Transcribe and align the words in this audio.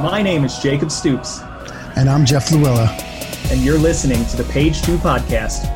My 0.00 0.22
name 0.22 0.44
is 0.44 0.58
Jacob 0.58 0.90
Stoops. 0.90 1.42
And 1.94 2.08
I'm 2.08 2.24
Jeff 2.24 2.48
Louella. 2.48 2.88
And 3.52 3.60
you're 3.60 3.78
listening 3.78 4.24
to 4.28 4.36
the 4.38 4.44
Page 4.44 4.80
Two 4.80 4.96
Podcast. 4.96 5.68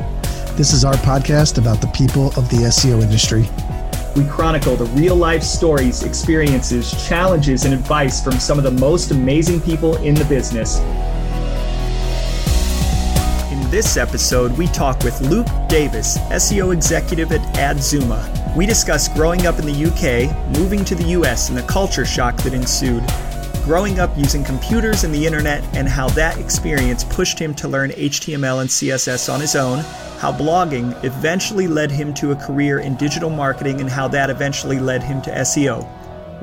This 0.57 0.73
is 0.73 0.83
our 0.83 0.95
podcast 0.95 1.59
about 1.59 1.79
the 1.79 1.85
people 1.89 2.29
of 2.29 2.49
the 2.49 2.65
SEO 2.65 3.03
industry. 3.03 3.47
We 4.19 4.27
chronicle 4.27 4.75
the 4.75 4.85
real 4.99 5.15
life 5.15 5.43
stories, 5.43 6.01
experiences, 6.01 7.07
challenges, 7.07 7.65
and 7.65 7.73
advice 7.75 8.23
from 8.23 8.39
some 8.39 8.57
of 8.57 8.63
the 8.63 8.71
most 8.71 9.11
amazing 9.11 9.61
people 9.61 9.95
in 9.97 10.15
the 10.15 10.25
business. 10.25 10.79
In 13.51 13.69
this 13.69 13.95
episode, 13.95 14.57
we 14.57 14.65
talk 14.65 15.03
with 15.03 15.21
Luke 15.21 15.45
Davis, 15.69 16.17
SEO 16.31 16.73
executive 16.73 17.31
at 17.31 17.41
Adzooma. 17.57 18.55
We 18.55 18.65
discuss 18.65 19.07
growing 19.07 19.45
up 19.45 19.59
in 19.59 19.67
the 19.67 19.85
UK, 19.85 20.57
moving 20.57 20.83
to 20.85 20.95
the 20.95 21.09
US, 21.09 21.49
and 21.49 21.57
the 21.57 21.63
culture 21.63 22.05
shock 22.05 22.37
that 22.37 22.55
ensued 22.55 23.03
growing 23.65 23.97
up 23.99 24.15
using 24.15 24.43
computers 24.43 25.03
and 25.03 25.13
the 25.13 25.25
internet, 25.25 25.63
and 25.75 25.89
how 25.89 26.07
that 26.09 26.37
experience 26.37 27.03
pushed 27.03 27.39
him 27.39 27.51
to 27.55 27.67
learn 27.67 27.89
HTML 27.89 28.61
and 28.61 28.69
CSS 28.69 29.33
on 29.33 29.41
his 29.41 29.55
own, 29.55 29.79
how 30.19 30.31
blogging 30.31 31.03
eventually 31.03 31.67
led 31.67 31.89
him 31.89 32.13
to 32.13 32.31
a 32.31 32.35
career 32.35 32.77
in 32.77 32.95
digital 32.95 33.31
marketing, 33.31 33.81
and 33.81 33.89
how 33.89 34.07
that 34.07 34.29
eventually 34.29 34.79
led 34.79 35.01
him 35.01 35.19
to 35.23 35.31
SEO. 35.31 35.83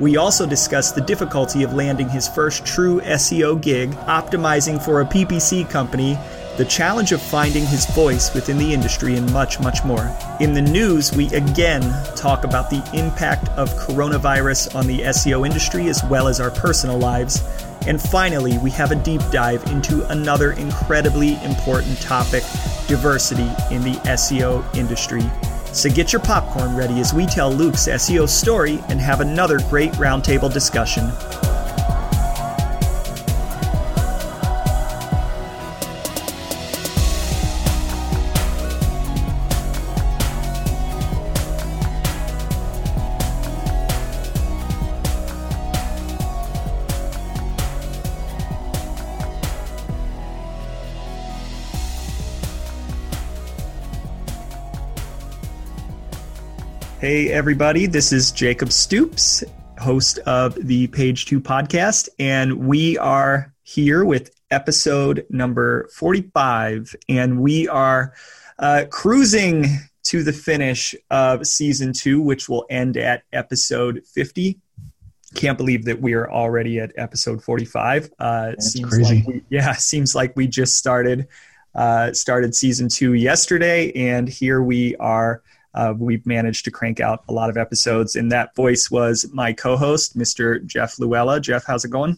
We 0.01 0.17
also 0.17 0.45
discuss 0.45 0.91
the 0.91 0.99
difficulty 0.99 1.63
of 1.63 1.73
landing 1.73 2.09
his 2.09 2.27
first 2.27 2.65
true 2.65 2.99
SEO 2.99 3.61
gig, 3.61 3.91
optimizing 3.91 4.83
for 4.83 4.99
a 4.99 5.05
PPC 5.05 5.69
company, 5.69 6.17
the 6.57 6.65
challenge 6.65 7.11
of 7.11 7.21
finding 7.21 7.65
his 7.65 7.85
voice 7.87 8.33
within 8.33 8.57
the 8.57 8.73
industry, 8.73 9.15
and 9.15 9.31
much, 9.33 9.59
much 9.59 9.83
more. 9.83 10.15
In 10.39 10.53
the 10.53 10.61
news, 10.61 11.11
we 11.11 11.27
again 11.33 11.81
talk 12.15 12.43
about 12.43 12.69
the 12.69 12.83
impact 12.93 13.49
of 13.49 13.69
coronavirus 13.71 14.75
on 14.75 14.85
the 14.85 14.99
SEO 15.01 15.45
industry 15.45 15.87
as 15.89 16.03
well 16.03 16.27
as 16.27 16.39
our 16.39 16.51
personal 16.51 16.99
lives. 16.99 17.43
And 17.87 17.99
finally, 17.99 18.57
we 18.59 18.69
have 18.71 18.91
a 18.91 18.95
deep 18.95 19.21
dive 19.31 19.63
into 19.71 20.07
another 20.09 20.51
incredibly 20.51 21.43
important 21.43 21.99
topic 22.01 22.43
diversity 22.87 23.49
in 23.73 23.81
the 23.81 23.99
SEO 24.05 24.63
industry. 24.75 25.23
So 25.73 25.89
get 25.89 26.13
your 26.13 26.21
popcorn 26.21 26.75
ready 26.75 26.99
as 26.99 27.15
we 27.15 27.25
tell 27.25 27.51
Luke's 27.51 27.87
SEO 27.87 28.29
story 28.29 28.79
and 28.89 28.99
have 28.99 29.21
another 29.21 29.57
great 29.69 29.91
roundtable 29.93 30.53
discussion. 30.53 31.11
Hey, 57.03 57.33
everybody, 57.33 57.85
this 57.85 58.13
is 58.13 58.31
Jacob 58.31 58.71
Stoops, 58.71 59.43
host 59.77 60.19
of 60.19 60.55
the 60.55 60.87
Page 60.87 61.25
Two 61.25 61.41
podcast, 61.41 62.07
and 62.17 62.65
we 62.65 62.97
are 62.97 63.53
here 63.63 64.05
with 64.05 64.33
episode 64.51 65.25
number 65.29 65.89
45, 65.89 66.95
and 67.09 67.41
we 67.41 67.67
are 67.67 68.13
uh, 68.57 68.85
cruising 68.89 69.65
to 70.03 70.23
the 70.23 70.31
finish 70.31 70.95
of 71.11 71.45
season 71.45 71.91
two, 71.91 72.21
which 72.21 72.47
will 72.47 72.65
end 72.69 72.95
at 72.95 73.23
episode 73.33 74.01
50. 74.05 74.57
Can't 75.35 75.57
believe 75.57 75.83
that 75.83 75.99
we 75.99 76.13
are 76.13 76.31
already 76.31 76.79
at 76.79 76.93
episode 76.95 77.43
45. 77.43 78.11
Uh, 78.17 78.45
That's 78.45 78.71
seems 78.71 78.89
crazy. 78.89 79.15
Like 79.17 79.27
we, 79.27 79.43
yeah, 79.49 79.73
seems 79.77 80.15
like 80.15 80.37
we 80.37 80.47
just 80.47 80.77
started 80.77 81.27
uh, 81.75 82.13
started 82.13 82.55
season 82.55 82.87
two 82.87 83.13
yesterday, 83.13 83.91
and 83.91 84.29
here 84.29 84.61
we 84.61 84.95
are 84.95 85.43
uh, 85.73 85.93
we've 85.97 86.25
managed 86.25 86.65
to 86.65 86.71
crank 86.71 86.99
out 86.99 87.23
a 87.27 87.33
lot 87.33 87.49
of 87.49 87.57
episodes. 87.57 88.15
And 88.15 88.31
that 88.31 88.55
voice 88.55 88.89
was 88.91 89.29
my 89.33 89.53
co-host, 89.53 90.17
Mr. 90.17 90.63
Jeff 90.65 90.97
Louella. 90.97 91.41
Jeff, 91.41 91.65
how's 91.65 91.85
it 91.85 91.89
going? 91.89 92.17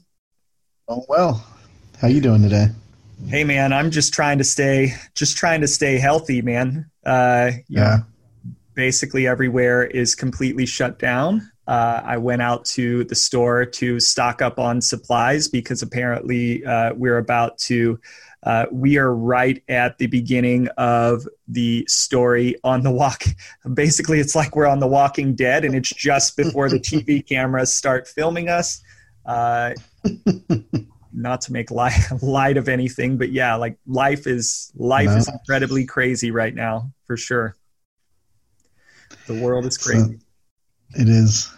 Oh 0.88 1.06
well. 1.08 1.46
How 2.00 2.08
you 2.08 2.22
doing 2.22 2.42
today? 2.42 2.68
Hey 3.28 3.44
man, 3.44 3.72
I'm 3.72 3.92
just 3.92 4.14
trying 4.14 4.38
to 4.40 4.44
stay 4.44 4.94
just 5.16 5.38
trying 5.38 5.62
to 5.62 5.68
stay 5.68 5.98
healthy, 5.98 6.42
man. 6.42 6.92
Uh, 7.06 7.52
yeah. 7.68 7.98
Know, 7.98 8.04
basically 8.76 9.26
everywhere 9.26 9.84
is 9.84 10.16
completely 10.16 10.66
shut 10.66 11.00
down. 11.00 11.50
Uh, 11.68 12.02
I 12.04 12.18
went 12.18 12.42
out 12.42 12.66
to 12.66 13.04
the 13.06 13.16
store 13.16 13.66
to 13.66 14.00
stock 14.00 14.42
up 14.42 14.60
on 14.60 14.82
supplies 14.82 15.48
because 15.48 15.82
apparently 15.82 16.64
uh, 16.66 16.94
we're 16.94 17.18
about 17.18 17.58
to 17.60 18.00
uh, 18.46 18.68
we 18.72 18.98
are 18.98 19.14
right 19.14 19.64
at 19.70 19.98
the 19.98 20.06
beginning 20.06 20.68
of 20.78 21.28
the 21.48 21.84
story 21.88 22.56
on 22.64 22.82
the 22.82 22.92
walk. 22.92 23.24
Basically, 23.74 24.20
it's 24.20 24.36
like 24.36 24.56
we're 24.56 24.68
on 24.68 24.80
The 24.80 24.88
Walking 24.88 25.34
Dead, 25.34 25.66
and 25.66 25.74
it's 25.74 25.90
just 25.90 26.38
before 26.38 26.70
the 26.70 26.80
TV 26.80 27.26
cameras 27.28 27.74
start 27.74 28.08
filming 28.08 28.48
us. 28.48 28.84
Uh, 29.26 29.74
not 31.12 31.42
to 31.42 31.54
make 31.54 31.72
light, 31.72 32.00
light 32.22 32.58
of 32.58 32.70
anything, 32.70 33.18
but 33.18 33.32
yeah, 33.32 33.56
like 33.56 33.78
life 33.88 34.28
is 34.28 34.72
life 34.76 35.08
no. 35.08 35.18
is 35.18 35.28
incredibly 35.28 35.86
crazy 35.86 36.30
right 36.30 36.54
now, 36.54 36.92
for 37.06 37.18
sure. 37.18 37.56
The 39.26 39.42
world 39.42 39.66
is 39.66 39.78
crazy. 39.78 40.20
So 40.20 40.25
it 40.96 41.10
is. 41.10 41.52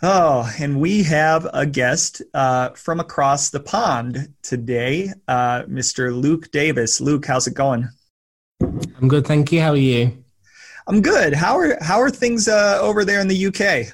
Oh, 0.00 0.48
and 0.60 0.80
we 0.80 1.02
have 1.02 1.48
a 1.52 1.66
guest 1.66 2.22
uh, 2.32 2.70
from 2.70 3.00
across 3.00 3.50
the 3.50 3.58
pond 3.58 4.32
today, 4.42 5.12
uh, 5.26 5.62
Mr. 5.62 6.14
Luke 6.14 6.52
Davis. 6.52 7.00
Luke, 7.00 7.26
how's 7.26 7.48
it 7.48 7.54
going? 7.54 7.88
I'm 8.60 9.08
good, 9.08 9.26
thank 9.26 9.50
you. 9.50 9.60
How 9.60 9.70
are 9.70 9.76
you? 9.76 10.24
I'm 10.86 11.02
good. 11.02 11.34
How 11.34 11.58
are 11.58 11.76
how 11.82 12.00
are 12.00 12.10
things 12.10 12.48
uh, 12.48 12.78
over 12.80 13.04
there 13.04 13.20
in 13.20 13.28
the 13.28 13.46
UK? 13.46 13.92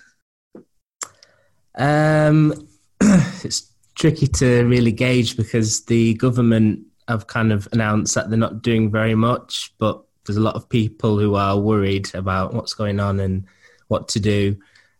Um, 1.77 2.69
it's 3.01 3.73
tricky 3.95 4.27
to 4.27 4.65
really 4.65 4.93
gauge 4.93 5.37
because 5.37 5.85
the 5.87 6.15
government 6.15 6.81
have 7.09 7.27
kind 7.27 7.53
of 7.53 7.67
announced 7.73 8.15
that 8.15 8.29
they're 8.29 8.39
not 8.39 8.63
doing 8.63 8.91
very 8.91 9.15
much, 9.15 9.75
but 9.79 10.05
there's 10.25 10.37
a 10.37 10.43
lot 10.43 10.55
of 10.55 10.69
people 10.69 11.19
who 11.19 11.35
are 11.35 11.59
worried 11.59 12.15
about 12.15 12.55
what's 12.55 12.75
going 12.75 13.01
on 13.01 13.21
and 13.21 13.47
what 13.89 14.09
to 14.09 14.21
do. 14.21 14.57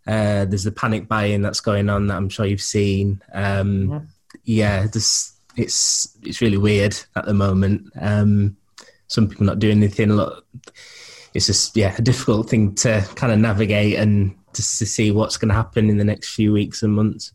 Uh, 0.07 0.45
there's 0.45 0.65
the 0.65 0.73
panic 0.73 1.09
buying 1.09 1.43
that's 1.43 1.61
going 1.61 1.89
on 1.89 2.07
that 2.07 2.17
I'm 2.17 2.29
sure 2.29 2.47
you've 2.47 2.61
seen. 2.61 3.23
Um, 3.33 4.09
yeah, 4.45 4.81
yeah 4.81 4.87
this, 4.87 5.33
it's 5.57 6.17
it's 6.23 6.41
really 6.41 6.59
weird 6.59 6.97
at 7.17 7.25
the 7.25 7.35
moment. 7.35 7.91
Um, 8.01 8.57
some 9.07 9.29
people 9.29 9.47
not 9.47 9.59
doing 9.59 9.79
anything. 9.79 10.11
A 10.11 10.15
lot. 10.15 10.45
it's 11.33 11.47
just 11.47 11.77
yeah 11.77 11.95
a 11.99 12.03
difficult 12.03 12.49
thing 12.49 12.75
to 12.77 13.07
kind 13.15 13.33
of 13.33 13.39
navigate 13.39 13.99
and 13.99 14.35
just 14.55 14.79
to 14.79 14.87
see 14.87 15.11
what's 15.11 15.37
going 15.37 15.49
to 15.49 15.55
happen 15.55 15.91
in 15.91 15.99
the 15.99 16.05
next 16.05 16.35
few 16.35 16.53
weeks 16.53 16.83
and 16.83 16.95
months. 16.95 17.33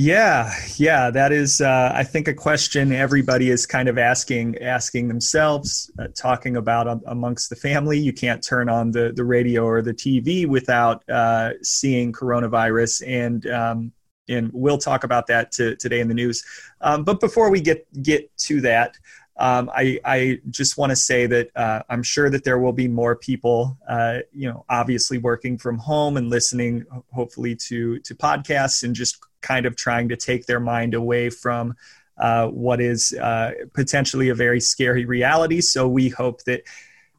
Yeah, 0.00 0.54
yeah, 0.76 1.10
that 1.10 1.32
is, 1.32 1.60
uh, 1.60 1.90
I 1.92 2.04
think, 2.04 2.28
a 2.28 2.32
question 2.32 2.92
everybody 2.92 3.50
is 3.50 3.66
kind 3.66 3.88
of 3.88 3.98
asking 3.98 4.56
asking 4.58 5.08
themselves, 5.08 5.90
uh, 5.98 6.06
talking 6.14 6.56
about 6.56 6.86
um, 6.86 7.02
amongst 7.06 7.50
the 7.50 7.56
family. 7.56 7.98
You 7.98 8.12
can't 8.12 8.40
turn 8.40 8.68
on 8.68 8.92
the 8.92 9.12
the 9.12 9.24
radio 9.24 9.64
or 9.64 9.82
the 9.82 9.92
TV 9.92 10.46
without 10.46 11.02
uh, 11.10 11.54
seeing 11.62 12.12
coronavirus, 12.12 13.08
and 13.08 13.44
um, 13.48 13.92
and 14.28 14.52
we'll 14.52 14.78
talk 14.78 15.02
about 15.02 15.26
that 15.26 15.50
to, 15.52 15.74
today 15.74 15.98
in 15.98 16.06
the 16.06 16.14
news. 16.14 16.44
Um, 16.80 17.02
but 17.02 17.18
before 17.18 17.50
we 17.50 17.60
get 17.60 17.84
get 18.00 18.30
to 18.46 18.60
that, 18.60 18.96
um, 19.36 19.68
I, 19.74 19.98
I, 20.04 20.40
just 20.50 20.78
want 20.78 20.90
to 20.90 20.96
say 20.96 21.26
that 21.26 21.50
uh, 21.56 21.82
I'm 21.88 22.04
sure 22.04 22.30
that 22.30 22.44
there 22.44 22.58
will 22.58 22.72
be 22.72 22.86
more 22.86 23.16
people, 23.16 23.78
uh, 23.88 24.18
you 24.32 24.48
know, 24.48 24.64
obviously 24.68 25.18
working 25.18 25.58
from 25.58 25.78
home 25.78 26.16
and 26.16 26.28
listening, 26.30 26.84
hopefully 27.12 27.56
to 27.66 27.98
to 27.98 28.14
podcasts 28.14 28.84
and 28.84 28.94
just 28.94 29.18
kind 29.40 29.66
of 29.66 29.76
trying 29.76 30.08
to 30.08 30.16
take 30.16 30.46
their 30.46 30.60
mind 30.60 30.94
away 30.94 31.30
from 31.30 31.74
uh, 32.18 32.48
what 32.48 32.80
is 32.80 33.12
uh, 33.14 33.52
potentially 33.74 34.28
a 34.28 34.34
very 34.34 34.60
scary 34.60 35.04
reality. 35.04 35.60
So 35.60 35.86
we 35.88 36.08
hope 36.08 36.42
that 36.44 36.62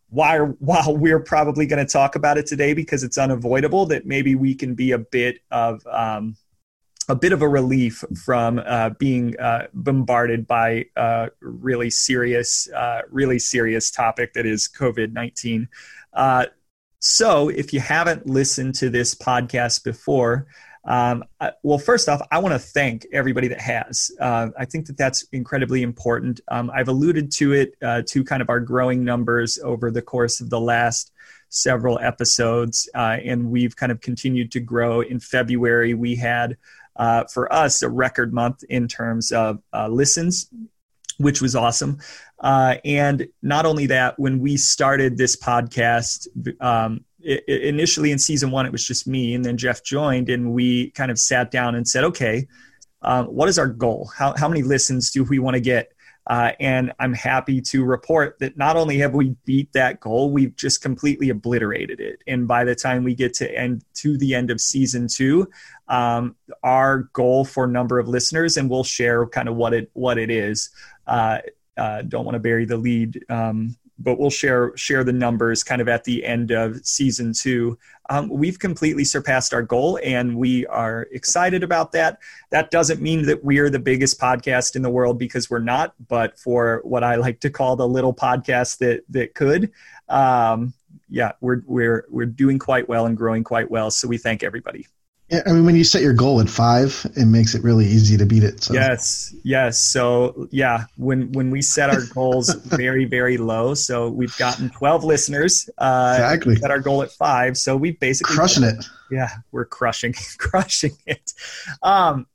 while 0.09 0.47
while 0.59 0.97
we're 0.97 1.19
probably 1.19 1.65
going 1.65 1.85
to 1.85 1.91
talk 1.91 2.15
about 2.15 2.37
it 2.37 2.45
today 2.45 2.73
because 2.73 3.03
it's 3.03 3.17
unavoidable, 3.17 3.85
that 3.87 4.05
maybe 4.05 4.35
we 4.35 4.55
can 4.55 4.75
be 4.75 4.91
a 4.91 4.97
bit 4.97 5.39
of 5.51 5.85
um, 5.87 6.35
a 7.09 7.15
bit 7.15 7.33
of 7.33 7.41
a 7.41 7.47
relief 7.47 8.03
from 8.23 8.61
uh, 8.65 8.91
being 8.99 9.37
uh, 9.39 9.67
bombarded 9.73 10.45
by 10.45 10.85
a 10.95 11.29
really 11.41 11.89
serious, 11.89 12.69
uh, 12.71 13.01
really 13.09 13.39
serious 13.39 13.89
topic 13.89 14.33
that 14.33 14.45
is 14.45 14.69
COVID 14.69 15.11
19. 15.11 15.67
Uh, 16.13 16.45
so, 16.99 17.49
if 17.49 17.73
you 17.73 17.79
haven't 17.79 18.27
listened 18.27 18.75
to 18.75 18.89
this 18.89 19.15
podcast 19.15 19.83
before, 19.83 20.47
um, 20.85 21.23
I, 21.39 21.51
well, 21.63 21.77
first 21.77 22.09
off, 22.09 22.21
I 22.31 22.39
want 22.39 22.53
to 22.53 22.59
thank 22.59 23.05
everybody 23.11 23.47
that 23.49 23.61
has. 23.61 24.11
Uh, 24.19 24.49
I 24.57 24.65
think 24.65 24.87
that 24.87 24.97
that's 24.97 25.23
incredibly 25.31 25.83
important. 25.83 26.39
Um, 26.47 26.71
I've 26.73 26.87
alluded 26.87 27.31
to 27.33 27.53
it 27.53 27.75
uh, 27.83 28.01
to 28.07 28.23
kind 28.23 28.41
of 28.41 28.49
our 28.49 28.59
growing 28.59 29.03
numbers 29.03 29.59
over 29.59 29.91
the 29.91 30.01
course 30.01 30.39
of 30.39 30.49
the 30.49 30.59
last 30.59 31.11
several 31.49 31.99
episodes, 31.99 32.89
and 32.93 33.49
we've 33.49 33.75
kind 33.75 33.91
of 33.91 34.01
continued 34.01 34.51
to 34.51 34.59
grow. 34.59 35.01
In 35.01 35.19
February, 35.19 35.93
we 35.95 36.15
had 36.15 36.57
uh, 36.99 37.23
for 37.25 37.51
us 37.51 37.81
a 37.81 37.89
record 37.89 38.33
month 38.33 38.63
in 38.69 38.87
terms 38.87 39.31
of 39.31 39.59
uh, 39.73 39.87
listens, 39.87 40.49
which 41.17 41.41
was 41.41 41.55
awesome. 41.55 41.97
Uh, 42.39 42.75
and 42.85 43.27
not 43.41 43.65
only 43.65 43.87
that, 43.87 44.19
when 44.19 44.39
we 44.39 44.57
started 44.57 45.17
this 45.17 45.35
podcast, 45.35 46.27
um, 46.61 47.03
it, 47.21 47.43
it 47.47 47.63
initially 47.63 48.11
in 48.11 48.19
season 48.19 48.51
one, 48.51 48.65
it 48.65 48.71
was 48.71 48.85
just 48.85 49.07
me, 49.07 49.33
and 49.33 49.43
then 49.43 49.57
Jeff 49.57 49.83
joined, 49.83 50.29
and 50.29 50.53
we 50.53 50.91
kind 50.91 51.11
of 51.11 51.19
sat 51.19 51.51
down 51.51 51.75
and 51.75 51.87
said, 51.87 52.03
okay, 52.03 52.47
um, 53.01 53.27
what 53.27 53.49
is 53.49 53.57
our 53.57 53.67
goal? 53.67 54.11
How, 54.15 54.33
how 54.37 54.47
many 54.47 54.61
listens 54.61 55.11
do 55.11 55.23
we 55.23 55.39
want 55.39 55.55
to 55.55 55.61
get? 55.61 55.93
Uh, 56.27 56.51
and 56.59 56.93
I'm 56.99 57.13
happy 57.13 57.59
to 57.59 57.83
report 57.83 58.37
that 58.39 58.55
not 58.55 58.75
only 58.75 58.99
have 58.99 59.15
we 59.15 59.35
beat 59.45 59.73
that 59.73 59.99
goal, 59.99 60.29
we've 60.29 60.55
just 60.55 60.79
completely 60.79 61.29
obliterated 61.29 61.99
it. 61.99 62.21
And 62.27 62.47
by 62.47 62.63
the 62.65 62.75
time 62.75 63.03
we 63.03 63.15
get 63.15 63.33
to 63.35 63.51
end 63.51 63.83
to 63.95 64.15
the 64.17 64.35
end 64.35 64.51
of 64.51 64.61
season 64.61 65.07
two, 65.07 65.49
um, 65.87 66.35
our 66.61 67.09
goal 67.13 67.45
for 67.45 67.65
number 67.65 67.97
of 67.97 68.07
listeners, 68.07 68.57
and 68.57 68.69
we'll 68.69 68.83
share 68.83 69.25
kind 69.25 69.49
of 69.49 69.55
what 69.55 69.73
it 69.73 69.89
what 69.93 70.19
it 70.19 70.29
is. 70.29 70.69
Uh, 71.07 71.39
uh, 71.77 72.03
don't 72.03 72.25
want 72.25 72.35
to 72.35 72.39
bury 72.39 72.65
the 72.65 72.77
lead 72.77 73.25
um, 73.29 73.75
but 73.99 74.17
we'll 74.17 74.29
share 74.29 74.75
share 74.75 75.03
the 75.03 75.13
numbers 75.13 75.63
kind 75.63 75.81
of 75.81 75.87
at 75.87 76.03
the 76.03 76.25
end 76.25 76.51
of 76.51 76.83
season 76.85 77.33
two. 77.33 77.77
Um, 78.09 78.29
we've 78.29 78.57
completely 78.57 79.03
surpassed 79.03 79.53
our 79.53 79.61
goal, 79.61 79.99
and 80.03 80.35
we 80.35 80.65
are 80.67 81.07
excited 81.11 81.63
about 81.63 81.91
that. 81.91 82.19
That 82.49 82.71
doesn't 82.71 83.01
mean 83.01 83.25
that 83.27 83.43
we're 83.43 83.69
the 83.69 83.79
biggest 83.79 84.19
podcast 84.19 84.75
in 84.75 84.81
the 84.81 84.89
world 84.89 85.19
because 85.19 85.49
we're 85.49 85.59
not, 85.59 85.93
but 86.07 86.39
for 86.39 86.81
what 86.83 87.03
I 87.03 87.15
like 87.15 87.39
to 87.41 87.49
call 87.49 87.75
the 87.75 87.87
little 87.87 88.13
podcast 88.13 88.79
that 88.79 89.03
that 89.09 89.35
could, 89.35 89.71
um, 90.07 90.73
yeah, 91.09 91.33
we're 91.41 91.61
we're 91.65 92.05
we're 92.09 92.25
doing 92.25 92.57
quite 92.57 92.87
well 92.89 93.05
and 93.05 93.17
growing 93.17 93.43
quite 93.43 93.69
well. 93.69 93.91
So 93.91 94.07
we 94.07 94.17
thank 94.17 94.43
everybody. 94.43 94.87
Yeah, 95.29 95.41
I 95.45 95.51
mean, 95.51 95.65
when 95.65 95.75
you 95.75 95.83
set 95.83 96.01
your 96.01 96.13
goal 96.13 96.41
at 96.41 96.49
five, 96.49 97.05
it 97.15 97.25
makes 97.25 97.53
it 97.53 97.63
really 97.63 97.85
easy 97.85 98.17
to 98.17 98.25
beat 98.25 98.43
it. 98.43 98.63
So. 98.63 98.73
Yes, 98.73 99.35
yes. 99.43 99.77
So 99.77 100.47
yeah, 100.49 100.85
when 100.97 101.31
when 101.33 101.51
we 101.51 101.61
set 101.61 101.91
our 101.91 102.01
goals 102.13 102.51
very 102.65 103.05
very 103.05 103.37
low, 103.37 103.75
so 103.75 104.09
we've 104.09 104.35
gotten 104.37 104.71
twelve 104.71 105.03
listeners. 105.03 105.69
Uh, 105.77 106.15
exactly. 106.15 106.55
Set 106.55 106.71
our 106.71 106.79
goal 106.79 107.03
at 107.03 107.11
five, 107.11 107.57
so 107.57 107.77
we 107.77 107.91
basically 107.91 108.35
crushing 108.35 108.63
it. 108.63 108.83
Yeah, 109.11 109.29
we're 109.51 109.65
crushing 109.65 110.15
crushing 110.39 110.97
it. 111.05 111.33
Um, 111.83 112.25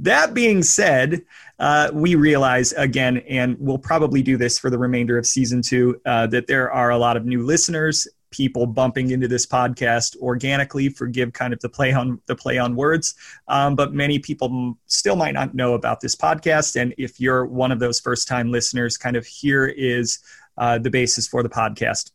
that 0.00 0.34
being 0.34 0.62
said, 0.62 1.22
uh, 1.58 1.90
we 1.92 2.14
realize 2.14 2.72
again, 2.72 3.18
and 3.28 3.56
we'll 3.58 3.78
probably 3.78 4.22
do 4.22 4.36
this 4.36 4.58
for 4.58 4.70
the 4.70 4.78
remainder 4.78 5.16
of 5.18 5.26
season 5.26 5.62
two, 5.62 6.00
uh, 6.04 6.26
that 6.28 6.46
there 6.46 6.70
are 6.70 6.90
a 6.90 6.98
lot 6.98 7.16
of 7.16 7.24
new 7.24 7.44
listeners 7.44 8.06
people 8.36 8.66
bumping 8.66 9.10
into 9.12 9.26
this 9.26 9.46
podcast 9.46 10.14
organically 10.18 10.90
forgive 10.90 11.32
kind 11.32 11.54
of 11.54 11.60
the 11.60 11.68
play 11.68 11.92
on 11.92 12.20
the 12.26 12.36
play 12.36 12.58
on 12.58 12.76
words. 12.76 13.14
Um, 13.48 13.74
but 13.74 13.94
many 13.94 14.18
people 14.18 14.76
still 14.86 15.16
might 15.16 15.32
not 15.32 15.54
know 15.54 15.72
about 15.72 16.00
this 16.00 16.14
podcast. 16.14 16.78
And 16.78 16.94
if 16.98 17.18
you're 17.18 17.46
one 17.46 17.72
of 17.72 17.78
those 17.78 17.98
first 17.98 18.28
time 18.28 18.52
listeners 18.52 18.98
kind 18.98 19.16
of 19.16 19.24
here 19.24 19.66
is 19.66 20.18
uh, 20.58 20.78
the 20.78 20.90
basis 20.90 21.26
for 21.26 21.42
the 21.42 21.48
podcast. 21.48 22.10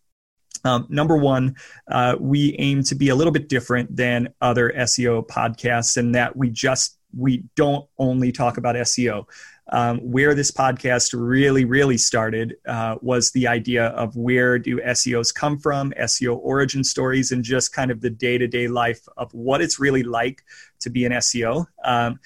Um, 0.63 0.85
number 0.89 1.18
one, 1.18 1.56
uh, 1.88 2.18
we 2.19 2.56
aim 2.59 2.83
to 2.83 2.95
be 2.95 3.09
a 3.09 3.15
little 3.15 3.33
bit 3.33 3.50
different 3.50 3.95
than 3.95 4.31
other 4.41 4.71
SEO 4.77 5.27
podcasts 5.27 5.97
in 5.97 6.12
that 6.12 6.35
we 6.35 6.51
just 6.51 7.00
we 7.18 7.44
don't 7.56 7.88
only 7.97 8.31
talk 8.31 8.57
about 8.57 8.75
SEO. 8.75 9.25
Um, 9.73 10.00
where 10.00 10.35
this 10.35 10.51
podcast 10.51 11.13
really, 11.18 11.63
really 11.63 11.97
started 11.97 12.57
uh, 12.68 12.97
was 13.01 13.31
the 13.31 13.47
idea 13.47 13.88
of 13.88 14.15
where 14.18 14.59
do 14.59 14.81
SEOs 14.81 15.33
come 15.33 15.57
from, 15.57 15.91
SEO 15.91 16.38
origin 16.44 16.83
stories, 16.83 17.31
and 17.31 17.41
just 17.41 17.71
kind 17.71 17.89
of 17.89 18.01
the 18.01 18.09
day 18.09 18.38
to 18.38 18.47
day 18.47 18.68
life 18.68 19.07
of 19.15 19.33
what 19.33 19.62
it's 19.62 19.79
really 19.79 20.03
like 20.03 20.44
to 20.81 20.89
be 20.89 21.06
an 21.06 21.13
SEO. 21.13 21.68
Um, 21.85 22.19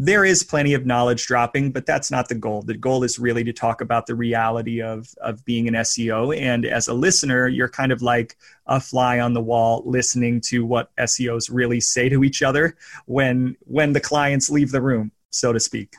there 0.00 0.24
is 0.24 0.44
plenty 0.44 0.74
of 0.74 0.86
knowledge 0.86 1.26
dropping, 1.26 1.72
but 1.72 1.84
that's 1.84 2.08
not 2.08 2.28
the 2.28 2.36
goal. 2.36 2.62
The 2.62 2.76
goal 2.76 3.02
is 3.02 3.18
really 3.18 3.42
to 3.42 3.52
talk 3.52 3.80
about 3.80 4.06
the 4.06 4.14
reality 4.14 4.80
of, 4.80 5.12
of 5.20 5.44
being 5.44 5.66
an 5.66 5.74
SEO. 5.74 6.38
And 6.38 6.64
as 6.64 6.86
a 6.86 6.94
listener, 6.94 7.48
you're 7.48 7.68
kind 7.68 7.90
of 7.90 8.00
like 8.00 8.36
a 8.66 8.80
fly 8.80 9.18
on 9.18 9.32
the 9.32 9.42
wall 9.42 9.82
listening 9.84 10.40
to 10.42 10.64
what 10.64 10.94
SEOs 10.98 11.50
really 11.52 11.80
say 11.80 12.08
to 12.08 12.22
each 12.22 12.42
other 12.42 12.76
when 13.06 13.56
when 13.64 13.92
the 13.92 14.00
clients 14.00 14.48
leave 14.48 14.70
the 14.70 14.80
room, 14.80 15.10
so 15.30 15.52
to 15.52 15.58
speak 15.58 15.96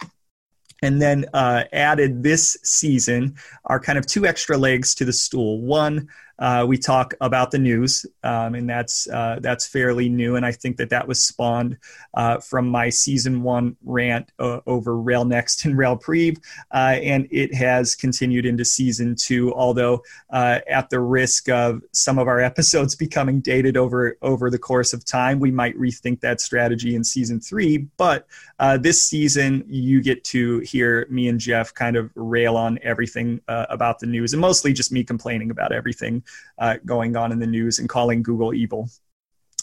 and 0.81 1.01
then 1.01 1.25
uh, 1.33 1.63
added 1.73 2.23
this 2.23 2.57
season 2.63 3.35
are 3.65 3.79
kind 3.79 3.97
of 3.97 4.05
two 4.05 4.25
extra 4.25 4.57
legs 4.57 4.95
to 4.95 5.05
the 5.05 5.13
stool. 5.13 5.61
One 5.61 6.09
uh, 6.39 6.65
we 6.67 6.77
talk 6.77 7.13
about 7.19 7.51
the 7.51 7.59
news, 7.59 8.05
um, 8.23 8.55
and 8.55 8.69
that's 8.69 9.09
uh, 9.09 9.39
that's 9.41 9.67
fairly 9.67 10.07
new. 10.07 10.37
And 10.37 10.45
I 10.45 10.53
think 10.53 10.77
that 10.77 10.89
that 10.89 11.07
was 11.07 11.21
spawned 11.21 11.77
uh, 12.13 12.39
from 12.39 12.69
my 12.69 12.89
season 12.89 13.43
one 13.43 13.75
rant 13.83 14.31
uh, 14.39 14.61
over 14.65 14.95
Rel 14.95 15.25
Next 15.25 15.65
and 15.65 15.77
Rel 15.77 15.97
Prev, 15.97 16.37
uh, 16.73 16.97
and 17.01 17.27
it 17.29 17.53
has 17.53 17.93
continued 17.93 18.45
into 18.45 18.63
season 18.63 19.15
two. 19.15 19.53
Although 19.53 20.01
at 20.31 20.89
the 20.89 21.01
risk 21.01 21.49
of 21.49 21.83
some 21.91 22.17
of 22.17 22.27
our 22.27 22.39
episodes 22.49 22.95
becoming 22.95 23.41
dated 23.41 23.75
over 23.75 24.17
over 24.21 24.49
the 24.49 24.57
course 24.57 24.93
of 24.93 25.03
time, 25.03 25.39
we 25.41 25.51
might 25.51 25.77
rethink 25.77 26.21
that 26.21 26.39
strategy 26.39 26.95
in 26.95 27.03
season 27.03 27.41
three. 27.41 27.89
But 27.97 28.25
this 28.79 29.03
season, 29.03 29.63
you 29.67 30.01
get 30.01 30.23
to 30.25 30.59
hear 30.59 31.07
me 31.09 31.27
and 31.27 31.39
Jeff 31.39 31.73
kind 31.73 31.95
of 31.95 32.11
rail 32.15 32.57
on 32.57 32.79
everything 32.81 33.41
about 33.47 33.99
the 33.99 34.07
news, 34.07 34.33
and 34.33 34.41
mostly 34.41 34.73
just 34.73 34.91
me 34.91 35.03
complaining 35.03 35.51
about 35.51 35.71
everything 35.71 36.23
uh, 36.57 36.77
going 36.85 37.15
on 37.15 37.31
in 37.31 37.39
the 37.39 37.47
news 37.47 37.79
and 37.79 37.87
calling 37.87 38.23
Google 38.23 38.53
evil. 38.53 38.89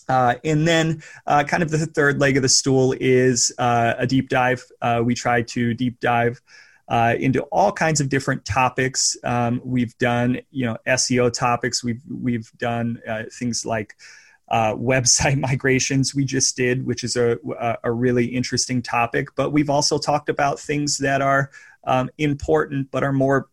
Uh, 0.08 0.36
and 0.44 0.66
then, 0.66 1.02
uh, 1.26 1.42
kind 1.44 1.62
of 1.62 1.70
the 1.70 1.78
third 1.86 2.20
leg 2.20 2.36
of 2.36 2.42
the 2.42 2.48
stool 2.48 2.94
is 3.00 3.52
uh, 3.58 3.94
a 3.98 4.06
deep 4.06 4.28
dive. 4.28 4.64
Uh, 4.80 5.02
we 5.04 5.14
try 5.14 5.42
to 5.42 5.74
deep 5.74 5.98
dive 6.00 6.40
uh, 6.88 7.14
into 7.18 7.42
all 7.44 7.72
kinds 7.72 8.00
of 8.00 8.08
different 8.08 8.44
topics. 8.44 9.16
Um, 9.24 9.60
we've 9.64 9.96
done, 9.98 10.40
you 10.50 10.66
know, 10.66 10.76
SEO 10.86 11.32
topics. 11.32 11.82
We've 11.82 12.02
we've 12.08 12.50
done 12.58 13.00
things 13.32 13.66
like 13.66 13.96
website 14.52 15.38
migrations. 15.38 16.14
We 16.14 16.24
just 16.24 16.56
did, 16.56 16.86
which 16.86 17.04
is 17.04 17.16
a 17.16 17.38
a 17.84 17.92
really 17.92 18.26
interesting 18.26 18.82
topic. 18.82 19.28
But 19.34 19.50
we've 19.50 19.70
also 19.70 19.98
talked 19.98 20.28
about 20.28 20.60
things 20.60 20.98
that 20.98 21.22
are 21.22 21.50
um, 21.84 22.10
important 22.18 22.90
but 22.90 23.04
are 23.04 23.12
more 23.12 23.48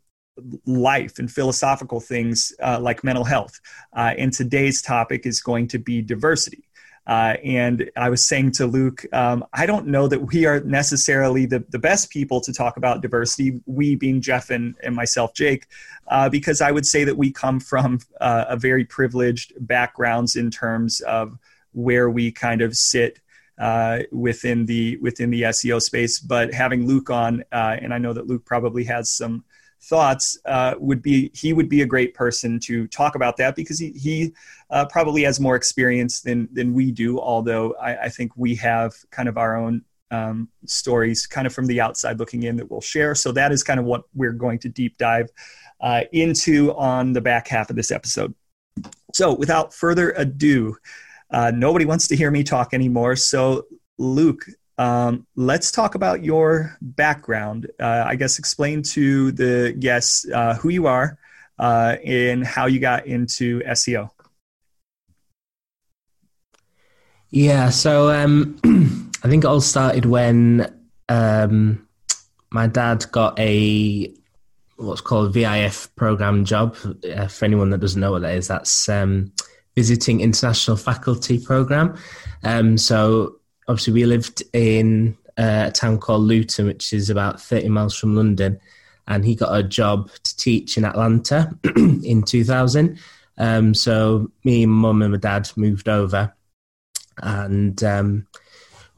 life 0.66 1.20
and 1.20 1.32
philosophical 1.32 2.00
things 2.00 2.54
uh, 2.62 2.80
like 2.80 3.04
mental 3.04 3.24
health. 3.24 3.60
Uh, 3.96 4.14
and 4.18 4.34
today's 4.34 4.82
topic 4.82 5.26
is 5.26 5.42
going 5.42 5.68
to 5.68 5.78
be 5.78 6.02
diversity. 6.02 6.64
Uh, 7.06 7.36
and 7.44 7.92
I 7.98 8.10
was 8.10 8.26
saying 8.26 8.54
to 8.54 8.66
Luke, 8.66 9.06
um, 9.12 9.46
I 9.54 9.66
don't 9.66 9.88
know 9.88 10.08
that 10.08 10.32
we 10.32 10.46
are 10.46 10.62
necessarily 10.62 11.46
the, 11.46 11.60
the 11.70 11.80
best 11.80 12.10
people 12.10 12.40
to 12.42 12.54
talk 12.54 12.78
about 12.78 13.02
diversity, 13.02 13.60
we 13.66 13.96
being 13.96 14.22
Jeff 14.22 14.50
and, 14.50 14.76
and 14.82 14.96
myself, 14.96 15.34
Jake, 15.34 15.68
uh, 16.08 16.30
because 16.30 16.62
I 16.62 16.72
would 16.72 16.86
say 16.86 17.04
that 17.04 17.18
we 17.18 17.32
come 17.32 17.60
from 17.60 18.00
uh, 18.22 18.46
a 18.48 18.56
very 18.56 18.86
privileged 18.86 19.54
backgrounds 19.60 20.36
in 20.38 20.50
terms 20.50 21.02
of 21.02 21.38
where 21.74 22.10
we 22.10 22.32
kind 22.32 22.62
of 22.62 22.76
sit 22.76 23.20
uh, 23.60 24.00
within 24.12 24.66
the 24.66 24.98
within 24.98 25.30
the 25.30 25.44
SEO 25.44 25.82
space. 25.82 26.20
But 26.20 26.54
having 26.54 26.88
Luke 26.88 27.10
on, 27.10 27.44
uh, 27.52 27.78
and 27.82 27.94
I 27.94 27.98
know 27.98 28.14
that 28.14 28.28
Luke 28.28 28.46
probably 28.46 28.84
has 28.86 29.12
some 29.12 29.44
thoughts 29.84 30.38
uh, 30.46 30.76
would 30.80 31.02
be 31.02 31.30
he 31.34 31.52
would 31.54 31.70
be 31.70 31.82
a 31.82 31.86
great 31.86 32.14
person 32.14 32.60
to 32.62 32.88
talk 32.88 33.16
about 33.16 33.38
that 33.38 33.56
because 33.56 33.78
he, 33.78 33.92
he 33.92 34.34
uh, 34.74 34.86
probably 34.86 35.22
has 35.24 35.40
more 35.40 35.56
experience 35.56 36.22
than 36.22 36.50
than 36.52 36.74
we 36.74 36.92
do 36.92 37.20
although 37.20 37.74
I, 37.76 37.96
I 38.06 38.10
think 38.10 38.32
we 38.36 38.56
have 38.56 38.94
kind 39.12 39.30
of 39.30 39.38
our 39.38 39.56
own 39.56 39.84
um, 40.12 40.50
stories 40.66 41.26
kind 41.28 41.48
of 41.48 41.54
from 41.54 41.68
the 41.68 41.80
outside 41.80 42.20
looking 42.20 42.44
in 42.44 42.58
that 42.58 42.70
we'll 42.70 42.82
share 42.82 43.14
so 43.16 43.32
that 43.34 43.52
is 43.52 43.64
kind 43.64 43.80
of 43.80 43.86
what 43.86 44.04
we're 44.14 44.34
going 44.34 44.60
to 44.60 44.70
deep 44.70 44.98
dive 44.98 45.30
uh, 45.80 46.02
into 46.12 46.74
on 46.76 47.14
the 47.14 47.22
back 47.22 47.48
half 47.48 47.70
of 47.70 47.76
this 47.76 47.92
episode 47.92 48.34
so 49.14 49.34
without 49.36 49.74
further 49.74 50.12
ado 50.18 50.76
uh, 51.30 51.52
nobody 51.54 51.86
wants 51.86 52.08
to 52.08 52.16
hear 52.16 52.32
me 52.32 52.44
talk 52.44 52.74
anymore 52.74 53.16
so 53.16 53.66
luke 54.00 54.46
um, 54.80 55.28
let's 55.36 55.70
talk 55.70 55.94
about 55.94 56.24
your 56.24 56.76
background. 56.82 57.70
Uh, 57.80 58.06
I 58.08 58.16
guess 58.16 58.40
explain 58.40 58.82
to 58.82 59.32
the 59.32 59.76
guests 59.78 60.28
uh, 60.34 60.56
who 60.56 60.70
you 60.70 60.88
are 60.88 61.20
uh, 61.60 61.98
and 62.04 62.44
how 62.44 62.66
you 62.66 62.80
got 62.80 63.06
into 63.06 63.62
SEO. 63.62 64.10
Yeah, 67.36 67.72
so 67.72 68.12
um, 68.12 68.60
I 69.24 69.28
think 69.28 69.44
it 69.44 69.48
all 69.48 69.60
started 69.60 70.06
when 70.06 70.72
um, 71.10 71.88
my 72.52 72.68
dad 72.68 73.08
got 73.12 73.40
a 73.40 74.14
what's 74.76 75.02
called 75.02 75.34
VIF 75.34 75.90
program 75.96 76.46
job. 76.46 76.78
Uh, 77.12 77.26
for 77.26 77.46
anyone 77.46 77.72
that 77.72 77.80
doesn't 77.80 78.00
know 78.00 78.12
what 78.12 78.22
that 78.22 78.36
is, 78.36 78.50
that's 78.50 78.88
um, 78.88 79.32
visiting 79.74 80.22
international 80.22 80.78
faculty 80.78 81.44
program. 81.44 81.98
Um, 82.44 82.78
so 82.78 83.38
obviously 83.68 83.94
we 83.94 84.06
lived 84.06 84.44
in 84.54 85.18
uh, 85.36 85.66
a 85.70 85.72
town 85.72 85.98
called 85.98 86.22
Luton, 86.22 86.68
which 86.68 86.94
is 86.94 87.10
about 87.10 87.42
30 87.42 87.70
miles 87.70 87.98
from 87.98 88.16
London. 88.16 88.60
And 89.08 89.26
he 89.26 89.34
got 89.34 89.58
a 89.58 89.64
job 89.64 90.12
to 90.22 90.38
teach 90.38 90.78
in 90.78 90.86
Atlanta 90.86 91.52
in 91.76 92.22
2000. 92.22 93.00
Um, 93.40 93.74
so 93.74 94.30
me, 94.44 94.68
mum, 94.68 95.02
and 95.02 95.14
my 95.14 95.18
dad 95.18 95.50
moved 95.56 95.90
over. 95.90 96.32
And 97.22 97.84
um, 97.84 98.28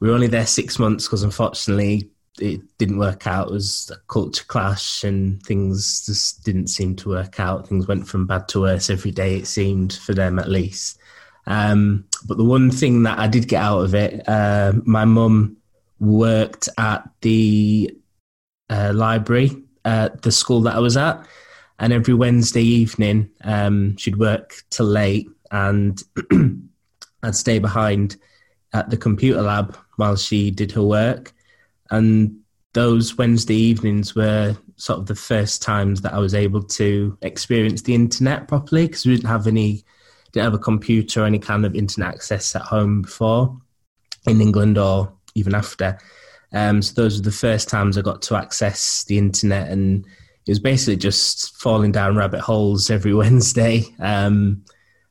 we 0.00 0.08
were 0.08 0.14
only 0.14 0.26
there 0.26 0.46
six 0.46 0.78
months 0.78 1.06
because 1.06 1.22
unfortunately 1.22 2.10
it 2.38 2.60
didn't 2.78 2.98
work 2.98 3.26
out. 3.26 3.48
It 3.48 3.52
was 3.52 3.90
a 3.94 4.12
culture 4.12 4.44
clash 4.46 5.04
and 5.04 5.42
things 5.42 6.04
just 6.04 6.44
didn't 6.44 6.68
seem 6.68 6.96
to 6.96 7.08
work 7.08 7.40
out. 7.40 7.68
Things 7.68 7.88
went 7.88 8.06
from 8.06 8.26
bad 8.26 8.48
to 8.48 8.60
worse 8.60 8.90
every 8.90 9.10
day, 9.10 9.36
it 9.36 9.46
seemed, 9.46 9.94
for 9.94 10.14
them 10.14 10.38
at 10.38 10.48
least. 10.48 10.98
Um, 11.46 12.04
but 12.26 12.36
the 12.36 12.44
one 12.44 12.70
thing 12.70 13.04
that 13.04 13.18
I 13.18 13.28
did 13.28 13.48
get 13.48 13.62
out 13.62 13.80
of 13.80 13.94
it, 13.94 14.28
uh, 14.28 14.72
my 14.84 15.04
mum 15.04 15.56
worked 16.00 16.68
at 16.76 17.08
the 17.22 17.96
uh, 18.68 18.92
library 18.94 19.50
at 19.84 20.22
the 20.22 20.32
school 20.32 20.60
that 20.62 20.74
I 20.74 20.80
was 20.80 20.96
at. 20.96 21.24
And 21.78 21.92
every 21.92 22.14
Wednesday 22.14 22.62
evening, 22.62 23.30
um, 23.44 23.96
she'd 23.96 24.16
work 24.16 24.54
till 24.70 24.86
late 24.86 25.28
and 25.50 26.02
I'd 27.26 27.34
stay 27.34 27.58
behind 27.58 28.16
at 28.72 28.90
the 28.90 28.96
computer 28.96 29.42
lab 29.42 29.76
while 29.96 30.16
she 30.16 30.50
did 30.50 30.72
her 30.72 30.82
work. 30.82 31.32
And 31.90 32.40
those 32.72 33.16
Wednesday 33.16 33.54
evenings 33.54 34.14
were 34.14 34.56
sort 34.76 34.98
of 34.98 35.06
the 35.06 35.14
first 35.14 35.62
times 35.62 36.02
that 36.02 36.12
I 36.12 36.18
was 36.18 36.34
able 36.34 36.62
to 36.62 37.16
experience 37.22 37.82
the 37.82 37.94
internet 37.94 38.48
properly 38.48 38.86
because 38.86 39.06
we 39.06 39.14
didn't 39.14 39.28
have 39.28 39.46
any, 39.46 39.84
didn't 40.32 40.44
have 40.44 40.54
a 40.54 40.58
computer 40.58 41.22
or 41.22 41.26
any 41.26 41.38
kind 41.38 41.64
of 41.64 41.74
internet 41.74 42.14
access 42.14 42.54
at 42.54 42.62
home 42.62 43.02
before 43.02 43.56
in 44.26 44.40
England 44.40 44.76
or 44.76 45.12
even 45.34 45.54
after. 45.54 45.98
Um, 46.52 46.82
so 46.82 46.94
those 46.94 47.18
were 47.18 47.24
the 47.24 47.32
first 47.32 47.68
times 47.68 47.96
I 47.96 48.02
got 48.02 48.22
to 48.22 48.36
access 48.36 49.04
the 49.04 49.18
internet, 49.18 49.70
and 49.70 50.04
it 50.46 50.50
was 50.50 50.58
basically 50.58 50.96
just 50.96 51.56
falling 51.56 51.92
down 51.92 52.16
rabbit 52.16 52.40
holes 52.40 52.90
every 52.90 53.14
Wednesday, 53.22 53.84
um, 53.98 54.64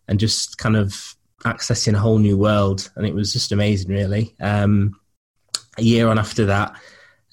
and 0.07 0.19
just 0.19 0.57
kind 0.57 0.75
of 0.75 1.14
accessing 1.45 1.93
a 1.93 1.99
whole 1.99 2.17
new 2.17 2.37
world. 2.37 2.89
And 2.95 3.05
it 3.05 3.15
was 3.15 3.31
just 3.31 3.51
amazing, 3.51 3.91
really. 3.91 4.35
Um, 4.39 4.99
a 5.77 5.81
year 5.81 6.07
on 6.07 6.19
after 6.19 6.45
that, 6.45 6.75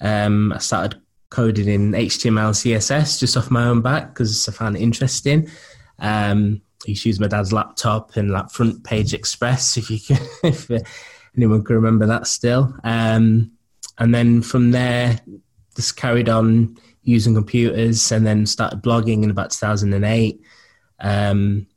um, 0.01 0.53
I 0.53 0.59
started 0.59 1.01
coding 1.29 1.67
in 1.67 1.91
HTML, 1.93 2.51
CSS 2.51 3.19
just 3.19 3.35
off 3.35 3.49
my 3.49 3.65
own 3.65 3.81
back 3.81 4.09
because 4.09 4.47
I 4.47 4.51
found 4.51 4.77
it 4.77 4.81
interesting. 4.81 5.49
Um, 5.99 6.61
I 6.85 6.91
used 6.91 7.03
to 7.03 7.09
use 7.09 7.19
my 7.19 7.27
dad's 7.27 7.53
laptop 7.53 8.15
and 8.17 8.29
like 8.29 8.51
Front 8.51 8.83
Page 8.83 9.13
Express, 9.13 9.77
if 9.77 9.89
you 9.89 9.99
can, 9.99 10.25
if 10.43 10.69
anyone 11.35 11.63
can 11.63 11.75
remember 11.75 12.05
that 12.05 12.27
still. 12.27 12.75
Um, 12.83 13.51
and 13.97 14.13
then 14.13 14.41
from 14.41 14.71
there, 14.71 15.19
just 15.75 15.95
carried 15.95 16.29
on 16.29 16.77
using 17.03 17.33
computers, 17.33 18.11
and 18.11 18.25
then 18.25 18.45
started 18.45 18.81
blogging 18.81 19.23
in 19.23 19.29
about 19.29 19.51
2008. 19.51 20.41
Um, 20.99 21.67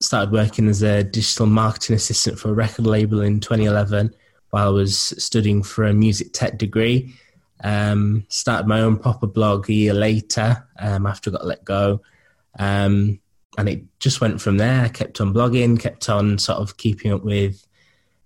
started 0.00 0.32
working 0.32 0.68
as 0.68 0.82
a 0.82 1.04
digital 1.04 1.46
marketing 1.46 1.96
assistant 1.96 2.38
for 2.38 2.50
a 2.50 2.54
record 2.54 2.86
label 2.86 3.20
in 3.20 3.38
2011 3.40 4.14
while 4.50 4.68
I 4.68 4.70
was 4.70 4.98
studying 4.98 5.62
for 5.62 5.84
a 5.84 5.92
music 5.92 6.32
tech 6.32 6.58
degree. 6.58 7.14
Um, 7.62 8.24
started 8.28 8.66
my 8.66 8.80
own 8.80 8.98
proper 8.98 9.26
blog 9.26 9.68
a 9.68 9.74
year 9.74 9.94
later 9.94 10.66
um, 10.78 11.06
after 11.06 11.30
I 11.30 11.32
got 11.32 11.46
let 11.46 11.64
go. 11.64 12.00
Um, 12.58 13.20
and 13.58 13.68
it 13.68 13.82
just 13.98 14.20
went 14.20 14.40
from 14.40 14.56
there. 14.56 14.84
I 14.84 14.88
kept 14.88 15.20
on 15.20 15.34
blogging, 15.34 15.78
kept 15.78 16.08
on 16.08 16.38
sort 16.38 16.58
of 16.58 16.78
keeping 16.78 17.12
up 17.12 17.22
with 17.22 17.66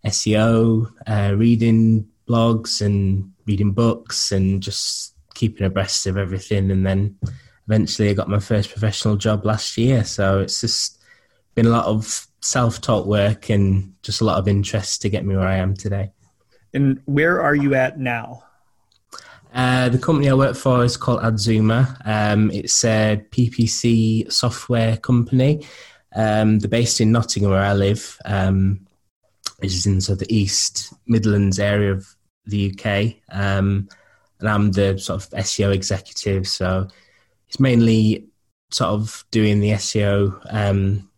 SEO, 0.06 0.92
uh, 1.06 1.34
reading 1.36 2.06
blogs 2.28 2.80
and 2.80 3.32
reading 3.46 3.72
books 3.72 4.32
and 4.32 4.62
just 4.62 5.14
keeping 5.34 5.66
abreast 5.66 6.06
of 6.06 6.16
everything. 6.16 6.70
And 6.70 6.86
then 6.86 7.18
eventually 7.66 8.10
I 8.10 8.14
got 8.14 8.28
my 8.28 8.38
first 8.38 8.70
professional 8.70 9.16
job 9.16 9.44
last 9.44 9.76
year. 9.76 10.04
So 10.04 10.40
it's 10.40 10.60
just 10.60 10.93
been 11.54 11.66
a 11.66 11.70
lot 11.70 11.86
of 11.86 12.26
self 12.40 12.80
taught 12.80 13.06
work 13.06 13.48
and 13.48 13.94
just 14.02 14.20
a 14.20 14.24
lot 14.24 14.38
of 14.38 14.48
interest 14.48 15.02
to 15.02 15.08
get 15.08 15.24
me 15.24 15.36
where 15.36 15.46
I 15.46 15.56
am 15.56 15.74
today. 15.74 16.12
And 16.72 17.00
where 17.06 17.40
are 17.40 17.54
you 17.54 17.74
at 17.74 17.98
now? 17.98 18.42
Uh, 19.54 19.88
the 19.88 19.98
company 19.98 20.28
I 20.28 20.34
work 20.34 20.56
for 20.56 20.82
is 20.84 20.96
called 20.96 21.20
Adzooma. 21.20 21.96
Um, 22.04 22.50
it's 22.50 22.84
a 22.84 23.24
PPC 23.30 24.30
software 24.32 24.96
company. 24.96 25.64
Um, 26.16 26.58
they're 26.58 26.68
based 26.68 27.00
in 27.00 27.12
Nottingham, 27.12 27.52
where 27.52 27.62
I 27.62 27.72
live, 27.72 28.18
um, 28.24 28.84
which 29.58 29.72
is 29.72 29.86
in 29.86 30.00
sort 30.00 30.20
of 30.20 30.26
the 30.26 30.36
East 30.36 30.92
Midlands 31.06 31.60
area 31.60 31.92
of 31.92 32.06
the 32.46 32.72
UK. 32.72 33.14
Um, 33.30 33.88
and 34.40 34.48
I'm 34.48 34.72
the 34.72 34.98
sort 34.98 35.22
of 35.22 35.30
SEO 35.30 35.72
executive. 35.72 36.48
So 36.48 36.88
it's 37.48 37.60
mainly 37.60 38.26
sort 38.72 38.90
of 38.90 39.24
doing 39.30 39.60
the 39.60 39.70
SEO 39.70 40.40
um, 40.50 41.08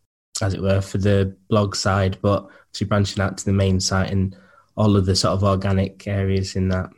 as 0.42 0.54
it 0.54 0.62
were, 0.62 0.80
for 0.80 0.98
the 0.98 1.36
blog 1.48 1.74
side, 1.74 2.18
but 2.22 2.46
obviously 2.76 2.86
branching 2.86 3.22
out 3.22 3.38
to 3.38 3.44
the 3.44 3.52
main 3.52 3.80
site 3.80 4.10
and 4.10 4.36
all 4.76 4.96
of 4.96 5.06
the 5.06 5.16
sort 5.16 5.34
of 5.34 5.44
organic 5.44 6.06
areas 6.06 6.56
in 6.56 6.68
that. 6.68 6.90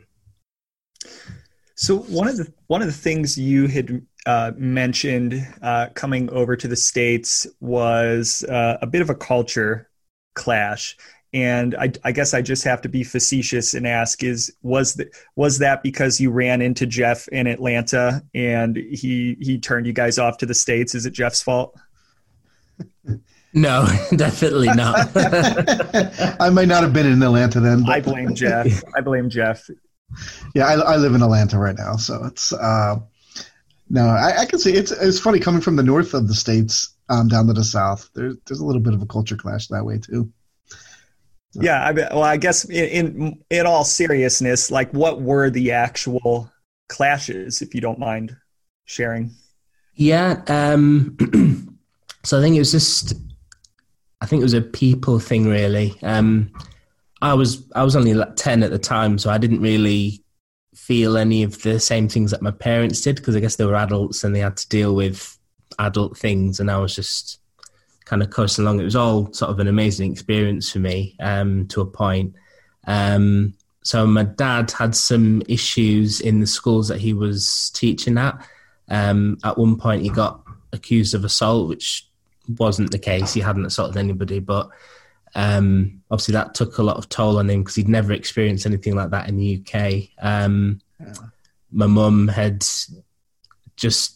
So 1.75 1.99
one 1.99 2.27
of 2.27 2.35
the 2.35 2.51
one 2.67 2.81
of 2.81 2.87
the 2.87 2.93
things 2.93 3.37
you 3.37 3.67
had 3.67 4.05
uh, 4.25 4.51
mentioned 4.57 5.47
uh, 5.61 5.87
coming 5.93 6.29
over 6.29 6.57
to 6.57 6.67
the 6.67 6.75
states 6.75 7.47
was 7.61 8.43
uh, 8.43 8.77
a 8.81 8.87
bit 8.87 9.01
of 9.01 9.09
a 9.09 9.15
culture 9.15 9.89
clash, 10.35 10.97
and 11.33 11.75
I, 11.75 11.93
I, 12.03 12.11
guess 12.11 12.33
I 12.33 12.41
just 12.41 12.65
have 12.65 12.81
to 12.81 12.89
be 12.89 13.05
facetious 13.05 13.73
and 13.73 13.87
ask: 13.87 14.23
Is 14.23 14.53
was 14.61 14.95
the, 14.95 15.09
was 15.37 15.59
that 15.59 15.81
because 15.81 16.19
you 16.19 16.31
ran 16.31 16.61
into 16.61 16.85
Jeff 16.85 17.29
in 17.29 17.47
Atlanta 17.47 18.21
and 18.35 18.75
he 18.75 19.37
he 19.39 19.57
turned 19.57 19.87
you 19.87 19.93
guys 19.93 20.19
off 20.19 20.37
to 20.39 20.45
the 20.45 20.53
states? 20.53 20.93
Is 20.93 21.05
it 21.05 21.13
Jeff's 21.13 21.41
fault? 21.41 21.79
No, 23.53 23.87
definitely 24.15 24.67
not. 24.67 25.09
I 26.39 26.49
might 26.49 26.67
not 26.67 26.83
have 26.83 26.93
been 26.93 27.07
in 27.07 27.21
Atlanta 27.21 27.59
then. 27.59 27.83
But. 27.83 27.91
I 27.91 28.01
blame 28.01 28.35
Jeff. 28.35 28.83
I 28.95 29.01
blame 29.01 29.29
Jeff. 29.29 29.69
Yeah, 30.55 30.67
I, 30.67 30.73
I, 30.73 30.95
live 30.97 31.13
in 31.13 31.21
Atlanta 31.21 31.59
right 31.59 31.77
now, 31.77 31.95
so 31.95 32.23
it's 32.25 32.51
uh, 32.51 32.99
no. 33.89 34.07
I, 34.07 34.41
I, 34.41 34.45
can 34.45 34.57
see 34.57 34.73
it's 34.73 34.91
it's 34.91 35.19
funny 35.19 35.39
coming 35.39 35.61
from 35.61 35.75
the 35.75 35.83
north 35.83 36.15
of 36.15 36.27
the 36.27 36.33
states 36.33 36.95
um, 37.09 37.27
down 37.27 37.45
to 37.47 37.53
the 37.53 37.63
south. 37.63 38.09
There's 38.15 38.35
there's 38.47 38.59
a 38.59 38.65
little 38.65 38.81
bit 38.81 38.95
of 38.95 39.03
a 39.03 39.05
culture 39.05 39.37
clash 39.37 39.67
that 39.67 39.85
way 39.85 39.99
too. 39.99 40.31
So. 41.51 41.61
Yeah, 41.61 41.83
I, 41.83 41.91
well, 41.91 42.23
I 42.23 42.37
guess 42.37 42.65
in, 42.65 42.85
in 42.85 43.43
in 43.51 43.65
all 43.67 43.83
seriousness, 43.83 44.71
like 44.71 44.91
what 44.93 45.21
were 45.21 45.51
the 45.51 45.71
actual 45.71 46.51
clashes, 46.87 47.61
if 47.61 47.75
you 47.75 47.81
don't 47.81 47.99
mind 47.99 48.35
sharing? 48.85 49.31
Yeah. 49.93 50.41
Um, 50.47 51.17
so 52.29 52.37
I 52.37 52.41
think 52.41 52.55
it 52.55 52.59
was 52.59 52.71
just 52.71 53.15
I 54.21 54.27
think 54.27 54.41
it 54.41 54.43
was 54.43 54.53
a 54.53 54.61
people 54.61 55.17
thing, 55.17 55.47
really. 55.47 55.95
Um, 56.03 56.51
I 57.23 57.33
was 57.33 57.67
I 57.73 57.83
was 57.83 57.95
only 57.95 58.13
like 58.13 58.35
ten 58.35 58.61
at 58.61 58.69
the 58.69 58.77
time, 58.77 59.17
so 59.17 59.31
I 59.31 59.39
didn't 59.39 59.61
really 59.61 60.23
feel 60.75 61.17
any 61.17 61.41
of 61.41 61.59
the 61.63 61.79
same 61.79 62.07
things 62.07 62.29
that 62.29 62.43
my 62.43 62.51
parents 62.51 63.01
did 63.01 63.15
because 63.15 63.35
I 63.35 63.39
guess 63.39 63.55
they 63.55 63.65
were 63.65 63.75
adults 63.75 64.23
and 64.23 64.35
they 64.35 64.41
had 64.41 64.57
to 64.57 64.69
deal 64.69 64.93
with 64.93 65.39
adult 65.79 66.19
things, 66.19 66.59
and 66.59 66.69
I 66.69 66.77
was 66.77 66.95
just 66.95 67.39
kind 68.05 68.21
of 68.21 68.29
coasting 68.29 68.63
along. 68.63 68.79
It 68.79 68.83
was 68.83 68.95
all 68.95 69.33
sort 69.33 69.49
of 69.49 69.59
an 69.59 69.67
amazing 69.67 70.11
experience 70.11 70.71
for 70.71 70.77
me 70.77 71.15
um, 71.19 71.65
to 71.69 71.81
a 71.81 71.85
point. 71.87 72.35
Um, 72.85 73.55
so 73.83 74.05
my 74.05 74.25
dad 74.25 74.69
had 74.69 74.93
some 74.93 75.41
issues 75.47 76.21
in 76.21 76.41
the 76.41 76.47
schools 76.47 76.89
that 76.89 77.01
he 77.01 77.11
was 77.11 77.71
teaching 77.73 78.19
at. 78.19 78.39
Um, 78.87 79.39
at 79.43 79.57
one 79.57 79.77
point, 79.77 80.03
he 80.03 80.09
got 80.09 80.43
accused 80.71 81.15
of 81.15 81.25
assault, 81.25 81.67
which 81.67 82.05
wasn't 82.57 82.91
the 82.91 82.99
case. 82.99 83.33
He 83.33 83.41
hadn't 83.41 83.65
assaulted 83.65 83.97
anybody, 83.97 84.39
but 84.39 84.69
um, 85.35 86.01
obviously 86.09 86.33
that 86.33 86.55
took 86.55 86.77
a 86.77 86.83
lot 86.83 86.97
of 86.97 87.09
toll 87.09 87.37
on 87.37 87.49
him 87.49 87.61
because 87.61 87.75
he'd 87.75 87.87
never 87.87 88.13
experienced 88.13 88.65
anything 88.65 88.95
like 88.95 89.11
that 89.11 89.29
in 89.29 89.37
the 89.37 89.61
UK. 89.61 90.09
Um, 90.19 90.81
yeah. 90.99 91.13
My 91.71 91.85
mum 91.85 92.27
had 92.27 92.65
just 93.75 94.15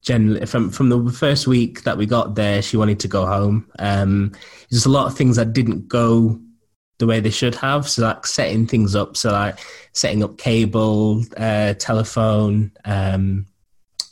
generally 0.00 0.44
from 0.46 0.70
from 0.70 0.88
the 0.88 1.10
first 1.10 1.46
week 1.46 1.82
that 1.82 1.98
we 1.98 2.06
got 2.06 2.34
there, 2.34 2.62
she 2.62 2.76
wanted 2.76 3.00
to 3.00 3.08
go 3.08 3.26
home. 3.26 3.70
Um, 3.78 4.32
there's 4.70 4.86
a 4.86 4.90
lot 4.90 5.06
of 5.06 5.16
things 5.16 5.36
that 5.36 5.52
didn't 5.52 5.88
go 5.88 6.40
the 6.98 7.06
way 7.06 7.20
they 7.20 7.30
should 7.30 7.54
have. 7.56 7.88
So 7.88 8.02
like 8.02 8.26
setting 8.26 8.66
things 8.66 8.94
up, 8.94 9.16
so 9.16 9.32
like 9.32 9.58
setting 9.92 10.22
up 10.22 10.38
cable, 10.38 11.24
uh, 11.36 11.74
telephone, 11.74 12.72
um, 12.84 13.46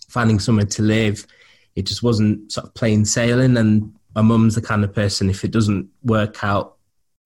finding 0.09 0.39
somewhere 0.39 0.67
to 0.67 0.83
live 0.83 1.27
it 1.75 1.87
just 1.87 2.03
wasn't 2.03 2.51
sort 2.53 2.67
of 2.67 2.75
plain 2.75 3.05
sailing. 3.05 3.57
And 3.57 3.95
my 4.15 4.23
mum's 4.23 4.55
the 4.55 4.63
kind 4.63 4.85
of 4.85 4.95
person, 4.95 5.31
if 5.31 5.45
it 5.45 5.51
doesn't 5.51 5.89
work 6.03 6.43
out 6.45 6.77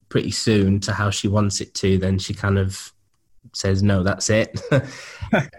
pretty 0.09 0.31
soon 0.31 0.81
to 0.81 0.93
how 0.93 1.11
she 1.11 1.29
wants 1.29 1.61
it 1.61 1.75
to, 1.75 1.99
then 1.99 2.19
she 2.19 2.35
kind 2.35 2.59
of 2.59 2.93
says, 3.53 3.83
no, 3.83 4.03
that's 4.03 4.31
it. 4.31 4.61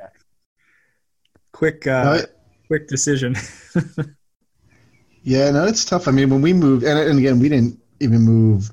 quick, 1.51 1.87
uh, 1.87 2.21
quick 2.67 2.87
decision. 2.87 3.35
yeah, 5.23 5.51
no, 5.51 5.65
it's 5.65 5.85
tough. 5.85 6.07
I 6.07 6.11
mean, 6.11 6.29
when 6.29 6.41
we 6.41 6.53
moved, 6.53 6.83
and, 6.83 6.97
and 6.97 7.19
again, 7.19 7.39
we 7.39 7.49
didn't 7.49 7.79
even 7.99 8.21
move 8.21 8.71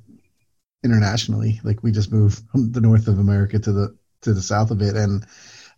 internationally. 0.85 1.61
Like 1.65 1.83
we 1.83 1.91
just 1.91 2.13
moved 2.13 2.43
from 2.51 2.71
the 2.73 2.81
north 2.81 3.09
of 3.09 3.19
America 3.19 3.59
to 3.59 3.73
the 3.73 3.97
to 4.21 4.33
the 4.33 4.43
south 4.43 4.71
of 4.71 4.81
it, 4.83 4.97
and 4.97 5.27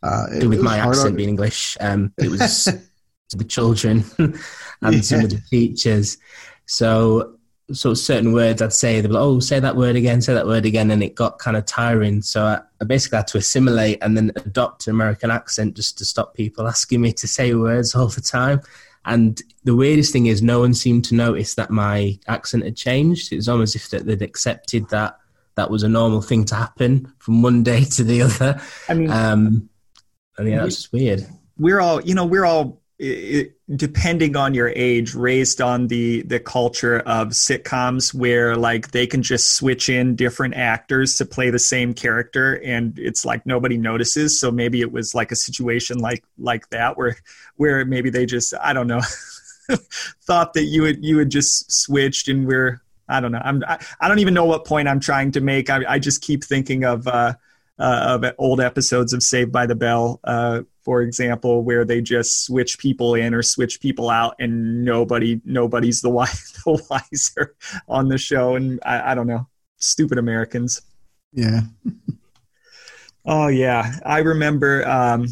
uh, 0.03 0.27
it, 0.33 0.47
with 0.47 0.61
my 0.61 0.79
accent 0.79 1.11
on... 1.11 1.17
being 1.17 1.31
English, 1.31 1.77
um, 1.81 2.13
it 2.19 2.29
was 2.29 2.69
the 3.33 3.45
children 3.45 4.05
and 4.19 4.35
yeah. 4.83 5.01
some 5.01 5.21
of 5.21 5.31
the 5.31 5.43
teachers. 5.51 6.19
So 6.67 7.37
so 7.73 7.95
certain 7.95 8.33
words 8.33 8.63
I'd 8.63 8.73
say, 8.73 9.01
they'd 9.01 9.09
be 9.09 9.15
like, 9.15 9.23
oh, 9.23 9.41
say 9.41 9.59
that 9.59 9.77
word 9.77 9.97
again, 9.97 10.23
say 10.23 10.35
that 10.35 10.47
word 10.47 10.67
again. 10.67 10.91
And 10.91 11.03
it 11.03 11.15
got 11.15 11.39
kind 11.39 11.57
of 11.57 11.67
tiring. 11.67 12.23
So 12.23 12.45
I, 12.45 12.61
I 12.81 12.85
basically 12.85 13.17
had 13.17 13.27
to 13.29 13.39
assimilate 13.39 13.99
and 14.03 14.17
then 14.17 14.31
adopt 14.37 14.87
an 14.87 14.93
American 14.93 15.31
accent 15.31 15.75
just 15.75 15.99
to 15.99 16.05
stop 16.05 16.35
people 16.35 16.69
asking 16.69 17.01
me 17.01 17.13
to 17.15 17.27
say 17.27 17.55
words 17.55 17.95
all 17.95 18.07
the 18.07 18.21
time. 18.21 18.61
And 19.05 19.41
the 19.65 19.75
weirdest 19.75 20.13
thing 20.13 20.27
is, 20.27 20.43
no 20.43 20.61
one 20.61 20.75
seemed 20.75 21.05
to 21.07 21.15
notice 21.15 21.55
that 21.55 21.71
my 21.71 22.19
accent 22.27 22.65
had 22.65 22.77
changed. 22.77 23.33
It 23.33 23.37
was 23.37 23.49
almost 23.49 23.77
as 23.77 23.93
if 23.93 24.05
they'd 24.05 24.23
accepted 24.23 24.89
that 24.91 25.19
that 25.55 25.71
was 25.71 25.85
a 25.85 25.89
normal 25.89 26.23
thing 26.23 26.45
to 26.47 26.55
happen 26.55 27.13
from 27.19 27.43
one 27.43 27.63
day 27.63 27.85
to 27.85 28.05
the 28.05 28.23
other. 28.23 28.61
I 28.89 28.95
mean, 28.95 29.11
um, 29.11 29.69
and 30.39 30.49
yeah, 30.49 30.59
that's 30.59 30.77
just 30.77 30.93
weird. 30.93 31.27
We're 31.57 31.81
all, 31.81 32.03
you 32.03 32.15
know, 32.15 32.27
we're 32.27 32.45
all 32.45 32.83
depending 32.99 34.37
on 34.37 34.55
your 34.55 34.73
age 34.75 35.15
raised 35.15 35.61
on 35.61 35.89
the 35.89 36.23
the 36.23 36.41
culture 36.41 37.01
of 37.01 37.29
sitcoms 37.29 38.15
where 38.15 38.57
like 38.57 38.93
they 38.93 39.07
can 39.07 39.23
just 39.23 39.55
switch 39.55 39.91
in 39.91 40.17
different 40.17 40.55
actors 40.55 41.17
to 41.17 41.27
play 41.27 41.51
the 41.51 41.59
same 41.59 41.93
character 41.93 42.55
and 42.65 42.99
it's 42.99 43.27
like 43.27 43.45
nobody 43.45 43.77
notices. 43.77 44.41
So 44.41 44.51
maybe 44.51 44.81
it 44.81 44.93
was 44.93 45.15
like 45.15 45.31
a 45.31 45.37
situation 45.37 45.99
like 45.99 46.25
like 46.39 46.71
that 46.71 46.97
where 46.97 47.17
where 47.57 47.85
maybe 47.85 48.09
they 48.09 48.25
just 48.25 48.55
i 48.63 48.73
don't 48.73 48.87
know 48.87 49.01
thought 50.23 50.55
that 50.55 50.65
you 50.65 50.83
would 50.83 51.05
you 51.05 51.19
had 51.19 51.31
just 51.31 51.71
switched 51.71 52.29
and 52.29 52.47
we're 52.47 52.81
i 53.11 53.21
don't 53.21 53.33
know. 53.33 53.43
I'm 53.45 53.63
i, 53.69 53.79
I 54.01 54.09
don't 54.09 54.21
even 54.21 54.33
know 54.33 54.47
what 54.47 54.65
point 54.65 54.89
i'm 54.89 55.01
trying 55.01 55.33
to 55.33 55.43
make. 55.43 55.69
I, 55.69 55.85
I 55.87 55.99
just 55.99 56.23
keep 56.23 56.45
thinking 56.45 56.85
of 56.85 57.07
uh 57.07 57.35
uh, 57.79 58.19
of 58.23 58.35
old 58.39 58.61
episodes 58.61 59.13
of 59.13 59.23
Saved 59.23 59.53
by 59.53 59.67
the 59.67 59.75
Bell, 59.75 60.21
uh, 60.25 60.63
for 60.87 61.03
example, 61.03 61.65
where 61.65 61.85
they 61.85 62.01
just 62.01 62.45
switch 62.45 62.79
people 62.79 63.17
in 63.17 63.35
or 63.35 63.43
switch 63.43 63.81
people 63.81 64.09
out, 64.09 64.37
and 64.39 64.85
nobody 64.85 65.41
nobody's 65.45 66.01
the, 66.01 66.09
wise, 66.09 66.53
the 66.65 66.81
wiser 66.89 67.57
on 67.89 68.09
the 68.09 68.17
show. 68.17 68.55
And 68.55 68.79
I, 68.87 69.11
I 69.11 69.15
don't 69.17 69.27
know, 69.27 69.49
stupid 69.79 70.17
Americans. 70.17 70.83
Yeah. 71.33 71.63
oh 73.27 73.49
yeah, 73.49 73.97
I 74.07 74.21
remember. 74.21 74.89
Um, 74.89 75.27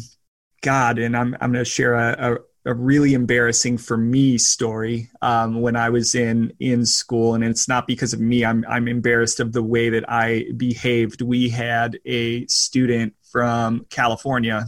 God, 0.61 0.99
and 0.99 1.15
I'm 1.15 1.37
I'm 1.39 1.53
going 1.53 1.63
to 1.63 1.69
share 1.69 1.93
a, 1.93 2.33
a 2.33 2.37
a 2.65 2.73
really 2.73 3.13
embarrassing 3.13 3.77
for 3.77 3.95
me 3.95 4.37
story 4.37 5.09
um, 5.21 5.61
when 5.61 5.77
I 5.77 5.89
was 5.89 6.15
in 6.15 6.51
in 6.59 6.85
school, 6.85 7.33
and 7.33 7.45
it's 7.45 7.69
not 7.69 7.87
because 7.87 8.11
of 8.11 8.19
me. 8.19 8.43
I'm 8.43 8.65
I'm 8.67 8.89
embarrassed 8.89 9.39
of 9.39 9.53
the 9.53 9.63
way 9.63 9.89
that 9.89 10.03
I 10.09 10.47
behaved. 10.57 11.21
We 11.21 11.47
had 11.47 11.97
a 12.03 12.45
student 12.47 13.13
from 13.31 13.85
California 13.89 14.65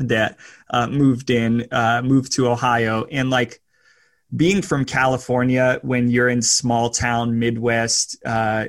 that 0.00 0.38
uh, 0.70 0.86
moved 0.86 1.30
in, 1.30 1.66
uh, 1.70 2.02
moved 2.04 2.32
to 2.32 2.48
Ohio, 2.48 3.04
and 3.04 3.30
like 3.30 3.60
being 4.36 4.60
from 4.60 4.84
California 4.84 5.78
when 5.82 6.10
you're 6.10 6.28
in 6.28 6.42
small 6.42 6.90
town 6.90 7.38
Midwest 7.38 8.16
uh, 8.26 8.66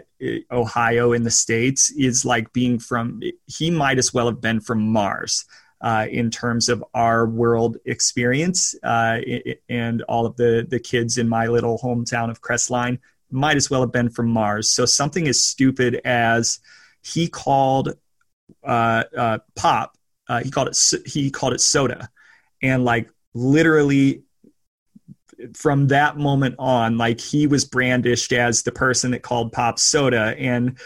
Ohio 0.51 1.11
in 1.11 1.23
the 1.23 1.31
states 1.31 1.91
is 1.91 2.23
like 2.23 2.53
being 2.53 2.79
from. 2.79 3.21
He 3.45 3.69
might 3.69 3.97
as 3.97 4.13
well 4.13 4.27
have 4.27 4.41
been 4.41 4.61
from 4.61 4.81
Mars 4.81 5.45
uh, 5.81 6.07
in 6.09 6.29
terms 6.29 6.69
of 6.69 6.83
our 6.93 7.25
world 7.25 7.77
experience. 7.85 8.75
Uh, 8.83 9.19
and 9.69 10.01
all 10.03 10.25
of 10.25 10.35
the, 10.35 10.65
the 10.69 10.79
kids 10.79 11.17
in 11.17 11.27
my 11.27 11.47
little 11.47 11.79
hometown 11.79 12.29
of 12.29 12.41
Crestline 12.41 12.99
might 13.31 13.57
as 13.57 13.69
well 13.69 13.81
have 13.81 13.91
been 13.91 14.09
from 14.09 14.29
Mars. 14.29 14.69
So 14.69 14.85
something 14.85 15.27
as 15.27 15.41
stupid 15.41 16.01
as 16.03 16.59
he 17.01 17.27
called 17.27 17.93
uh, 18.63 19.03
uh 19.15 19.37
pop, 19.55 19.95
uh, 20.29 20.41
he 20.41 20.51
called 20.51 20.69
it 20.69 20.93
he 21.05 21.29
called 21.29 21.53
it 21.53 21.61
soda, 21.61 22.09
and 22.61 22.85
like 22.85 23.09
literally 23.33 24.23
from 25.53 25.87
that 25.87 26.17
moment 26.17 26.55
on, 26.59 26.97
like 26.97 27.19
he 27.19 27.47
was 27.47 27.65
brandished 27.65 28.31
as 28.33 28.63
the 28.63 28.71
person 28.71 29.11
that 29.11 29.23
called 29.23 29.51
pop 29.51 29.79
soda, 29.79 30.35
and 30.37 30.77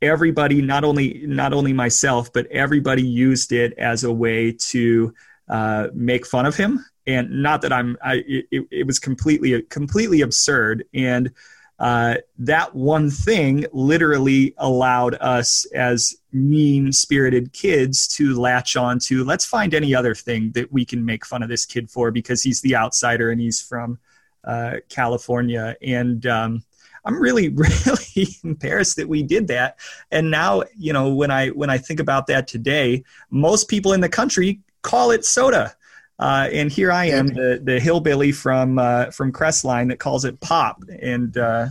everybody 0.00 0.62
not 0.62 0.84
only 0.84 1.24
not 1.26 1.52
only 1.52 1.72
myself 1.72 2.32
but 2.32 2.46
everybody 2.46 3.02
used 3.02 3.50
it 3.52 3.72
as 3.78 4.04
a 4.04 4.12
way 4.12 4.52
to 4.52 5.12
uh, 5.48 5.88
make 5.92 6.24
fun 6.24 6.46
of 6.46 6.56
him. 6.56 6.84
And 7.06 7.42
not 7.42 7.62
that 7.62 7.72
i'm 7.72 7.96
I, 8.02 8.22
it, 8.26 8.66
it 8.70 8.86
was 8.86 8.98
completely 8.98 9.60
completely 9.62 10.20
absurd. 10.20 10.84
And 10.94 11.32
uh, 11.78 12.16
that 12.38 12.74
one 12.74 13.10
thing 13.10 13.64
literally 13.72 14.54
allowed 14.58 15.14
us 15.20 15.64
as 15.74 16.16
mean 16.32 16.92
spirited 16.92 17.52
kids 17.52 18.08
to 18.08 18.38
latch 18.38 18.76
on 18.76 18.98
to 18.98 19.24
let's 19.24 19.44
find 19.44 19.74
any 19.74 19.94
other 19.94 20.14
thing 20.14 20.50
that 20.52 20.72
we 20.72 20.84
can 20.84 21.04
make 21.04 21.24
fun 21.24 21.42
of 21.42 21.48
this 21.48 21.64
kid 21.64 21.88
for 21.88 22.10
because 22.10 22.42
he's 22.42 22.60
the 22.62 22.74
outsider 22.74 23.30
and 23.30 23.40
he's 23.40 23.60
from 23.60 23.98
uh, 24.44 24.74
california 24.88 25.76
and 25.82 26.26
um, 26.26 26.62
I'm 27.04 27.20
really, 27.20 27.48
really 27.86 28.28
embarrassed 28.44 28.96
that 28.96 29.08
we 29.08 29.22
did 29.22 29.48
that. 29.48 29.78
And 30.10 30.30
now, 30.30 30.62
you 30.76 30.92
know, 30.92 31.14
when 31.14 31.30
I 31.30 31.48
when 31.48 31.70
I 31.70 31.78
think 31.78 32.00
about 32.00 32.26
that 32.26 32.46
today, 32.46 33.02
most 33.30 33.68
people 33.68 33.94
in 33.94 34.00
the 34.00 34.08
country 34.08 34.60
call 34.82 35.10
it 35.10 35.24
soda. 35.24 35.74
Uh, 36.18 36.48
and 36.52 36.70
here 36.70 36.90
I 36.90 37.06
am, 37.06 37.28
the 37.28 37.60
the 37.62 37.78
hillbilly 37.78 38.32
from 38.32 38.78
uh, 38.78 39.10
from 39.10 39.32
Crestline 39.32 39.88
that 39.90 40.00
calls 40.00 40.24
it 40.24 40.40
pop. 40.40 40.82
And 41.00 41.36
uh, 41.36 41.68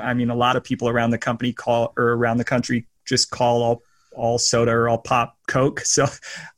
I 0.00 0.14
mean, 0.14 0.30
a 0.30 0.36
lot 0.36 0.56
of 0.56 0.62
people 0.62 0.88
around 0.88 1.10
the 1.10 1.18
company 1.18 1.52
call 1.52 1.92
or 1.96 2.12
around 2.12 2.38
the 2.38 2.44
country 2.44 2.86
just 3.04 3.30
call 3.30 3.62
all 3.62 3.82
all 4.16 4.38
soda 4.38 4.70
or 4.70 4.88
all 4.88 4.98
pop 4.98 5.36
coke. 5.48 5.80
So 5.80 6.06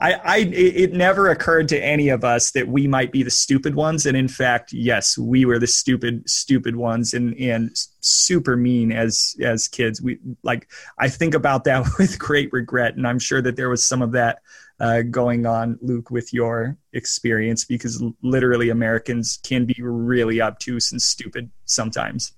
i 0.01 0.13
i 0.13 0.37
it 0.53 0.93
never 0.93 1.31
occurred 1.31 1.69
to 1.69 1.83
any 1.83 2.11
of 2.11 2.25
us 2.25 2.51
that 2.53 2.69
we 2.69 2.87
might 2.87 3.13
be 3.13 3.23
the 3.23 3.31
stupid 3.31 3.75
ones. 3.75 4.07
And 4.07 4.17
in 4.17 4.29
fact 4.29 4.73
yes 4.73 5.17
we 5.17 5.45
were 5.45 5.59
the 5.59 5.67
stupid 5.67 6.29
stupid 6.29 6.77
ones 6.77 7.15
and 7.15 7.35
and 7.39 7.71
super 8.01 8.57
mean 8.57 8.93
as 8.93 9.35
as 9.41 9.69
kids. 9.69 10.03
We 10.03 10.19
like 10.43 10.69
i 10.99 11.09
think 11.09 11.35
about 11.35 11.65
that 11.65 11.87
with 11.99 12.19
great 12.19 12.53
regret. 12.53 12.97
And 12.97 13.07
i'm 13.07 13.19
sure 13.19 13.43
that 13.43 13.57
there 13.57 13.71
was 13.71 13.87
some 13.87 14.03
of 14.03 14.13
that 14.13 14.41
uh, 14.81 15.03
going 15.03 15.47
on 15.47 15.79
luke 15.81 16.11
with 16.11 16.33
your 16.33 16.77
experience 16.93 17.65
because 17.65 18.03
literally 18.23 18.69
americans 18.69 19.39
can 19.43 19.65
be 19.65 19.77
really 19.81 20.41
obtuse 20.41 20.93
and 20.93 21.01
stupid 21.01 21.51
sometimes 21.65 22.33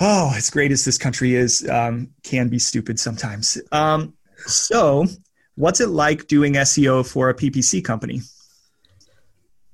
oh, 0.00 0.32
as 0.34 0.50
great 0.50 0.72
as 0.72 0.84
this 0.84 0.98
country 0.98 1.34
is, 1.34 1.68
um, 1.68 2.08
can 2.22 2.48
be 2.48 2.58
stupid 2.58 2.98
sometimes. 2.98 3.60
Um, 3.70 4.14
so, 4.46 5.06
what's 5.54 5.80
it 5.80 5.90
like 5.90 6.26
doing 6.26 6.54
SEO 6.54 7.06
for 7.06 7.28
a 7.28 7.34
PPC 7.34 7.84
company? 7.84 8.22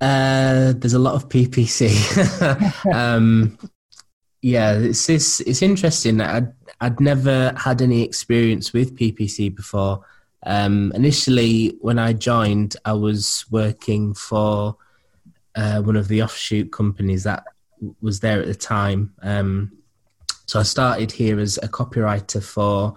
Uh, 0.01 0.75
there's 0.77 0.93
a 0.93 0.99
lot 0.99 1.15
of 1.15 1.29
PPC. 1.29 1.89
um, 2.93 3.57
yeah, 4.43 4.73
it's, 4.73 5.09
it's 5.09 5.41
it's 5.41 5.63
interesting. 5.63 6.21
I'd 6.21 6.53
I'd 6.81 7.01
never 7.01 7.53
had 7.57 7.83
any 7.83 8.03
experience 8.03 8.73
with 8.73 8.97
PPC 8.97 9.55
before. 9.55 10.05
Um, 10.45 10.93
initially, 10.95 11.77
when 11.81 11.99
I 11.99 12.13
joined, 12.13 12.77
I 12.85 12.93
was 12.93 13.45
working 13.51 14.15
for 14.15 14.77
uh, 15.57 15.81
one 15.83 15.97
of 15.97 16.09
the 16.09 16.23
offshoot 16.23 16.71
companies 16.71 17.25
that 17.25 17.45
was 18.01 18.21
there 18.21 18.41
at 18.41 18.47
the 18.47 18.55
time. 18.55 19.13
Um, 19.23 19.73
so 20.47 20.61
I 20.61 20.63
started 20.63 21.11
here 21.11 21.41
as 21.41 21.59
a 21.59 21.69
copywriter 21.69 22.43
for 22.43 22.95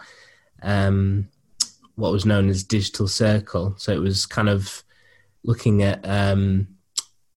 um, 0.62 1.28
what 1.96 2.12
was 2.12 2.26
known 2.26 2.50
as 2.50 2.64
Digital 2.64 3.08
Circle. 3.08 3.76
So 3.78 3.92
it 3.92 4.00
was 4.00 4.26
kind 4.26 4.50
of 4.50 4.84
looking 5.44 5.84
at 5.84 6.08
um, 6.08 6.68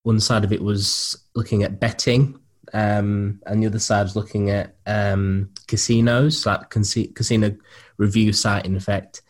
one 0.02 0.20
side 0.20 0.44
of 0.44 0.52
it 0.52 0.62
was 0.62 1.16
looking 1.34 1.62
at 1.62 1.80
betting, 1.80 2.38
um, 2.72 3.40
and 3.46 3.62
the 3.62 3.66
other 3.66 3.78
side 3.78 4.04
was 4.04 4.16
looking 4.16 4.50
at 4.50 4.74
um, 4.86 5.50
casinos, 5.66 6.46
like 6.46 6.70
casino 6.70 7.56
review 7.98 8.32
site, 8.32 8.66
in 8.66 8.76
effect. 8.76 9.22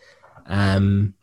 Um, 0.46 1.14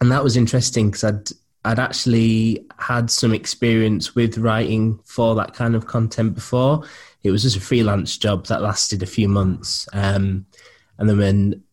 and 0.00 0.10
that 0.10 0.24
was 0.24 0.36
interesting 0.36 0.90
because 0.90 1.04
I'd 1.04 1.28
I'd 1.64 1.78
actually 1.80 2.64
had 2.78 3.10
some 3.10 3.34
experience 3.34 4.14
with 4.14 4.38
writing 4.38 5.00
for 5.04 5.34
that 5.34 5.54
kind 5.54 5.74
of 5.74 5.86
content 5.86 6.34
before 6.34 6.84
it 7.26 7.32
was 7.32 7.42
just 7.42 7.56
a 7.56 7.60
freelance 7.60 8.16
job 8.16 8.46
that 8.46 8.62
lasted 8.62 9.02
a 9.02 9.06
few 9.06 9.28
months. 9.28 9.88
Um, 9.92 10.46
and 10.98 11.08
then 11.08 11.18
when 11.18 11.64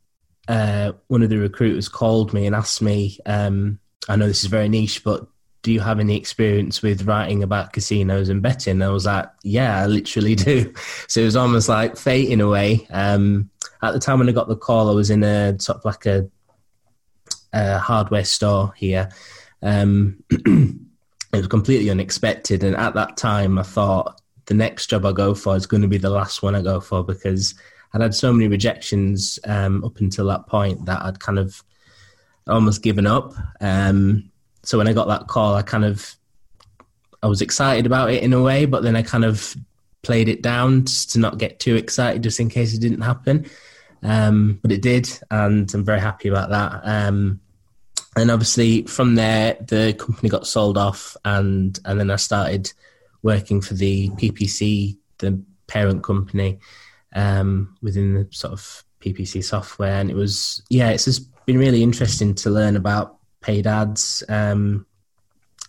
uh, 0.48 0.94
one 1.08 1.22
of 1.22 1.30
the 1.30 1.38
recruiters 1.38 1.88
called 1.88 2.34
me 2.34 2.48
and 2.48 2.56
asked 2.56 2.82
me, 2.82 3.20
um, 3.28 3.80
I 4.10 4.16
know 4.16 4.28
this 4.28 4.44
is 4.44 4.50
very 4.50 4.68
niche, 4.68 5.04
but 5.04 5.28
do 5.64 5.72
you 5.72 5.80
have 5.80 6.00
any 6.00 6.16
experience 6.16 6.82
with 6.82 7.08
writing 7.08 7.42
about 7.42 7.74
casinos 7.74 8.30
and 8.30 8.42
betting? 8.42 8.82
I 8.82 8.90
was 8.90 9.06
like, 9.06 9.30
yeah, 9.44 9.82
I 9.82 9.88
literally 9.88 10.36
do. 10.50 10.74
So 11.08 11.22
it 11.22 11.26
was 11.26 11.36
almost 11.36 11.70
like 11.70 11.98
fate 11.98 12.30
in 12.30 12.42
a 12.42 12.48
way. 12.48 12.86
Um, 12.92 13.50
at 13.82 13.94
the 13.94 14.00
time 14.00 14.20
when 14.20 14.30
I 14.30 14.34
got 14.34 14.50
the 14.50 14.56
call, 14.56 14.90
I 14.90 14.94
was 14.94 15.10
in 15.10 15.24
a 15.24 15.60
sort 15.60 15.80
of 15.80 15.86
like 15.86 16.06
a, 16.06 16.30
a 17.54 17.80
hardware 17.80 18.26
store 18.26 18.74
here. 18.76 19.10
Um, 19.62 20.24
it 20.30 20.78
was 21.32 21.48
completely 21.48 21.90
unexpected. 21.90 22.64
And 22.64 22.76
at 22.76 22.94
that 22.96 23.18
time, 23.18 23.58
I 23.58 23.64
thought, 23.64 24.20
the 24.46 24.54
next 24.54 24.90
job 24.90 25.06
I 25.06 25.14
go 25.14 25.34
for 25.34 25.56
is 25.56 25.66
going 25.66 25.84
to 25.84 25.88
be 25.88 25.98
the 25.98 26.10
last 26.10 26.44
one 26.44 26.54
I 26.54 26.62
go 26.62 26.82
for 26.82 27.02
because 27.02 27.56
I'd 27.94 28.02
had 28.02 28.14
so 28.14 28.34
many 28.34 28.50
rejections 28.50 29.40
um, 29.46 29.82
up 29.86 30.02
until 30.02 30.28
that 30.28 30.48
point 30.48 30.86
that 30.86 31.02
I'd 31.02 31.22
kind 31.22 31.40
of 31.40 31.64
almost 32.48 32.84
given 32.84 33.08
up. 33.08 33.34
Um, 33.62 34.32
so 34.64 34.78
when 34.78 34.88
I 34.88 34.94
got 34.94 35.08
that 35.08 35.28
call, 35.28 35.56
I 35.56 35.62
kind 35.62 35.86
of 35.86 36.16
I 37.22 37.28
was 37.28 37.42
excited 37.42 37.86
about 37.86 38.12
it 38.12 38.24
in 38.24 38.34
a 38.34 38.42
way, 38.42 38.66
but 38.66 38.84
then 38.84 38.96
I 38.96 39.02
kind 39.02 39.24
of 39.24 39.56
played 40.02 40.28
it 40.28 40.42
down 40.42 40.86
just 40.86 41.12
to 41.12 41.20
not 41.20 41.38
get 41.38 41.60
too 41.60 41.76
excited, 41.76 42.24
just 42.24 42.40
in 42.40 42.50
case 42.50 42.74
it 42.74 42.82
didn't 42.82 43.02
happen. 43.02 43.46
Um, 44.04 44.60
but 44.62 44.72
it 44.72 44.82
did, 44.82 45.10
and 45.32 45.74
I'm 45.74 45.86
very 45.86 46.02
happy 46.02 46.28
about 46.28 46.50
that. 46.50 46.82
Um, 46.84 47.40
and 48.16 48.30
obviously, 48.30 48.84
from 48.84 49.16
there, 49.16 49.58
the 49.62 49.94
company 49.98 50.30
got 50.30 50.46
sold 50.46 50.78
off, 50.78 51.16
and 51.24 51.80
and 51.86 52.00
then 52.00 52.12
I 52.12 52.18
started 52.18 52.72
working 53.22 53.62
for 53.62 53.74
the 53.74 54.10
PPC, 54.12 54.98
the 55.20 55.42
parent 55.68 56.04
company, 56.04 56.60
um, 57.16 57.78
within 57.82 58.14
the 58.14 58.28
sort 58.32 58.54
of 58.54 58.84
PPC 59.00 59.44
software, 59.44 60.00
and 60.00 60.12
it 60.12 60.16
was 60.16 60.62
yeah, 60.70 60.90
it's 60.90 61.06
just 61.06 61.30
been 61.46 61.58
really 61.58 61.82
interesting 61.82 62.36
to 62.36 62.50
learn 62.50 62.76
about 62.76 63.18
paid 63.44 63.68
ads 63.68 64.24
um, 64.30 64.86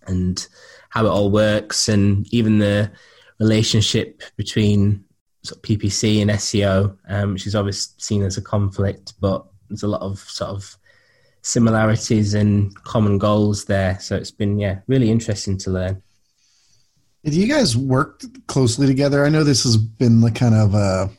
and 0.07 0.47
how 0.89 1.05
it 1.05 1.11
all 1.11 1.31
works, 1.31 1.89
and 1.89 2.27
even 2.33 2.59
the 2.59 2.91
relationship 3.39 4.23
between 4.37 5.05
sort 5.43 5.59
of 5.59 5.63
PPC 5.63 6.23
and 6.23 6.31
SEO, 6.31 6.97
um, 7.09 7.35
which 7.35 7.47
is 7.47 7.55
always 7.55 7.95
seen 7.99 8.23
as 8.23 8.39
a 8.39 8.43
conflict, 8.43 9.13
but 9.21 9.45
there's 9.69 9.83
a 9.83 9.89
lot 9.89 10.01
of 10.01 10.19
sort 10.21 10.51
of 10.51 10.77
similarities 11.43 12.33
and 12.33 12.75
common 12.85 13.19
goals 13.19 13.67
there. 13.67 13.99
So 14.01 14.17
it's 14.17 14.31
been 14.31 14.59
yeah 14.59 14.81
really 14.87 15.11
interesting 15.11 15.59
to 15.59 15.71
learn. 15.71 16.03
Have 17.25 17.35
you 17.35 17.47
guys 17.47 17.77
worked 17.77 18.27
closely 18.47 18.87
together? 18.87 19.25
I 19.25 19.31
know 19.31 19.45
this 19.45 19.65
has 19.65 19.77
been 19.77 20.21
like 20.21 20.35
kind 20.35 20.55
of 20.55 20.75
a, 20.75 21.11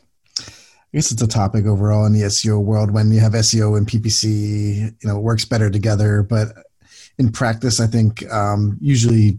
I 0.92 0.98
guess 0.98 1.10
it's 1.10 1.22
a 1.22 1.26
topic 1.26 1.66
overall 1.66 2.06
in 2.06 2.12
the 2.12 2.22
SEO 2.22 2.62
world 2.62 2.90
when 2.92 3.10
you 3.10 3.20
have 3.20 3.32
SEO 3.32 3.76
and 3.76 3.86
PPC, 3.86 4.92
you 5.02 5.08
know, 5.08 5.18
it 5.18 5.22
works 5.22 5.44
better 5.44 5.68
together. 5.68 6.22
But 6.22 6.48
in 7.18 7.32
practice, 7.32 7.80
I 7.80 7.86
think 7.86 8.30
um, 8.32 8.78
usually 8.80 9.38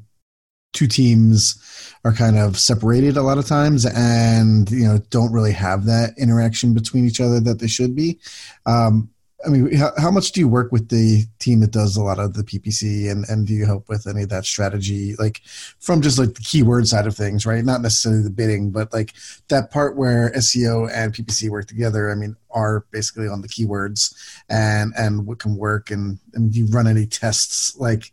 two 0.73 0.87
teams 0.87 1.93
are 2.03 2.13
kind 2.13 2.37
of 2.37 2.59
separated 2.59 3.17
a 3.17 3.23
lot 3.23 3.37
of 3.37 3.47
times 3.47 3.85
and 3.85 4.69
you 4.69 4.83
know 4.83 4.99
don't 5.09 5.31
really 5.31 5.51
have 5.51 5.85
that 5.85 6.13
interaction 6.17 6.73
between 6.73 7.07
each 7.07 7.19
other 7.19 7.39
that 7.39 7.59
they 7.59 7.67
should 7.67 7.95
be 7.95 8.19
um, 8.65 9.09
i 9.45 9.49
mean 9.49 9.73
how, 9.75 9.91
how, 9.97 10.11
much 10.11 10.31
do 10.31 10.39
you 10.39 10.47
work 10.47 10.71
with 10.71 10.89
the 10.89 11.25
team 11.39 11.59
that 11.59 11.71
does 11.71 11.95
a 11.95 12.03
lot 12.03 12.19
of 12.19 12.33
the 12.33 12.43
ppc 12.43 13.11
and, 13.11 13.27
and 13.29 13.47
do 13.47 13.53
you 13.53 13.65
help 13.65 13.87
with 13.89 14.07
any 14.07 14.23
of 14.23 14.29
that 14.29 14.45
strategy 14.45 15.15
like 15.17 15.41
from 15.79 16.01
just 16.01 16.17
like 16.17 16.33
the 16.33 16.41
keyword 16.41 16.87
side 16.87 17.07
of 17.07 17.15
things 17.15 17.45
right? 17.45 17.63
Not 17.63 17.81
necessarily 17.81 18.23
the 18.23 18.29
bidding 18.29 18.71
but 18.71 18.91
like 18.93 19.13
that 19.49 19.71
part 19.71 19.95
where 19.95 20.31
seo 20.37 20.89
and 20.93 21.13
ppc 21.13 21.49
work 21.49 21.67
together 21.67 22.11
i 22.11 22.15
mean 22.15 22.35
are 22.57 22.85
basically 22.91 23.27
on 23.27 23.41
the 23.41 23.47
keywords 23.47 24.15
and 24.49 24.93
and 24.97 25.25
what 25.27 25.39
can 25.39 25.55
work. 25.55 25.91
And 25.91 26.19
and 26.33 26.51
do 26.51 26.59
you 26.59 26.65
run 26.67 26.87
any 26.87 27.05
tests? 27.05 27.77
Like 27.77 28.11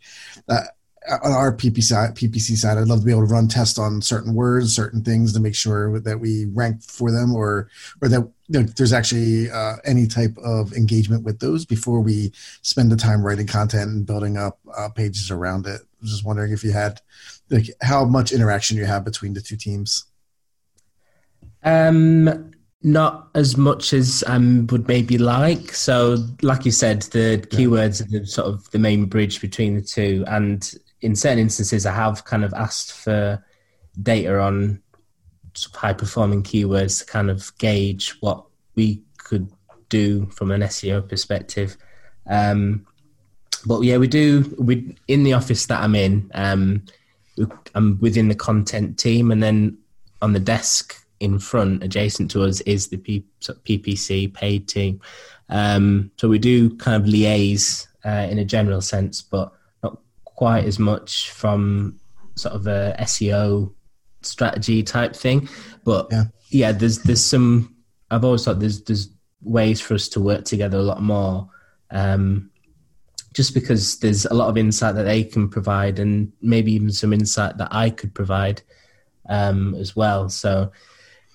uh, 0.48 0.64
our 1.08 1.54
PPC 1.54 1.82
side, 1.82 2.14
PPC 2.14 2.56
side, 2.56 2.78
I'd 2.78 2.88
love 2.88 3.00
to 3.00 3.04
be 3.04 3.12
able 3.12 3.26
to 3.26 3.32
run 3.32 3.48
tests 3.48 3.78
on 3.78 4.00
certain 4.00 4.34
words, 4.34 4.74
certain 4.74 5.02
things 5.02 5.32
to 5.34 5.40
make 5.40 5.54
sure 5.54 6.00
that 6.00 6.18
we 6.18 6.46
rank 6.46 6.82
for 6.82 7.10
them, 7.10 7.34
or 7.34 7.68
or 8.00 8.08
that 8.08 8.20
you 8.48 8.60
know, 8.60 8.62
there's 8.62 8.92
actually 8.92 9.50
uh, 9.50 9.76
any 9.84 10.06
type 10.06 10.36
of 10.38 10.72
engagement 10.72 11.24
with 11.24 11.40
those 11.40 11.64
before 11.64 12.00
we 12.00 12.32
spend 12.62 12.90
the 12.90 12.96
time 12.96 13.24
writing 13.24 13.46
content 13.46 13.90
and 13.90 14.06
building 14.06 14.36
up 14.36 14.58
uh, 14.76 14.88
pages 14.88 15.30
around 15.30 15.66
it. 15.66 15.80
I 15.82 15.96
was 16.00 16.10
just 16.10 16.24
wondering 16.24 16.52
if 16.52 16.64
you 16.64 16.72
had 16.72 17.00
like 17.50 17.66
how 17.82 18.04
much 18.04 18.32
interaction 18.32 18.76
you 18.76 18.86
have 18.86 19.04
between 19.04 19.34
the 19.34 19.40
two 19.40 19.56
teams. 19.56 20.04
Um, 21.62 22.52
not 22.82 23.28
as 23.34 23.56
much 23.56 23.94
as 23.94 24.22
I 24.26 24.36
um, 24.36 24.66
would 24.70 24.86
maybe 24.86 25.16
like. 25.16 25.72
So, 25.72 26.18
like 26.42 26.66
you 26.66 26.70
said, 26.70 27.02
the 27.02 27.38
keywords 27.48 28.02
are 28.02 28.20
the 28.20 28.26
sort 28.26 28.48
of 28.48 28.70
the 28.70 28.78
main 28.78 29.06
bridge 29.06 29.40
between 29.40 29.76
the 29.76 29.82
two, 29.82 30.22
and 30.28 30.70
in 31.04 31.14
certain 31.14 31.38
instances, 31.38 31.84
I 31.84 31.92
have 31.92 32.24
kind 32.24 32.44
of 32.44 32.54
asked 32.54 32.92
for 32.92 33.44
data 34.02 34.40
on 34.40 34.82
high 35.74 35.92
performing 35.92 36.42
keywords 36.42 37.00
to 37.00 37.06
kind 37.06 37.28
of 37.30 37.56
gauge 37.58 38.16
what 38.20 38.46
we 38.74 39.02
could 39.18 39.52
do 39.90 40.24
from 40.26 40.50
an 40.50 40.62
SEO 40.62 41.06
perspective. 41.06 41.76
Um, 42.26 42.86
but 43.66 43.82
yeah, 43.82 43.98
we 43.98 44.08
do. 44.08 44.54
We 44.58 44.96
in 45.06 45.24
the 45.24 45.34
office 45.34 45.66
that 45.66 45.82
I'm 45.82 45.94
in. 45.94 46.30
Um, 46.32 46.84
I'm 47.74 47.98
within 48.00 48.28
the 48.28 48.34
content 48.34 48.98
team, 48.98 49.30
and 49.30 49.42
then 49.42 49.76
on 50.22 50.32
the 50.32 50.40
desk 50.40 50.96
in 51.20 51.38
front, 51.38 51.82
adjacent 51.82 52.30
to 52.30 52.44
us, 52.44 52.62
is 52.62 52.88
the 52.88 52.96
PPC 52.96 54.32
paid 54.32 54.68
team. 54.68 55.02
Um, 55.50 56.10
so 56.16 56.28
we 56.28 56.38
do 56.38 56.74
kind 56.76 56.96
of 56.96 57.10
liaise 57.10 57.86
uh, 58.06 58.26
in 58.30 58.38
a 58.38 58.44
general 58.44 58.80
sense, 58.80 59.20
but 59.20 59.52
quite 60.34 60.64
as 60.64 60.78
much 60.78 61.30
from 61.30 61.98
sort 62.36 62.54
of 62.54 62.66
a 62.66 62.96
SEO 63.00 63.72
strategy 64.22 64.82
type 64.82 65.14
thing. 65.14 65.48
But 65.84 66.08
yeah, 66.10 66.24
yeah 66.50 66.72
there's 66.72 66.98
there's 67.02 67.24
some. 67.24 67.74
I've 68.10 68.24
always 68.24 68.44
thought 68.44 68.60
there's 68.60 68.82
there's 68.82 69.08
ways 69.42 69.80
for 69.80 69.94
us 69.94 70.08
to 70.08 70.20
work 70.20 70.44
together 70.44 70.78
a 70.78 70.82
lot 70.82 71.02
more. 71.02 71.48
Um, 71.90 72.50
just 73.34 73.52
because 73.52 73.98
there's 73.98 74.26
a 74.26 74.34
lot 74.34 74.48
of 74.48 74.56
insight 74.56 74.94
that 74.94 75.04
they 75.04 75.24
can 75.24 75.48
provide, 75.48 75.98
and 75.98 76.32
maybe 76.40 76.72
even 76.72 76.92
some 76.92 77.12
insight 77.12 77.58
that 77.58 77.68
I 77.72 77.90
could 77.90 78.14
provide 78.14 78.62
um, 79.28 79.74
as 79.74 79.96
well. 79.96 80.28
So 80.28 80.70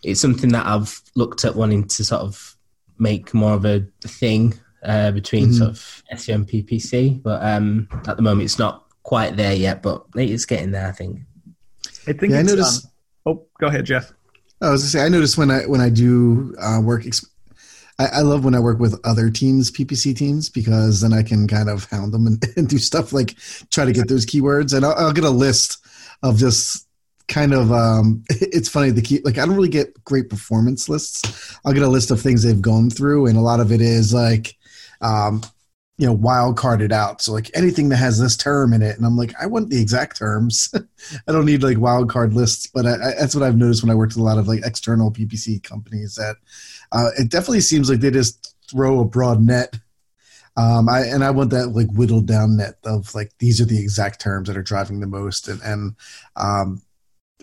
it's 0.03 0.21
something 0.21 0.51
that 0.51 0.65
I've 0.65 1.01
looked 1.15 1.43
at 1.43 1.55
wanting 1.55 1.87
to 1.87 2.05
sort 2.05 2.21
of 2.21 2.55
make 2.97 3.33
more 3.33 3.53
of 3.53 3.65
a 3.65 3.85
thing 4.01 4.53
uh, 4.83 5.11
between 5.11 5.47
mm-hmm. 5.47 5.53
sort 5.53 5.69
of 5.71 6.03
SEO 6.13 6.35
and 6.35 6.47
PPC. 6.47 7.21
But 7.21 7.43
um, 7.43 7.87
at 8.07 8.15
the 8.15 8.23
moment, 8.23 8.45
it's 8.45 8.59
not 8.59 8.85
quite 9.09 9.35
there 9.35 9.53
yet, 9.53 9.81
but 9.81 10.05
it's 10.13 10.45
getting 10.45 10.69
there. 10.69 10.87
I 10.87 10.91
think. 10.91 11.21
I 12.07 12.13
think. 12.13 12.31
Yeah, 12.31 12.39
I 12.39 12.41
noticed. 12.43 12.85
Um, 12.85 12.91
oh, 13.25 13.45
go 13.59 13.65
ahead, 13.65 13.85
Jeff. 13.85 14.13
I 14.61 14.69
was 14.69 14.83
gonna 14.83 14.89
say 14.91 15.03
I 15.03 15.09
notice 15.09 15.35
when 15.35 15.49
I 15.49 15.61
when 15.65 15.81
I 15.81 15.89
do 15.89 16.55
uh, 16.61 16.79
work. 16.79 17.05
I, 17.97 18.05
I, 18.05 18.21
love 18.21 18.45
when 18.45 18.53
I 18.53 18.59
work 18.59 18.77
with 18.79 19.01
other 19.03 19.31
teams, 19.31 19.71
PPC 19.71 20.15
teams, 20.15 20.49
because 20.49 21.01
then 21.01 21.11
I 21.11 21.23
can 21.23 21.47
kind 21.47 21.69
of 21.69 21.85
hound 21.85 22.13
them 22.13 22.27
and, 22.27 22.45
and 22.55 22.69
do 22.69 22.77
stuff 22.77 23.11
like 23.11 23.35
try 23.71 23.83
to 23.83 23.91
get 23.91 24.07
those 24.07 24.27
keywords, 24.27 24.75
and 24.75 24.85
I'll, 24.85 24.93
I'll 24.93 25.11
get 25.11 25.23
a 25.23 25.31
list 25.31 25.83
of 26.21 26.37
just 26.37 26.87
kind 27.27 27.51
of 27.51 27.71
um, 27.71 28.23
it's 28.29 28.69
funny 28.69 28.91
the 28.91 29.01
key 29.03 29.21
like 29.23 29.37
i 29.37 29.45
don't 29.45 29.55
really 29.55 29.69
get 29.69 30.03
great 30.03 30.31
performance 30.31 30.89
lists 30.89 31.55
i'll 31.63 31.73
get 31.73 31.83
a 31.83 31.87
list 31.87 32.09
of 32.09 32.19
things 32.19 32.41
they've 32.41 32.59
gone 32.59 32.89
through 32.89 33.27
and 33.27 33.37
a 33.37 33.41
lot 33.41 33.59
of 33.59 33.71
it 33.71 33.81
is 33.81 34.11
like 34.11 34.57
um, 35.01 35.43
you 35.99 36.07
know 36.07 36.13
wild 36.13 36.57
carded 36.57 36.91
out. 36.91 37.21
So 37.21 37.33
like 37.33 37.51
anything 37.53 37.89
that 37.89 37.97
has 37.97 38.19
this 38.19 38.35
term 38.37 38.73
in 38.73 38.81
it. 38.81 38.95
And 38.95 39.05
i'm 39.05 39.17
like 39.17 39.33
i 39.39 39.45
want 39.45 39.69
the 39.69 39.81
exact 39.81 40.17
terms. 40.17 40.73
I 41.27 41.31
don't 41.31 41.45
need 41.45 41.61
like 41.61 41.77
wild 41.77 42.09
card 42.09 42.33
lists. 42.33 42.67
But 42.67 42.85
I, 42.87 42.93
I, 42.93 43.13
that's 43.19 43.35
what 43.35 43.43
i've 43.43 43.57
noticed 43.57 43.83
when 43.83 43.91
i 43.91 43.95
worked 43.95 44.13
with 44.13 44.21
a 44.21 44.25
lot 44.25 44.37
of 44.37 44.47
like 44.47 44.61
external 44.65 45.11
ppc 45.11 45.61
companies 45.61 46.15
that 46.15 46.37
uh, 46.91 47.09
it 47.17 47.29
definitely 47.29 47.61
seems 47.61 47.89
like 47.89 47.99
they 47.99 48.11
just 48.11 48.55
throw 48.69 48.99
a 48.99 49.05
broad 49.05 49.41
net. 49.41 49.77
Um, 50.57 50.89
I, 50.89 51.01
and 51.01 51.23
I 51.23 51.31
want 51.31 51.51
that 51.51 51.67
like 51.67 51.87
whittled 51.91 52.27
down 52.27 52.57
net 52.57 52.75
of 52.83 53.13
like 53.15 53.31
these 53.39 53.61
are 53.61 53.65
the 53.65 53.79
exact 53.79 54.19
terms 54.19 54.47
that 54.47 54.57
are 54.57 54.63
driving 54.63 54.99
the 54.99 55.07
most, 55.07 55.47
and, 55.47 55.61
and 55.61 55.95
um, 56.35 56.81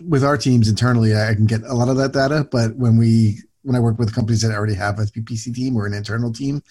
with 0.03 0.23
our 0.23 0.37
teams 0.37 0.69
internally, 0.69 1.15
I 1.15 1.33
can 1.33 1.45
get 1.45 1.63
a 1.63 1.73
lot 1.73 1.89
of 1.89 1.97
that 1.97 2.13
data. 2.13 2.47
But 2.51 2.75
when 2.75 2.97
we 2.97 3.39
when 3.63 3.75
I 3.75 3.79
work 3.79 3.97
with 3.97 4.13
companies 4.13 4.41
that 4.41 4.53
already 4.53 4.75
have 4.75 4.99
a 4.99 5.03
PPC 5.03 5.55
team 5.55 5.75
or 5.75 5.87
an 5.87 5.93
internal 5.93 6.31
team, 6.31 6.61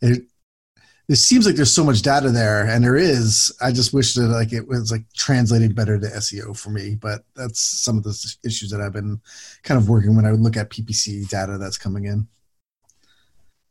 it 0.00 0.22
it 1.08 1.16
seems 1.16 1.46
like 1.46 1.54
there's 1.54 1.72
so 1.72 1.84
much 1.84 2.02
data 2.02 2.30
there 2.30 2.66
and 2.66 2.84
there 2.84 2.96
is. 2.96 3.50
I 3.62 3.72
just 3.72 3.94
wish 3.94 4.14
that 4.14 4.28
like 4.28 4.52
it 4.52 4.68
was 4.68 4.92
like 4.92 5.04
translated 5.14 5.74
better 5.74 5.98
to 5.98 6.06
seo 6.06 6.56
for 6.56 6.70
me 6.70 6.94
but 6.94 7.22
that's 7.34 7.60
some 7.60 7.96
of 7.96 8.04
the 8.04 8.36
issues 8.44 8.70
that 8.70 8.80
i've 8.80 8.92
been 8.92 9.20
kind 9.62 9.80
of 9.80 9.88
working 9.88 10.14
when 10.16 10.24
i 10.24 10.30
would 10.30 10.40
look 10.40 10.56
at 10.56 10.70
ppc 10.70 11.28
data 11.28 11.58
that's 11.58 11.78
coming 11.78 12.04
in. 12.04 12.26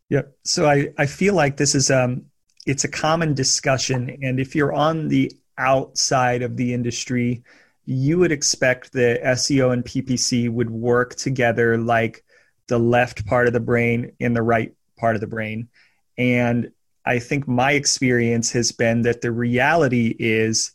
Yep. 0.09 0.37
So 0.43 0.67
i 0.67 0.89
i 0.97 1.05
feel 1.05 1.33
like 1.33 1.57
this 1.57 1.75
is 1.75 1.91
um 1.91 2.25
it's 2.65 2.83
a 2.83 2.89
common 2.89 3.33
discussion 3.33 4.17
and 4.21 4.39
if 4.39 4.55
you're 4.55 4.73
on 4.73 5.07
the 5.07 5.31
outside 5.57 6.43
of 6.43 6.55
the 6.57 6.73
industry 6.73 7.43
you 7.85 8.19
would 8.19 8.31
expect 8.31 8.91
that 8.93 9.23
seo 9.23 9.71
and 9.71 9.83
ppc 9.83 10.49
would 10.49 10.69
work 10.69 11.15
together 11.15 11.77
like 11.77 12.23
the 12.67 12.77
left 12.77 13.25
part 13.25 13.47
of 13.47 13.53
the 13.53 13.59
brain 13.59 14.11
and 14.19 14.35
the 14.35 14.41
right 14.41 14.73
part 14.97 15.15
of 15.15 15.21
the 15.21 15.27
brain. 15.27 15.69
And 16.17 16.71
I 17.07 17.19
think 17.19 17.47
my 17.47 17.71
experience 17.71 18.51
has 18.51 18.71
been 18.71 19.01
that 19.03 19.21
the 19.21 19.31
reality 19.31 20.15
is 20.19 20.73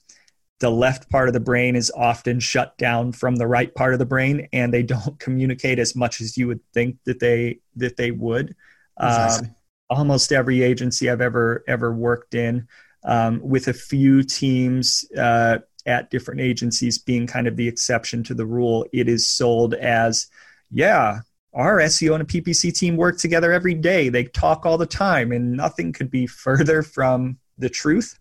the 0.61 0.71
left 0.71 1.11
part 1.11 1.29
of 1.29 1.35
the 1.35 1.41
brain 1.41 1.77
is 1.77 1.93
often 1.95 2.41
shut 2.41 2.79
down 2.79 3.13
from 3.13 3.35
the 3.35 3.49
right 3.49 3.75
part 3.75 3.93
of 3.93 3.99
the 3.99 4.07
brain 4.07 4.49
and 4.53 4.73
they 4.73 4.83
don't 4.83 5.19
communicate 5.19 5.79
as 5.79 5.95
much 5.95 6.21
as 6.21 6.39
you 6.39 6.47
would 6.47 6.61
think 6.73 6.97
that 7.05 7.21
they 7.21 7.59
that 7.77 7.97
they 7.97 8.13
would 8.13 8.55
exactly. 8.99 9.49
um, 9.49 9.55
almost 9.91 10.33
every 10.33 10.63
agency 10.63 11.11
i've 11.11 11.21
ever 11.21 11.65
ever 11.67 11.93
worked 11.93 12.35
in 12.35 12.67
um, 13.05 13.41
with 13.43 13.67
a 13.67 13.73
few 13.73 14.23
teams 14.23 15.05
uh, 15.19 15.59
at 15.87 16.11
different 16.11 16.41
agencies 16.41 16.97
being 16.97 17.27
kind 17.27 17.49
of 17.49 17.57
the 17.57 17.67
exception 17.67 18.23
to 18.23 18.33
the 18.33 18.47
rule 18.47 18.87
it 18.93 19.09
is 19.09 19.29
sold 19.29 19.75
as 19.75 20.29
yeah 20.71 21.19
our 21.55 21.79
SEO 21.79 22.15
and 22.15 22.23
a 22.23 22.27
PPC 22.27 22.77
team 22.77 22.97
work 22.97 23.19
together 23.19 23.53
every 23.53 23.75
day. 23.75 24.09
They 24.09 24.25
talk 24.25 24.65
all 24.65 24.79
the 24.79 24.87
time, 24.87 25.33
and 25.33 25.53
nothing 25.53 25.93
could 25.93 26.11
be 26.11 26.27
further 26.27 26.83
from 26.83 27.39
the 27.59 27.69
truth. 27.69 28.19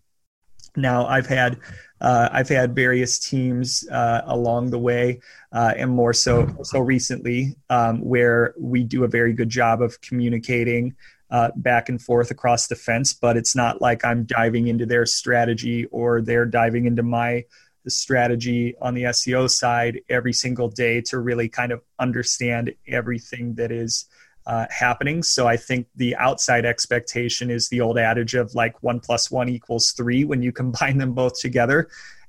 Now, 0.76 1.06
I've 1.06 1.26
had 1.26 1.58
uh, 2.00 2.28
I've 2.32 2.48
had 2.48 2.74
various 2.74 3.18
teams 3.18 3.86
uh, 3.88 4.22
along 4.24 4.70
the 4.70 4.78
way, 4.78 5.20
uh, 5.52 5.74
and 5.76 5.90
more 5.90 6.12
so 6.12 6.48
so 6.62 6.80
recently, 6.80 7.56
um, 7.70 8.00
where 8.00 8.54
we 8.58 8.82
do 8.82 9.04
a 9.04 9.08
very 9.08 9.32
good 9.32 9.50
job 9.50 9.82
of 9.82 10.00
communicating 10.00 10.94
uh, 11.30 11.50
back 11.56 11.88
and 11.88 12.00
forth 12.00 12.30
across 12.30 12.66
the 12.66 12.74
fence. 12.74 13.12
But 13.12 13.36
it's 13.36 13.54
not 13.54 13.80
like 13.80 14.04
I'm 14.04 14.24
diving 14.24 14.68
into 14.68 14.86
their 14.86 15.06
strategy 15.06 15.84
or 15.86 16.22
they're 16.22 16.46
diving 16.46 16.86
into 16.86 17.02
my 17.02 17.44
strategy 17.88 18.74
on 18.80 18.94
the 18.94 19.04
SEO 19.04 19.50
side 19.50 20.00
every 20.08 20.32
single 20.32 20.68
day 20.68 21.00
to 21.02 21.18
really 21.18 21.48
kind 21.48 21.72
of 21.72 21.82
understand 21.98 22.72
everything 22.86 23.54
that 23.54 23.72
is 23.72 24.06
uh, 24.46 24.66
happening. 24.70 25.22
So 25.22 25.46
I 25.46 25.56
think 25.56 25.86
the 25.96 26.16
outside 26.16 26.64
expectation 26.64 27.50
is 27.50 27.68
the 27.68 27.80
old 27.80 27.98
adage 27.98 28.34
of 28.34 28.54
like 28.54 28.82
one 28.82 29.00
plus 29.00 29.30
one 29.30 29.48
equals 29.48 29.92
three 29.92 30.24
when 30.24 30.42
you 30.42 30.52
combine 30.62 30.98
them 30.98 31.12
both 31.12 31.38
together. 31.40 31.88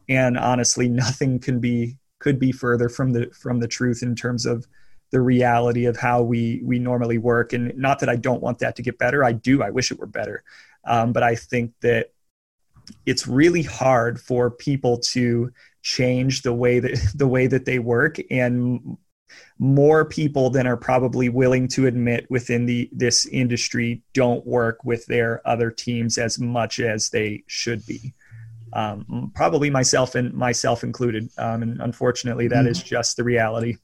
And 0.10 0.38
honestly, 0.38 0.90
nothing 0.90 1.40
can 1.40 1.60
be 1.60 1.98
could 2.20 2.40
be 2.40 2.52
further 2.52 2.88
from 2.88 3.12
the 3.12 3.30
from 3.32 3.60
the 3.60 3.68
truth 3.68 4.02
in 4.02 4.16
terms 4.16 4.46
of 4.46 4.66
the 5.12 5.22
reality 5.22 5.86
of 5.86 5.98
how 5.98 6.22
we 6.22 6.62
we 6.64 6.80
normally 6.80 7.18
work. 7.18 7.54
And 7.54 7.76
not 7.78 8.00
that 8.00 8.10
I 8.10 8.16
don't 8.16 8.42
want 8.42 8.60
that 8.60 8.76
to 8.78 8.82
get 8.82 8.98
better. 8.98 9.24
I 9.24 9.32
do. 9.32 9.62
I 9.64 9.70
wish 9.70 9.92
it 9.92 10.00
were 10.00 10.06
better. 10.06 10.44
Um, 10.86 11.14
but 11.14 11.24
I 11.24 11.36
think 11.36 11.74
that 11.82 12.13
it's 13.06 13.28
really 13.28 13.64
hard 13.64 14.20
for 14.20 14.52
people 14.52 14.98
to 15.00 15.52
change 15.82 16.42
the 16.42 16.54
way 16.54 16.80
that 16.80 17.00
the 17.16 17.28
way 17.28 17.48
that 17.48 17.66
they 17.66 17.80
work. 17.80 18.18
And 18.32 18.98
more 19.58 20.06
people 20.06 20.50
than 20.50 20.68
are 20.68 20.78
probably 20.78 21.30
willing 21.30 21.68
to 21.68 21.88
admit 21.88 22.28
within 22.30 22.66
the 22.66 22.90
this 22.92 23.26
industry 23.28 24.02
don't 24.14 24.46
work 24.46 24.84
with 24.84 25.06
their 25.08 25.42
other 25.48 25.72
teams 25.72 26.18
as 26.18 26.40
much 26.40 26.80
as 26.80 27.10
they 27.10 27.44
should 27.48 27.86
be. 27.86 28.14
Um, 28.74 29.32
probably 29.36 29.70
myself 29.70 30.16
and 30.16 30.34
myself 30.34 30.84
included. 30.84 31.30
Um, 31.38 31.62
and 31.62 31.82
unfortunately 31.82 32.48
that 32.48 32.62
mm-hmm. 32.62 32.70
is 32.70 32.82
just 32.82 33.18
the 33.18 33.24
reality 33.24 33.78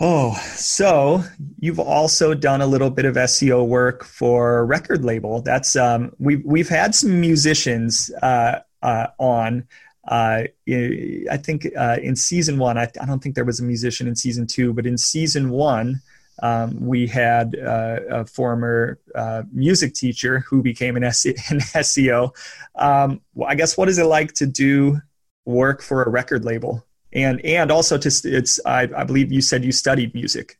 Oh, 0.00 0.34
so 0.56 1.22
you've 1.60 1.78
also 1.78 2.34
done 2.34 2.60
a 2.60 2.66
little 2.66 2.90
bit 2.90 3.04
of 3.04 3.14
SEO 3.14 3.66
work 3.66 4.04
for 4.04 4.66
record 4.66 5.04
label. 5.04 5.40
That's 5.40 5.76
um, 5.76 6.12
we've 6.18 6.44
we've 6.44 6.68
had 6.68 6.94
some 6.94 7.20
musicians 7.20 8.10
uh, 8.22 8.60
uh, 8.82 9.06
on. 9.18 9.68
Uh, 10.06 10.42
I 10.68 11.36
think 11.38 11.68
uh, 11.78 11.96
in 12.02 12.16
season 12.16 12.58
one, 12.58 12.76
I, 12.76 12.90
I, 13.00 13.06
don't 13.06 13.22
think 13.22 13.36
there 13.36 13.44
was 13.44 13.60
a 13.60 13.64
musician 13.64 14.06
in 14.06 14.16
season 14.16 14.46
two, 14.46 14.74
but 14.74 14.84
in 14.84 14.98
season 14.98 15.48
one, 15.48 16.02
um, 16.42 16.78
we 16.78 17.06
had 17.06 17.56
uh, 17.58 18.00
a 18.10 18.26
former 18.26 18.98
uh, 19.14 19.44
music 19.50 19.94
teacher 19.94 20.40
who 20.40 20.62
became 20.62 20.96
an, 20.96 21.04
SE- 21.04 21.36
an 21.48 21.60
SEO. 21.60 22.36
Um, 22.74 23.22
well, 23.32 23.48
I 23.48 23.54
guess 23.54 23.78
what 23.78 23.88
is 23.88 23.98
it 23.98 24.04
like 24.04 24.34
to 24.34 24.46
do 24.46 25.00
work 25.46 25.80
for 25.80 26.02
a 26.02 26.10
record 26.10 26.44
label? 26.44 26.84
And 27.14 27.44
and 27.44 27.70
also 27.70 27.96
to 27.98 28.08
it's 28.24 28.60
I, 28.66 28.88
I 28.96 29.04
believe 29.04 29.32
you 29.32 29.40
said 29.40 29.64
you 29.64 29.72
studied 29.72 30.14
music. 30.14 30.58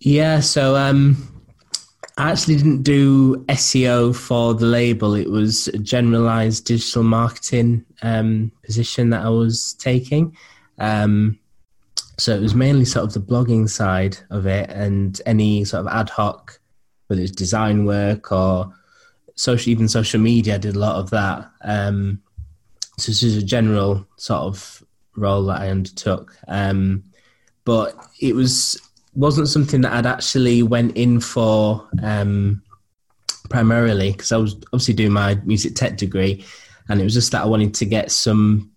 Yeah, 0.00 0.40
so 0.40 0.76
um, 0.76 1.44
I 2.18 2.30
actually 2.30 2.56
didn't 2.56 2.82
do 2.82 3.36
SEO 3.46 4.14
for 4.14 4.54
the 4.54 4.66
label. 4.66 5.14
It 5.14 5.30
was 5.30 5.68
a 5.68 5.78
generalized 5.78 6.66
digital 6.66 7.04
marketing 7.04 7.84
um, 8.02 8.52
position 8.64 9.10
that 9.10 9.24
I 9.24 9.30
was 9.30 9.74
taking. 9.74 10.36
Um, 10.78 11.38
so 12.18 12.34
it 12.34 12.40
was 12.40 12.54
mainly 12.54 12.84
sort 12.84 13.04
of 13.04 13.14
the 13.14 13.20
blogging 13.20 13.68
side 13.68 14.18
of 14.30 14.46
it 14.46 14.70
and 14.70 15.20
any 15.26 15.64
sort 15.64 15.86
of 15.86 15.92
ad 15.92 16.10
hoc, 16.10 16.60
whether 17.06 17.22
it's 17.22 17.32
design 17.32 17.84
work 17.84 18.30
or 18.30 18.72
social, 19.34 19.70
even 19.70 19.88
social 19.88 20.20
media. 20.20 20.56
I 20.56 20.58
did 20.58 20.76
a 20.76 20.78
lot 20.78 20.96
of 20.96 21.10
that. 21.10 21.50
Um, 21.62 22.22
so 22.98 23.10
this 23.10 23.22
is 23.22 23.36
a 23.36 23.42
general 23.42 24.06
sort 24.16 24.42
of 24.42 24.83
role 25.16 25.44
that 25.46 25.60
I 25.60 25.70
undertook. 25.70 26.36
Um, 26.48 27.04
but 27.64 27.96
it 28.20 28.34
was 28.34 28.80
wasn't 29.14 29.48
something 29.48 29.80
that 29.82 29.92
I'd 29.92 30.06
actually 30.06 30.62
went 30.62 30.96
in 30.96 31.20
for 31.20 31.88
um, 32.02 32.62
primarily 33.48 34.12
because 34.12 34.32
I 34.32 34.36
was 34.36 34.54
obviously 34.72 34.94
doing 34.94 35.12
my 35.12 35.36
music 35.44 35.74
tech 35.74 35.96
degree, 35.96 36.44
and 36.88 37.00
it 37.00 37.04
was 37.04 37.14
just 37.14 37.32
that 37.32 37.42
I 37.42 37.46
wanted 37.46 37.74
to 37.74 37.84
get 37.84 38.10
some 38.10 38.70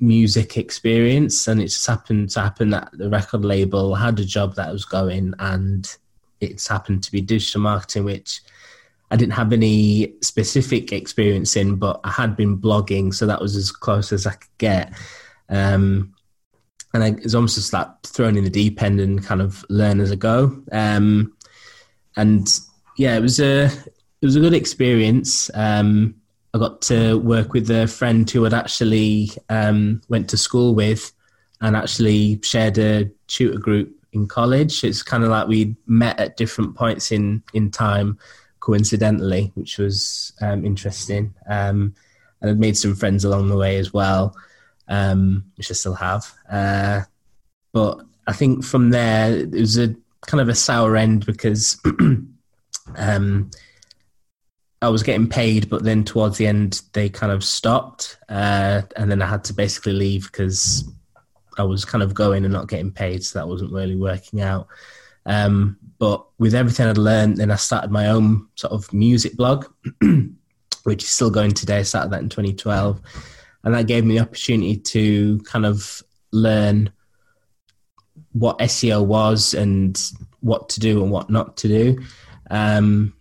music 0.00 0.56
experience, 0.56 1.48
and 1.48 1.60
it 1.60 1.68
just 1.68 1.86
happened 1.86 2.30
to 2.30 2.40
happen 2.40 2.70
that 2.70 2.90
the 2.92 3.08
record 3.08 3.44
label 3.44 3.94
had 3.94 4.18
a 4.20 4.24
job 4.24 4.54
that 4.56 4.72
was 4.72 4.84
going, 4.84 5.34
and 5.38 5.96
it's 6.40 6.68
happened 6.68 7.02
to 7.04 7.12
be 7.12 7.20
digital 7.20 7.60
marketing, 7.60 8.04
which 8.04 8.40
I 9.10 9.16
didn't 9.16 9.34
have 9.34 9.52
any 9.52 10.14
specific 10.22 10.92
experience 10.92 11.54
in, 11.56 11.76
but 11.76 12.00
I 12.02 12.10
had 12.10 12.36
been 12.36 12.58
blogging, 12.58 13.12
so 13.14 13.26
that 13.26 13.40
was 13.40 13.56
as 13.56 13.70
close 13.70 14.12
as 14.12 14.26
I 14.26 14.32
could 14.32 14.58
get. 14.58 14.92
Um, 15.48 16.14
and 16.94 17.18
it's 17.20 17.34
almost 17.34 17.54
just 17.54 17.72
like 17.72 17.88
thrown 18.04 18.36
in 18.36 18.44
the 18.44 18.50
deep 18.50 18.82
end 18.82 19.00
and 19.00 19.24
kind 19.24 19.40
of 19.40 19.64
learn 19.68 20.00
as 20.00 20.12
I 20.12 20.16
go. 20.16 20.62
Um, 20.72 21.34
and 22.16 22.46
yeah, 22.98 23.16
it 23.16 23.20
was 23.20 23.40
a 23.40 23.64
it 23.64 24.26
was 24.26 24.36
a 24.36 24.40
good 24.40 24.54
experience. 24.54 25.50
Um, 25.54 26.14
I 26.54 26.58
got 26.58 26.82
to 26.82 27.18
work 27.18 27.54
with 27.54 27.70
a 27.70 27.86
friend 27.86 28.28
who 28.30 28.44
had 28.44 28.52
actually 28.52 29.30
um, 29.48 30.02
went 30.08 30.28
to 30.30 30.36
school 30.36 30.74
with, 30.74 31.12
and 31.62 31.76
actually 31.76 32.40
shared 32.42 32.76
a 32.78 33.10
tutor 33.26 33.58
group 33.58 33.94
in 34.12 34.28
college. 34.28 34.84
It's 34.84 35.02
kind 35.02 35.24
of 35.24 35.30
like 35.30 35.48
we 35.48 35.74
met 35.86 36.20
at 36.20 36.36
different 36.36 36.76
points 36.76 37.10
in 37.10 37.42
in 37.54 37.70
time, 37.70 38.18
coincidentally, 38.60 39.50
which 39.54 39.78
was 39.78 40.34
um, 40.42 40.66
interesting. 40.66 41.34
Um, 41.48 41.94
and 42.42 42.50
I'd 42.50 42.58
made 42.58 42.76
some 42.76 42.96
friends 42.96 43.24
along 43.24 43.48
the 43.48 43.56
way 43.56 43.78
as 43.78 43.94
well 43.94 44.36
um, 44.92 45.44
which 45.56 45.70
I 45.70 45.74
still 45.74 45.94
have. 45.94 46.30
Uh, 46.50 47.02
but 47.72 48.02
I 48.26 48.32
think 48.34 48.62
from 48.62 48.90
there 48.90 49.34
it 49.34 49.50
was 49.50 49.78
a 49.78 49.96
kind 50.26 50.40
of 50.40 50.50
a 50.50 50.54
sour 50.54 50.96
end 50.96 51.24
because 51.24 51.80
um, 52.96 53.50
I 54.82 54.88
was 54.90 55.02
getting 55.02 55.28
paid, 55.28 55.70
but 55.70 55.82
then 55.82 56.04
towards 56.04 56.36
the 56.36 56.46
end 56.46 56.82
they 56.92 57.08
kind 57.08 57.32
of 57.32 57.42
stopped, 57.42 58.18
uh, 58.28 58.82
and 58.96 59.10
then 59.10 59.22
I 59.22 59.26
had 59.26 59.44
to 59.44 59.54
basically 59.54 59.94
leave 59.94 60.30
because 60.30 60.84
I 61.56 61.62
was 61.62 61.86
kind 61.86 62.02
of 62.02 62.12
going 62.12 62.44
and 62.44 62.52
not 62.52 62.68
getting 62.68 62.92
paid, 62.92 63.24
so 63.24 63.38
that 63.38 63.48
wasn't 63.48 63.72
really 63.72 63.96
working 63.96 64.42
out. 64.42 64.68
Um, 65.24 65.78
but 65.98 66.26
with 66.38 66.54
everything 66.54 66.86
I'd 66.86 66.98
learned, 66.98 67.38
then 67.38 67.50
I 67.50 67.56
started 67.56 67.90
my 67.90 68.08
own 68.08 68.46
sort 68.56 68.74
of 68.74 68.92
music 68.92 69.36
blog, 69.36 69.66
which 70.82 71.04
is 71.04 71.10
still 71.10 71.30
going 71.30 71.52
today. 71.52 71.78
I 71.78 71.82
started 71.82 72.10
that 72.10 72.20
in 72.20 72.28
2012 72.28 73.00
and 73.64 73.74
that 73.74 73.86
gave 73.86 74.04
me 74.04 74.16
the 74.16 74.22
opportunity 74.22 74.76
to 74.76 75.38
kind 75.40 75.66
of 75.66 76.02
learn 76.32 76.90
what 78.32 78.58
SEO 78.58 79.04
was 79.04 79.54
and 79.54 80.00
what 80.40 80.68
to 80.70 80.80
do 80.80 81.02
and 81.02 81.10
what 81.10 81.30
not 81.30 81.56
to 81.58 81.68
do, 81.68 81.98
um, 82.50 83.14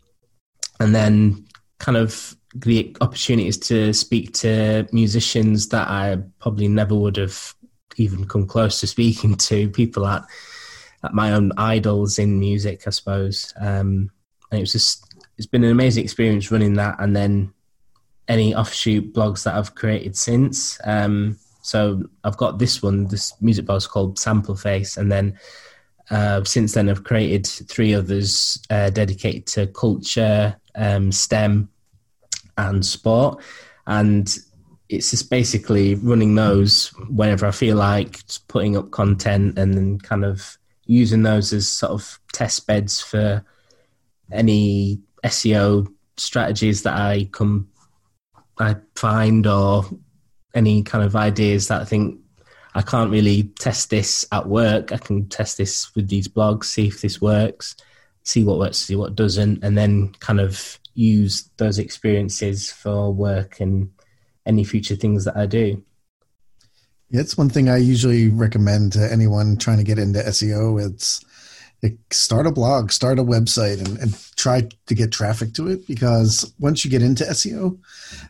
and 0.80 0.96
then 0.96 1.46
kind 1.80 1.98
of 1.98 2.36
the 2.56 2.96
opportunities 3.02 3.58
to 3.58 3.94
speak 3.94 4.34
to 4.34 4.88
musicians 4.92 5.70
that 5.70 5.88
I 5.88 6.18
probably 6.40 6.68
never 6.68 6.96
would 6.96 7.18
have 7.18 7.56
even 7.98 8.26
come 8.26 8.48
close 8.48 8.80
to 8.80 8.88
speaking 8.88 9.36
to 9.36 9.70
people 9.70 10.06
at, 10.06 10.24
at 11.04 11.14
my 11.14 11.34
own 11.34 11.52
idols 11.58 12.20
in 12.20 12.40
music, 12.40 12.84
I 12.88 12.90
suppose. 12.90 13.54
Um, 13.60 14.12
and 14.50 14.60
it 14.60 14.62
was 14.62 14.74
just 14.74 15.06
it's 15.38 15.48
been 15.48 15.64
an 15.64 15.72
amazing 15.72 16.04
experience 16.04 16.52
running 16.52 16.74
that, 16.74 16.98
and 17.00 17.16
then 17.16 17.54
any 18.32 18.56
offshoot 18.56 19.14
blogs 19.14 19.44
that 19.44 19.56
I've 19.56 19.76
created 19.76 20.16
since. 20.16 20.80
Um, 20.86 21.38
so 21.62 22.04
I've 22.24 22.38
got 22.38 22.60
this 22.60 22.82
one, 22.82 23.08
this 23.08 23.34
music 23.42 23.66
blog 23.66 23.80
is 23.80 23.88
called 23.88 24.18
Sample 24.18 24.56
Face, 24.56 24.96
and 24.96 25.12
then 25.12 25.38
uh, 26.10 26.42
since 26.46 26.74
then 26.74 26.90
I've 26.90 27.04
created 27.04 27.46
three 27.46 27.94
others 27.94 28.58
uh, 28.70 28.90
dedicated 28.90 29.48
to 29.48 29.68
culture, 29.68 30.56
um, 30.76 31.12
STEM, 31.12 31.70
and 32.58 32.86
sport, 32.86 33.44
and 33.86 34.34
it's 34.88 35.12
just 35.12 35.30
basically 35.30 35.96
running 35.96 36.34
those 36.34 36.88
whenever 37.10 37.46
I 37.46 37.52
feel 37.52 37.76
like, 37.76 38.22
putting 38.48 38.78
up 38.78 38.92
content, 38.92 39.60
and 39.60 39.74
then 39.74 40.00
kind 40.00 40.24
of 40.24 40.58
using 40.86 41.24
those 41.24 41.52
as 41.52 41.68
sort 41.68 41.92
of 41.92 42.18
test 42.32 42.66
beds 42.66 43.02
for 43.02 43.44
any 44.32 45.02
SEO 45.26 45.88
strategies 46.16 46.84
that 46.84 46.94
I 46.94 47.28
come 47.34 47.68
I 48.62 48.76
find 48.96 49.46
or 49.48 49.86
any 50.54 50.84
kind 50.84 51.04
of 51.04 51.16
ideas 51.16 51.68
that 51.68 51.82
I 51.82 51.86
think 51.86 52.20
I 52.74 52.82
can't 52.82 53.12
really 53.12 53.44
test 53.60 53.90
this 53.90 54.26
at 54.32 54.48
work. 54.48 54.92
I 54.92 54.98
can 54.98 55.28
test 55.28 55.58
this 55.58 55.94
with 55.96 56.08
these 56.08 56.28
blogs, 56.28 56.66
see 56.66 56.88
if 56.88 57.02
this 57.02 57.22
works, 57.22 57.76
see 58.24 58.44
what 58.44 58.60
works, 58.60 58.78
see 58.78 58.96
what 58.96 59.16
doesn't, 59.16 59.64
and 59.64 59.78
then 59.78 60.14
kind 60.20 60.40
of 60.40 60.80
use 60.94 61.50
those 61.58 61.80
experiences 61.80 62.72
for 62.72 63.14
work 63.14 63.60
and 63.60 63.90
any 64.46 64.64
future 64.64 64.96
things 64.96 65.26
that 65.26 65.38
I 65.38 65.46
do. 65.46 65.84
Yeah, 67.10 67.20
it's 67.20 67.38
one 67.38 67.50
thing 67.50 67.68
I 67.68 67.78
usually 67.78 68.30
recommend 68.30 68.94
to 68.94 69.12
anyone 69.12 69.58
trying 69.58 69.78
to 69.78 69.84
get 69.84 70.00
into 70.00 70.20
SEO. 70.20 70.84
It's 70.90 71.24
start 72.12 72.46
a 72.46 72.52
blog, 72.52 72.92
start 72.92 73.18
a 73.18 73.24
website, 73.24 73.80
and, 73.80 73.98
and, 74.00 74.18
try 74.36 74.68
to 74.88 74.96
get 74.96 75.12
traffic 75.12 75.54
to 75.54 75.68
it. 75.68 75.86
Because 75.88 76.54
once 76.60 76.84
you 76.84 76.92
get 76.92 77.02
into 77.02 77.24
SEO, 77.26 77.78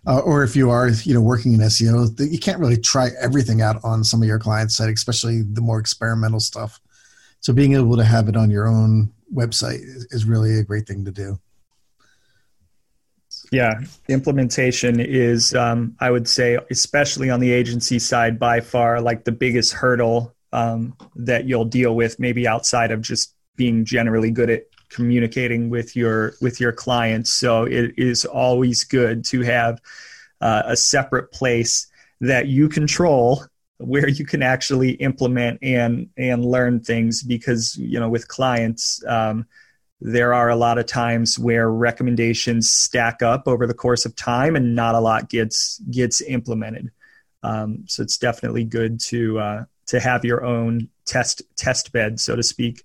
uh, 0.08 0.20
or 0.20 0.44
if 0.44 0.56
you 0.56 0.70
are 0.70 0.90
you 0.90 1.14
know 1.14 1.22
working 1.22 1.54
in 1.54 1.60
SEO, 1.60 2.32
you 2.32 2.40
can't 2.40 2.60
really 2.60 2.78
try 2.78 3.10
everything 3.20 3.62
out 3.62 3.78
on 3.84 4.04
some 4.04 4.22
of 4.22 4.28
your 4.28 4.40
clients' 4.40 4.78
site, 4.78 4.90
especially 4.90 5.42
the 5.42 5.62
more 5.62 5.80
experimental 5.80 6.40
stuff. 6.40 6.80
So 7.42 7.54
being 7.54 7.74
able 7.74 7.98
to 7.98 8.04
have 8.04 8.30
it 8.30 8.38
on 8.38 8.52
your 8.52 8.68
own 8.68 9.12
website 9.34 9.82
is, 10.12 10.26
really 10.26 10.60
a 10.60 10.64
great 10.64 10.88
thing 10.88 11.06
to 11.06 11.12
do. 11.12 11.40
Yeah, 13.52 13.82
implementation 14.08 15.00
is, 15.00 15.56
um, 15.56 15.96
I 16.00 16.12
would 16.12 16.28
say, 16.28 16.58
especially 16.70 17.30
on 17.30 17.40
the 17.40 17.52
agency 17.52 18.00
side, 18.00 18.40
by 18.40 18.62
far 18.62 19.02
like 19.02 19.24
the 19.24 19.32
biggest 19.32 19.74
hurdle 19.74 20.36
um, 20.54 20.96
that 21.16 21.46
you'll 21.46 21.66
deal 21.66 21.96
with, 21.96 22.20
maybe 22.20 22.48
outside 22.48 22.92
of 22.92 23.02
just 23.02 23.36
being 23.56 23.86
generally 23.86 24.32
good 24.32 24.50
at 24.50 24.64
communicating 24.90 25.70
with 25.70 25.96
your 25.96 26.34
with 26.42 26.60
your 26.60 26.72
clients. 26.72 27.32
So 27.34 27.64
it 27.64 27.94
is 27.98 28.26
always 28.26 28.84
good 28.84 29.24
to 29.26 29.42
have 29.42 29.82
uh, 30.42 30.64
a 30.66 30.76
separate 30.76 31.32
place 31.32 31.88
that 32.20 32.48
you 32.48 32.70
control 32.70 33.44
where 33.78 34.08
you 34.08 34.26
can 34.26 34.44
actually 34.44 34.92
implement 34.94 35.60
and 35.62 36.08
and 36.18 36.46
learn 36.46 36.80
things 36.80 37.24
because 37.24 37.76
you 37.78 38.00
know 38.00 38.10
with 38.10 38.28
clients 38.28 39.04
um, 39.08 39.46
there 40.00 40.34
are 40.34 40.50
a 40.50 40.56
lot 40.56 40.78
of 40.78 40.86
times 40.86 41.38
where 41.38 41.70
recommendations 41.72 42.70
stack 42.70 43.22
up 43.22 43.48
over 43.48 43.66
the 43.66 43.74
course 43.74 44.06
of 44.06 44.16
time 44.16 44.56
and 44.56 44.76
not 44.76 44.96
a 44.96 45.00
lot 45.00 45.30
gets 45.30 45.80
gets 45.90 46.22
implemented 46.22 46.92
um, 47.44 47.84
so 47.88 48.04
it's 48.04 48.18
definitely 48.18 48.64
good 48.64 49.00
to 49.00 49.40
uh, 49.40 49.64
to 49.88 50.00
have 50.00 50.24
your 50.24 50.46
own 50.46 50.88
test 51.06 51.42
test 51.58 51.92
bed 51.92 52.20
so 52.20 52.36
to 52.36 52.44
speak 52.44 52.84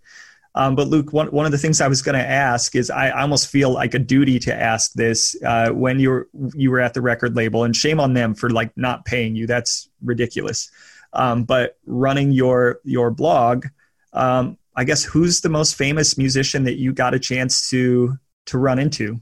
um, 0.56 0.74
but 0.74 0.88
Luke, 0.88 1.12
one, 1.12 1.26
one 1.28 1.44
of 1.44 1.52
the 1.52 1.58
things 1.58 1.82
I 1.82 1.88
was 1.88 2.00
going 2.00 2.18
to 2.18 2.26
ask 2.26 2.74
is 2.74 2.88
I 2.88 3.10
almost 3.10 3.48
feel 3.48 3.70
like 3.70 3.92
a 3.92 3.98
duty 3.98 4.38
to 4.40 4.54
ask 4.54 4.94
this 4.94 5.36
uh, 5.44 5.68
when 5.68 6.00
you 6.00 6.08
were 6.08 6.28
you 6.54 6.70
were 6.70 6.80
at 6.80 6.94
the 6.94 7.02
record 7.02 7.36
label, 7.36 7.64
and 7.64 7.76
shame 7.76 8.00
on 8.00 8.14
them 8.14 8.34
for 8.34 8.48
like 8.48 8.74
not 8.74 9.04
paying 9.04 9.36
you. 9.36 9.46
That's 9.46 9.90
ridiculous. 10.02 10.70
Um, 11.12 11.44
but 11.44 11.76
running 11.84 12.32
your 12.32 12.80
your 12.84 13.10
blog, 13.10 13.66
um, 14.14 14.56
I 14.74 14.84
guess 14.84 15.04
who's 15.04 15.42
the 15.42 15.50
most 15.50 15.74
famous 15.74 16.16
musician 16.16 16.64
that 16.64 16.78
you 16.78 16.94
got 16.94 17.12
a 17.12 17.18
chance 17.18 17.68
to 17.68 18.18
to 18.46 18.56
run 18.56 18.78
into? 18.78 19.20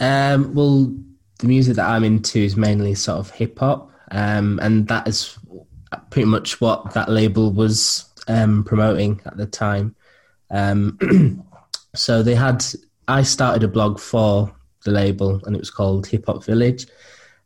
Um, 0.00 0.52
well, 0.52 0.92
the 1.38 1.46
music 1.46 1.76
that 1.76 1.88
I'm 1.88 2.02
into 2.02 2.40
is 2.40 2.56
mainly 2.56 2.96
sort 2.96 3.20
of 3.20 3.30
hip 3.30 3.56
hop, 3.60 3.92
um, 4.10 4.58
and 4.60 4.88
that 4.88 5.06
is 5.06 5.38
pretty 6.10 6.26
much 6.26 6.60
what 6.60 6.92
that 6.94 7.08
label 7.08 7.52
was 7.52 8.05
um, 8.26 8.64
promoting 8.64 9.20
at 9.24 9.36
the 9.36 9.46
time. 9.46 9.94
Um, 10.50 11.44
so 11.94 12.22
they 12.22 12.34
had, 12.34 12.64
I 13.08 13.22
started 13.22 13.62
a 13.62 13.68
blog 13.68 13.98
for 13.98 14.54
the 14.84 14.90
label 14.90 15.40
and 15.44 15.54
it 15.54 15.58
was 15.58 15.70
called 15.70 16.06
Hip 16.06 16.26
Hop 16.26 16.44
Village. 16.44 16.86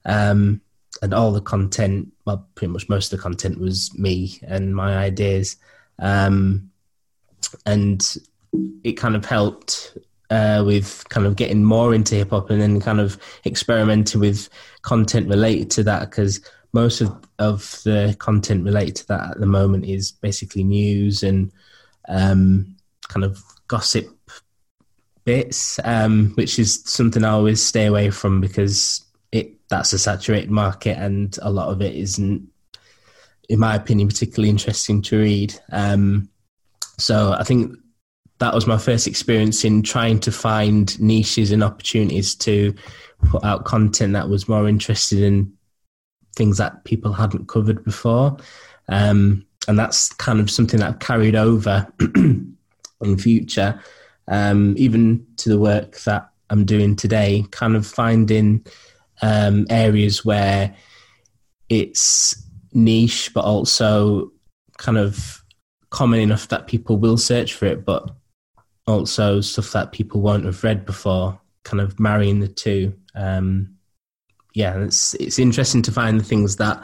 Um, 0.04 0.60
and 1.02 1.14
all 1.14 1.32
the 1.32 1.40
content, 1.40 2.12
well, 2.24 2.46
pretty 2.54 2.72
much 2.72 2.88
most 2.88 3.12
of 3.12 3.18
the 3.18 3.22
content 3.22 3.58
was 3.58 3.96
me 3.98 4.38
and 4.42 4.74
my 4.74 4.96
ideas. 4.96 5.56
Um, 5.98 6.70
and 7.66 8.16
it 8.84 8.92
kind 8.92 9.16
of 9.16 9.24
helped 9.24 9.96
uh, 10.30 10.62
with 10.64 11.04
kind 11.08 11.26
of 11.26 11.36
getting 11.36 11.64
more 11.64 11.94
into 11.94 12.14
hip 12.14 12.30
hop 12.30 12.50
and 12.50 12.60
then 12.60 12.80
kind 12.80 13.00
of 13.00 13.18
experimenting 13.44 14.20
with 14.20 14.48
content 14.82 15.28
related 15.28 15.70
to 15.70 15.82
that 15.82 16.08
because 16.08 16.40
most 16.72 17.00
of, 17.00 17.12
of 17.38 17.80
the 17.84 18.14
content 18.18 18.64
related 18.64 18.96
to 18.96 19.08
that 19.08 19.30
at 19.32 19.40
the 19.40 19.46
moment 19.46 19.84
is 19.84 20.12
basically 20.12 20.64
news 20.64 21.22
and 21.22 21.52
um, 22.08 22.76
kind 23.08 23.24
of 23.24 23.42
gossip 23.68 24.06
bits, 25.24 25.78
um, 25.84 26.32
which 26.34 26.58
is 26.58 26.82
something 26.84 27.24
I 27.24 27.30
always 27.30 27.62
stay 27.62 27.86
away 27.86 28.10
from 28.10 28.40
because 28.40 29.04
it 29.32 29.52
that's 29.68 29.92
a 29.92 29.98
saturated 29.98 30.50
market 30.50 30.96
and 30.98 31.36
a 31.42 31.50
lot 31.50 31.68
of 31.68 31.82
it 31.82 31.94
isn't, 31.94 32.48
in 33.48 33.58
my 33.58 33.74
opinion, 33.74 34.08
particularly 34.08 34.50
interesting 34.50 35.02
to 35.02 35.18
read. 35.18 35.54
Um, 35.72 36.28
so 36.98 37.32
I 37.32 37.44
think 37.44 37.76
that 38.38 38.54
was 38.54 38.66
my 38.66 38.78
first 38.78 39.06
experience 39.06 39.64
in 39.64 39.82
trying 39.82 40.18
to 40.20 40.32
find 40.32 40.98
niches 41.00 41.52
and 41.52 41.62
opportunities 41.62 42.34
to 42.36 42.74
put 43.28 43.44
out 43.44 43.64
content 43.64 44.14
that 44.14 44.28
was 44.28 44.48
more 44.48 44.66
interested 44.66 45.20
in 45.20 45.52
things 46.36 46.58
that 46.58 46.84
people 46.84 47.12
hadn't 47.12 47.48
covered 47.48 47.84
before. 47.84 48.36
Um, 48.88 49.46
and 49.68 49.78
that's 49.78 50.12
kind 50.14 50.40
of 50.40 50.50
something 50.50 50.80
that 50.80 50.88
I've 50.88 50.98
carried 50.98 51.36
over 51.36 51.86
in 52.14 53.18
future, 53.18 53.80
um, 54.28 54.74
even 54.76 55.26
to 55.36 55.48
the 55.48 55.58
work 55.58 55.98
that 56.00 56.30
I'm 56.48 56.64
doing 56.64 56.96
today, 56.96 57.44
kind 57.50 57.76
of 57.76 57.86
finding 57.86 58.66
um, 59.22 59.66
areas 59.70 60.24
where 60.24 60.74
it's 61.68 62.42
niche, 62.72 63.32
but 63.34 63.44
also 63.44 64.32
kind 64.78 64.98
of 64.98 65.44
common 65.90 66.20
enough 66.20 66.48
that 66.48 66.66
people 66.66 66.96
will 66.96 67.18
search 67.18 67.54
for 67.54 67.66
it, 67.66 67.84
but 67.84 68.10
also 68.86 69.40
stuff 69.40 69.72
that 69.72 69.92
people 69.92 70.20
won't 70.20 70.44
have 70.44 70.64
read 70.64 70.84
before, 70.84 71.40
kind 71.64 71.80
of 71.80 72.00
marrying 72.00 72.40
the 72.40 72.48
two. 72.48 72.94
Um, 73.14 73.76
yeah, 74.54 74.78
it's 74.82 75.14
it's 75.14 75.38
interesting 75.38 75.82
to 75.82 75.92
find 75.92 76.18
the 76.18 76.24
things 76.24 76.56
that 76.56 76.82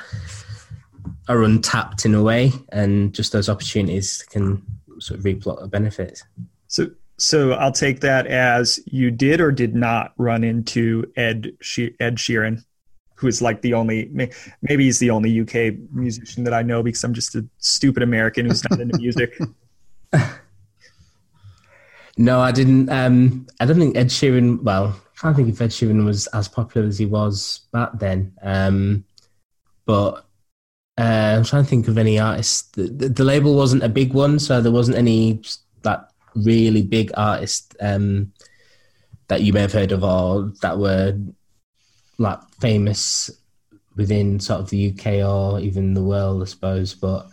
are 1.28 1.42
untapped 1.42 2.04
in 2.04 2.14
a 2.14 2.22
way, 2.22 2.52
and 2.70 3.12
just 3.12 3.32
those 3.32 3.48
opportunities 3.48 4.24
can 4.30 4.62
sort 4.98 5.18
of 5.18 5.24
reap 5.24 5.44
a 5.46 5.48
lot 5.48 5.58
of 5.58 5.70
benefits. 5.70 6.24
So, 6.68 6.90
so 7.18 7.52
I'll 7.52 7.72
take 7.72 8.00
that 8.00 8.26
as 8.26 8.78
you 8.86 9.10
did 9.10 9.40
or 9.40 9.50
did 9.50 9.74
not 9.74 10.12
run 10.16 10.44
into 10.44 11.10
Ed 11.16 11.52
Ed 12.00 12.16
Sheeran, 12.16 12.64
who 13.14 13.26
is 13.26 13.42
like 13.42 13.62
the 13.62 13.74
only 13.74 14.10
maybe 14.62 14.84
he's 14.84 14.98
the 14.98 15.10
only 15.10 15.40
UK 15.40 15.74
musician 15.92 16.44
that 16.44 16.54
I 16.54 16.62
know 16.62 16.82
because 16.82 17.02
I'm 17.02 17.14
just 17.14 17.34
a 17.34 17.44
stupid 17.58 18.02
American 18.02 18.46
who's 18.46 18.68
not 18.68 18.80
into 18.80 18.98
music. 18.98 19.38
no, 22.16 22.40
I 22.40 22.52
didn't. 22.52 22.88
Um, 22.90 23.46
I 23.60 23.66
don't 23.66 23.78
think 23.78 23.96
Ed 23.96 24.08
Sheeran. 24.08 24.62
Well, 24.62 24.96
I 25.16 25.20
can't 25.20 25.36
think 25.36 25.48
if 25.48 25.60
Ed 25.60 25.70
Sheeran 25.70 26.04
was 26.04 26.26
as 26.28 26.46
popular 26.46 26.86
as 26.86 26.98
he 26.98 27.06
was 27.06 27.62
back 27.72 27.90
then. 27.94 28.32
Um, 28.42 29.04
but 29.86 30.26
uh, 30.98 31.36
I'm 31.36 31.44
trying 31.44 31.64
to 31.64 31.68
think 31.68 31.88
of 31.88 31.96
any 31.96 32.18
artists. 32.18 32.62
The, 32.72 32.88
the, 32.88 33.08
the, 33.08 33.24
label 33.24 33.54
wasn't 33.54 33.82
a 33.82 33.88
big 33.88 34.12
one, 34.12 34.38
so 34.38 34.60
there 34.60 34.72
wasn't 34.72 34.98
any 34.98 35.40
that 35.82 36.10
really 36.34 36.82
big 36.82 37.12
artist 37.16 37.74
um, 37.80 38.32
that 39.28 39.42
you 39.42 39.52
may 39.52 39.60
have 39.60 39.72
heard 39.72 39.92
of 39.92 40.04
or 40.04 40.52
that 40.60 40.78
were 40.78 41.18
like 42.18 42.40
famous 42.60 43.30
within 43.96 44.38
sort 44.38 44.60
of 44.60 44.70
the 44.70 44.90
UK 44.90 45.26
or 45.26 45.60
even 45.60 45.94
the 45.94 46.02
world, 46.02 46.42
I 46.42 46.46
suppose. 46.46 46.94
But 46.94 47.26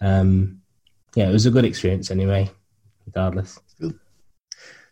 um, 0.00 0.60
yeah, 1.14 1.28
it 1.28 1.32
was 1.32 1.46
a 1.46 1.50
good 1.50 1.64
experience 1.64 2.10
anyway, 2.10 2.50
regardless. 3.06 3.58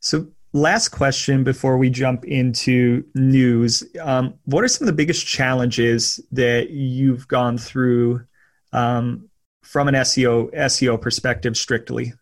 So 0.00 0.28
last 0.52 0.88
question 0.88 1.44
before 1.44 1.78
we 1.78 1.90
jump 1.90 2.24
into 2.24 3.04
news. 3.14 3.84
Um, 4.00 4.34
what 4.44 4.64
are 4.64 4.68
some 4.68 4.86
of 4.86 4.86
the 4.86 4.96
biggest 4.96 5.26
challenges 5.26 6.20
that 6.32 6.70
you've 6.70 7.28
gone 7.28 7.58
through 7.58 8.24
um, 8.72 9.28
from 9.62 9.88
an 9.88 9.94
seo 9.94 10.52
seo 10.54 11.00
perspective 11.00 11.56
strictly? 11.56 12.12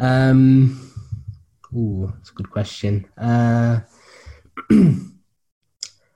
Um 0.00 0.92
ooh, 1.74 2.12
that's 2.16 2.30
a 2.30 2.34
good 2.34 2.50
question. 2.50 3.06
Uh, 3.16 3.80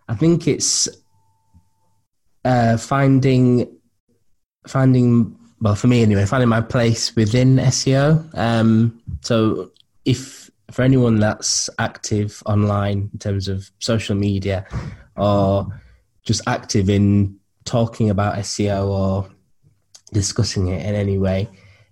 i 0.09 0.15
think 0.15 0.49
it's 0.49 0.89
uh, 2.45 2.77
finding 2.77 3.79
finding 4.67 5.37
well, 5.63 5.77
for 5.77 5.87
me 5.87 6.02
anyway, 6.02 6.27
finding 6.27 6.48
my 6.48 6.60
place 6.60 7.15
within 7.15 7.56
SEO. 7.56 8.37
Um, 8.37 9.00
so 9.21 9.71
if 10.04 10.50
for 10.73 10.83
anyone 10.83 11.21
that's 11.21 11.71
active 11.79 12.42
online 12.46 13.10
in 13.13 13.19
terms 13.21 13.46
of 13.46 13.71
social 13.79 14.17
media 14.17 14.67
or 15.17 15.81
just 16.25 16.42
active 16.48 16.90
in 16.90 17.38
talking 17.65 18.10
about 18.10 18.35
SEO 18.38 18.88
or 18.88 19.31
discussing 20.13 20.67
it 20.67 20.85
in 20.85 20.96
any 20.96 21.17
way, 21.17 21.48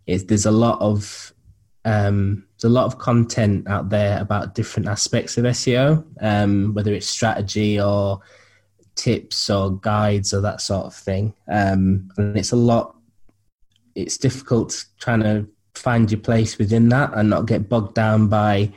is 0.07 0.27
there's 0.27 0.47
a 0.47 0.51
lot 0.51 0.81
of 0.81 1.33
um, 1.85 2.45
there's 2.57 2.71
a 2.71 2.75
lot 2.75 2.87
of 2.87 2.99
content 2.99 3.69
out 3.69 3.89
there 3.89 4.21
about 4.21 4.57
different 4.57 4.89
aspects 4.89 5.39
of 5.39 5.45
SEO, 5.45 6.05
um, 6.21 6.75
whether 6.75 6.93
it's 6.93 7.07
strategy 7.07 7.81
or 7.81 8.21
tips 8.97 9.49
or 9.49 9.77
guides 9.77 10.35
or 10.35 10.41
that 10.41 10.61
sort 10.61 10.87
of 10.87 10.95
thing. 10.95 11.33
Um, 11.49 12.11
and 12.17 12.37
it's 12.37 12.53
a 12.53 12.57
lot 12.57 12.97
it's 13.95 14.17
difficult 14.17 14.85
trying 14.99 15.21
to 15.21 15.47
find 15.75 16.11
your 16.11 16.21
place 16.21 16.59
within 16.59 16.89
that 16.91 17.13
and 17.15 17.31
not 17.31 17.47
get 17.47 17.69
bogged 17.69 17.95
down 17.95 18.29
by 18.29 18.73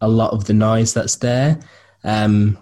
a 0.00 0.08
lot 0.08 0.32
of 0.32 0.44
the 0.44 0.54
noise 0.54 0.94
that's 0.94 1.16
there. 1.16 1.58
Um, 2.04 2.58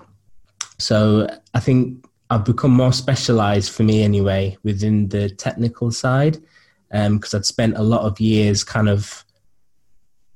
so 0.78 1.28
I 1.54 1.60
think 1.60 2.06
I've 2.30 2.44
become 2.44 2.72
more 2.72 2.92
specialized 2.92 3.72
for 3.72 3.82
me 3.82 4.02
anyway 4.02 4.56
within 4.62 5.08
the 5.08 5.28
technical 5.28 5.90
side 5.90 6.38
because 6.90 7.34
um, 7.34 7.38
I'd 7.38 7.46
spent 7.46 7.76
a 7.76 7.82
lot 7.82 8.02
of 8.02 8.20
years 8.20 8.64
kind 8.64 8.88
of 8.88 9.24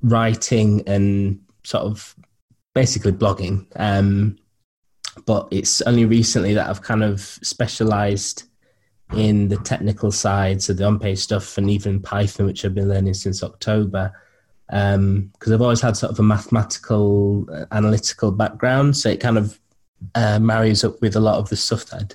writing 0.03 0.83
and 0.87 1.41
sort 1.65 1.85
of 1.85 2.15
basically 2.75 3.13
blogging. 3.13 3.67
Um, 3.77 4.37
but 5.27 5.49
it's 5.51 5.81
only 5.83 6.05
recently 6.05 6.55
that 6.55 6.69
I've 6.69 6.83
kind 6.83 7.03
of 7.03 7.21
specialized 7.21 8.45
in 9.15 9.49
the 9.49 9.57
technical 9.59 10.13
side, 10.13 10.63
so 10.63 10.73
the 10.73 10.85
on-page 10.85 11.19
stuff 11.19 11.59
and 11.59 11.71
even 11.71 12.01
Python, 12.01 12.47
which 12.47 12.65
I've 12.65 12.75
been 12.75 12.89
learning 12.89 13.15
since 13.15 13.43
October. 13.43 14.13
Because 14.67 14.95
um, 14.95 15.33
I've 15.53 15.63
always 15.63 15.81
had 15.81 15.97
sort 15.97 16.13
of 16.13 16.19
a 16.21 16.23
mathematical, 16.23 17.47
uh, 17.53 17.67
analytical 17.73 18.31
background, 18.31 18.97
so 18.97 19.09
it 19.09 19.21
kind 19.21 19.37
of 19.37 19.59
uh, 20.15 20.39
marries 20.39 20.85
up 20.85 21.01
with 21.01 21.17
a 21.17 21.21
lot 21.21 21.39
of 21.39 21.49
the 21.49 21.57
stuff 21.57 21.87
that 21.87 22.01
I'd 22.03 22.15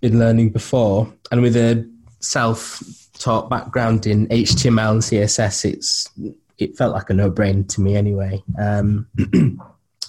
been 0.00 0.18
learning 0.18 0.50
before, 0.50 1.12
and 1.30 1.40
with 1.42 1.56
a 1.56 1.88
self-taught 2.20 3.48
background 3.48 4.06
in 4.06 4.26
HTML 4.26 4.92
and 4.92 5.02
CSS, 5.02 5.72
it's 5.72 6.10
it 6.58 6.76
felt 6.76 6.94
like 6.94 7.10
a 7.10 7.14
no-brainer 7.14 7.68
to 7.68 7.80
me 7.80 7.96
anyway. 7.96 8.42
Um, 8.58 9.06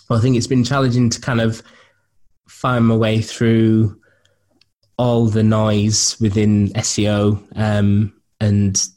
I 0.09 0.19
think 0.19 0.37
it's 0.37 0.47
been 0.47 0.63
challenging 0.63 1.09
to 1.09 1.19
kind 1.19 1.41
of 1.41 1.61
find 2.47 2.87
my 2.87 2.95
way 2.95 3.21
through 3.21 3.99
all 4.97 5.25
the 5.25 5.43
noise 5.43 6.17
within 6.19 6.69
SEO 6.69 7.43
um, 7.55 8.13
and 8.39 8.87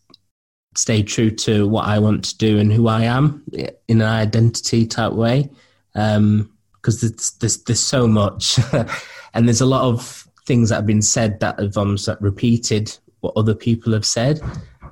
stay 0.77 1.03
true 1.03 1.31
to 1.31 1.69
what 1.69 1.87
I 1.87 1.99
want 1.99 2.25
to 2.25 2.39
do 2.39 2.59
and 2.59 2.73
who 2.73 2.89
I 2.89 3.03
am 3.03 3.45
in 3.89 4.01
an 4.01 4.09
identity 4.09 4.87
type 4.87 5.13
way. 5.13 5.51
Because 5.93 6.17
um, 6.17 6.51
there's, 6.83 7.33
there's, 7.41 7.65
there's 7.65 7.81
so 7.81 8.07
much, 8.07 8.59
and 9.35 9.47
there's 9.47 9.61
a 9.61 9.67
lot 9.67 9.83
of 9.83 10.27
things 10.47 10.69
that 10.69 10.77
have 10.77 10.87
been 10.87 11.03
said 11.03 11.41
that 11.41 11.59
have 11.59 11.77
almost 11.77 12.09
repeated 12.21 12.97
what 13.21 13.35
other 13.37 13.55
people 13.55 13.93
have 13.93 14.07
said, 14.07 14.41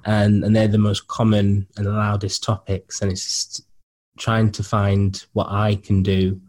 and 0.05 0.45
and 0.45 0.55
they're 0.55 0.69
the 0.69 0.77
most 0.77 1.09
common 1.09 1.67
and 1.77 1.87
loudest 1.87 2.43
topics. 2.43 3.01
And 3.01 3.11
it's 3.11 3.63
trying 4.19 4.51
to 4.53 4.63
find 4.63 5.25
what 5.33 5.49
I 5.51 5.77
can 5.77 6.03
do 6.03 6.41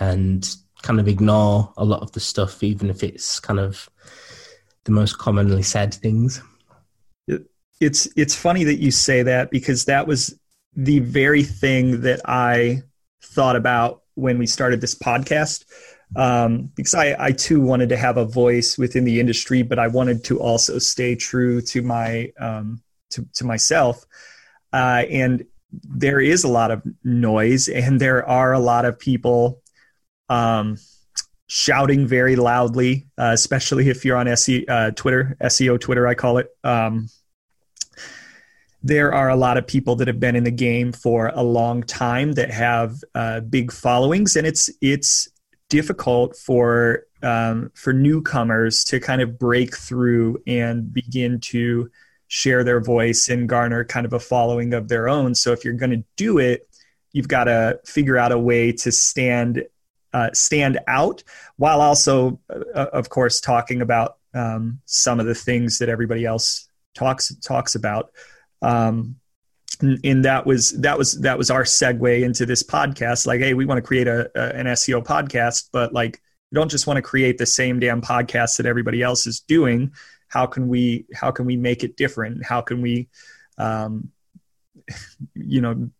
and 0.00 0.56
kind 0.82 1.00
of 1.00 1.08
ignore 1.08 1.72
a 1.76 1.84
lot 1.84 2.02
of 2.02 2.12
the 2.12 2.20
stuff, 2.20 2.62
even 2.62 2.90
if 2.90 3.02
it's 3.02 3.40
kind 3.40 3.58
of 3.58 3.88
the 4.84 4.92
most 4.92 5.18
commonly 5.18 5.62
said 5.62 5.92
things. 5.94 6.42
It's 7.80 8.08
it's 8.16 8.34
funny 8.34 8.64
that 8.64 8.80
you 8.80 8.90
say 8.90 9.22
that 9.22 9.50
because 9.50 9.84
that 9.84 10.06
was 10.06 10.38
the 10.74 10.98
very 11.00 11.42
thing 11.42 12.00
that 12.02 12.20
I 12.24 12.82
thought 13.22 13.56
about 13.56 14.02
when 14.14 14.38
we 14.38 14.46
started 14.46 14.80
this 14.80 14.94
podcast. 14.94 15.64
Um, 16.16 16.70
because 16.74 16.94
I, 16.94 17.14
I 17.18 17.32
too 17.32 17.60
wanted 17.60 17.90
to 17.90 17.96
have 17.96 18.16
a 18.16 18.24
voice 18.24 18.78
within 18.78 19.04
the 19.04 19.20
industry, 19.20 19.62
but 19.62 19.78
I 19.78 19.88
wanted 19.88 20.24
to 20.24 20.40
also 20.40 20.78
stay 20.78 21.14
true 21.14 21.60
to 21.62 21.82
my 21.82 22.32
um, 22.40 22.82
to, 23.10 23.26
to 23.34 23.44
myself. 23.44 24.06
Uh, 24.72 25.04
and 25.10 25.44
there 25.70 26.20
is 26.20 26.44
a 26.44 26.48
lot 26.48 26.70
of 26.70 26.82
noise, 27.04 27.68
and 27.68 28.00
there 28.00 28.26
are 28.26 28.52
a 28.52 28.58
lot 28.58 28.86
of 28.86 28.98
people 28.98 29.60
um, 30.28 30.76
shouting 31.46 32.06
very 32.06 32.36
loudly, 32.36 33.06
uh, 33.18 33.30
especially 33.32 33.88
if 33.88 34.04
you're 34.04 34.16
on 34.16 34.28
SE, 34.28 34.66
uh, 34.66 34.90
Twitter, 34.92 35.36
SEO 35.40 35.80
Twitter, 35.80 36.06
I 36.06 36.14
call 36.14 36.38
it. 36.38 36.48
Um, 36.62 37.08
there 38.82 39.12
are 39.12 39.28
a 39.28 39.36
lot 39.36 39.56
of 39.56 39.66
people 39.66 39.96
that 39.96 40.06
have 40.06 40.20
been 40.20 40.36
in 40.36 40.44
the 40.44 40.50
game 40.50 40.92
for 40.92 41.32
a 41.34 41.42
long 41.42 41.82
time 41.82 42.32
that 42.32 42.50
have 42.50 43.02
uh, 43.14 43.40
big 43.40 43.72
followings, 43.72 44.36
and 44.36 44.46
it's 44.46 44.70
it's 44.80 45.28
difficult 45.68 46.36
for 46.36 47.04
um, 47.22 47.72
for 47.74 47.92
newcomers 47.92 48.84
to 48.84 49.00
kind 49.00 49.20
of 49.20 49.38
break 49.38 49.76
through 49.76 50.40
and 50.46 50.92
begin 50.92 51.40
to 51.40 51.90
share 52.28 52.62
their 52.62 52.80
voice 52.80 53.28
and 53.28 53.48
garner 53.48 53.84
kind 53.84 54.06
of 54.06 54.12
a 54.12 54.20
following 54.20 54.74
of 54.74 54.88
their 54.88 55.08
own. 55.08 55.34
So 55.34 55.52
if 55.52 55.64
you're 55.64 55.74
going 55.74 55.90
to 55.90 56.04
do 56.16 56.38
it, 56.38 56.68
you've 57.12 57.28
got 57.28 57.44
to 57.44 57.80
figure 57.84 58.18
out 58.18 58.32
a 58.32 58.38
way 58.38 58.72
to 58.72 58.92
stand 58.92 59.64
uh, 60.12 60.30
stand 60.32 60.78
out 60.86 61.22
while 61.56 61.80
also, 61.80 62.40
uh, 62.50 62.86
of 62.92 63.08
course, 63.08 63.40
talking 63.40 63.82
about 63.82 64.16
um, 64.34 64.80
some 64.86 65.20
of 65.20 65.26
the 65.26 65.34
things 65.34 65.78
that 65.78 65.88
everybody 65.88 66.24
else 66.24 66.68
talks 66.94 67.34
talks 67.36 67.74
about. 67.74 68.10
Um, 68.62 69.16
and 69.80 70.24
that 70.24 70.44
was 70.44 70.72
that 70.80 70.98
was 70.98 71.20
that 71.20 71.38
was 71.38 71.50
our 71.50 71.62
segue 71.62 72.22
into 72.22 72.46
this 72.46 72.62
podcast. 72.62 73.26
Like, 73.26 73.40
hey, 73.40 73.54
we 73.54 73.64
want 73.64 73.78
to 73.78 73.86
create 73.86 74.08
a, 74.08 74.30
a 74.34 74.56
an 74.56 74.66
SEO 74.66 75.04
podcast, 75.04 75.68
but 75.72 75.92
like, 75.92 76.20
you 76.50 76.56
don't 76.56 76.70
just 76.70 76.86
want 76.86 76.96
to 76.96 77.02
create 77.02 77.38
the 77.38 77.46
same 77.46 77.78
damn 77.78 78.00
podcast 78.00 78.56
that 78.56 78.66
everybody 78.66 79.02
else 79.02 79.26
is 79.26 79.40
doing. 79.40 79.92
How 80.28 80.46
can 80.46 80.68
we 80.68 81.06
how 81.14 81.30
can 81.30 81.46
we 81.46 81.56
make 81.56 81.84
it 81.84 81.96
different? 81.96 82.44
How 82.44 82.60
can 82.60 82.82
we, 82.82 83.08
um, 83.56 84.10
you 85.34 85.60
know, 85.60 85.90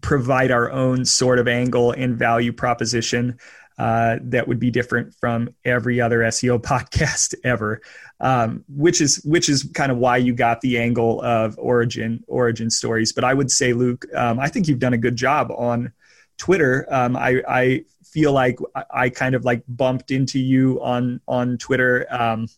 provide 0.00 0.50
our 0.50 0.70
own 0.70 1.04
sort 1.04 1.38
of 1.38 1.48
angle 1.48 1.92
and 1.92 2.16
value 2.16 2.52
proposition 2.52 3.38
uh, 3.78 4.18
that 4.22 4.46
would 4.46 4.60
be 4.60 4.70
different 4.70 5.14
from 5.14 5.48
every 5.64 6.02
other 6.02 6.18
SEO 6.18 6.60
podcast 6.62 7.34
ever, 7.44 7.80
um, 8.20 8.62
which 8.68 9.00
is 9.00 9.22
which 9.24 9.48
is 9.48 9.70
kind 9.74 9.90
of 9.90 9.96
why 9.96 10.18
you 10.18 10.34
got 10.34 10.60
the 10.60 10.78
angle 10.78 11.22
of 11.22 11.58
origin 11.58 12.22
origin 12.28 12.68
stories. 12.68 13.12
But 13.12 13.24
I 13.24 13.32
would 13.32 13.50
say, 13.50 13.72
Luke, 13.72 14.04
um, 14.14 14.38
I 14.38 14.48
think 14.48 14.68
you've 14.68 14.80
done 14.80 14.92
a 14.92 14.98
good 14.98 15.16
job 15.16 15.50
on 15.50 15.92
Twitter. 16.36 16.86
Um, 16.90 17.16
I, 17.16 17.42
I 17.48 17.84
feel 18.04 18.32
like 18.32 18.58
I 18.90 19.08
kind 19.08 19.34
of 19.34 19.46
like 19.46 19.62
bumped 19.66 20.10
into 20.10 20.38
you 20.38 20.78
on 20.82 21.22
on 21.26 21.56
Twitter 21.56 22.06
um, 22.10 22.48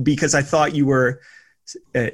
because 0.00 0.34
I 0.34 0.42
thought 0.42 0.76
you 0.76 0.86
were 0.86 1.20
uh, 1.94 2.10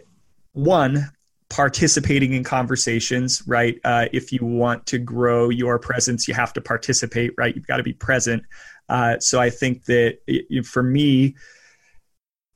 one 0.52 1.10
participating 1.50 2.32
in 2.32 2.44
conversations, 2.44 3.42
right? 3.46 3.78
Uh, 3.84 4.06
if 4.12 4.32
you 4.32 4.38
want 4.42 4.86
to 4.86 4.98
grow 4.98 5.50
your 5.50 5.78
presence, 5.78 6.26
you 6.26 6.32
have 6.32 6.52
to 6.54 6.60
participate, 6.60 7.32
right? 7.36 7.54
You've 7.54 7.66
got 7.66 7.78
to 7.78 7.82
be 7.82 7.92
present. 7.92 8.44
Uh, 8.88 9.18
so 9.18 9.40
I 9.40 9.50
think 9.50 9.84
that 9.84 10.18
it, 10.26 10.64
for 10.64 10.82
me, 10.82 11.34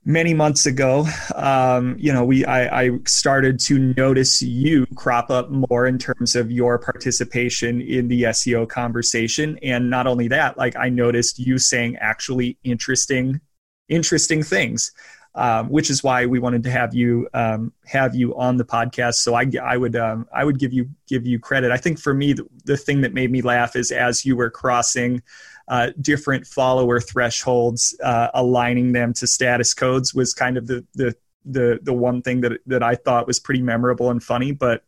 many 0.05 0.32
months 0.32 0.66
ago, 0.66 1.07
um, 1.34 1.97
you 1.99 2.12
know, 2.12 2.24
we 2.24 2.45
I, 2.45 2.84
I, 2.84 2.90
started 3.07 3.59
to 3.61 3.95
notice 3.97 4.42
you 4.42 4.86
crop 4.95 5.30
up 5.30 5.51
more 5.51 5.86
in 5.86 5.99
terms 5.99 6.36
of 6.36 6.51
your 6.51 6.78
participation 6.78 7.80
in 7.80 8.09
the 8.09 8.24
SEO 8.24 8.68
conversation, 8.68 9.59
and 9.62 9.90
not 9.90 10.07
only 10.07 10.28
that, 10.28 10.57
like 10.57 10.76
I 10.76 10.88
noticed 10.88 11.38
you 11.38 11.59
saying 11.59 11.97
actually 11.97 12.59
interesting, 12.64 13.40
interesting 13.88 14.42
things 14.42 14.92
um, 15.35 15.68
which 15.68 15.91
is 15.91 16.03
why 16.03 16.26
we 16.26 16.39
wanted 16.39 16.62
to 16.62 16.70
have 16.70 16.95
you 16.95 17.28
um, 17.35 17.72
have 17.87 18.14
you 18.14 18.37
on 18.37 18.57
the 18.57 18.64
podcast. 18.64 19.14
So 19.14 19.35
I, 19.35 19.51
I 19.62 19.76
would 19.76 19.97
um, 19.97 20.28
I 20.32 20.45
would 20.45 20.59
give 20.59 20.72
you 20.72 20.89
give 21.07 21.26
you 21.26 21.39
credit. 21.39 21.72
I 21.72 21.76
think 21.76 21.99
for 21.99 22.14
me 22.14 22.32
the, 22.35 22.47
the 22.64 22.76
thing 22.76 23.01
that 23.01 23.12
made 23.12 23.30
me 23.30 23.43
laugh 23.43 23.76
is 23.76 23.91
as 23.91 24.24
you 24.24 24.37
were 24.37 24.51
crossing 24.51 25.22
uh, 25.66 25.91
different 26.01 26.47
follower 26.47 27.01
thresholds, 27.01 27.97
uh, 28.03 28.28
aligning 28.35 28.93
them 28.93 29.12
to 29.14 29.26
status 29.26 29.74
codes 29.74 30.14
was 30.14 30.35
kind 30.35 30.57
of 30.57 30.66
the 30.66 30.87
the 30.95 31.16
the 31.45 31.80
the 31.82 31.93
one 31.93 32.22
thing 32.22 32.41
that 32.43 32.61
that 32.66 32.82
I 32.82 32.95
thought 32.95 33.26
was 33.26 33.41
pretty 33.41 33.62
memorable 33.62 34.11
and 34.11 34.22
funny. 34.22 34.53
But 34.53 34.85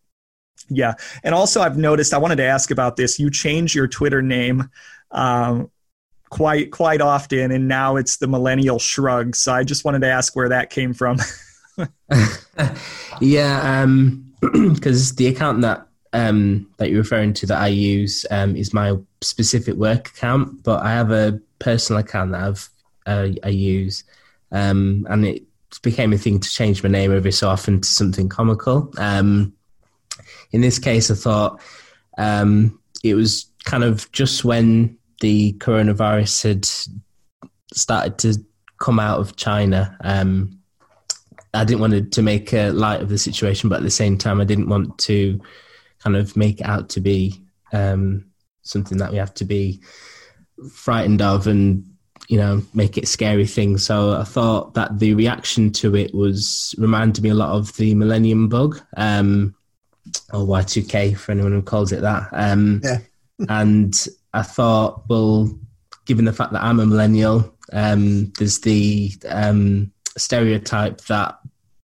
yeah, 0.69 0.95
and 1.23 1.35
also 1.35 1.61
I've 1.61 1.77
noticed 1.77 2.15
I 2.15 2.19
wanted 2.19 2.37
to 2.37 2.45
ask 2.45 2.71
about 2.71 2.97
this. 2.97 3.19
You 3.19 3.31
changed 3.31 3.75
your 3.75 3.89
Twitter 3.89 4.23
name 4.23 4.71
um, 5.11 5.71
quite 6.31 6.71
quite 6.71 7.01
often, 7.01 7.51
and 7.51 7.69
now 7.69 7.97
it's 7.97 8.19
the 8.19 8.27
millennial 8.27 8.79
shrug. 8.79 9.37
So 9.37 9.53
I 9.53 9.65
just 9.65 9.85
wanted 9.85 10.01
to 10.01 10.11
ask 10.11 10.35
where 10.35 10.49
that 10.49 10.71
came 10.71 10.93
from. 10.93 11.19
yeah, 13.21 13.85
because 14.41 15.11
um, 15.11 15.15
the 15.17 15.27
account 15.29 15.61
that 15.63 15.87
um, 16.13 16.69
that 16.79 16.91
you're 16.91 17.03
referring 17.03 17.35
to 17.35 17.47
that 17.47 17.61
I 17.61 17.69
use 17.69 18.25
um, 18.31 18.57
is 18.57 18.73
my 18.73 18.97
specific 19.21 19.75
work 19.75 20.09
account, 20.09 20.63
but 20.63 20.83
I 20.83 20.93
have 20.93 21.11
a 21.11 21.41
personal 21.59 22.01
account 22.01 22.33
that 22.33 22.41
I've 22.43 22.69
uh, 23.07 23.29
I 23.45 23.49
use, 23.49 24.05
um, 24.53 25.07
and 25.11 25.27
it 25.27 25.43
became 25.83 26.13
a 26.13 26.19
thing 26.19 26.41
to 26.41 26.49
change 26.49 26.83
my 26.83 26.89
name 26.89 27.15
every 27.15 27.33
so 27.33 27.49
often 27.49 27.81
to 27.81 27.89
something 27.89 28.29
comical. 28.29 28.93
Um, 28.97 29.53
in 30.53 30.61
this 30.63 30.79
case, 30.79 31.11
I 31.11 31.15
thought 31.15 31.61
um, 32.19 32.81
it 33.05 33.15
was 33.15 33.47
kind 33.65 33.85
of 33.85 34.11
just 34.13 34.45
when 34.45 34.97
the 35.21 35.55
coronavirus 35.55 36.43
had 36.43 37.49
started 37.75 38.19
to 38.19 38.45
come 38.81 38.99
out 38.99 39.21
of 39.21 39.37
China. 39.37 39.97
Um, 40.03 40.59
I 41.55 41.65
didn't 41.65 41.81
want 41.81 42.13
to, 42.13 42.23
make 42.23 42.53
a 42.53 42.71
light 42.71 43.01
of 43.01 43.09
the 43.09 43.19
situation, 43.19 43.69
but 43.69 43.77
at 43.77 43.83
the 43.83 43.91
same 43.91 44.19
time, 44.19 44.41
I 44.41 44.45
didn't 44.45 44.69
want 44.69 44.99
to 44.99 45.41
kind 46.01 46.17
of 46.17 46.37
make 46.37 46.61
it 46.61 46.67
out 46.67 46.91
to 46.91 47.01
be 47.01 47.43
um, 47.73 48.27
something 48.63 48.99
that 48.99 49.11
we 49.11 49.17
have 49.17 49.33
to 49.35 49.45
be 49.45 49.81
frightened 50.71 51.23
of 51.23 51.47
and 51.47 51.85
you 52.29 52.39
know 52.39 52.63
make 52.75 52.99
it 52.99 53.05
a 53.05 53.07
scary 53.07 53.47
thing. 53.47 53.79
So 53.79 54.17
I 54.17 54.25
thought 54.25 54.75
that 54.75 54.99
the 54.99 55.15
reaction 55.15 55.73
to 55.75 55.95
it 55.97 56.15
was 56.15 56.75
reminded 56.77 57.23
me 57.23 57.31
a 57.31 57.35
lot 57.35 57.53
of 57.53 57.75
the 57.77 57.95
Millennium 57.95 58.49
Bug. 58.49 58.81
Um, 58.97 59.55
or 60.33 60.47
Y2K 60.47 61.17
for 61.17 61.33
anyone 61.33 61.53
who 61.53 61.63
calls 61.63 61.93
it 61.93 62.03
that. 62.03 62.29
Um, 62.33 62.81
yeah. 62.85 62.99
and 63.49 64.07
I 64.37 64.43
thought, 64.43 65.09
well, 65.09 65.51
given 66.05 66.25
the 66.25 66.33
fact 66.33 66.53
that 66.53 66.63
I'm 66.63 66.81
a 66.81 66.87
millennial, 66.87 67.55
um, 67.73 68.33
there's 68.39 68.61
the 68.61 69.11
um, 69.29 69.93
stereotype 70.17 71.01
that 71.03 71.39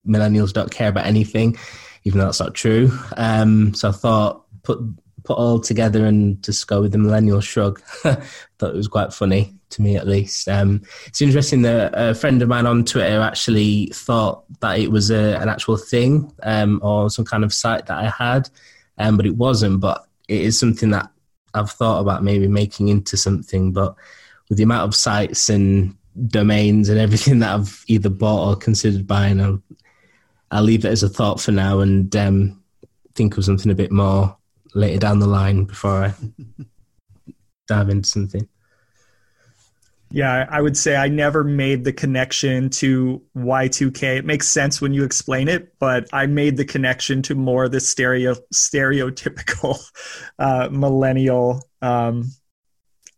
millennials 0.07 0.53
don't 0.53 0.71
care 0.71 0.89
about 0.89 1.05
anything, 1.05 1.57
even 2.03 2.19
though 2.19 2.25
that's 2.25 2.39
not 2.39 2.53
true. 2.53 2.91
Um, 3.17 3.73
so 3.73 3.89
I 3.89 3.93
thought 3.93 4.45
put 4.63 4.79
put 5.23 5.37
all 5.37 5.59
together 5.59 6.05
and 6.05 6.43
just 6.43 6.67
go 6.67 6.81
with 6.81 6.91
the 6.91 6.97
millennial 6.97 7.41
shrug. 7.41 7.79
thought 8.01 8.19
it 8.59 8.75
was 8.75 8.87
quite 8.87 9.13
funny 9.13 9.53
to 9.69 9.81
me, 9.81 9.95
at 9.95 10.07
least. 10.07 10.49
Um, 10.49 10.81
it's 11.05 11.21
interesting 11.21 11.61
that 11.61 11.93
a 11.95 12.13
friend 12.13 12.41
of 12.41 12.49
mine 12.49 12.65
on 12.65 12.83
Twitter 12.83 13.21
actually 13.21 13.91
thought 13.93 14.43
that 14.59 14.79
it 14.79 14.91
was 14.91 15.09
a, 15.09 15.37
an 15.37 15.47
actual 15.47 15.77
thing 15.77 16.33
um, 16.43 16.79
or 16.83 17.09
some 17.09 17.23
kind 17.23 17.43
of 17.43 17.53
site 17.53 17.85
that 17.85 17.97
I 17.97 18.09
had, 18.09 18.49
um, 18.97 19.15
but 19.15 19.25
it 19.25 19.37
wasn't. 19.37 19.79
But 19.79 20.05
it 20.27 20.41
is 20.41 20.59
something 20.59 20.89
that 20.89 21.09
I've 21.53 21.71
thought 21.71 22.01
about 22.01 22.23
maybe 22.23 22.47
making 22.47 22.89
into 22.89 23.17
something, 23.17 23.71
but 23.71 23.95
with 24.49 24.57
the 24.57 24.63
amount 24.63 24.87
of 24.87 24.95
sites 24.95 25.49
and 25.49 25.95
domains 26.27 26.89
and 26.89 26.99
everything 26.99 27.39
that 27.39 27.53
I've 27.53 27.83
either 27.87 28.09
bought 28.09 28.49
or 28.49 28.55
considered 28.55 29.07
buying, 29.07 29.41
I'll, 29.41 29.61
I'll 30.51 30.63
leave 30.63 30.85
it 30.85 30.89
as 30.91 31.03
a 31.03 31.09
thought 31.09 31.39
for 31.39 31.51
now 31.51 31.79
and 31.79 32.13
um, 32.15 32.63
think 33.15 33.37
of 33.37 33.45
something 33.45 33.71
a 33.71 33.75
bit 33.75 33.91
more 33.91 34.35
later 34.73 34.99
down 34.99 35.19
the 35.19 35.27
line 35.27 35.65
before 35.65 36.05
I 36.05 36.13
dive 37.67 37.89
into 37.89 38.07
something. 38.07 38.47
Yeah, 40.11 40.45
I 40.49 40.61
would 40.61 40.75
say 40.75 40.97
I 40.97 41.07
never 41.07 41.43
made 41.43 41.85
the 41.85 41.93
connection 41.93 42.69
to 42.71 43.21
Y2K. 43.35 44.17
It 44.17 44.25
makes 44.25 44.49
sense 44.49 44.81
when 44.81 44.93
you 44.93 45.05
explain 45.05 45.47
it, 45.47 45.73
but 45.79 46.09
I 46.11 46.25
made 46.25 46.57
the 46.57 46.65
connection 46.65 47.21
to 47.23 47.35
more 47.35 47.69
the 47.69 47.79
stereo 47.79 48.35
stereotypical 48.53 49.81
uh, 50.39 50.67
millennial 50.69 51.63
um, 51.81 52.29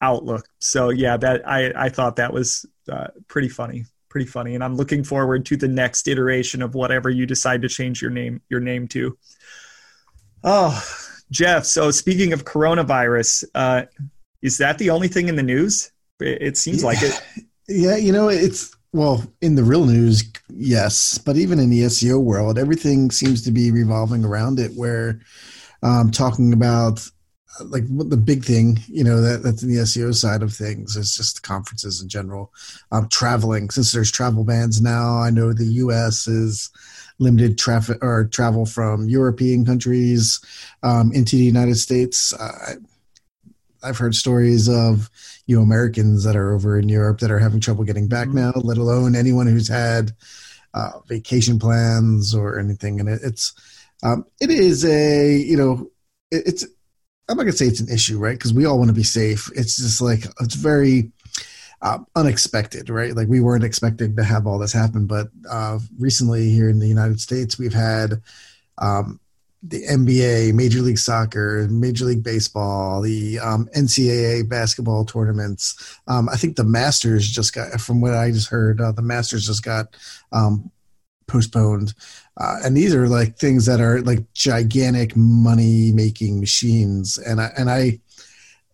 outlook. 0.02 0.46
So 0.60 0.90
yeah, 0.90 1.18
that 1.18 1.48
I 1.48 1.72
I 1.76 1.90
thought 1.90 2.18
that 2.18 2.32
was 2.32 2.64
uh, 2.88 3.08
pretty 3.28 3.50
funny, 3.50 3.86
pretty 4.10 4.28
funny, 4.28 4.54
and 4.54 4.64
I'm 4.64 4.76
looking 4.76 5.04
forward 5.04 5.48
to 5.48 5.58
the 5.58 5.68
next 5.68 6.08
iteration 6.08 6.62
of 6.62 6.76
whatever 6.76 7.10
you 7.10 7.26
decide 7.26 7.64
to 7.64 7.70
change 7.70 8.04
your 8.04 8.12
name 8.12 8.42
your 8.50 8.60
name 8.60 8.88
to. 8.90 9.18
Oh, 10.44 10.80
Jeff. 11.32 11.66
So 11.66 11.90
speaking 11.90 12.34
of 12.34 12.46
coronavirus, 12.46 13.46
uh, 13.56 13.86
is 14.44 14.60
that 14.60 14.78
the 14.78 14.92
only 14.92 15.08
thing 15.08 15.28
in 15.28 15.38
the 15.38 15.44
news? 15.44 15.93
It, 16.20 16.42
it 16.42 16.58
seems 16.58 16.82
yeah. 16.82 16.88
like 16.88 17.02
it. 17.02 17.22
Yeah, 17.70 17.96
you 17.96 18.12
know, 18.12 18.28
it's 18.28 18.76
well 18.92 19.24
in 19.42 19.56
the 19.56 19.64
real 19.64 19.86
news, 19.86 20.30
yes, 20.50 21.18
but 21.18 21.38
even 21.38 21.58
in 21.58 21.70
the 21.70 21.84
SEO 21.84 22.22
world, 22.22 22.60
everything 22.60 23.10
seems 23.10 23.42
to 23.44 23.52
be 23.52 23.72
revolving 23.72 24.26
around 24.26 24.60
it. 24.60 24.72
Where 24.76 25.22
um, 25.82 26.12
talking 26.12 26.52
about 26.52 27.10
like 27.62 27.84
the 27.88 28.18
big 28.18 28.44
thing, 28.44 28.80
you 28.88 29.04
know, 29.04 29.22
that 29.22 29.44
that's 29.44 29.64
in 29.64 29.70
the 29.70 29.82
SEO 29.82 30.14
side 30.14 30.42
of 30.42 30.54
things 30.54 30.96
is 30.96 31.16
just 31.16 31.44
conferences 31.44 32.02
in 32.02 32.10
general. 32.10 32.52
Um, 32.92 33.08
traveling, 33.10 33.70
since 33.70 33.92
there's 33.92 34.12
travel 34.12 34.44
bans 34.44 34.82
now, 34.82 35.18
I 35.18 35.30
know 35.30 35.54
the 35.54 35.66
U.S. 35.66 36.28
is 36.28 36.70
limited 37.20 37.58
traffic 37.58 38.04
or 38.04 38.26
travel 38.26 38.66
from 38.66 39.08
European 39.08 39.66
countries 39.66 40.40
um, 40.82 41.12
into 41.14 41.36
the 41.36 41.44
United 41.44 41.76
States. 41.76 42.34
Uh, 42.34 42.76
I've 43.84 43.98
heard 43.98 44.16
stories 44.16 44.70
of 44.70 45.10
you 45.46 45.56
know 45.56 45.62
Americans 45.62 46.24
that 46.24 46.36
are 46.36 46.54
over 46.54 46.78
in 46.78 46.90
Europe 46.90 47.20
that 47.20 47.32
are 47.32 47.40
having 47.40 47.60
trouble 47.60 47.84
getting 47.84 48.08
back 48.08 48.28
mm-hmm. 48.28 48.38
now, 48.38 48.54
let 48.56 48.78
alone 48.78 49.16
anyone 49.16 49.48
who's 49.48 49.68
had 49.68 50.12
uh, 50.74 51.00
vacation 51.08 51.60
plans 51.60 52.34
or 52.34 52.60
anything. 52.60 53.00
And 53.00 53.10
it, 53.10 53.22
it's 53.24 53.54
um, 54.04 54.26
it 54.42 54.50
is 54.50 54.86
a 54.86 55.36
you 55.38 55.58
know 55.58 55.90
it, 56.32 56.44
it's 56.48 56.66
I'm 57.30 57.38
not 57.38 57.44
gonna 57.44 57.54
say 57.54 57.68
it's 57.68 57.80
an 57.80 57.94
issue, 57.94 58.20
right? 58.20 58.38
Because 58.38 58.54
we 58.54 58.66
all 58.66 58.78
want 58.78 58.90
to 58.90 58.96
be 58.96 59.04
safe. 59.04 59.50
It's 59.56 59.78
just 59.78 60.02
like 60.02 60.26
it's 60.42 60.56
very 60.56 61.12
uh, 61.82 62.00
unexpected, 62.16 62.90
right? 62.90 63.16
Like 63.16 63.28
we 63.28 63.42
weren't 63.42 63.64
expecting 63.64 64.16
to 64.16 64.24
have 64.24 64.48
all 64.48 64.58
this 64.58 64.74
happen, 64.74 65.06
but 65.06 65.28
uh, 65.50 65.80
recently 66.00 66.50
here 66.50 66.70
in 66.70 66.80
the 66.80 66.88
United 66.88 67.20
States, 67.20 67.60
we've 67.60 67.74
had 67.74 68.22
um, 68.78 69.20
the 69.66 69.82
NBA, 69.88 70.54
Major 70.54 70.82
League 70.82 70.98
Soccer, 70.98 71.68
Major 71.70 72.06
League 72.06 72.24
Baseball, 72.24 73.02
the 73.02 73.40
um, 73.40 73.70
NCAA 73.76 74.48
basketball 74.48 75.06
tournaments. 75.06 75.98
Um, 76.08 76.28
I 76.28 76.36
think 76.36 76.58
the 76.58 76.66
Masters 76.66 77.30
just 77.30 77.54
got, 77.54 77.80
from 77.80 78.02
what 78.02 78.14
I 78.14 78.32
just 78.32 78.50
heard, 78.50 78.82
uh, 78.82 78.92
the 78.92 79.02
Masters 79.02 79.48
just 79.48 79.64
got 79.64 79.96
um, 80.34 80.70
postponed. 81.28 81.94
Uh, 82.36 82.58
and 82.66 82.76
these 82.76 82.94
are 82.94 83.08
like 83.08 83.38
things 83.38 83.66
that 83.66 83.80
are 83.80 84.02
like 84.02 84.32
gigantic 84.34 85.16
money 85.16 85.94
making 85.94 86.42
machines. 86.42 87.18
And 87.18 87.40
I, 87.40 87.52
and 87.58 87.70
I, 87.70 88.00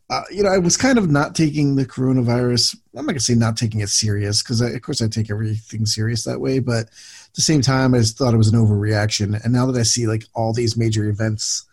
uh, 0.10 0.24
you 0.32 0.42
know, 0.42 0.50
I 0.50 0.58
was 0.58 0.76
kind 0.76 0.98
of 0.98 1.10
not 1.10 1.36
taking 1.36 1.76
the 1.76 1.86
coronavirus. 1.86 2.76
I'm 2.96 3.06
not 3.06 3.12
gonna 3.12 3.20
say 3.20 3.36
not 3.36 3.58
taking 3.58 3.82
it 3.82 3.90
serious 3.90 4.42
because, 4.42 4.60
of 4.60 4.82
course, 4.82 5.02
I 5.02 5.08
take 5.08 5.30
everything 5.30 5.86
serious 5.86 6.24
that 6.24 6.42
way. 6.42 6.60
But 6.60 6.86
at 6.88 7.36
the 7.36 7.42
same 7.42 7.62
time, 7.62 7.94
I 7.94 8.00
just 8.00 8.18
thought 8.18 8.34
it 8.34 8.38
was 8.38 8.52
an 8.52 8.60
overreaction. 8.60 9.40
And 9.44 9.54
now 9.54 9.68
that 9.68 9.80
I 9.80 9.84
see 9.84 10.08
like 10.08 10.26
all 10.34 10.52
these 10.52 10.76
major 10.76 11.06
events 11.06 11.66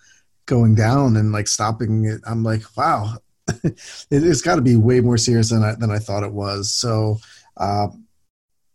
going 0.45 0.75
down 0.75 1.17
and 1.17 1.33
like 1.33 1.49
stopping 1.49 2.05
it, 2.05 2.21
I'm 2.27 2.43
like, 2.43 2.63
wow, 2.77 3.15
it, 3.65 3.79
has 4.11 4.43
got 4.43 4.57
to 4.57 4.63
be 4.63 4.77
way 4.77 5.01
more 5.01 5.19
serious 5.19 5.49
than 5.49 5.63
I 5.63 5.75
than 5.75 5.91
I 5.91 5.99
thought 5.99 6.23
it 6.23 6.33
was. 6.33 6.71
So, 6.71 7.19
uh, 7.57 7.89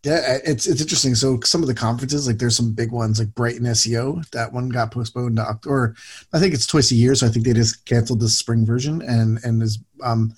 yeah, 0.04 0.40
it's 0.44 0.66
it's 0.66 0.82
interesting. 0.82 1.14
So 1.14 1.40
some 1.42 1.62
of 1.62 1.68
the 1.68 1.76
conferences, 1.76 2.26
like 2.26 2.40
there's 2.40 2.58
some 2.58 2.74
big 2.74 2.92
ones, 2.92 3.20
like 3.20 3.36
Brighton 3.36 3.66
SEO. 3.66 4.28
That 4.32 4.52
one 4.52 4.70
got 4.70 4.92
postponed 4.92 5.36
to 5.36 5.44
October. 5.44 5.96
I 6.34 6.40
think 6.40 6.56
it's 6.56 6.66
twice 6.66 6.92
a 6.92 6.96
year, 6.96 7.14
so 7.14 7.28
I 7.28 7.30
think 7.30 7.46
they 7.46 7.54
just 7.54 7.86
canceled 7.86 8.20
the 8.20 8.30
spring 8.30 8.66
version 8.66 9.04
and 9.04 9.38
and 9.44 9.62
is 9.62 9.78
um, 10.04 10.34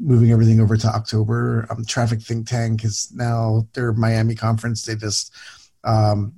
moving 0.00 0.32
everything 0.32 0.60
over 0.60 0.76
to 0.76 0.88
October. 0.88 1.64
Um, 1.70 1.84
Traffic 1.84 2.22
Think 2.22 2.48
Tank 2.48 2.84
is 2.84 3.12
now 3.14 3.68
their 3.74 3.92
Miami 3.92 4.34
conference. 4.34 4.82
They 4.82 4.96
just 4.96 5.32
um, 5.84 6.34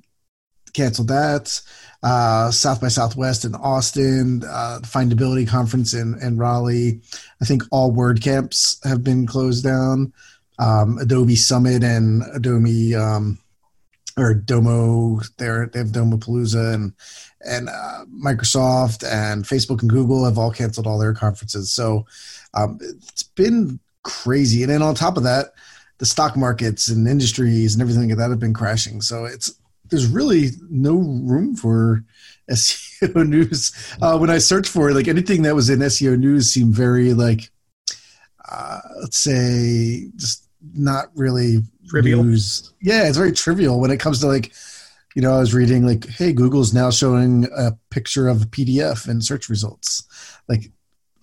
canceled 0.74 1.08
that. 1.08 1.58
Uh, 2.02 2.50
South 2.50 2.82
by 2.82 2.88
Southwest 2.88 3.46
in 3.46 3.54
Austin, 3.54 4.42
uh, 4.44 4.80
Findability 4.82 5.48
conference 5.48 5.94
in 5.94 6.18
in 6.20 6.36
Raleigh. 6.36 7.00
I 7.40 7.46
think 7.46 7.62
all 7.70 7.90
WordCamps 7.90 8.86
have 8.86 9.02
been 9.02 9.26
closed 9.26 9.64
down 9.64 10.12
um, 10.58 10.98
Adobe 10.98 11.36
Summit 11.36 11.82
and 11.82 12.22
Adobe 12.34 12.94
um, 12.94 13.38
or 14.16 14.34
Domo. 14.34 15.20
They're, 15.38 15.66
they 15.66 15.78
have 15.80 15.88
Domopalooza 15.88 16.74
and 16.74 16.92
and 17.46 17.68
uh, 17.68 18.04
Microsoft 18.06 19.04
and 19.06 19.44
Facebook 19.44 19.80
and 19.80 19.90
Google 19.90 20.24
have 20.24 20.38
all 20.38 20.50
canceled 20.50 20.86
all 20.86 20.98
their 20.98 21.14
conferences. 21.14 21.72
So 21.72 22.06
um, 22.54 22.78
it's 22.80 23.22
been 23.22 23.78
crazy. 24.02 24.62
And 24.62 24.70
then 24.70 24.82
on 24.82 24.94
top 24.94 25.16
of 25.16 25.22
that, 25.22 25.52
the 25.98 26.06
stock 26.06 26.36
markets 26.36 26.88
and 26.88 27.06
industries 27.06 27.74
and 27.74 27.82
everything 27.82 28.08
like 28.08 28.18
that 28.18 28.30
have 28.30 28.40
been 28.40 28.54
crashing. 28.54 29.00
So 29.00 29.24
it's 29.24 29.52
there's 29.88 30.06
really 30.06 30.50
no 30.68 30.96
room 30.96 31.54
for 31.54 32.04
SEO 32.50 33.26
news. 33.28 33.72
Uh, 34.00 34.18
when 34.18 34.30
I 34.30 34.38
searched 34.38 34.70
for 34.70 34.90
it, 34.90 34.94
like 34.94 35.08
anything 35.08 35.42
that 35.42 35.54
was 35.54 35.70
in 35.70 35.80
SEO 35.80 36.18
news 36.18 36.50
seemed 36.50 36.74
very 36.74 37.14
like 37.14 37.50
uh, 38.50 38.80
let's 39.00 39.18
say 39.18 40.08
just 40.16 40.45
not 40.74 41.10
really 41.14 41.58
trivial. 41.88 42.24
News. 42.24 42.72
Yeah, 42.80 43.08
it's 43.08 43.16
very 43.16 43.32
trivial 43.32 43.80
when 43.80 43.90
it 43.90 44.00
comes 44.00 44.20
to 44.20 44.26
like, 44.26 44.52
you 45.14 45.22
know, 45.22 45.34
I 45.34 45.38
was 45.38 45.54
reading 45.54 45.86
like, 45.86 46.06
hey, 46.08 46.32
Google's 46.32 46.74
now 46.74 46.90
showing 46.90 47.48
a 47.56 47.72
picture 47.90 48.28
of 48.28 48.42
a 48.42 48.46
PDF 48.46 49.08
in 49.08 49.20
search 49.22 49.48
results. 49.48 50.06
Like, 50.48 50.70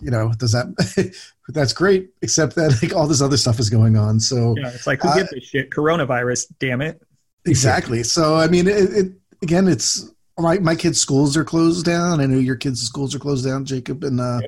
you 0.00 0.10
know, 0.10 0.32
does 0.36 0.52
that? 0.52 1.14
that's 1.48 1.72
great, 1.72 2.10
except 2.22 2.56
that 2.56 2.78
like 2.82 2.94
all 2.94 3.06
this 3.06 3.22
other 3.22 3.36
stuff 3.36 3.58
is 3.60 3.70
going 3.70 3.96
on. 3.96 4.20
So 4.20 4.54
yeah, 4.58 4.68
it's 4.68 4.86
like 4.86 5.02
who 5.02 5.08
uh, 5.08 5.14
gives 5.16 5.32
a 5.32 5.40
shit? 5.40 5.70
Coronavirus, 5.70 6.52
damn 6.58 6.80
it. 6.80 7.00
Exactly. 7.46 8.02
So 8.02 8.36
I 8.36 8.48
mean, 8.48 8.66
it, 8.66 8.76
it 8.76 9.12
again, 9.42 9.68
it's 9.68 10.10
my 10.38 10.58
my 10.58 10.74
kids' 10.74 11.00
schools 11.00 11.36
are 11.36 11.44
closed 11.44 11.86
down. 11.86 12.20
I 12.20 12.26
know 12.26 12.38
your 12.38 12.56
kids' 12.56 12.82
schools 12.82 13.14
are 13.14 13.18
closed 13.18 13.44
down, 13.44 13.64
Jacob, 13.64 14.04
and 14.04 14.20
uh, 14.20 14.40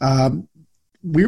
um, 0.00 0.48
we 1.02 1.26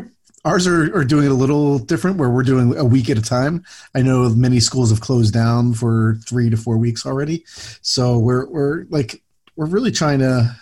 ours 0.48 0.66
are, 0.66 0.96
are 0.96 1.04
doing 1.04 1.26
it 1.26 1.30
a 1.30 1.34
little 1.34 1.78
different 1.78 2.16
where 2.16 2.30
we're 2.30 2.42
doing 2.42 2.74
a 2.76 2.84
week 2.84 3.10
at 3.10 3.18
a 3.18 3.22
time. 3.22 3.62
I 3.94 4.00
know 4.00 4.30
many 4.30 4.60
schools 4.60 4.88
have 4.90 5.02
closed 5.02 5.34
down 5.34 5.74
for 5.74 6.18
three 6.26 6.48
to 6.48 6.56
four 6.56 6.78
weeks 6.78 7.04
already. 7.04 7.44
So 7.82 8.18
we're 8.18 8.48
we're 8.48 8.86
like 8.88 9.22
we're 9.56 9.66
really 9.66 9.92
trying 9.92 10.20
to 10.20 10.56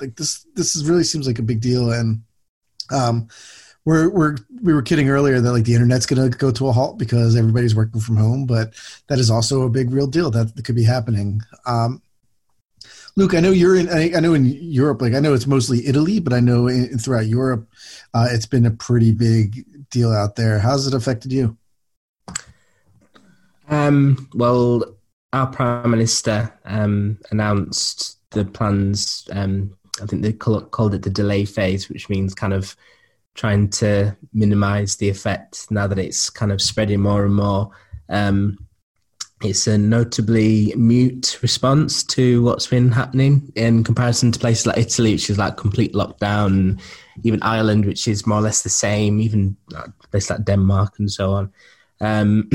like 0.00 0.14
this 0.14 0.46
this 0.54 0.76
is 0.76 0.88
really 0.88 1.02
seems 1.02 1.26
like 1.26 1.40
a 1.40 1.42
big 1.42 1.60
deal. 1.60 1.90
And 1.90 2.22
um 2.92 3.26
we're 3.84 4.08
we're 4.10 4.36
we 4.62 4.72
were 4.72 4.82
kidding 4.82 5.08
earlier 5.08 5.40
that 5.40 5.52
like 5.52 5.64
the 5.64 5.74
internet's 5.74 6.06
going 6.06 6.30
to 6.30 6.38
go 6.38 6.52
to 6.52 6.68
a 6.68 6.72
halt 6.72 6.96
because 6.96 7.34
everybody's 7.34 7.74
working 7.74 8.00
from 8.00 8.16
home 8.16 8.46
but 8.46 8.74
that 9.08 9.18
is 9.18 9.30
also 9.30 9.62
a 9.62 9.70
big 9.70 9.90
real 9.90 10.06
deal 10.06 10.30
that 10.30 10.52
could 10.64 10.76
be 10.76 10.84
happening. 10.84 11.40
Um 11.66 12.00
Luke, 13.18 13.34
I 13.34 13.40
know 13.40 13.50
you're 13.50 13.76
in. 13.76 13.88
I 13.88 14.20
know 14.20 14.34
in 14.34 14.44
Europe, 14.44 15.00
like 15.00 15.14
I 15.14 15.20
know 15.20 15.32
it's 15.32 15.46
mostly 15.46 15.86
Italy, 15.86 16.20
but 16.20 16.34
I 16.34 16.40
know 16.40 16.68
in, 16.68 16.98
throughout 16.98 17.26
Europe, 17.26 17.66
uh, 18.12 18.28
it's 18.30 18.44
been 18.44 18.66
a 18.66 18.70
pretty 18.70 19.10
big 19.10 19.64
deal 19.90 20.12
out 20.12 20.36
there. 20.36 20.58
How's 20.58 20.86
it 20.86 20.92
affected 20.92 21.32
you? 21.32 21.56
Um, 23.68 24.28
well, 24.34 24.84
our 25.32 25.46
prime 25.46 25.90
minister 25.90 26.52
um, 26.66 27.18
announced 27.30 28.18
the 28.30 28.44
plans. 28.44 29.26
Um, 29.32 29.74
I 30.02 30.04
think 30.04 30.20
they 30.20 30.34
call, 30.34 30.60
called 30.60 30.94
it 30.94 31.02
the 31.02 31.08
delay 31.08 31.46
phase, 31.46 31.88
which 31.88 32.10
means 32.10 32.34
kind 32.34 32.52
of 32.52 32.76
trying 33.34 33.70
to 33.70 34.14
minimize 34.34 34.96
the 34.96 35.08
effect 35.08 35.70
now 35.70 35.86
that 35.86 35.98
it's 35.98 36.28
kind 36.28 36.52
of 36.52 36.60
spreading 36.60 37.00
more 37.00 37.24
and 37.24 37.34
more. 37.34 37.70
Um, 38.10 38.65
it's 39.42 39.66
a 39.66 39.76
notably 39.76 40.72
mute 40.76 41.38
response 41.42 42.02
to 42.02 42.42
what's 42.42 42.66
been 42.66 42.90
happening 42.90 43.52
in 43.54 43.84
comparison 43.84 44.32
to 44.32 44.38
places 44.38 44.66
like 44.66 44.78
Italy, 44.78 45.12
which 45.12 45.28
is 45.28 45.36
like 45.36 45.58
complete 45.58 45.92
lockdown, 45.92 46.80
even 47.22 47.42
Ireland, 47.42 47.84
which 47.84 48.08
is 48.08 48.26
more 48.26 48.38
or 48.38 48.42
less 48.42 48.62
the 48.62 48.70
same, 48.70 49.20
even 49.20 49.54
places 50.10 50.30
like 50.30 50.44
Denmark 50.44 50.98
and 50.98 51.10
so 51.10 51.32
on. 51.32 51.52
Um, 52.00 52.48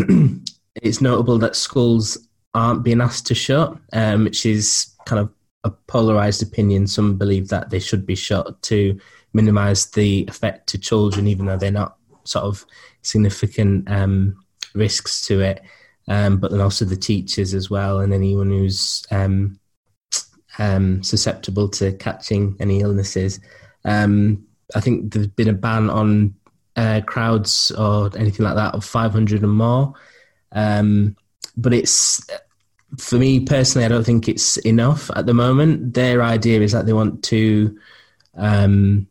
it's 0.75 1.01
notable 1.01 1.37
that 1.37 1.55
schools 1.55 2.17
aren't 2.55 2.83
being 2.83 3.01
asked 3.01 3.27
to 3.27 3.35
shut, 3.35 3.77
um, 3.93 4.23
which 4.23 4.45
is 4.47 4.95
kind 5.05 5.19
of 5.19 5.29
a 5.63 5.69
polarized 5.69 6.41
opinion. 6.41 6.87
Some 6.87 7.15
believe 7.15 7.49
that 7.49 7.69
they 7.69 7.79
should 7.79 8.07
be 8.07 8.15
shut 8.15 8.59
to 8.63 8.99
minimize 9.33 9.85
the 9.91 10.25
effect 10.27 10.67
to 10.69 10.79
children, 10.79 11.27
even 11.27 11.45
though 11.45 11.57
they're 11.57 11.71
not 11.71 11.97
sort 12.23 12.45
of 12.45 12.65
significant 13.03 13.89
um, 13.89 14.43
risks 14.73 15.21
to 15.27 15.41
it 15.41 15.61
um, 16.07 16.37
but 16.37 16.51
then 16.51 16.61
also 16.61 16.85
the 16.85 16.95
teachers 16.95 17.53
as 17.53 17.69
well, 17.69 17.99
and 17.99 18.13
anyone 18.13 18.49
who's 18.49 19.05
um, 19.11 19.59
um, 20.57 21.03
susceptible 21.03 21.69
to 21.69 21.93
catching 21.93 22.55
any 22.59 22.81
illnesses. 22.81 23.39
Um, 23.85 24.45
I 24.75 24.79
think 24.79 25.13
there's 25.13 25.27
been 25.27 25.49
a 25.49 25.53
ban 25.53 25.89
on 25.89 26.35
uh, 26.75 27.01
crowds 27.05 27.71
or 27.71 28.09
anything 28.17 28.45
like 28.45 28.55
that 28.55 28.75
of 28.75 28.85
500 28.85 29.43
and 29.43 29.51
more. 29.51 29.93
Um, 30.51 31.15
but 31.57 31.73
it's 31.73 32.25
for 32.97 33.17
me 33.17 33.39
personally, 33.39 33.85
I 33.85 33.89
don't 33.89 34.03
think 34.03 34.27
it's 34.27 34.57
enough 34.57 35.09
at 35.15 35.25
the 35.25 35.33
moment. 35.33 35.93
Their 35.93 36.21
idea 36.21 36.61
is 36.61 36.71
that 36.71 36.85
they 36.85 36.93
want 36.93 37.23
to 37.25 37.77
um, 38.35 39.07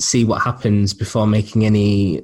see 0.00 0.24
what 0.24 0.42
happens 0.42 0.92
before 0.94 1.26
making 1.26 1.64
any 1.64 2.22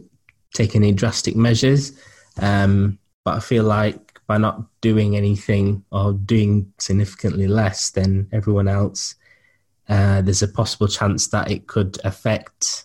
taking 0.54 0.82
any 0.82 0.92
drastic 0.92 1.34
measures. 1.34 1.92
Um, 2.40 2.98
but 3.24 3.36
I 3.36 3.40
feel 3.40 3.64
like 3.64 4.20
by 4.26 4.38
not 4.38 4.62
doing 4.80 5.16
anything 5.16 5.84
or 5.90 6.12
doing 6.12 6.72
significantly 6.78 7.46
less 7.46 7.90
than 7.90 8.28
everyone 8.32 8.68
else, 8.68 9.14
uh, 9.88 10.22
there's 10.22 10.42
a 10.42 10.48
possible 10.48 10.88
chance 10.88 11.28
that 11.28 11.50
it 11.50 11.66
could 11.66 11.98
affect 12.04 12.84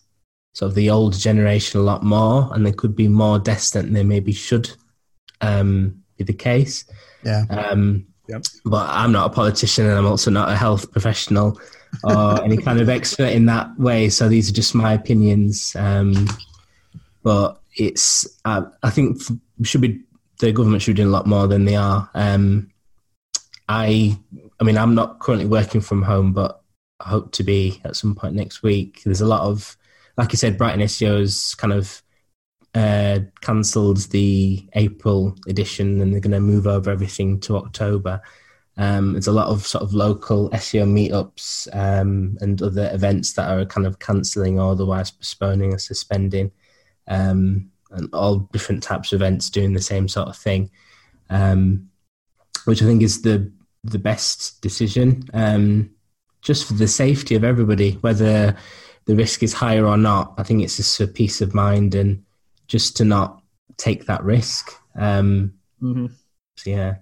sort 0.53 0.69
of 0.69 0.75
the 0.75 0.89
older 0.89 1.17
generation 1.17 1.79
a 1.79 1.83
lot 1.83 2.03
more, 2.03 2.49
and 2.53 2.65
they 2.65 2.71
could 2.71 2.95
be 2.95 3.07
more 3.07 3.37
deaths 3.37 3.71
than 3.71 3.93
they 3.93 4.03
maybe 4.03 4.33
should 4.33 4.69
um, 5.41 6.03
be 6.17 6.23
the 6.23 6.33
case. 6.33 6.85
Yeah. 7.23 7.45
Um, 7.49 8.07
yep. 8.27 8.43
But 8.65 8.89
I'm 8.89 9.11
not 9.11 9.27
a 9.31 9.33
politician, 9.33 9.85
and 9.85 9.95
I'm 9.95 10.07
also 10.07 10.31
not 10.31 10.49
a 10.49 10.55
health 10.55 10.91
professional 10.91 11.59
or 12.03 12.43
any 12.43 12.57
kind 12.57 12.81
of 12.81 12.89
expert 12.89 13.29
in 13.29 13.45
that 13.45 13.69
way. 13.79 14.09
So 14.09 14.27
these 14.27 14.49
are 14.49 14.53
just 14.53 14.75
my 14.75 14.93
opinions. 14.93 15.75
Um, 15.75 16.27
but 17.23 17.61
it's, 17.75 18.27
uh, 18.43 18.63
I 18.81 18.89
think, 18.89 19.21
we 19.59 19.65
should 19.65 19.81
be 19.81 20.01
the 20.39 20.51
government 20.51 20.81
should 20.81 20.91
be 20.91 20.97
doing 20.97 21.09
a 21.09 21.11
lot 21.11 21.27
more 21.27 21.47
than 21.47 21.65
they 21.65 21.75
are. 21.75 22.09
Um, 22.13 22.71
I, 23.69 24.17
I 24.59 24.63
mean, 24.63 24.77
I'm 24.77 24.95
not 24.95 25.19
currently 25.19 25.47
working 25.47 25.81
from 25.81 26.01
home, 26.03 26.33
but 26.33 26.61
I 26.99 27.09
hope 27.09 27.31
to 27.33 27.43
be 27.43 27.81
at 27.83 27.95
some 27.95 28.15
point 28.15 28.35
next 28.35 28.63
week. 28.63 29.01
There's 29.03 29.21
a 29.21 29.27
lot 29.27 29.41
of, 29.41 29.77
like 30.17 30.31
you 30.31 30.37
said, 30.37 30.57
Brighton 30.57 30.81
SEO's 30.81 31.55
kind 31.55 31.73
of 31.73 32.01
uh, 32.73 33.19
cancelled 33.41 33.97
the 34.11 34.67
April 34.73 35.35
edition, 35.47 36.01
and 36.01 36.13
they're 36.13 36.21
going 36.21 36.31
to 36.31 36.39
move 36.39 36.67
over 36.67 36.91
everything 36.91 37.39
to 37.41 37.57
October. 37.57 38.21
Um, 38.77 39.13
there's 39.13 39.27
a 39.27 39.31
lot 39.31 39.47
of 39.47 39.65
sort 39.65 39.83
of 39.83 39.95
local 39.95 40.51
SEO 40.51 40.85
meetups 40.85 41.67
um, 41.75 42.37
and 42.41 42.61
other 42.61 42.89
events 42.93 43.33
that 43.33 43.49
are 43.49 43.65
kind 43.65 43.87
of 43.87 43.97
cancelling 43.97 44.59
or 44.59 44.71
otherwise 44.71 45.09
postponing 45.09 45.73
or 45.73 45.79
suspending. 45.79 46.51
Um, 47.07 47.71
and 47.91 48.09
all 48.13 48.39
different 48.51 48.83
types 48.83 49.13
of 49.13 49.21
events 49.21 49.49
doing 49.49 49.73
the 49.73 49.81
same 49.81 50.07
sort 50.07 50.27
of 50.27 50.37
thing, 50.37 50.69
um, 51.29 51.89
which 52.65 52.81
I 52.81 52.85
think 52.85 53.01
is 53.01 53.21
the 53.21 53.51
the 53.83 53.99
best 53.99 54.61
decision, 54.61 55.23
um, 55.33 55.89
just 56.41 56.67
for 56.67 56.73
the 56.73 56.87
safety 56.87 57.35
of 57.35 57.43
everybody, 57.43 57.93
whether 58.01 58.55
the 59.05 59.15
risk 59.15 59.43
is 59.43 59.53
higher 59.53 59.85
or 59.85 59.97
not. 59.97 60.33
I 60.37 60.43
think 60.43 60.61
it's 60.61 60.77
just 60.77 60.97
for 60.97 61.07
peace 61.07 61.41
of 61.41 61.53
mind 61.53 61.95
and 61.95 62.23
just 62.67 62.97
to 62.97 63.05
not 63.05 63.41
take 63.77 64.05
that 64.05 64.23
risk. 64.23 64.71
Um, 64.95 65.53
mm-hmm. 65.81 66.07
So 66.57 66.69
yeah, 66.69 66.95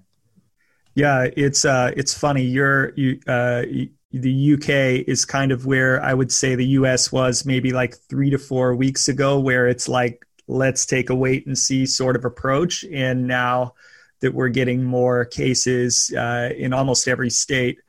yeah, 0.94 1.28
it's 1.36 1.66
uh, 1.66 1.92
it's 1.96 2.14
funny. 2.14 2.44
You're 2.44 2.94
you. 2.96 3.20
Uh, 3.28 3.64
the 4.12 4.54
UK 4.54 5.06
is 5.10 5.26
kind 5.26 5.52
of 5.52 5.66
where 5.66 6.02
I 6.02 6.14
would 6.14 6.32
say 6.32 6.56
the 6.56 6.66
US 6.80 7.12
was 7.12 7.46
maybe 7.46 7.74
like 7.74 7.98
three 8.10 8.30
to 8.30 8.38
four 8.38 8.74
weeks 8.74 9.10
ago, 9.10 9.40
where 9.40 9.68
it's 9.68 9.90
like 9.90 10.25
let's 10.48 10.86
take 10.86 11.10
a 11.10 11.16
wait 11.16 11.46
and 11.48 11.58
see 11.58 11.86
sort 11.86 12.16
of 12.16 12.26
approach. 12.26 12.84
And 12.92 13.28
now 13.28 13.74
that 14.22 14.34
we're 14.34 14.50
getting 14.50 14.84
more 14.84 15.26
cases 15.26 16.14
uh, 16.16 16.50
in 16.56 16.74
almost 16.74 17.08
every 17.08 17.30
state, 17.30 17.80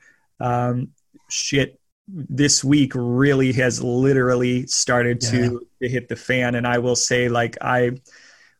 um, 0.40 0.88
shit 1.28 1.80
this 2.08 2.62
week 2.62 2.92
really 2.94 3.52
has 3.52 3.82
literally 3.82 4.66
started 4.66 5.22
yeah. 5.22 5.30
to, 5.30 5.66
to 5.82 5.88
hit 5.88 6.08
the 6.08 6.16
fan. 6.16 6.54
And 6.54 6.66
I 6.66 6.78
will 6.78 6.96
say, 6.96 7.28
like, 7.28 7.56
I 7.60 7.92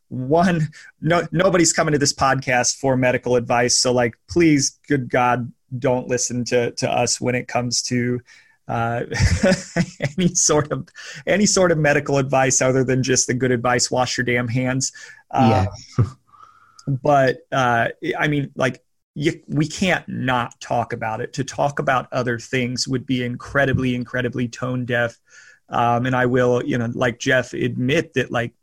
one 0.09 0.69
no 1.01 1.27
nobody's 1.31 1.73
coming 1.73 1.91
to 1.91 1.97
this 1.97 2.13
podcast 2.13 2.77
for 2.77 2.95
medical 2.95 3.35
advice 3.35 3.75
so 3.75 3.91
like 3.91 4.15
please 4.29 4.79
good 4.87 5.09
god 5.09 5.51
don't 5.77 6.07
listen 6.07 6.45
to 6.45 6.71
to 6.71 6.89
us 6.89 7.19
when 7.19 7.35
it 7.35 7.47
comes 7.47 7.81
to 7.81 8.19
uh, 8.67 9.03
any 10.17 10.33
sort 10.35 10.71
of 10.71 10.87
any 11.25 11.45
sort 11.45 11.71
of 11.71 11.77
medical 11.77 12.17
advice 12.17 12.61
other 12.61 12.83
than 12.83 13.03
just 13.03 13.27
the 13.27 13.33
good 13.33 13.51
advice 13.51 13.89
wash 13.89 14.17
your 14.17 14.25
damn 14.25 14.47
hands. 14.47 14.91
Uh, 15.31 15.67
yeah. 15.97 16.05
but 16.87 17.39
uh, 17.51 17.89
i 18.17 18.27
mean 18.29 18.49
like 18.55 18.81
you, 19.13 19.41
we 19.47 19.67
can't 19.67 20.07
not 20.07 20.59
talk 20.61 20.93
about 20.93 21.21
it. 21.21 21.33
To 21.33 21.43
talk 21.43 21.79
about 21.79 22.07
other 22.11 22.37
things 22.37 22.87
would 22.87 23.05
be 23.05 23.23
incredibly 23.23 23.95
incredibly 23.95 24.47
tone 24.47 24.85
deaf. 24.85 25.17
Um, 25.69 26.05
and 26.05 26.15
i 26.15 26.25
will 26.25 26.63
you 26.63 26.77
know 26.77 26.89
like 26.93 27.19
jeff 27.19 27.53
admit 27.53 28.13
that 28.13 28.31
like 28.31 28.53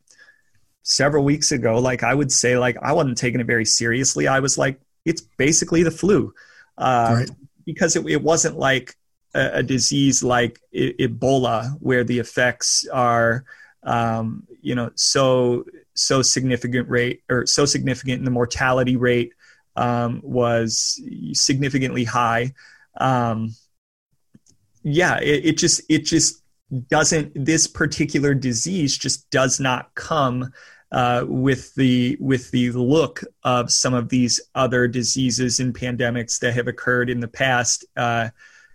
several 0.84 1.22
weeks 1.22 1.52
ago 1.52 1.78
like 1.78 2.02
i 2.02 2.14
would 2.14 2.32
say 2.32 2.56
like 2.56 2.78
i 2.80 2.94
wasn't 2.94 3.18
taking 3.18 3.40
it 3.40 3.46
very 3.46 3.66
seriously. 3.66 4.26
I 4.26 4.40
was 4.40 4.56
like 4.56 4.80
it's 5.04 5.20
basically 5.20 5.82
the 5.82 5.90
flu. 5.90 6.32
Uh, 6.76 7.16
right. 7.18 7.30
because 7.64 7.94
it, 7.94 8.06
it 8.08 8.22
wasn't 8.22 8.58
like 8.58 8.96
a, 9.34 9.58
a 9.58 9.62
disease 9.62 10.22
like 10.22 10.60
Ebola, 10.74 11.76
where 11.80 12.04
the 12.04 12.18
effects 12.18 12.86
are, 12.92 13.44
um, 13.82 14.46
you 14.60 14.74
know, 14.74 14.90
so 14.94 15.64
so 15.94 16.22
significant 16.22 16.88
rate 16.88 17.22
or 17.28 17.46
so 17.46 17.64
significant, 17.64 18.18
and 18.18 18.26
the 18.26 18.30
mortality 18.30 18.96
rate 18.96 19.32
um, 19.76 20.20
was 20.22 21.00
significantly 21.32 22.04
high. 22.04 22.52
Um, 22.96 23.54
yeah, 24.82 25.18
it, 25.20 25.44
it 25.46 25.58
just 25.58 25.82
it 25.88 26.04
just 26.04 26.42
doesn't. 26.88 27.32
This 27.34 27.66
particular 27.66 28.34
disease 28.34 28.96
just 28.96 29.28
does 29.30 29.60
not 29.60 29.94
come. 29.94 30.52
Uh, 30.92 31.24
with 31.26 31.74
the 31.74 32.16
with 32.20 32.52
the 32.52 32.70
look 32.70 33.24
of 33.42 33.72
some 33.72 33.94
of 33.94 34.10
these 34.10 34.40
other 34.54 34.86
diseases 34.86 35.58
and 35.58 35.74
pandemics 35.74 36.38
that 36.38 36.54
have 36.54 36.68
occurred 36.68 37.10
in 37.10 37.18
the 37.18 37.26
past, 37.26 37.84
uh, 37.96 38.28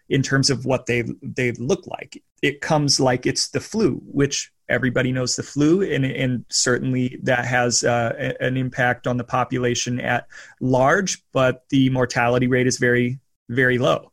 in 0.10 0.24
terms 0.24 0.50
of 0.50 0.66
what 0.66 0.86
they 0.86 1.04
they 1.22 1.52
look 1.54 1.86
like. 1.88 2.22
It 2.42 2.62
comes 2.62 3.00
like 3.00 3.26
it's 3.26 3.50
the 3.50 3.60
flu, 3.60 4.02
which 4.06 4.52
everybody 4.70 5.12
knows 5.12 5.36
the 5.36 5.44
flu, 5.44 5.82
and, 5.82 6.06
and 6.06 6.46
certainly 6.50 7.20
that 7.24 7.46
has 7.46 7.84
uh, 7.84 8.34
an 8.40 8.56
impact 8.58 9.08
on 9.08 9.18
the 9.18 9.24
population 9.24 10.00
at 10.00 10.28
large. 10.62 11.24
But 11.32 11.64
the 11.70 11.90
mortality 11.90 12.48
rate 12.48 12.68
is 12.68 12.78
very 12.78 13.20
very 13.50 13.78
low. 13.78 14.12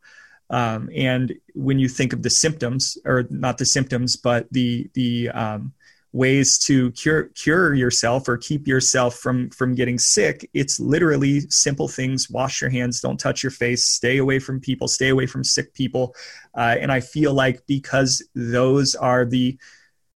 Um, 0.49 0.89
and 0.95 1.33
when 1.53 1.77
you 1.77 1.89
think 1.89 2.13
of 2.13 2.23
the 2.23 2.29
symptoms, 2.29 2.97
or 3.05 3.25
not 3.29 3.57
the 3.57 3.65
symptoms, 3.65 4.15
but 4.15 4.47
the 4.51 4.89
the 4.93 5.29
um, 5.29 5.73
ways 6.13 6.57
to 6.57 6.91
cure 6.91 7.25
cure 7.35 7.73
yourself 7.73 8.27
or 8.27 8.37
keep 8.37 8.67
yourself 8.67 9.15
from 9.15 9.49
from 9.49 9.75
getting 9.75 9.99
sick 9.99 10.49
it's 10.53 10.79
literally 10.79 11.41
simple 11.49 11.87
things. 11.87 12.29
Wash 12.29 12.61
your 12.61 12.69
hands. 12.69 13.01
Don't 13.01 13.19
touch 13.19 13.43
your 13.43 13.51
face. 13.51 13.83
Stay 13.83 14.17
away 14.17 14.39
from 14.39 14.59
people. 14.59 14.87
Stay 14.87 15.09
away 15.09 15.25
from 15.25 15.43
sick 15.43 15.73
people. 15.73 16.15
Uh, 16.55 16.75
and 16.79 16.91
i 16.91 16.99
feel 16.99 17.33
like 17.33 17.65
because 17.67 18.27
those 18.33 18.95
are 18.95 19.25
the 19.25 19.57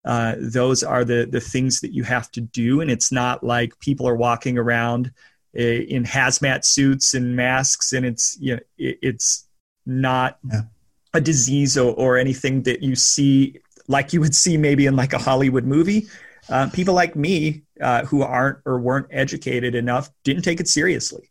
uh, 0.06 0.36
those 0.40 0.84
are 0.84 1.04
the 1.04 1.28
the 1.30 1.42
things 1.42 1.82
that 1.82 1.94
you 1.94 2.04
have 2.04 2.32
to 2.32 2.40
do 2.40 2.80
and 2.80 2.90
it's 2.90 3.12
not 3.12 3.44
like 3.44 3.78
people 3.80 4.08
are 4.08 4.16
walking 4.16 4.58
around 4.58 5.12
uh, 5.58 5.62
in 5.62 6.04
hazmat 6.04 6.64
suits 6.64 7.14
and 7.14 7.36
masks 7.36 7.92
and 7.92 8.06
it's 8.06 8.38
you 8.40 8.56
know 8.56 8.62
it, 8.78 8.98
it's 9.02 9.48
not 9.86 10.38
yeah. 10.50 10.62
a 11.14 11.20
disease 11.20 11.78
or, 11.78 11.94
or 11.96 12.18
anything 12.18 12.64
that 12.64 12.82
you 12.82 12.96
see 12.96 13.60
like 13.88 14.14
you 14.14 14.20
would 14.20 14.36
see 14.36 14.58
maybe 14.58 14.86
in 14.86 14.96
like 14.96 15.14
a 15.14 15.18
Hollywood 15.18 15.66
movie. 15.66 16.08
Uh, 16.50 16.70
people 16.72 16.94
like 16.94 17.16
me 17.16 17.64
uh, 17.82 18.06
who 18.06 18.22
aren't 18.22 18.60
or 18.66 18.80
weren't 18.80 19.08
educated 19.12 19.76
enough 19.76 20.10
didn't 20.24 20.44
take 20.44 20.60
it 20.60 20.68
seriously. 20.68 21.30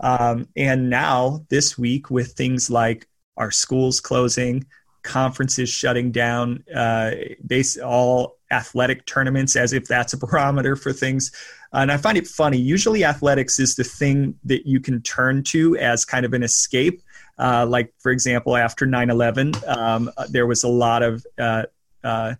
Um, 0.00 0.48
and 0.56 0.90
now 0.90 1.44
this 1.48 1.76
week 1.78 2.10
with 2.10 2.32
things 2.32 2.70
like 2.70 3.08
our 3.36 3.50
schools 3.50 4.00
closing, 4.00 4.66
conferences 5.02 5.68
shutting 5.68 6.12
down, 6.12 6.64
uh, 6.74 7.12
base 7.46 7.78
all 7.78 8.36
athletic 8.50 9.06
tournaments 9.06 9.56
as 9.56 9.72
if 9.72 9.86
that's 9.86 10.12
a 10.12 10.18
barometer 10.18 10.76
for 10.76 10.92
things. 10.92 11.32
And 11.72 11.92
I 11.92 11.96
find 11.96 12.16
it 12.16 12.26
funny. 12.26 12.58
Usually, 12.58 13.04
athletics 13.04 13.58
is 13.58 13.76
the 13.76 13.84
thing 13.84 14.34
that 14.44 14.66
you 14.66 14.80
can 14.80 15.02
turn 15.02 15.42
to 15.44 15.76
as 15.76 16.04
kind 16.04 16.24
of 16.24 16.32
an 16.32 16.42
escape. 16.42 17.02
Uh, 17.38 17.66
like, 17.66 17.92
for 17.98 18.10
example, 18.10 18.56
after 18.56 18.86
9 18.86 19.10
11, 19.10 19.52
um, 19.66 20.10
there 20.30 20.46
was 20.46 20.64
a 20.64 20.68
lot 20.68 21.02
of 21.02 21.26
uh, 21.38 21.64
uh, 22.04 22.34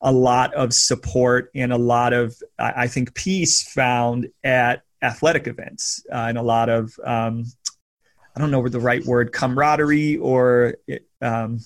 a 0.00 0.12
lot 0.12 0.54
of 0.54 0.72
support 0.72 1.50
and 1.54 1.72
a 1.72 1.78
lot 1.78 2.12
of, 2.12 2.34
I 2.58 2.86
think, 2.86 3.14
peace 3.14 3.62
found 3.62 4.28
at 4.42 4.82
athletic 5.02 5.46
events 5.46 6.04
uh, 6.10 6.26
and 6.28 6.38
a 6.38 6.42
lot 6.42 6.68
of, 6.68 6.98
um, 7.04 7.44
I 8.34 8.40
don't 8.40 8.50
know 8.50 8.66
the 8.68 8.80
right 8.80 9.04
word, 9.04 9.32
camaraderie 9.32 10.16
or 10.16 10.76
um, 11.20 11.60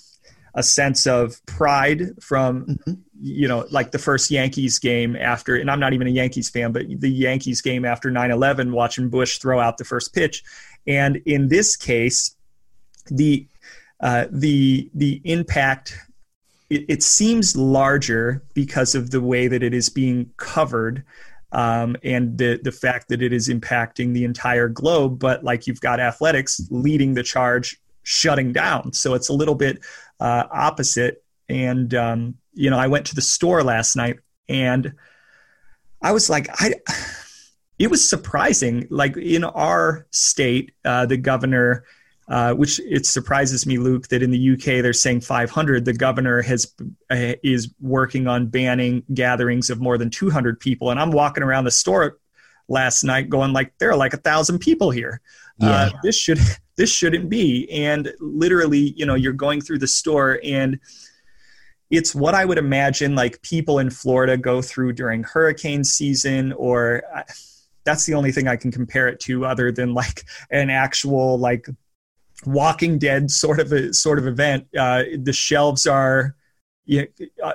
a 0.55 0.63
sense 0.63 1.07
of 1.07 1.45
pride 1.47 2.11
from, 2.21 2.67
mm-hmm. 2.67 2.93
you 3.21 3.47
know, 3.47 3.67
like 3.71 3.93
the 3.93 3.99
first 3.99 4.31
Yankees 4.31 4.79
game 4.79 5.15
after, 5.15 5.57
and 5.57 5.71
I'm 5.71 5.81
not 5.81 5.93
even 5.93 6.07
a 6.07 6.11
Yankees 6.11 6.49
fan, 6.49 6.73
but 6.73 6.87
the 6.89 7.11
Yankees 7.11 7.61
game 7.61 7.85
after 7.85 8.11
9 8.11 8.31
11, 8.31 8.73
watching 8.73 9.11
Bush 9.11 9.39
throw 9.39 9.61
out 9.61 9.79
the 9.79 9.85
first 9.85 10.15
pitch. 10.15 10.43
And 10.87 11.17
in 11.27 11.49
this 11.49 11.77
case, 11.77 12.37
the 13.07 13.47
uh, 14.01 14.27
the 14.31 14.91
the 14.95 15.21
impact 15.25 15.97
it, 16.71 16.85
it, 16.89 17.03
seems 17.03 17.57
larger 17.57 18.43
because 18.55 18.95
of 18.95 19.11
the 19.11 19.21
way 19.21 19.49
that 19.49 19.63
it 19.63 19.75
is 19.75 19.89
being 19.89 20.31
covered 20.37 21.05
um, 21.53 21.97
and 22.03 22.37
the 22.37 22.59
the 22.63 22.73
fact 22.73 23.09
that 23.09 23.23
it 23.23 23.33
is 23.33 23.49
impacting 23.49 24.13
the 24.13 24.25
entire 24.25 24.69
globe. 24.69 25.19
But 25.19 25.45
like 25.45 25.67
you've 25.67 25.81
got 25.81 26.01
athletics 26.01 26.61
leading 26.71 27.15
the 27.15 27.23
charge, 27.23 27.81
shutting 28.03 28.53
down, 28.53 28.93
so 28.93 29.15
it's 29.15 29.29
a 29.29 29.35
little 29.35 29.55
bit 29.55 29.79
uh, 30.21 30.45
opposite. 30.51 31.23
And 31.49 31.95
um, 31.95 32.35
you 32.55 32.71
know, 32.71 32.79
I 32.79 32.89
went 32.89 33.07
to 33.07 33.15
the 33.15 33.23
store 33.23 33.63
last 33.63 33.95
night 33.97 34.19
and 34.49 34.95
I 36.03 36.13
was 36.13 36.29
like, 36.29 36.49
I. 36.61 36.75
It 37.77 37.91
was 37.91 38.09
surprising. 38.09 38.87
Like 38.89 39.17
in 39.17 39.43
our 39.43 40.07
state, 40.13 40.71
uh, 40.85 41.07
the 41.07 41.17
governor 41.17 41.85
uh, 42.29 42.55
which 42.55 42.81
it 42.81 43.07
surprises 43.07 43.67
me, 43.67 43.79
Luke, 43.79 44.09
that 44.09 44.23
in 44.23 44.31
the 44.31 44.53
UK 44.53 44.83
they're 44.83 44.93
saying 44.93 45.21
500. 45.21 45.85
The 45.85 45.93
governor 45.93 46.43
has 46.43 46.73
uh, 47.11 47.35
is 47.43 47.73
working 47.81 48.27
on 48.27 48.47
banning 48.47 49.03
gatherings 49.13 49.71
of 49.71 49.81
more 49.81 49.99
than 49.99 50.11
200 50.11 50.59
people, 50.59 50.91
and 50.91 50.99
I'm 50.99 51.11
walking 51.11 51.43
around 51.43 51.65
the 51.65 51.71
store 51.71 52.19
last 52.69 53.05
night 53.05 53.29
going 53.29 53.53
like 53.53 53.77
there 53.79 53.91
are 53.91 53.97
like 53.97 54.15
a 54.15 54.19
thousand 54.19 54.59
people 54.59 54.91
here. 54.91 55.21
Uh, 55.63 55.67
yeah. 55.67 55.73
Uh, 55.73 55.91
this 56.03 56.17
should 56.17 56.39
this 56.77 56.91
shouldn't 56.91 57.29
be. 57.29 57.69
And 57.71 58.13
literally, 58.21 58.95
you 58.97 59.07
know, 59.07 59.15
you're 59.15 59.33
going 59.33 59.61
through 59.61 59.79
the 59.79 59.87
store 59.87 60.41
and 60.43 60.79
it's 61.91 62.15
what 62.15 62.35
I 62.35 62.45
would 62.45 62.59
imagine 62.59 63.15
like 63.15 63.41
people 63.43 63.79
in 63.79 63.91
Florida 63.91 64.37
go 64.37 64.63
through 64.63 64.95
during 64.95 65.23
hurricane 65.23 65.85
season 65.85 66.53
or. 66.55 67.03
Uh, 67.15 67.23
that's 67.85 68.07
the 68.07 68.15
only 68.15 68.33
thing 68.33 68.49
I 68.49 68.57
can 68.57 68.73
compare 68.73 69.09
it 69.09 69.21
to, 69.21 69.45
other 69.45 69.71
than 69.71 69.93
like 69.93 70.25
an 70.51 70.71
actual 70.71 71.39
like 71.39 71.69
Walking 72.47 72.99
Dead 72.99 73.31
sort 73.31 73.61
of 73.61 73.73
a 73.73 73.93
sort 73.93 74.19
of 74.19 74.27
event. 74.27 74.67
Uh, 74.77 75.05
the 75.19 75.33
shelves 75.33 75.87
are 75.87 76.35
you 76.85 77.07
know, 77.19 77.27
uh, 77.43 77.55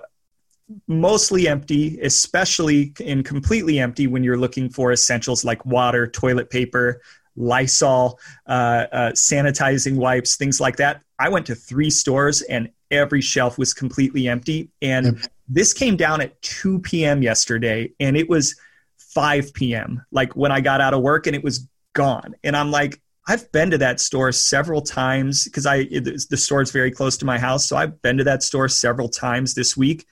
mostly 0.88 1.48
empty, 1.48 2.00
especially 2.02 2.94
and 3.04 3.26
completely 3.26 3.80
empty 3.80 4.08
when 4.08 4.24
you're 4.24 4.38
looking 4.38 4.70
for 4.70 4.92
essentials 4.92 5.44
like 5.44 5.66
water, 5.66 6.08
toilet 6.08 6.50
paper, 6.50 7.02
Lysol, 7.36 8.20
uh, 8.48 8.86
uh, 8.92 9.12
sanitizing 9.12 9.96
wipes, 9.96 10.36
things 10.36 10.60
like 10.60 10.78
that. 10.78 11.02
I 11.18 11.30
went 11.30 11.46
to 11.48 11.56
three 11.56 11.90
stores 11.90 12.42
and 12.44 12.70
every 12.92 13.22
shelf 13.22 13.58
was 13.58 13.74
completely 13.74 14.28
empty. 14.28 14.70
And 14.82 15.06
yep. 15.06 15.32
this 15.48 15.74
came 15.74 15.96
down 15.96 16.22
at 16.22 16.40
2 16.42 16.80
p.m. 16.80 17.22
yesterday, 17.22 17.92
and 18.00 18.18
it 18.18 18.30
was 18.30 18.56
5 18.98 19.54
p.m. 19.54 20.06
Like 20.12 20.36
when 20.36 20.52
I 20.52 20.62
got 20.62 20.82
out 20.82 20.94
of 20.94 21.02
work, 21.02 21.28
and 21.28 21.36
it 21.36 21.44
was 21.44 21.68
gone. 21.94 22.36
And 22.44 22.56
I'm 22.56 22.72
like, 22.72 23.02
I've 23.30 23.52
been 23.52 23.70
to 23.70 23.78
that 23.78 24.00
store 24.00 24.32
several 24.32 24.82
times 24.82 25.44
because 25.44 25.68
I 25.68 25.88
it, 25.92 26.04
the 26.32 26.36
store 26.36 26.64
is 26.64 26.72
very 26.72 26.90
close 26.90 27.16
to 27.18 27.26
my 27.26 27.38
house, 27.38 27.68
so 27.68 27.78
I've 27.78 28.02
been 28.02 28.18
to 28.18 28.24
that 28.24 28.42
store 28.42 28.68
several 28.68 29.08
times 29.08 29.54
this 29.54 29.78
week, 29.78 30.08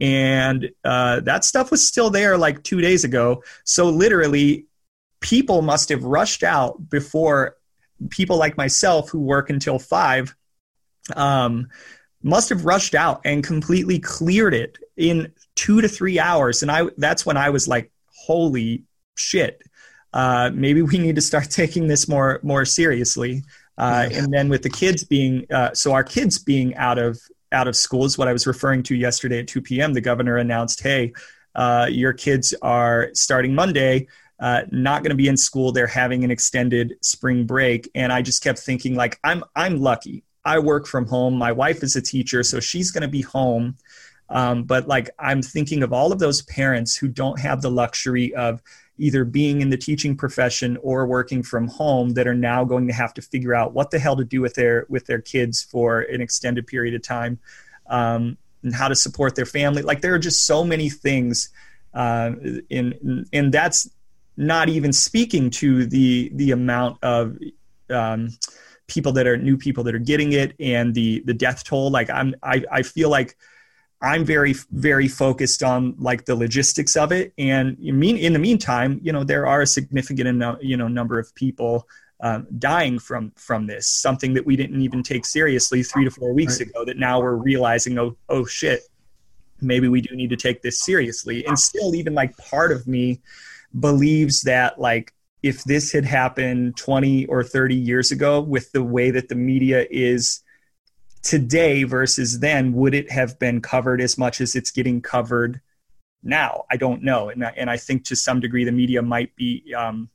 and 0.00 0.70
uh, 0.82 1.20
that 1.20 1.44
stuff 1.44 1.70
was 1.70 1.86
still 1.86 2.08
there 2.08 2.38
like 2.38 2.62
two 2.62 2.80
days 2.80 3.04
ago. 3.04 3.44
So 3.64 3.90
literally, 3.90 4.68
people 5.20 5.60
must 5.60 5.90
have 5.90 6.02
rushed 6.02 6.42
out 6.42 6.88
before 6.88 7.56
people 8.08 8.38
like 8.38 8.56
myself 8.56 9.10
who 9.10 9.20
work 9.20 9.50
until 9.50 9.78
five 9.78 10.34
um, 11.14 11.68
must 12.22 12.48
have 12.48 12.64
rushed 12.64 12.94
out 12.94 13.20
and 13.26 13.44
completely 13.44 13.98
cleared 13.98 14.54
it 14.54 14.78
in 14.96 15.30
two 15.56 15.82
to 15.82 15.88
three 15.88 16.18
hours, 16.18 16.62
and 16.62 16.70
I 16.70 16.86
that's 16.96 17.26
when 17.26 17.36
I 17.36 17.50
was 17.50 17.68
like, 17.68 17.92
holy 18.26 18.84
shit 19.14 19.60
uh, 20.12 20.50
maybe 20.52 20.82
we 20.82 20.98
need 20.98 21.16
to 21.16 21.22
start 21.22 21.50
taking 21.50 21.86
this 21.86 22.08
more 22.08 22.40
more 22.42 22.64
seriously. 22.64 23.42
Uh, 23.78 24.08
and 24.12 24.32
then 24.32 24.48
with 24.48 24.62
the 24.62 24.70
kids 24.70 25.02
being 25.02 25.46
uh, 25.50 25.72
so 25.72 25.92
our 25.92 26.04
kids 26.04 26.38
being 26.38 26.74
out 26.76 26.98
of 26.98 27.18
out 27.52 27.68
of 27.68 27.76
school 27.76 28.04
is 28.04 28.16
what 28.16 28.28
I 28.28 28.32
was 28.32 28.46
referring 28.46 28.82
to 28.84 28.94
yesterday 28.94 29.40
at 29.40 29.48
2 29.48 29.60
p.m. 29.60 29.92
The 29.92 30.00
governor 30.00 30.36
announced, 30.36 30.82
"Hey, 30.82 31.12
uh, 31.54 31.88
your 31.90 32.12
kids 32.12 32.54
are 32.62 33.10
starting 33.14 33.54
Monday." 33.54 34.08
Uh, 34.40 34.62
not 34.72 35.04
going 35.04 35.10
to 35.10 35.16
be 35.16 35.28
in 35.28 35.36
school. 35.36 35.70
They're 35.70 35.86
having 35.86 36.24
an 36.24 36.32
extended 36.32 36.96
spring 37.00 37.46
break, 37.46 37.88
and 37.94 38.12
I 38.12 38.22
just 38.22 38.42
kept 38.42 38.58
thinking, 38.58 38.96
like, 38.96 39.18
I'm 39.22 39.44
I'm 39.54 39.80
lucky. 39.80 40.24
I 40.44 40.58
work 40.58 40.86
from 40.86 41.06
home. 41.06 41.34
My 41.34 41.52
wife 41.52 41.84
is 41.84 41.94
a 41.94 42.02
teacher, 42.02 42.42
so 42.42 42.58
she's 42.58 42.90
going 42.90 43.02
to 43.02 43.08
be 43.08 43.22
home. 43.22 43.76
Um, 44.28 44.64
but 44.64 44.88
like, 44.88 45.10
I'm 45.18 45.42
thinking 45.42 45.82
of 45.82 45.92
all 45.92 46.10
of 46.10 46.18
those 46.18 46.42
parents 46.42 46.96
who 46.96 47.06
don't 47.06 47.38
have 47.38 47.62
the 47.62 47.70
luxury 47.70 48.34
of 48.34 48.60
either 49.02 49.24
being 49.24 49.60
in 49.60 49.70
the 49.70 49.76
teaching 49.76 50.16
profession 50.16 50.78
or 50.80 51.04
working 51.06 51.42
from 51.42 51.66
home 51.66 52.10
that 52.10 52.28
are 52.28 52.34
now 52.34 52.62
going 52.62 52.86
to 52.86 52.92
have 52.92 53.12
to 53.12 53.20
figure 53.20 53.52
out 53.52 53.74
what 53.74 53.90
the 53.90 53.98
hell 53.98 54.14
to 54.14 54.24
do 54.24 54.40
with 54.40 54.54
their 54.54 54.86
with 54.88 55.06
their 55.06 55.20
kids 55.20 55.60
for 55.60 56.02
an 56.02 56.20
extended 56.20 56.68
period 56.68 56.94
of 56.94 57.02
time 57.02 57.36
um, 57.88 58.38
and 58.62 58.72
how 58.72 58.86
to 58.86 58.94
support 58.94 59.34
their 59.34 59.44
family. 59.44 59.82
Like 59.82 60.02
there 60.02 60.14
are 60.14 60.20
just 60.20 60.46
so 60.46 60.62
many 60.62 60.88
things 60.88 61.48
uh, 61.94 62.30
in 62.70 63.26
and 63.32 63.52
that's 63.52 63.90
not 64.36 64.68
even 64.68 64.92
speaking 64.92 65.50
to 65.50 65.84
the 65.84 66.30
the 66.34 66.52
amount 66.52 67.02
of 67.02 67.36
um, 67.90 68.28
people 68.86 69.10
that 69.10 69.26
are 69.26 69.36
new 69.36 69.56
people 69.56 69.82
that 69.82 69.96
are 69.96 70.06
getting 70.12 70.32
it 70.32 70.54
and 70.60 70.94
the 70.94 71.24
the 71.26 71.34
death 71.34 71.64
toll. 71.64 71.90
Like 71.90 72.08
i'm 72.08 72.36
i, 72.44 72.62
I 72.70 72.82
feel 72.82 73.10
like 73.10 73.36
I'm 74.02 74.24
very, 74.24 74.54
very 74.72 75.06
focused 75.06 75.62
on 75.62 75.94
like 75.98 76.24
the 76.24 76.34
logistics 76.34 76.96
of 76.96 77.12
it. 77.12 77.32
And 77.38 77.78
in, 77.78 77.98
mean, 77.98 78.16
in 78.16 78.32
the 78.32 78.38
meantime, 78.38 79.00
you 79.02 79.12
know, 79.12 79.22
there 79.22 79.46
are 79.46 79.62
a 79.62 79.66
significant, 79.66 80.58
you 80.60 80.76
know, 80.76 80.88
number 80.88 81.20
of 81.20 81.32
people 81.36 81.86
um, 82.20 82.46
dying 82.58 82.98
from 82.98 83.32
from 83.36 83.66
this. 83.66 83.88
Something 83.88 84.34
that 84.34 84.44
we 84.44 84.56
didn't 84.56 84.80
even 84.80 85.02
take 85.02 85.24
seriously 85.24 85.82
three 85.82 86.04
to 86.04 86.10
four 86.10 86.32
weeks 86.32 86.60
right. 86.60 86.68
ago. 86.68 86.84
That 86.84 86.98
now 86.98 87.20
we're 87.20 87.36
realizing, 87.36 87.98
oh, 87.98 88.16
oh 88.28 88.44
shit, 88.44 88.82
maybe 89.60 89.88
we 89.88 90.00
do 90.00 90.14
need 90.16 90.30
to 90.30 90.36
take 90.36 90.62
this 90.62 90.82
seriously. 90.82 91.46
And 91.46 91.58
still, 91.58 91.94
even 91.94 92.14
like 92.14 92.36
part 92.36 92.72
of 92.72 92.86
me 92.88 93.20
believes 93.78 94.42
that 94.42 94.80
like 94.80 95.12
if 95.42 95.64
this 95.64 95.92
had 95.92 96.04
happened 96.04 96.76
20 96.76 97.26
or 97.26 97.42
30 97.42 97.74
years 97.74 98.12
ago 98.12 98.40
with 98.40 98.70
the 98.72 98.82
way 98.82 99.10
that 99.10 99.28
the 99.28 99.34
media 99.34 99.86
is 99.90 100.41
today 101.22 101.84
versus 101.84 102.40
then, 102.40 102.72
would 102.74 102.94
it 102.94 103.10
have 103.10 103.38
been 103.38 103.60
covered 103.60 104.00
as 104.00 104.18
much 104.18 104.40
as 104.40 104.54
it's 104.54 104.70
getting 104.70 105.00
covered 105.00 105.60
now? 106.22 106.64
I 106.70 106.76
don't 106.76 107.02
know. 107.02 107.30
And, 107.30 107.44
and 107.56 107.70
I 107.70 107.76
think 107.76 108.04
to 108.06 108.16
some 108.16 108.40
degree 108.40 108.64
the 108.64 108.72
media 108.72 109.02
might 109.02 109.34
be 109.36 109.74
um, 109.76 110.10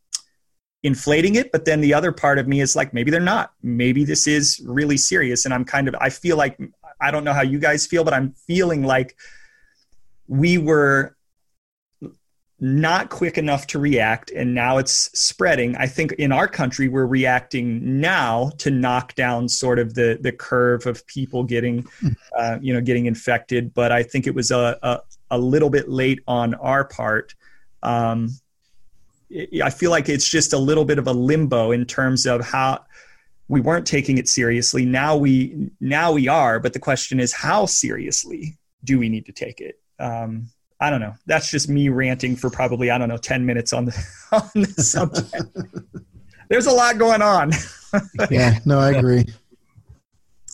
inflating 0.84 1.36
it. 1.36 1.52
But 1.52 1.66
then 1.66 1.82
the 1.82 1.94
other 1.94 2.12
part 2.12 2.40
of 2.40 2.48
me 2.48 2.62
is 2.62 2.76
like, 2.76 2.94
maybe 2.94 3.12
they're 3.12 3.20
not. 3.20 3.54
Maybe 3.64 4.06
this 4.06 4.28
is 4.28 4.62
really 4.66 4.98
serious. 4.98 5.46
And 5.46 5.54
I'm 5.54 5.66
kind 5.66 5.88
of, 5.88 5.96
I 6.00 6.10
feel 6.10 6.38
like, 6.38 6.60
I 7.02 7.12
don't 7.12 7.24
know 7.24 7.34
how 7.34 7.42
you 7.42 7.60
guys 7.60 7.86
feel, 7.86 8.04
but 8.04 8.14
I'm 8.14 8.34
feeling 8.48 8.84
like 8.84 9.18
we 10.28 10.58
were 10.58 11.17
not 12.60 13.10
quick 13.10 13.38
enough 13.38 13.68
to 13.68 13.78
react 13.78 14.32
and 14.32 14.54
now 14.54 14.80
it's 14.80 15.12
spreading. 15.18 15.76
I 15.76 15.86
think 15.86 16.14
in 16.14 16.32
our 16.32 16.48
country 16.48 16.88
we're 16.88 17.06
reacting 17.06 18.02
now 18.02 18.50
to 18.58 18.72
knock 18.72 19.14
down 19.16 19.48
sort 19.48 19.78
of 19.78 19.94
the 19.94 20.18
the 20.22 20.32
curve 20.32 20.88
of 20.88 21.06
people 21.06 21.44
getting 21.44 21.86
hmm. 22.00 22.08
uh, 22.36 22.58
you 22.60 22.74
know 22.74 22.82
getting 22.82 23.06
infected 23.06 23.74
but 23.74 23.92
i 23.92 24.02
think 24.02 24.26
it 24.26 24.34
was 24.34 24.50
a, 24.50 24.78
a, 24.82 25.00
a 25.32 25.38
little 25.38 25.70
bit 25.70 25.90
late 25.90 26.20
on 26.28 26.56
our 26.56 26.84
part. 26.84 27.36
Um, 27.84 28.30
i 29.62 29.70
feel 29.70 29.92
like 29.92 30.08
it's 30.08 30.28
just 30.28 30.54
a 30.54 30.58
little 30.58 30.86
bit 30.86 30.98
of 31.00 31.08
a 31.08 31.12
limbo 31.12 31.72
in 31.72 31.86
terms 31.86 32.26
of 32.26 32.42
how 32.42 32.86
we 33.50 33.62
weren't 33.62 33.86
taking 33.86 34.18
it 34.18 34.28
seriously. 34.28 34.86
Now 34.86 35.16
we 35.16 35.70
now 35.80 36.12
we 36.12 36.28
are 36.28 36.60
but 36.60 36.74
the 36.74 36.80
question 36.80 37.20
is 37.20 37.34
how 37.34 37.66
seriously 37.66 38.58
do 38.84 38.98
we 38.98 39.10
need 39.10 39.26
to 39.28 39.32
take 39.32 39.62
it? 39.62 39.80
Um, 40.00 40.50
I 40.80 40.90
don't 40.90 41.02
know. 41.02 41.16
That's 41.26 41.50
just 41.50 41.70
me 41.70 41.90
ranting 41.90 42.36
for 42.36 42.50
probably 42.50 42.92
I 42.92 42.98
don't 42.98 43.10
know 43.10 43.18
ten 43.18 43.46
minutes 43.46 43.74
on 43.74 43.86
the 43.86 44.08
on 44.32 44.50
the 44.54 44.84
subject. 44.84 45.34
There's 46.50 46.68
a 46.68 46.72
lot 46.72 46.98
going 46.98 47.22
on. 47.22 47.52
yeah, 48.32 48.60
no, 48.66 48.80
I 48.80 48.92
agree. 48.92 49.26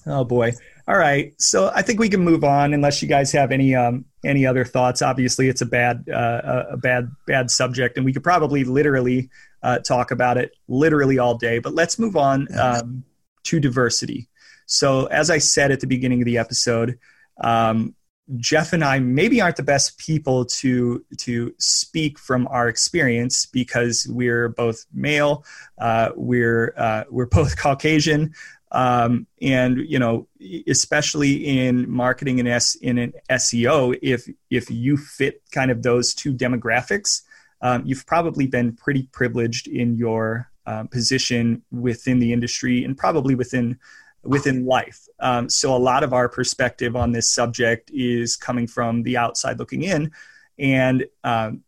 Oh 0.05 0.23
boy. 0.23 0.53
All 0.85 0.97
right, 0.97 1.33
so 1.39 1.71
I 1.73 1.81
think 1.81 2.01
we 2.01 2.09
can 2.09 2.19
move 2.19 2.43
on 2.43 2.73
unless 2.73 3.01
you 3.01 3.07
guys 3.07 3.31
have 3.31 3.53
any 3.53 3.73
um, 3.73 4.03
any 4.25 4.45
other 4.45 4.65
thoughts. 4.65 5.01
Obviously, 5.01 5.47
it's 5.47 5.61
a 5.61 5.65
bad 5.65 6.09
uh, 6.09 6.65
a 6.71 6.77
bad 6.77 7.09
bad 7.25 7.49
subject, 7.49 7.95
and 7.95 8.05
we 8.05 8.11
could 8.11 8.23
probably 8.23 8.65
literally 8.65 9.29
uh, 9.61 9.79
talk 9.79 10.11
about 10.11 10.37
it 10.37 10.51
literally 10.67 11.19
all 11.19 11.37
day. 11.37 11.59
But 11.59 11.73
let's 11.73 11.97
move 11.97 12.17
on 12.17 12.47
um, 12.59 13.05
to 13.43 13.61
diversity. 13.61 14.27
So, 14.65 15.05
as 15.05 15.29
I 15.29 15.37
said 15.37 15.71
at 15.71 15.79
the 15.79 15.87
beginning 15.87 16.21
of 16.21 16.25
the 16.25 16.37
episode, 16.37 16.99
um, 17.39 17.95
Jeff 18.37 18.71
and 18.71 18.83
I 18.83 18.99
maybe 18.99 19.41
aren't 19.41 19.57
the 19.57 19.63
best 19.63 19.97
people 19.97 20.45
to 20.45 21.03
to 21.17 21.53
speak 21.57 22.17
from 22.17 22.47
our 22.47 22.69
experience 22.69 23.45
because 23.45 24.07
we're 24.09 24.49
both 24.49 24.85
male, 24.93 25.45
uh, 25.77 26.11
we're 26.15 26.73
uh, 26.77 27.03
we're 27.09 27.25
both 27.25 27.57
Caucasian, 27.61 28.33
um, 28.71 29.27
and 29.41 29.77
you 29.77 29.99
know, 29.99 30.27
especially 30.67 31.67
in 31.67 31.89
marketing 31.89 32.39
and 32.39 32.47
S 32.47 32.75
in 32.75 32.97
an 32.97 33.13
SEO, 33.29 33.97
if 34.01 34.27
if 34.49 34.71
you 34.71 34.97
fit 34.97 35.41
kind 35.51 35.69
of 35.69 35.83
those 35.83 36.13
two 36.13 36.33
demographics, 36.33 37.21
um, 37.61 37.83
you've 37.85 38.05
probably 38.05 38.47
been 38.47 38.73
pretty 38.73 39.03
privileged 39.11 39.67
in 39.67 39.97
your 39.97 40.49
uh, 40.65 40.85
position 40.85 41.61
within 41.71 42.19
the 42.19 42.31
industry 42.31 42.83
and 42.85 42.97
probably 42.97 43.35
within 43.35 43.77
within 44.23 44.65
life. 44.65 45.07
Um, 45.19 45.49
so 45.49 45.75
a 45.75 45.77
lot 45.77 46.03
of 46.03 46.13
our 46.13 46.29
perspective 46.29 46.95
on 46.95 47.11
this 47.11 47.29
subject 47.29 47.91
is 47.93 48.35
coming 48.35 48.67
from 48.67 49.03
the 49.03 49.17
outside 49.17 49.59
looking 49.59 49.83
in. 49.83 50.11
And 50.57 51.05
um, 51.23 51.63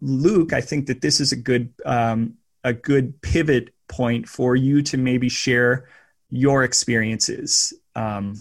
Luke, 0.00 0.52
I 0.52 0.60
think 0.60 0.86
that 0.86 1.00
this 1.00 1.20
is 1.20 1.32
a 1.32 1.36
good 1.36 1.72
um, 1.84 2.34
a 2.64 2.72
good 2.72 3.20
pivot 3.22 3.74
point 3.88 4.28
for 4.28 4.56
you 4.56 4.82
to 4.82 4.96
maybe 4.96 5.28
share 5.28 5.88
your 6.30 6.64
experiences. 6.64 7.72
Um, 7.94 8.40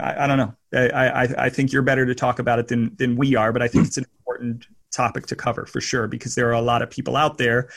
I, 0.00 0.24
I, 0.24 0.26
don't 0.26 0.38
know. 0.38 0.54
I, 0.72 0.88
I, 0.88 1.44
I 1.46 1.50
think 1.50 1.72
you're 1.72 1.82
better 1.82 2.06
to 2.06 2.14
talk 2.14 2.38
about 2.38 2.58
it 2.58 2.68
than 2.68 2.94
than 2.96 3.16
we 3.16 3.36
are, 3.36 3.52
but 3.52 3.62
I 3.62 3.68
think 3.68 3.86
it's 3.86 3.98
an 3.98 4.06
important 4.20 4.66
topic 4.90 5.26
to 5.26 5.36
cover 5.36 5.66
for 5.66 5.80
sure 5.80 6.06
because 6.06 6.34
there 6.34 6.48
are 6.48 6.54
a 6.54 6.62
lot 6.62 6.82
of 6.82 6.90
people 6.90 7.16
out 7.16 7.38
there 7.38 7.68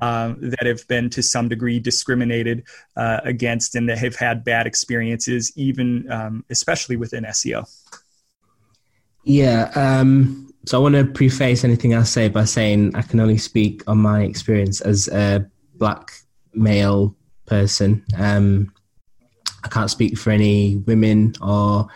um, 0.00 0.36
that 0.40 0.66
have 0.66 0.86
been 0.88 1.10
to 1.10 1.22
some 1.22 1.48
degree 1.48 1.78
discriminated 1.78 2.64
uh, 2.96 3.20
against 3.24 3.74
and 3.74 3.88
that 3.88 3.98
have 3.98 4.16
had 4.16 4.44
bad 4.44 4.66
experiences, 4.66 5.52
even 5.56 6.10
um, 6.10 6.44
especially 6.50 6.96
within 6.96 7.24
SEO. 7.24 7.68
Yeah. 9.24 9.70
Um, 9.74 10.52
so 10.66 10.78
I 10.78 10.82
want 10.82 10.94
to 10.94 11.04
preface 11.04 11.64
anything 11.64 11.94
I 11.94 12.02
say 12.02 12.28
by 12.28 12.44
saying 12.44 12.94
I 12.94 13.02
can 13.02 13.20
only 13.20 13.38
speak 13.38 13.82
on 13.86 13.98
my 13.98 14.22
experience 14.22 14.80
as 14.80 15.08
a 15.08 15.46
black 15.74 16.12
male 16.52 17.16
person. 17.46 18.04
Um, 18.16 18.72
I 19.62 19.68
can't 19.68 19.90
speak 19.90 20.18
for 20.18 20.30
any 20.30 20.76
women 20.76 21.34
or 21.40 21.88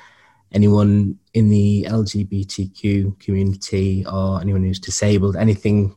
anyone 0.52 1.18
in 1.34 1.50
the 1.50 1.86
LGBTQ 1.88 3.20
community 3.20 4.04
or 4.06 4.40
anyone 4.40 4.62
who's 4.62 4.80
disabled, 4.80 5.36
anything 5.36 5.94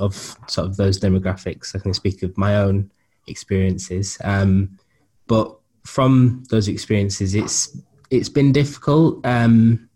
of 0.00 0.36
sort 0.48 0.66
of 0.66 0.76
those 0.76 0.98
demographics. 0.98 1.76
I 1.76 1.78
can 1.78 1.94
speak 1.94 2.22
of 2.22 2.36
my 2.36 2.56
own 2.56 2.90
experiences, 3.28 4.18
um, 4.24 4.78
but 5.28 5.56
from 5.84 6.42
those 6.50 6.66
experiences, 6.66 7.34
it's 7.34 7.76
it's 8.10 8.28
been 8.28 8.52
difficult. 8.52 9.24
Um, 9.24 9.88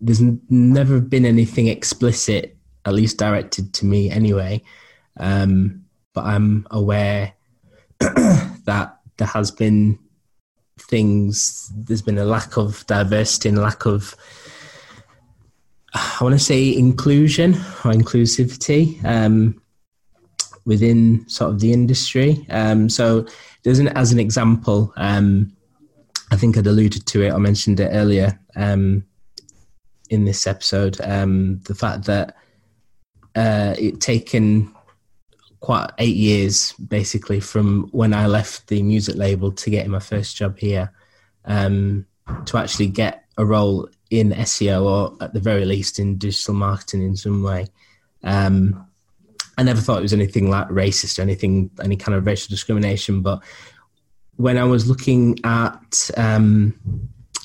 there's 0.00 0.20
n- 0.22 0.40
never 0.48 1.00
been 1.00 1.26
anything 1.26 1.68
explicit, 1.68 2.56
at 2.86 2.94
least 2.94 3.18
directed 3.18 3.74
to 3.74 3.86
me 3.86 4.10
anyway. 4.10 4.62
Um, 5.18 5.84
but 6.14 6.24
I'm 6.24 6.66
aware 6.70 7.34
that 7.98 8.96
there 9.18 9.26
has 9.28 9.50
been 9.50 9.98
things. 10.78 11.70
There's 11.76 12.02
been 12.02 12.18
a 12.18 12.24
lack 12.24 12.56
of 12.56 12.86
diversity 12.86 13.50
and 13.50 13.58
lack 13.58 13.84
of 13.84 14.16
I 15.94 16.18
want 16.20 16.34
to 16.34 16.38
say 16.38 16.74
inclusion 16.76 17.54
or 17.54 17.92
inclusivity 17.92 19.04
um, 19.04 19.60
within 20.64 21.28
sort 21.28 21.50
of 21.50 21.60
the 21.60 21.72
industry. 21.72 22.46
Um, 22.50 22.88
so, 22.88 23.26
there's 23.62 23.78
an, 23.78 23.88
as 23.88 24.12
an 24.12 24.18
example, 24.18 24.92
um, 24.96 25.52
I 26.30 26.36
think 26.36 26.56
I'd 26.56 26.66
alluded 26.66 27.06
to 27.06 27.22
it. 27.22 27.32
I 27.32 27.38
mentioned 27.38 27.80
it 27.80 27.90
earlier 27.92 28.38
um, 28.56 29.04
in 30.08 30.24
this 30.24 30.46
episode. 30.46 31.00
Um, 31.02 31.60
the 31.64 31.74
fact 31.74 32.04
that 32.06 32.36
uh, 33.34 33.74
it 33.78 34.00
taken 34.00 34.74
quite 35.60 35.90
eight 35.98 36.16
years, 36.16 36.72
basically, 36.72 37.40
from 37.40 37.88
when 37.92 38.14
I 38.14 38.26
left 38.26 38.68
the 38.68 38.82
music 38.82 39.16
label 39.16 39.52
to 39.52 39.70
getting 39.70 39.90
my 39.90 40.00
first 40.00 40.36
job 40.36 40.58
here, 40.58 40.92
um, 41.44 42.06
to 42.46 42.58
actually 42.58 42.88
get 42.88 43.24
a 43.36 43.44
role 43.44 43.88
in 44.10 44.30
SEO 44.30 44.84
or 44.84 45.16
at 45.22 45.32
the 45.32 45.40
very 45.40 45.64
least 45.64 45.98
in 45.98 46.18
digital 46.18 46.54
marketing 46.54 47.02
in 47.02 47.16
some 47.16 47.42
way. 47.42 47.66
Um, 48.24 48.86
I 49.56 49.62
never 49.62 49.80
thought 49.80 49.98
it 49.98 50.02
was 50.02 50.12
anything 50.12 50.50
like 50.50 50.68
racist 50.68 51.18
or 51.18 51.22
anything, 51.22 51.70
any 51.82 51.96
kind 51.96 52.16
of 52.16 52.26
racial 52.26 52.50
discrimination. 52.50 53.22
But 53.22 53.42
when 54.36 54.58
I 54.58 54.64
was 54.64 54.88
looking 54.88 55.38
at 55.44 56.10
um, 56.16 56.74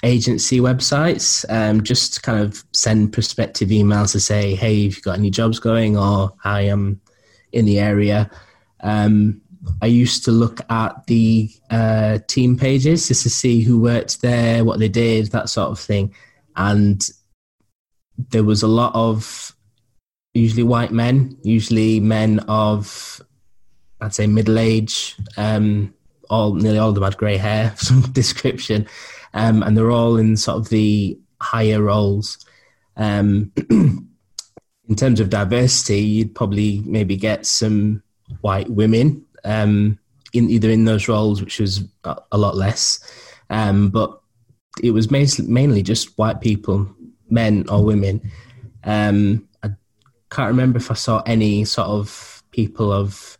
agency 0.01 0.59
websites, 0.59 1.45
um, 1.49 1.83
just 1.83 2.23
kind 2.23 2.39
of 2.39 2.63
send 2.73 3.13
prospective 3.13 3.69
emails 3.69 4.13
to 4.13 4.19
say, 4.19 4.55
hey, 4.55 4.85
if 4.85 4.95
you've 4.95 5.03
got 5.03 5.17
any 5.17 5.29
jobs 5.29 5.59
going 5.59 5.97
or 5.97 6.33
I 6.43 6.61
am 6.61 6.99
in 7.51 7.65
the 7.65 7.79
area. 7.79 8.29
Um, 8.81 9.41
I 9.81 9.87
used 9.87 10.25
to 10.25 10.31
look 10.31 10.61
at 10.69 11.05
the 11.07 11.49
uh, 11.69 12.19
team 12.27 12.57
pages 12.57 13.07
just 13.07 13.23
to 13.23 13.29
see 13.29 13.61
who 13.61 13.79
worked 13.79 14.21
there, 14.21 14.63
what 14.63 14.79
they 14.79 14.89
did, 14.89 15.31
that 15.31 15.49
sort 15.49 15.69
of 15.69 15.79
thing 15.79 16.13
and 16.55 17.07
there 18.17 18.43
was 18.43 18.63
a 18.63 18.67
lot 18.67 18.93
of 18.95 19.55
usually 20.33 20.63
white 20.63 20.91
men, 20.91 21.37
usually 21.43 21.99
men 21.99 22.39
of 22.47 23.21
I'd 24.01 24.13
say 24.13 24.27
middle 24.27 24.59
age. 24.59 25.15
Um, 25.37 25.93
all 26.29 26.53
nearly 26.53 26.77
all 26.79 26.89
of 26.89 26.95
them 26.95 27.03
had 27.03 27.17
grey 27.17 27.37
hair, 27.37 27.73
some 27.77 28.01
description, 28.11 28.87
um, 29.33 29.63
and 29.63 29.77
they're 29.77 29.91
all 29.91 30.17
in 30.17 30.37
sort 30.37 30.57
of 30.57 30.69
the 30.69 31.17
higher 31.41 31.81
roles. 31.81 32.45
Um, 32.97 33.51
in 33.69 34.95
terms 34.95 35.19
of 35.19 35.29
diversity, 35.29 35.99
you'd 35.99 36.35
probably 36.35 36.81
maybe 36.85 37.17
get 37.17 37.45
some 37.45 38.03
white 38.41 38.69
women 38.69 39.25
um, 39.43 39.99
in 40.33 40.49
either 40.49 40.69
in 40.69 40.85
those 40.85 41.07
roles, 41.07 41.41
which 41.41 41.59
was 41.59 41.83
a 42.03 42.37
lot 42.37 42.55
less. 42.55 42.99
Um, 43.49 43.89
but 43.89 44.19
it 44.81 44.91
was 44.91 45.09
mainly, 45.11 45.83
just 45.83 46.17
white 46.17 46.41
people, 46.41 46.89
men 47.29 47.65
or 47.69 47.83
women. 47.83 48.21
Um, 48.83 49.47
I 49.63 49.69
can't 50.29 50.49
remember 50.49 50.77
if 50.77 50.91
I 50.91 50.95
saw 50.95 51.21
any 51.25 51.65
sort 51.65 51.87
of 51.87 52.43
people 52.51 52.91
of 52.91 53.37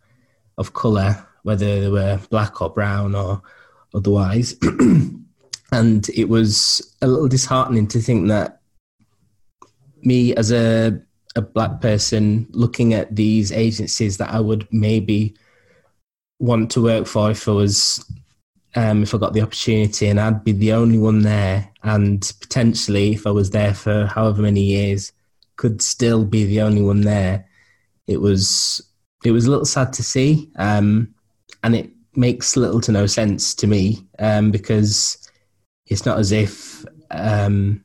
of 0.57 0.73
color, 0.73 1.25
whether 1.43 1.81
they 1.81 1.89
were 1.89 2.19
black 2.29 2.61
or 2.61 2.69
brown 2.69 3.13
or 3.13 3.41
otherwise. 3.93 4.55
and 5.71 6.09
it 6.09 6.29
was 6.29 6.95
a 7.01 7.07
little 7.07 7.27
disheartening 7.27 7.88
to 7.88 7.99
think 7.99 8.27
that 8.29 8.61
me 10.01 10.33
as 10.36 10.51
a 10.51 11.01
a 11.36 11.41
black 11.41 11.81
person 11.81 12.47
looking 12.51 12.93
at 12.93 13.13
these 13.13 13.51
agencies 13.51 14.17
that 14.17 14.31
I 14.31 14.39
would 14.39 14.67
maybe 14.71 15.36
want 16.39 16.71
to 16.71 16.81
work 16.81 17.07
for 17.07 17.31
if 17.31 17.47
I 17.47 17.51
was 17.51 18.05
um, 18.76 19.03
if 19.03 19.15
I 19.15 19.17
got 19.17 19.34
the 19.34 19.41
opportunity, 19.41 20.07
and 20.07 20.19
I'd 20.19 20.43
be 20.43 20.51
the 20.51 20.73
only 20.73 20.97
one 20.97 21.21
there. 21.21 21.71
And 21.84 22.32
potentially, 22.41 23.13
if 23.13 23.26
I 23.26 23.32
was 23.32 23.51
there 23.51 23.73
for 23.73 24.05
however 24.05 24.41
many 24.41 24.61
years, 24.61 25.11
could 25.55 25.82
still 25.82 26.26
be 26.26 26.45
the 26.45 26.61
only 26.61 26.82
one 26.82 27.01
there. 27.01 27.47
It 28.07 28.21
was 28.21 28.82
it 29.23 29.32
was 29.32 29.45
a 29.45 29.49
little 29.49 29.65
sad 29.65 29.93
to 29.93 30.03
see, 30.03 30.51
um, 30.57 31.13
and 31.63 31.76
it 31.76 31.89
makes 32.15 32.55
little 32.55 32.82
to 32.82 32.91
no 32.91 33.07
sense 33.07 33.55
to 33.55 33.67
me 33.67 34.05
um, 34.19 34.51
because 34.51 35.17
it's 35.88 36.05
not 36.05 36.19
as 36.19 36.32
if 36.32 36.86
um, 37.11 37.84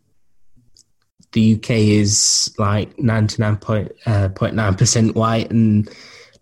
the 1.32 1.54
UK 1.54 1.70
is 1.70 2.54
like 2.58 2.98
ninety 2.98 3.40
nine 3.40 3.56
point 3.56 3.92
uh, 4.06 4.28
nine 4.52 4.74
percent 4.74 5.14
white 5.14 5.50
and 5.50 5.88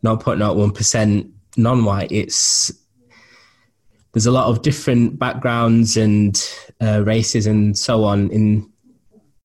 0.01 0.05 0.75
percent 0.75 1.27
non-white. 1.57 2.13
It's 2.13 2.73
there's 4.13 4.27
a 4.27 4.33
lot 4.33 4.47
of 4.47 4.63
different 4.63 5.19
backgrounds 5.19 5.97
and 5.97 6.43
uh, 6.81 7.03
races 7.05 7.47
and 7.47 7.77
so 7.77 8.05
on 8.05 8.31
in 8.31 8.71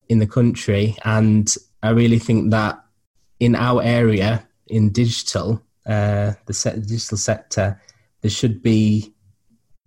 in 0.10 0.20
the 0.20 0.28
country, 0.28 0.96
and 1.06 1.56
I 1.82 1.90
really 1.90 2.20
think 2.20 2.52
that 2.52 2.84
in 3.40 3.56
our 3.56 3.82
area 3.82 4.48
in 4.68 4.92
digital, 4.92 5.62
uh, 5.86 6.34
the, 6.46 6.72
the 6.76 6.86
digital 6.86 7.18
sector, 7.18 7.82
there 8.22 8.32
should 8.32 8.62
be 8.62 9.14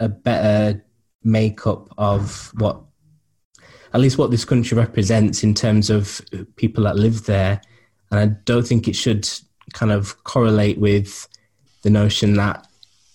a 0.00 0.08
better 0.08 0.84
makeup 1.22 1.88
of 1.96 2.52
what 2.54 2.82
at 3.94 4.00
least 4.00 4.18
what 4.18 4.30
this 4.30 4.44
country 4.44 4.76
represents 4.76 5.42
in 5.42 5.54
terms 5.54 5.88
of 5.88 6.20
people 6.56 6.84
that 6.84 6.96
live 6.96 7.24
there. 7.24 7.60
And 8.10 8.20
I 8.20 8.26
don't 8.44 8.66
think 8.66 8.88
it 8.88 8.96
should 8.96 9.28
kind 9.72 9.90
of 9.90 10.22
correlate 10.24 10.78
with 10.78 11.26
the 11.82 11.90
notion 11.90 12.34
that 12.34 12.65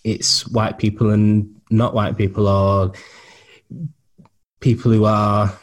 it's 0.04 0.48
white 0.48 0.78
people 0.78 1.12
and 1.12 1.62
not 1.70 1.94
white 1.94 2.18
people 2.18 2.48
or 2.48 2.94
people 4.60 4.92
who 4.92 5.06
are 5.06 5.54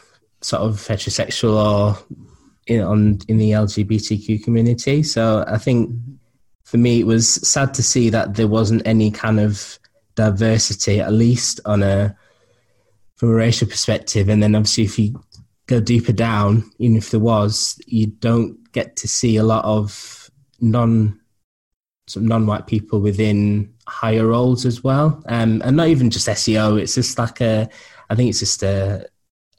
sort 0.40 0.62
of 0.62 0.76
heterosexual 0.76 1.54
or 1.54 1.98
in 2.66 2.82
on 2.82 3.18
in 3.28 3.38
the 3.38 3.50
LGBTQ 3.50 4.42
community. 4.44 5.02
So 5.02 5.44
I 5.48 5.58
think 5.58 5.90
for 6.64 6.76
me 6.76 7.00
it 7.00 7.06
was 7.06 7.28
sad 7.48 7.74
to 7.74 7.82
see 7.82 8.10
that 8.10 8.34
there 8.34 8.48
wasn't 8.48 8.86
any 8.86 9.10
kind 9.10 9.40
of 9.40 9.78
diversity, 10.14 11.00
at 11.00 11.12
least 11.12 11.60
on 11.64 11.82
a 11.82 12.16
from 13.16 13.30
a 13.30 13.34
racial 13.34 13.66
perspective. 13.66 14.28
And 14.28 14.42
then 14.42 14.54
obviously 14.54 14.84
if 14.84 14.98
you 14.98 15.20
go 15.66 15.80
deeper 15.80 16.12
down, 16.12 16.70
even 16.78 16.96
if 16.96 17.10
there 17.10 17.20
was, 17.20 17.80
you 17.86 18.06
don't 18.06 18.70
get 18.72 18.96
to 18.96 19.08
see 19.08 19.36
a 19.36 19.44
lot 19.44 19.64
of 19.64 20.30
non 20.60 21.20
some 22.08 22.26
non-white 22.26 22.66
people 22.66 23.00
within 23.00 23.72
higher 23.88 24.26
roles 24.26 24.66
as 24.66 24.84
well, 24.84 25.22
um, 25.28 25.62
and 25.64 25.76
not 25.76 25.88
even 25.88 26.10
just 26.10 26.28
SEO. 26.28 26.80
It's 26.80 26.94
just 26.94 27.18
like 27.18 27.40
a, 27.40 27.68
I 28.10 28.14
think 28.14 28.28
it's 28.28 28.40
just 28.40 28.62
a, 28.62 29.08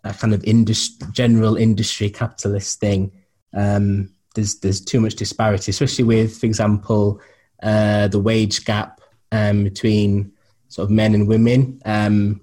a 0.04 0.14
kind 0.14 0.34
of 0.34 0.44
industry, 0.44 1.08
general 1.12 1.56
industry 1.56 2.10
capitalist 2.10 2.80
thing. 2.80 3.12
Um, 3.54 4.14
there's 4.36 4.60
there's 4.60 4.82
too 4.82 5.02
much 5.02 5.16
disparity, 5.16 5.72
especially 5.72 6.06
with, 6.06 6.38
for 6.38 6.46
example, 6.46 7.22
uh, 7.64 8.08
the 8.08 8.20
wage 8.20 8.66
gap 8.66 9.02
um, 9.32 9.64
between 9.64 10.32
sort 10.68 10.86
of 10.86 10.92
men 10.92 11.14
and 11.14 11.28
women. 11.28 11.82
Um, 11.86 12.42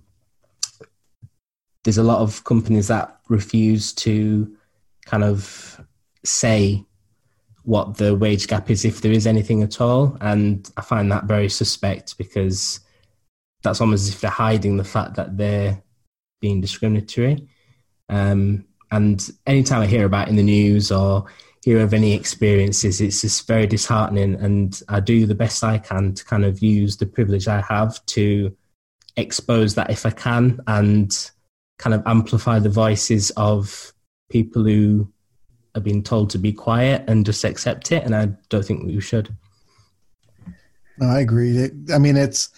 there's 1.84 1.98
a 1.98 2.02
lot 2.02 2.20
of 2.20 2.42
companies 2.44 2.88
that 2.88 3.20
refuse 3.28 3.92
to 3.92 4.56
kind 5.04 5.22
of 5.22 5.80
say 6.24 6.84
what 7.66 7.96
the 7.96 8.14
wage 8.14 8.46
gap 8.46 8.70
is, 8.70 8.84
if 8.84 9.00
there 9.00 9.12
is 9.12 9.26
anything 9.26 9.62
at 9.62 9.80
all. 9.80 10.16
And 10.20 10.70
I 10.76 10.82
find 10.82 11.10
that 11.10 11.24
very 11.24 11.48
suspect 11.48 12.16
because 12.16 12.80
that's 13.62 13.80
almost 13.80 14.06
as 14.06 14.14
if 14.14 14.20
they're 14.20 14.30
hiding 14.30 14.76
the 14.76 14.84
fact 14.84 15.16
that 15.16 15.36
they're 15.36 15.82
being 16.40 16.60
discriminatory. 16.60 17.46
Um, 18.08 18.64
and 18.92 19.28
anytime 19.46 19.82
I 19.82 19.86
hear 19.86 20.06
about 20.06 20.28
in 20.28 20.36
the 20.36 20.42
news 20.44 20.92
or 20.92 21.26
hear 21.64 21.80
of 21.80 21.92
any 21.92 22.12
experiences, 22.12 23.00
it's 23.00 23.22
just 23.22 23.48
very 23.48 23.66
disheartening. 23.66 24.36
And 24.36 24.80
I 24.88 25.00
do 25.00 25.26
the 25.26 25.34
best 25.34 25.64
I 25.64 25.78
can 25.78 26.14
to 26.14 26.24
kind 26.24 26.44
of 26.44 26.62
use 26.62 26.96
the 26.96 27.06
privilege 27.06 27.48
I 27.48 27.62
have 27.62 28.04
to 28.06 28.56
expose 29.16 29.74
that 29.74 29.90
if 29.90 30.06
I 30.06 30.10
can 30.10 30.60
and 30.68 31.30
kind 31.78 31.94
of 31.94 32.02
amplify 32.06 32.60
the 32.60 32.68
voices 32.68 33.30
of 33.30 33.92
people 34.30 34.62
who 34.62 35.12
are 35.76 35.80
being 35.80 36.02
told 36.02 36.30
to 36.30 36.38
be 36.38 36.52
quiet 36.52 37.04
and 37.06 37.26
just 37.26 37.44
accept 37.44 37.92
it. 37.92 38.04
And 38.04 38.14
I 38.14 38.28
don't 38.48 38.64
think 38.64 38.86
we 38.86 39.00
should. 39.00 39.34
No, 40.98 41.08
I 41.08 41.20
agree. 41.20 41.70
I 41.92 41.98
mean, 41.98 42.16
it's 42.16 42.48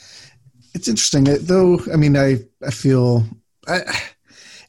it's 0.74 0.88
interesting 0.88 1.24
though. 1.24 1.80
I 1.92 1.96
mean, 1.96 2.16
I 2.16 2.38
I 2.64 2.70
feel 2.70 3.24
I, 3.66 3.80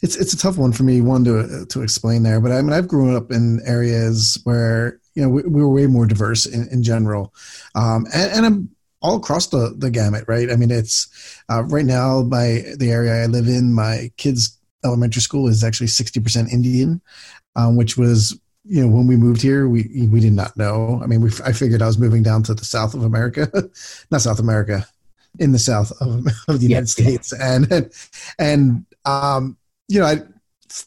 it's 0.02 0.16
it's 0.16 0.34
a 0.34 0.38
tough 0.38 0.58
one 0.58 0.72
for 0.72 0.84
me 0.84 1.02
one 1.02 1.24
to 1.26 1.66
to 1.68 1.82
explain 1.82 2.24
there. 2.24 2.42
But 2.42 2.52
I 2.52 2.62
mean, 2.62 2.74
I've 2.74 2.88
grown 2.88 3.16
up 3.16 3.32
in 3.32 3.62
areas 3.66 4.40
where 4.44 5.00
you 5.14 5.22
know 5.22 5.30
we, 5.30 5.44
we 5.44 5.62
were 5.62 5.70
way 5.70 5.88
more 5.88 6.08
diverse 6.08 6.46
in, 6.46 6.68
in 6.70 6.82
general, 6.82 7.34
um, 7.76 8.08
and, 8.14 8.32
and 8.32 8.46
I'm 8.46 8.70
all 9.02 9.18
across 9.18 9.48
the, 9.48 9.74
the 9.78 9.90
gamut, 9.90 10.26
right? 10.28 10.52
I 10.52 10.56
mean, 10.56 10.72
it's 10.72 11.08
uh, 11.50 11.64
right 11.64 11.86
now 11.86 12.24
by 12.24 12.64
the 12.78 12.92
area 12.92 13.24
I 13.24 13.28
live 13.28 13.48
in, 13.48 13.74
my 13.74 14.12
kids' 14.18 14.58
elementary 14.84 15.22
school 15.22 15.48
is 15.48 15.64
actually 15.64 15.88
60% 15.88 16.52
Indian, 16.52 17.02
um, 17.56 17.76
which 17.76 17.98
was, 17.98 18.40
you 18.64 18.82
know, 18.82 18.88
when 18.88 19.08
we 19.08 19.16
moved 19.16 19.42
here, 19.42 19.68
we, 19.68 20.08
we 20.12 20.20
did 20.20 20.34
not 20.34 20.56
know. 20.58 21.00
I 21.04 21.08
mean, 21.08 21.22
we, 21.22 21.32
I 21.44 21.52
figured 21.52 21.82
I 21.82 21.88
was 21.88 21.98
moving 21.98 22.24
down 22.24 22.44
to 22.44 22.54
the 22.54 22.66
South 22.66 22.94
of 22.94 23.04
America, 23.04 23.50
not 24.12 24.22
South 24.22 24.40
America, 24.40 24.86
in 25.40 25.52
the 25.52 25.60
South 25.60 25.92
of, 26.02 26.26
of 26.48 26.60
the 26.60 26.68
United 26.68 26.90
States. 26.90 27.34
Yeah. 27.38 27.56
And, 27.56 27.92
and, 28.38 28.86
um, 29.06 29.58
you 29.88 30.00
know, 30.00 30.06
I, 30.06 30.22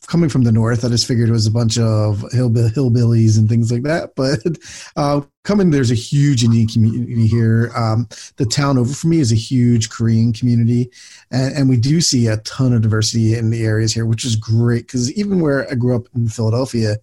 coming 0.06 0.28
from 0.28 0.44
the 0.44 0.52
north, 0.52 0.84
I 0.84 0.88
just 0.88 1.06
figured 1.06 1.28
it 1.28 1.32
was 1.32 1.46
a 1.46 1.50
bunch 1.50 1.78
of 1.78 2.20
hillbill, 2.32 2.72
hillbillies 2.72 3.38
and 3.38 3.48
things 3.48 3.72
like 3.72 3.82
that. 3.82 4.14
But 4.14 4.40
uh, 4.96 5.22
coming, 5.44 5.70
there's 5.70 5.90
a 5.90 5.96
huge 5.96 6.44
Indian 6.44 6.68
community 6.68 7.26
here. 7.26 7.72
Um, 7.76 8.08
the 8.36 8.46
town 8.46 8.78
over 8.78 8.92
from 8.92 9.10
me 9.10 9.18
is 9.18 9.32
a 9.32 9.36
huge 9.36 9.90
Korean 9.90 10.32
community, 10.32 10.90
and, 11.30 11.54
and, 11.56 11.68
we 11.68 11.76
do 11.76 12.00
see 12.00 12.26
a 12.26 12.36
ton 12.38 12.72
of 12.72 12.82
diversity 12.82 13.34
in 13.34 13.50
the 13.50 13.64
areas 13.64 13.92
here, 13.92 14.06
which 14.06 14.24
is 14.24 14.36
great 14.36 14.86
because 14.86 15.12
even 15.12 15.40
where 15.40 15.68
I 15.70 15.74
grew 15.74 15.96
up 15.96 16.06
in 16.14 16.28
Philadelphia, 16.28 16.96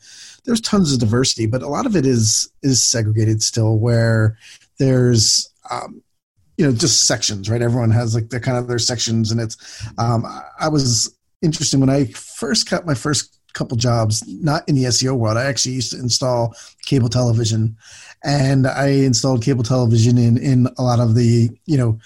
there's 0.45 0.61
tons 0.61 0.93
of 0.93 0.99
diversity, 0.99 1.47
but 1.47 1.61
a 1.61 1.67
lot 1.67 1.85
of 1.85 1.95
it 1.95 2.05
is 2.05 2.51
is 2.63 2.83
segregated 2.83 3.41
still, 3.43 3.77
where 3.77 4.37
there's 4.77 5.51
um, 5.69 6.01
you 6.57 6.65
know 6.65 6.71
just 6.71 7.07
sections, 7.07 7.49
right? 7.49 7.61
Everyone 7.61 7.91
has 7.91 8.15
like 8.15 8.29
their 8.29 8.39
kind 8.39 8.57
of 8.57 8.67
their 8.67 8.79
sections, 8.79 9.31
and 9.31 9.41
it's 9.41 9.87
um, 9.97 10.25
I 10.59 10.69
was 10.69 11.15
interesting 11.41 11.79
when 11.79 11.89
I 11.89 12.05
first 12.05 12.69
got 12.69 12.85
my 12.85 12.93
first 12.93 13.39
couple 13.53 13.77
jobs, 13.77 14.23
not 14.27 14.67
in 14.67 14.75
the 14.75 14.85
SEO 14.85 15.17
world. 15.17 15.37
I 15.37 15.45
actually 15.45 15.75
used 15.75 15.91
to 15.91 15.99
install 15.99 16.53
cable 16.85 17.09
television, 17.09 17.77
and 18.23 18.67
I 18.67 18.87
installed 18.87 19.43
cable 19.43 19.63
television 19.63 20.17
in 20.17 20.37
in 20.37 20.67
a 20.77 20.83
lot 20.83 20.99
of 20.99 21.15
the 21.15 21.49
you 21.65 21.77
know 21.77 21.99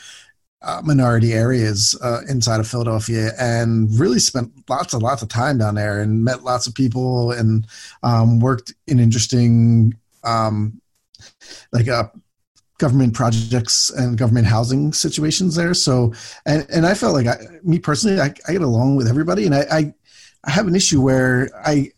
uh, 0.62 0.82
minority 0.84 1.34
areas 1.34 1.98
uh, 2.02 2.22
inside 2.30 2.60
of 2.60 2.68
Philadelphia, 2.68 3.32
and 3.40 3.98
really 4.00 4.20
spent 4.20 4.52
lots 4.70 4.94
and 4.94 5.04
lots 5.04 5.22
of 5.22 5.30
time 5.30 5.58
down 5.58 5.76
there, 5.76 6.02
and 6.02 6.24
met 6.24 6.44
lots 6.44 6.68
of 6.68 6.76
people, 6.76 7.32
and 7.32 7.68
um, 8.04 8.40
worked 8.40 8.74
in 8.88 9.00
interesting 9.00 9.94
um, 10.24 10.82
like 11.72 11.88
uh, 11.88 12.06
government 12.78 13.14
projects 13.14 13.90
and 13.92 14.18
government 14.18 14.48
housing 14.48 14.94
situations 14.94 15.56
there. 15.56 15.74
So, 15.74 16.14
and, 16.46 16.66
and 16.70 16.86
I 16.86 16.94
felt 16.94 17.14
like 17.14 17.28
I, 17.28 17.38
me 17.64 17.80
personally, 17.80 18.20
I, 18.20 18.34
I 18.48 18.52
get 18.52 18.62
along 18.62 18.96
with 18.96 19.08
everybody. 19.08 19.46
And 19.46 19.56
I, 19.56 19.66
I, 19.72 19.94
I 20.44 20.52
have 20.52 20.68
an 20.68 20.76
issue 20.76 21.02
where 21.02 21.50
I, 21.66 21.92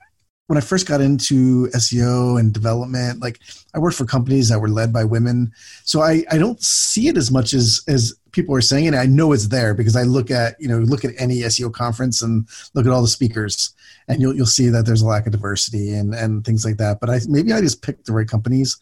when 0.47 0.57
I 0.57 0.61
first 0.61 0.88
got 0.88 1.01
into 1.01 1.68
SEO 1.70 2.39
and 2.39 2.53
development, 2.53 3.20
like 3.20 3.39
I 3.76 3.80
worked 3.80 3.97
for 3.97 4.05
companies 4.05 4.47
that 4.49 4.59
were 4.59 4.69
led 4.69 4.93
by 4.93 5.03
women. 5.03 5.51
So 5.84 6.01
I, 6.01 6.23
I 6.32 6.38
don't 6.38 6.61
see 6.63 7.09
it 7.09 7.17
as 7.17 7.30
much 7.30 7.53
as, 7.53 7.82
as 7.89 8.17
people 8.32 8.55
are 8.55 8.61
saying. 8.61 8.88
And 8.88 8.95
I 8.95 9.05
know 9.05 9.34
it's 9.34 9.49
there 9.49 9.73
because 9.73 9.97
I 9.97 10.03
look 10.03 10.32
at, 10.32 10.55
you 10.59 10.69
know, 10.69 10.80
look 10.80 11.03
at 11.03 11.13
any 11.17 11.41
SEO 11.41 11.73
conference 11.73 12.21
and 12.21 12.47
look 12.73 12.86
at 12.86 12.91
all 12.91 13.01
the 13.01 13.07
speakers 13.09 13.73
and 14.07 14.21
you'll, 14.21 14.34
you'll 14.34 14.45
see 14.45 14.69
that 14.69 14.86
there's 14.86 15.01
a 15.01 15.05
lack 15.05 15.26
of 15.26 15.34
diversity 15.34 15.93
and, 15.93 16.15
and 16.15 16.45
things 16.45 16.63
like 16.63 16.78
that. 16.78 17.01
But 17.01 17.09
I, 17.09 17.19
maybe 17.28 17.51
I 17.51 17.59
just 17.59 17.82
picked 17.82 18.05
the 18.05 18.13
right 18.13 18.28
companies 18.28 18.80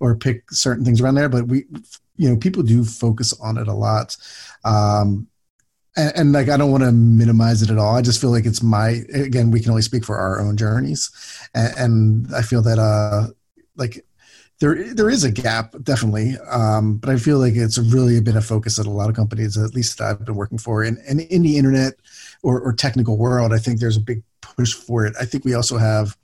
or 0.00 0.16
pick 0.16 0.50
certain 0.50 0.84
things 0.84 1.00
around 1.00 1.14
there. 1.14 1.28
But 1.28 1.46
we, 1.46 1.66
you 2.16 2.28
know, 2.28 2.36
people 2.36 2.64
do 2.64 2.84
focus 2.84 3.32
on 3.40 3.56
it 3.56 3.68
a 3.68 3.72
lot. 3.72 4.16
Um, 4.64 5.28
and, 5.96 6.12
and, 6.16 6.32
like 6.32 6.48
I 6.48 6.56
don't 6.56 6.72
want 6.72 6.82
to 6.82 6.90
minimize 6.90 7.62
it 7.62 7.70
at 7.70 7.78
all. 7.78 7.94
I 7.94 8.02
just 8.02 8.20
feel 8.20 8.30
like 8.30 8.46
it's 8.46 8.64
my 8.64 9.04
again. 9.14 9.52
We 9.52 9.60
can 9.60 9.70
only 9.70 9.82
speak 9.82 10.04
for 10.04 10.16
our 10.16 10.40
own 10.40 10.56
journeys, 10.56 11.08
and, 11.54 11.76
and 11.76 12.34
I 12.34 12.42
feel 12.42 12.62
that 12.62 12.80
uh, 12.80 13.28
like 13.76 14.04
there 14.64 14.94
there 14.94 15.10
is 15.10 15.24
a 15.24 15.30
gap 15.30 15.74
definitely, 15.82 16.38
um, 16.50 16.96
but 16.96 17.10
I 17.10 17.18
feel 17.18 17.38
like 17.38 17.54
it's 17.54 17.76
really 17.76 18.18
been 18.20 18.38
a 18.38 18.40
focus 18.40 18.78
at 18.78 18.86
a 18.86 18.90
lot 18.90 19.10
of 19.10 19.14
companies, 19.14 19.58
at 19.58 19.74
least 19.74 19.98
that 19.98 20.04
I've 20.04 20.24
been 20.24 20.36
working 20.36 20.56
for, 20.56 20.82
and, 20.82 20.96
and 21.06 21.20
in 21.20 21.42
the 21.42 21.58
internet 21.58 21.94
or, 22.42 22.62
or 22.62 22.72
technical 22.72 23.18
world. 23.18 23.52
I 23.52 23.58
think 23.58 23.78
there's 23.78 23.98
a 23.98 24.00
big 24.00 24.22
push 24.40 24.72
for 24.72 25.04
it. 25.04 25.14
I 25.20 25.26
think 25.26 25.44
we 25.44 25.52
also 25.52 25.76
have 25.76 26.16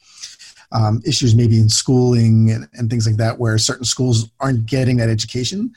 um, 0.73 1.03
issues 1.05 1.35
maybe 1.35 1.61
in 1.61 1.69
schooling 1.69 2.51
and, 2.51 2.67
and, 2.73 2.89
things 2.89 3.07
like 3.07 3.17
that, 3.17 3.39
where 3.39 3.59
certain 3.59 3.85
schools 3.85 4.31
aren't 4.41 4.65
getting 4.65 4.97
that 4.99 5.11
education 5.11 5.75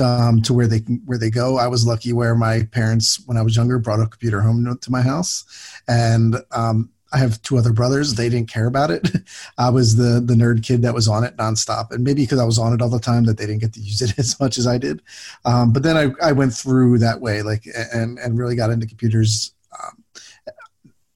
um, 0.00 0.40
to 0.42 0.54
where 0.54 0.66
they 0.66 0.78
where 1.04 1.18
they 1.18 1.30
go. 1.30 1.58
I 1.58 1.66
was 1.66 1.86
lucky 1.86 2.14
where 2.14 2.34
my 2.34 2.62
parents, 2.72 3.22
when 3.26 3.36
I 3.36 3.42
was 3.42 3.54
younger, 3.54 3.78
brought 3.78 4.00
a 4.00 4.06
computer 4.06 4.40
home 4.40 4.78
to 4.80 4.90
my 4.90 5.02
house, 5.02 5.44
and 5.88 6.36
um, 6.52 6.88
I 7.12 7.18
have 7.18 7.40
two 7.42 7.56
other 7.56 7.72
brothers. 7.72 8.14
They 8.14 8.28
didn't 8.28 8.50
care 8.50 8.66
about 8.66 8.90
it. 8.90 9.08
I 9.58 9.70
was 9.70 9.96
the 9.96 10.20
the 10.24 10.34
nerd 10.34 10.62
kid 10.62 10.82
that 10.82 10.94
was 10.94 11.08
on 11.08 11.24
it 11.24 11.36
nonstop, 11.36 11.90
and 11.90 12.04
maybe 12.04 12.22
because 12.22 12.38
I 12.38 12.44
was 12.44 12.58
on 12.58 12.72
it 12.72 12.82
all 12.82 12.90
the 12.90 13.00
time, 13.00 13.24
that 13.24 13.38
they 13.38 13.46
didn't 13.46 13.60
get 13.60 13.72
to 13.74 13.80
use 13.80 14.02
it 14.02 14.18
as 14.18 14.38
much 14.40 14.58
as 14.58 14.66
I 14.66 14.78
did. 14.78 15.02
Um, 15.44 15.72
but 15.72 15.82
then 15.82 15.96
I, 15.96 16.26
I 16.26 16.32
went 16.32 16.54
through 16.54 16.98
that 16.98 17.20
way, 17.20 17.42
like 17.42 17.66
and 17.92 18.18
and 18.18 18.38
really 18.38 18.56
got 18.56 18.70
into 18.70 18.86
computers 18.86 19.52
um, 19.82 20.04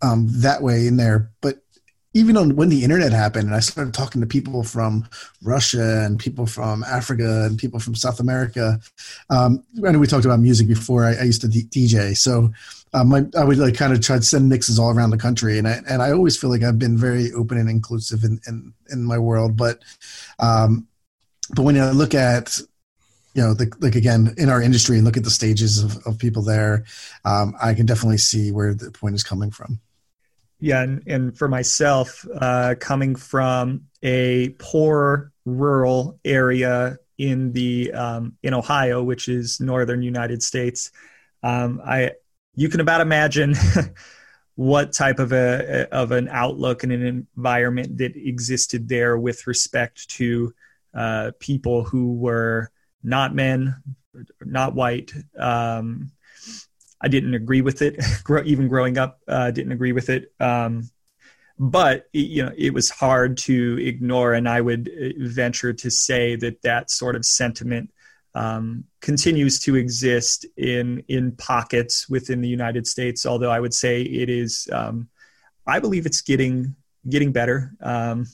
um, 0.03 0.26
that 0.30 0.62
way 0.62 0.86
in 0.86 0.97
there. 0.97 1.30
But 1.40 1.62
even 2.14 2.36
on 2.36 2.57
when 2.57 2.68
the 2.68 2.84
internet 2.84 3.12
happened 3.12 3.47
and 3.47 3.55
I 3.55 3.61
started 3.61 3.95
talking 3.95 4.20
to 4.20 4.26
people 4.26 4.62
from 4.62 5.09
Russia 5.43 6.05
and 6.05 6.18
people 6.18 6.47
from 6.47 6.84
Africa 6.84 7.45
and 7.47 7.59
people 7.59 7.80
from 7.80 7.95
South 7.95 8.20
America. 8.20 8.80
Um, 9.30 9.64
I 9.84 9.93
know 9.93 9.99
we 9.99 10.07
talked 10.07 10.26
about 10.26 10.40
music 10.40 10.68
before. 10.68 11.05
I, 11.07 11.14
I 11.14 11.22
used 11.22 11.40
to 11.40 11.49
D- 11.49 11.64
DJ, 11.64 12.16
so 12.16 12.53
um, 12.95 13.14
I, 13.14 13.24
I, 13.38 13.45
would 13.45 13.59
like 13.59 13.76
kind 13.76 13.93
of 13.93 14.01
try 14.01 14.16
to 14.16 14.22
send 14.22 14.49
mixes 14.49 14.78
all 14.78 14.90
around 14.90 15.11
the 15.11 15.18
country, 15.18 15.59
and 15.59 15.66
I 15.66 15.80
and 15.88 16.03
I 16.03 16.12
always 16.12 16.36
feel 16.36 16.51
like 16.51 16.62
I've 16.62 16.78
been 16.78 16.99
very 16.99 17.32
open 17.32 17.59
and 17.59 17.70
inclusive 17.70 18.24
in 18.24 18.40
in, 18.47 18.74
in 18.90 19.05
my 19.05 19.18
world. 19.18 19.57
But 19.57 19.82
um, 20.38 20.86
but 21.55 21.62
when 21.62 21.80
I 21.80 21.90
look 21.90 22.14
at 22.14 22.59
you 23.34 23.43
know, 23.43 23.55
the, 23.55 23.72
like 23.80 23.95
again 23.95 24.34
in 24.36 24.49
our 24.49 24.61
industry 24.61 24.97
and 24.97 25.05
look 25.05 25.16
at 25.16 25.24
the 25.24 25.30
stages 25.30 25.82
of, 25.82 26.07
of 26.07 26.18
people 26.18 26.43
there, 26.43 26.84
um, 27.24 27.55
I 27.62 27.74
can 27.74 27.86
definitely 27.86 28.18
see 28.18 28.53
where 28.53 28.74
the 28.74 28.90
point 28.90 29.14
is 29.14 29.24
coming 29.24 29.51
from. 29.51 29.80
Yeah, 30.61 30.82
and, 30.82 31.03
and 31.07 31.36
for 31.36 31.49
myself, 31.49 32.24
uh, 32.40 32.76
coming 32.78 33.16
from 33.16 33.86
a 34.03 34.51
poor 34.59 35.32
rural 35.45 36.20
area 36.24 36.99
in 37.18 37.53
the 37.53 37.93
um, 37.93 38.36
in 38.43 38.55
Ohio, 38.55 39.03
which 39.03 39.28
is 39.28 39.61
northern 39.61 40.03
United 40.03 40.43
States, 40.43 40.93
um, 41.43 41.80
I 41.84 42.12
you 42.55 42.68
can 42.68 42.80
about 42.80 43.00
imagine 43.00 43.55
what 44.55 44.92
type 44.92 45.18
of 45.18 45.32
a 45.32 45.88
of 45.90 46.12
an 46.12 46.28
outlook 46.28 46.82
and 46.82 46.92
an 46.92 47.26
environment 47.36 47.98
that 47.98 48.16
existed 48.16 48.88
there 48.88 49.18
with 49.18 49.46
respect 49.46 50.09
to 50.11 50.53
uh, 50.94 51.32
people 51.38 51.84
who 51.84 52.14
were 52.14 52.70
not 53.03 53.34
men, 53.34 53.74
not 54.40 54.74
white. 54.74 55.12
Um, 55.38 56.12
I 57.00 57.09
didn't 57.09 57.34
agree 57.34 57.62
with 57.62 57.82
it. 57.82 57.96
Even 58.44 58.68
growing 58.68 58.98
up, 58.98 59.20
uh, 59.26 59.50
didn't 59.50 59.72
agree 59.72 59.92
with 59.92 60.09
it. 60.09 60.32
Um, 60.38 60.90
but 61.59 62.09
you 62.12 62.44
know, 62.44 62.53
it 62.57 62.74
was 62.74 62.90
hard 62.90 63.38
to 63.38 63.78
ignore, 63.80 64.34
and 64.34 64.48
I 64.48 64.61
would 64.61 64.88
uh, 64.88 65.26
venture 65.26 65.72
to 65.72 65.90
say 65.90 66.36
that 66.36 66.62
that 66.62 66.90
sort 66.90 67.16
of 67.16 67.24
sentiment 67.24 67.90
um, 68.34 68.84
continues 69.00 69.58
to 69.60 69.76
exist 69.76 70.46
in 70.56 71.02
in 71.08 71.32
pockets 71.32 72.08
within 72.08 72.40
the 72.40 72.48
United 72.48 72.86
States. 72.86 73.26
Although 73.26 73.50
I 73.50 73.60
would 73.60 73.74
say 73.74 74.02
it 74.02 74.28
is, 74.30 74.68
um, 74.72 75.08
I 75.66 75.80
believe 75.80 76.06
it's 76.06 76.22
getting 76.22 76.74
getting 77.08 77.32
better 77.32 77.74
um, 77.80 78.26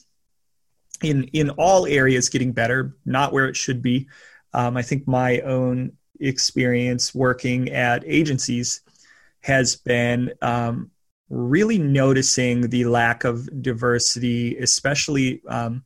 in 1.03 1.25
in 1.33 1.49
all 1.51 1.85
areas, 1.85 2.29
getting 2.29 2.51
better. 2.51 2.95
Not 3.05 3.33
where 3.33 3.47
it 3.47 3.55
should 3.55 3.81
be. 3.81 4.07
Um, 4.53 4.77
I 4.77 4.81
think 4.81 5.07
my 5.07 5.39
own 5.41 5.93
experience 6.19 7.13
working 7.13 7.69
at 7.69 8.03
agencies 8.05 8.81
has 9.41 9.75
been 9.75 10.31
um, 10.41 10.91
really 11.29 11.77
noticing 11.77 12.69
the 12.69 12.85
lack 12.85 13.23
of 13.23 13.47
diversity, 13.61 14.57
especially 14.57 15.41
um, 15.47 15.83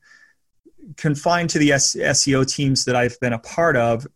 confined 0.98 1.50
to 1.52 1.60
the 1.60 1.72
SEO 1.72 2.46
teams 2.52 2.86
that 2.86 2.96
I've 2.96 3.20
been 3.20 3.34
a 3.34 3.40
part 3.40 3.76
of, 3.76 4.08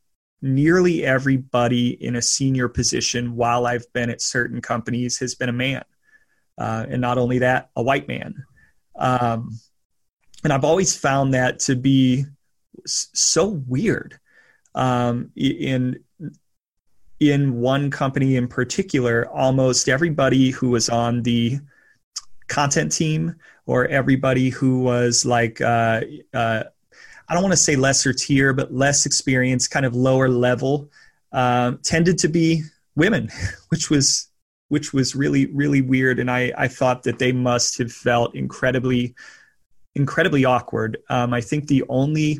nearly 0.41 1.03
everybody 1.03 1.89
in 2.03 2.15
a 2.15 2.21
senior 2.21 2.69
position 2.69 3.35
while 3.35 3.65
I've 3.65 3.91
been 3.93 4.09
at 4.09 4.21
certain 4.21 4.61
companies 4.61 5.17
has 5.19 5.35
been 5.35 5.49
a 5.49 5.53
man. 5.53 5.83
Uh, 6.57 6.85
and 6.89 7.01
not 7.01 7.17
only 7.17 7.39
that, 7.39 7.69
a 7.75 7.83
white 7.83 8.07
man. 8.07 8.45
Um, 8.95 9.59
and 10.43 10.53
I've 10.53 10.63
always 10.63 10.95
found 10.95 11.33
that 11.33 11.59
to 11.61 11.75
be 11.75 12.25
so 12.85 13.47
weird. 13.47 14.19
Um, 14.75 15.31
in 15.35 16.03
in 17.19 17.59
one 17.59 17.89
company 17.89 18.35
in 18.35 18.47
particular, 18.47 19.27
almost 19.29 19.89
everybody 19.89 20.51
who 20.51 20.69
was 20.69 20.87
on 20.87 21.23
the 21.23 21.59
content 22.47 22.91
team 22.91 23.35
or 23.67 23.85
everybody 23.87 24.49
who 24.49 24.79
was 24.79 25.25
like 25.25 25.61
uh, 25.61 26.01
uh, 26.33 26.63
I 27.29 27.33
don't 27.33 27.43
want 27.43 27.53
to 27.53 27.57
say 27.57 27.75
lesser 27.75 28.13
tier, 28.13 28.53
but 28.53 28.73
less 28.73 29.05
experienced, 29.05 29.69
kind 29.69 29.85
of 29.85 29.93
lower 29.93 30.29
level, 30.29 30.89
um, 31.33 31.79
tended 31.83 32.17
to 32.19 32.29
be 32.29 32.63
women, 32.95 33.29
which 33.69 33.89
was 33.89 34.29
which 34.69 34.93
was 34.93 35.15
really 35.15 35.45
really 35.47 35.81
weird, 35.81 36.19
and 36.19 36.31
I 36.31 36.51
I 36.57 36.67
thought 36.67 37.03
that 37.03 37.19
they 37.19 37.31
must 37.31 37.77
have 37.77 37.91
felt 37.91 38.33
incredibly 38.33 39.13
incredibly 39.95 40.45
awkward. 40.45 40.97
Um, 41.09 41.33
I 41.33 41.41
think 41.41 41.67
the 41.67 41.83
only 41.89 42.39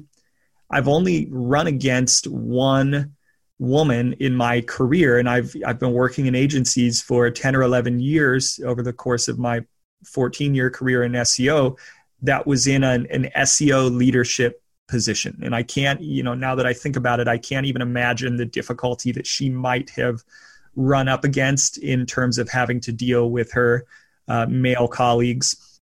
I've 0.70 0.88
only 0.88 1.28
run 1.30 1.68
against 1.68 2.28
one 2.28 3.16
woman 3.60 4.14
in 4.20 4.36
my 4.36 4.62
career, 4.62 5.20
and 5.20 5.30
I've 5.30 5.54
I've 5.66 5.80
been 5.80 5.94
working 5.94 6.28
in 6.28 6.36
agencies 6.36 7.02
for 7.02 7.30
ten 7.30 7.56
or 7.56 7.64
eleven 7.64 8.00
years 8.00 8.62
over 8.66 8.82
the 8.82 8.94
course 8.94 9.28
of 9.28 9.38
my 9.38 9.66
14 10.06 10.56
year 10.56 10.70
career 10.70 11.04
in 11.04 11.14
SEO 11.14 11.78
that 12.22 12.48
was 12.48 12.68
in 12.68 12.84
an, 12.84 13.08
an 13.12 13.30
SEO 13.36 13.96
leadership 13.96 14.62
position. 14.88 15.40
And 15.44 15.54
I 15.56 15.64
can't, 15.64 16.02
you 16.02 16.24
know, 16.24 16.34
now 16.34 16.56
that 16.56 16.66
I 16.66 16.74
think 16.74 16.96
about 16.96 17.20
it, 17.20 17.28
I 17.28 17.38
can't 17.38 17.66
even 17.66 17.82
imagine 17.82 18.38
the 18.38 18.46
difficulty 18.46 19.12
that 19.12 19.28
she 19.28 19.50
might 19.50 19.90
have 19.92 20.24
run 20.76 21.08
up 21.08 21.24
against 21.24 21.78
in 21.78 22.06
terms 22.06 22.38
of 22.38 22.50
having 22.50 22.80
to 22.82 22.92
deal 22.92 23.30
with 23.30 23.52
her 23.52 23.86
uh, 24.28 24.46
male 24.48 24.88
colleagues. 24.88 25.80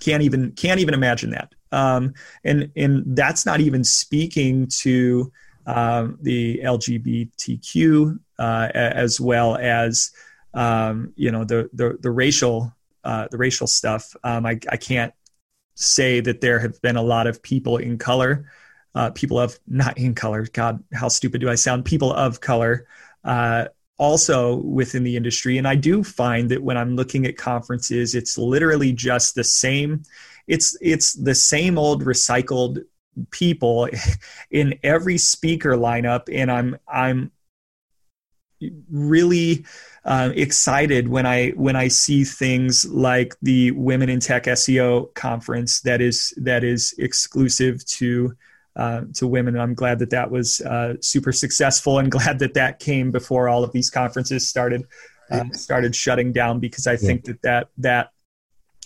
Can't 0.00 0.22
even 0.22 0.52
can't 0.52 0.80
even 0.80 0.94
imagine 0.94 1.30
that. 1.30 1.54
Um, 1.72 2.14
and 2.44 2.70
and 2.76 3.04
that's 3.16 3.44
not 3.44 3.60
even 3.60 3.84
speaking 3.84 4.68
to 4.78 5.32
um, 5.66 6.18
the 6.22 6.60
LGBTQ 6.64 8.18
uh, 8.38 8.68
as 8.72 9.20
well 9.20 9.56
as 9.56 10.12
um, 10.54 11.12
you 11.16 11.30
know 11.30 11.44
the 11.44 11.68
the, 11.72 11.98
the 12.00 12.10
racial 12.10 12.72
uh, 13.08 13.26
the 13.30 13.38
racial 13.38 13.66
stuff. 13.66 14.14
Um, 14.22 14.44
I, 14.44 14.60
I 14.68 14.76
can't 14.76 15.14
say 15.76 16.20
that 16.20 16.42
there 16.42 16.58
have 16.58 16.80
been 16.82 16.96
a 16.96 17.02
lot 17.02 17.26
of 17.26 17.42
people 17.42 17.78
in 17.78 17.96
color, 17.96 18.50
uh, 18.94 19.10
people 19.10 19.40
of 19.40 19.58
not 19.66 19.96
in 19.96 20.14
color. 20.14 20.46
God, 20.52 20.84
how 20.92 21.08
stupid 21.08 21.40
do 21.40 21.48
I 21.48 21.54
sound? 21.54 21.86
People 21.86 22.12
of 22.12 22.40
color. 22.40 22.86
Uh, 23.24 23.68
also 23.96 24.56
within 24.56 25.04
the 25.04 25.16
industry. 25.16 25.56
And 25.56 25.66
I 25.66 25.74
do 25.74 26.04
find 26.04 26.50
that 26.50 26.62
when 26.62 26.76
I'm 26.76 26.96
looking 26.96 27.24
at 27.24 27.38
conferences, 27.38 28.14
it's 28.14 28.36
literally 28.36 28.92
just 28.92 29.34
the 29.34 29.42
same. 29.42 30.02
It's 30.46 30.76
it's 30.82 31.14
the 31.14 31.34
same 31.34 31.78
old 31.78 32.04
recycled 32.04 32.84
people 33.30 33.88
in 34.50 34.78
every 34.82 35.16
speaker 35.16 35.72
lineup, 35.72 36.28
and 36.32 36.52
I'm 36.52 36.76
I'm 36.86 37.32
really 38.90 39.64
uh, 40.08 40.32
excited 40.34 41.06
when 41.06 41.26
I 41.26 41.50
when 41.50 41.76
I 41.76 41.88
see 41.88 42.24
things 42.24 42.86
like 42.86 43.36
the 43.42 43.72
Women 43.72 44.08
in 44.08 44.20
Tech 44.20 44.44
SEO 44.44 45.12
conference 45.12 45.82
that 45.82 46.00
is 46.00 46.32
that 46.38 46.64
is 46.64 46.94
exclusive 46.98 47.84
to 47.84 48.34
uh, 48.74 49.02
to 49.12 49.26
women. 49.26 49.54
And 49.54 49.62
I'm 49.62 49.74
glad 49.74 49.98
that 49.98 50.08
that 50.10 50.30
was 50.30 50.62
uh, 50.62 50.94
super 51.02 51.30
successful, 51.30 51.98
and 51.98 52.10
glad 52.18 52.38
that 52.38 52.54
that 52.54 52.78
came 52.78 53.10
before 53.10 53.50
all 53.50 53.62
of 53.62 53.72
these 53.72 53.90
conferences 53.90 54.48
started 54.48 54.86
uh, 55.30 55.44
started 55.52 55.94
shutting 55.94 56.32
down 56.32 56.58
because 56.58 56.86
I 56.86 56.96
think 56.96 57.24
that 57.24 57.42
that 57.42 57.68
that 57.76 58.10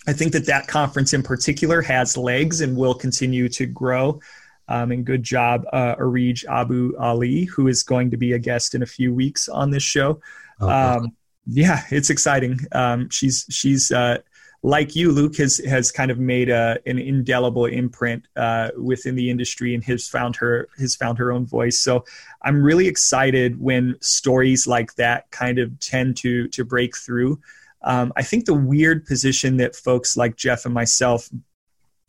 I 0.05 0.11
think 0.11 0.33
that 0.33 0.45
that 0.47 0.67
conference 0.67 1.13
in 1.13 1.23
particular 1.23 1.81
has 1.83 2.17
legs 2.17 2.59
and 2.59 2.75
will 2.75 2.95
continue 2.95 3.47
to 3.47 3.65
grow. 3.65 4.19
Um, 4.67 4.91
and 4.91 5.05
good 5.05 5.23
job, 5.23 5.65
uh, 5.71 5.95
Areej 5.95 6.45
Abu 6.45 6.97
Ali, 6.97 7.45
who 7.45 7.67
is 7.67 7.83
going 7.83 8.11
to 8.11 8.17
be 8.17 8.33
a 8.33 8.39
guest 8.39 8.75
in 8.75 8.81
a 8.81 8.85
few 8.85 9.13
weeks 9.13 9.47
on 9.47 9.71
this 9.71 9.83
show. 9.83 10.19
Oh, 10.59 10.69
um, 10.69 11.15
yeah, 11.45 11.83
it's 11.89 12.09
exciting. 12.09 12.59
Um, 12.71 13.09
she's 13.09 13.45
she's 13.49 13.91
uh, 13.91 14.19
like 14.63 14.95
you, 14.95 15.11
Luke 15.11 15.35
has 15.37 15.57
has 15.57 15.91
kind 15.91 16.09
of 16.09 16.19
made 16.19 16.49
a, 16.49 16.79
an 16.85 16.97
indelible 16.97 17.65
imprint 17.65 18.27
uh, 18.37 18.69
within 18.77 19.15
the 19.15 19.29
industry 19.29 19.75
and 19.75 19.83
has 19.83 20.07
found 20.07 20.37
her 20.37 20.69
has 20.79 20.95
found 20.95 21.17
her 21.17 21.31
own 21.31 21.45
voice. 21.45 21.79
So 21.79 22.05
I'm 22.41 22.63
really 22.63 22.87
excited 22.87 23.59
when 23.59 23.97
stories 24.01 24.65
like 24.65 24.95
that 24.95 25.29
kind 25.31 25.59
of 25.59 25.77
tend 25.79 26.17
to 26.17 26.47
to 26.49 26.63
break 26.63 26.97
through. 26.97 27.41
Um, 27.81 28.13
I 28.15 28.23
think 28.23 28.45
the 28.45 28.53
weird 28.53 29.05
position 29.05 29.57
that 29.57 29.75
folks 29.75 30.15
like 30.15 30.37
Jeff 30.37 30.63
and 30.63 30.73
myself 30.73 31.29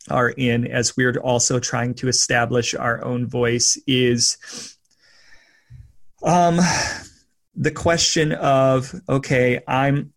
are 0.09 0.29
in 0.29 0.67
as 0.67 0.95
we're 0.95 1.17
also 1.17 1.59
trying 1.59 1.93
to 1.95 2.07
establish 2.07 2.73
our 2.73 3.03
own 3.03 3.27
voice 3.27 3.77
is 3.85 4.37
um, 6.23 6.59
the 7.55 7.71
question 7.71 8.31
of 8.33 8.93
okay 9.07 9.61
i'm 9.67 10.13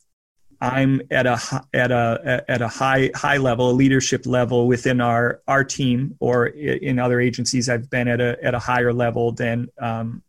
i'm 0.60 1.00
at 1.10 1.26
a 1.26 1.38
at 1.72 1.90
a 1.90 2.44
at 2.48 2.62
a 2.62 2.68
high 2.68 3.10
high 3.14 3.36
level 3.36 3.70
a 3.70 3.72
leadership 3.72 4.26
level 4.26 4.66
within 4.66 5.00
our 5.00 5.40
our 5.46 5.62
team 5.62 6.16
or 6.20 6.46
in 6.46 6.98
other 6.98 7.20
agencies 7.20 7.68
i've 7.68 7.88
been 7.90 8.08
at 8.08 8.20
a 8.20 8.36
at 8.42 8.54
a 8.54 8.58
higher 8.58 8.92
level 8.92 9.32
than 9.32 9.68
um, 9.80 10.22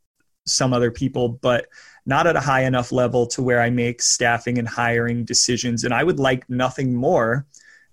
some 0.46 0.74
other 0.74 0.92
people 0.92 1.30
but 1.30 1.68
not 2.06 2.28
at 2.28 2.36
a 2.36 2.40
high 2.40 2.64
enough 2.64 2.92
level 2.92 3.26
to 3.26 3.42
where 3.42 3.62
i 3.62 3.70
make 3.70 4.02
staffing 4.02 4.58
and 4.58 4.68
hiring 4.68 5.26
decisions. 5.26 5.84
And 5.84 5.94
i 5.94 6.04
would 6.04 6.20
like 6.20 6.50
nothing 6.50 6.94
more 6.94 7.46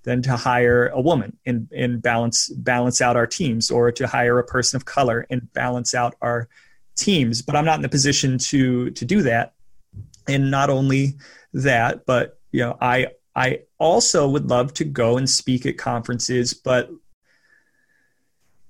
than 0.02 0.22
to 0.22 0.36
hire 0.36 0.86
a 0.88 1.00
woman 1.00 1.36
and, 1.44 1.68
and 1.76 2.00
balance 2.00 2.48
balance 2.50 3.00
out 3.00 3.16
our 3.16 3.26
teams 3.26 3.70
or 3.70 3.90
to 3.92 4.06
hire 4.06 4.38
a 4.38 4.44
person 4.44 4.76
of 4.76 4.84
color 4.84 5.26
and 5.30 5.52
balance 5.52 5.94
out 5.94 6.14
our 6.22 6.48
teams 6.96 7.42
but 7.42 7.54
i'm 7.56 7.64
not 7.64 7.76
in 7.76 7.82
the 7.82 7.88
position 7.88 8.38
to 8.38 8.90
to 8.90 9.04
do 9.04 9.22
that. 9.22 9.52
And 10.28 10.50
not 10.50 10.70
only 10.70 11.14
that 11.52 12.04
but 12.06 12.38
you 12.52 12.60
know 12.60 12.76
i 12.80 13.08
i 13.34 13.60
also 13.78 14.28
would 14.28 14.48
love 14.50 14.74
to 14.74 14.84
go 14.84 15.16
and 15.16 15.28
speak 15.28 15.66
at 15.66 15.78
conferences 15.78 16.52
but 16.52 16.90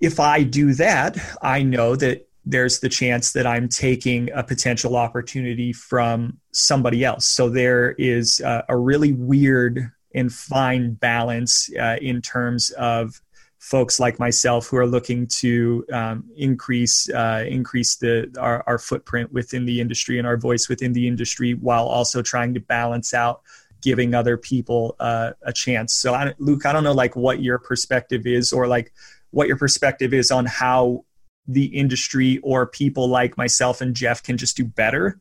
if 0.00 0.20
i 0.20 0.42
do 0.42 0.74
that 0.74 1.16
i 1.42 1.62
know 1.62 1.96
that 1.96 2.28
there's 2.44 2.80
the 2.80 2.88
chance 2.88 3.32
that 3.32 3.46
i'm 3.46 3.68
taking 3.68 4.30
a 4.32 4.42
potential 4.42 4.96
opportunity 4.96 5.72
from 5.72 6.38
somebody 6.56 7.04
else. 7.04 7.26
So 7.26 7.50
there 7.50 7.92
is 7.92 8.40
a, 8.40 8.64
a 8.70 8.76
really 8.76 9.12
weird 9.12 9.90
and 10.14 10.32
fine 10.32 10.94
balance 10.94 11.70
uh, 11.78 11.98
in 12.00 12.22
terms 12.22 12.70
of 12.70 13.20
folks 13.66 13.98
like 13.98 14.20
myself 14.20 14.68
who 14.68 14.76
are 14.76 14.86
looking 14.86 15.26
to 15.26 15.84
um, 15.92 16.22
increase 16.36 17.10
uh, 17.10 17.44
increase 17.48 17.96
the 17.96 18.32
our, 18.38 18.62
our, 18.68 18.78
footprint 18.78 19.32
within 19.32 19.66
the 19.66 19.80
industry 19.80 20.18
and 20.18 20.26
our 20.26 20.36
voice 20.36 20.68
within 20.68 20.92
the 20.92 21.08
industry 21.08 21.54
while 21.54 21.86
also 21.86 22.22
trying 22.22 22.54
to 22.54 22.60
balance 22.60 23.12
out 23.12 23.42
giving 23.82 24.14
other 24.14 24.36
people 24.36 24.94
uh, 25.00 25.32
a 25.42 25.52
chance. 25.52 25.92
So 25.94 26.14
I, 26.14 26.32
luke 26.38 26.64
i 26.64 26.72
don't 26.72 26.84
know 26.84 26.92
like 26.92 27.16
what 27.16 27.42
your 27.42 27.58
perspective 27.58 28.24
is 28.24 28.52
or 28.52 28.68
like 28.68 28.92
what 29.32 29.48
your 29.48 29.56
perspective 29.56 30.14
is 30.14 30.30
on 30.30 30.46
how 30.46 31.04
the 31.48 31.66
industry 31.66 32.38
or 32.44 32.68
people 32.68 33.08
like 33.08 33.36
myself 33.36 33.80
and 33.80 33.96
jeff 33.96 34.22
can 34.22 34.36
just 34.36 34.56
do 34.56 34.64
better. 34.64 35.18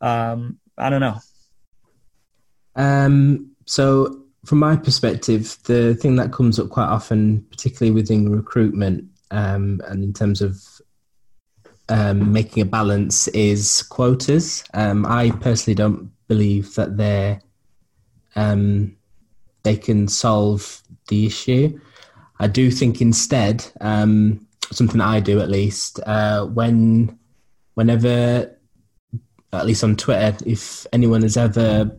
Um, 0.00 0.60
i 0.76 0.88
don't 0.88 1.00
know. 1.00 1.18
Um, 2.76 3.56
so, 3.66 4.22
from 4.44 4.58
my 4.58 4.76
perspective, 4.76 5.56
the 5.64 5.94
thing 5.94 6.16
that 6.16 6.32
comes 6.32 6.58
up 6.58 6.70
quite 6.70 6.86
often, 6.86 7.44
particularly 7.50 7.90
within 7.90 8.30
recruitment 8.30 9.04
um, 9.30 9.80
and 9.86 10.04
in 10.04 10.12
terms 10.12 10.40
of 10.40 10.62
um, 11.88 12.32
making 12.32 12.62
a 12.62 12.66
balance, 12.66 13.28
is 13.28 13.82
quotas. 13.82 14.64
Um, 14.74 15.04
I 15.06 15.30
personally 15.32 15.74
don't 15.74 16.10
believe 16.28 16.74
that 16.74 16.96
they're 16.96 17.40
um, 18.36 18.96
they 19.64 19.76
can 19.76 20.06
solve 20.06 20.82
the 21.08 21.26
issue. 21.26 21.78
I 22.38 22.46
do 22.46 22.70
think 22.70 23.00
instead, 23.00 23.66
um, 23.80 24.46
something 24.70 25.00
I 25.00 25.20
do 25.20 25.40
at 25.40 25.50
least, 25.50 26.00
uh, 26.06 26.46
when 26.46 27.18
whenever, 27.74 28.56
at 29.52 29.66
least 29.66 29.82
on 29.82 29.96
Twitter, 29.96 30.36
if 30.46 30.86
anyone 30.92 31.22
has 31.22 31.36
ever 31.36 31.96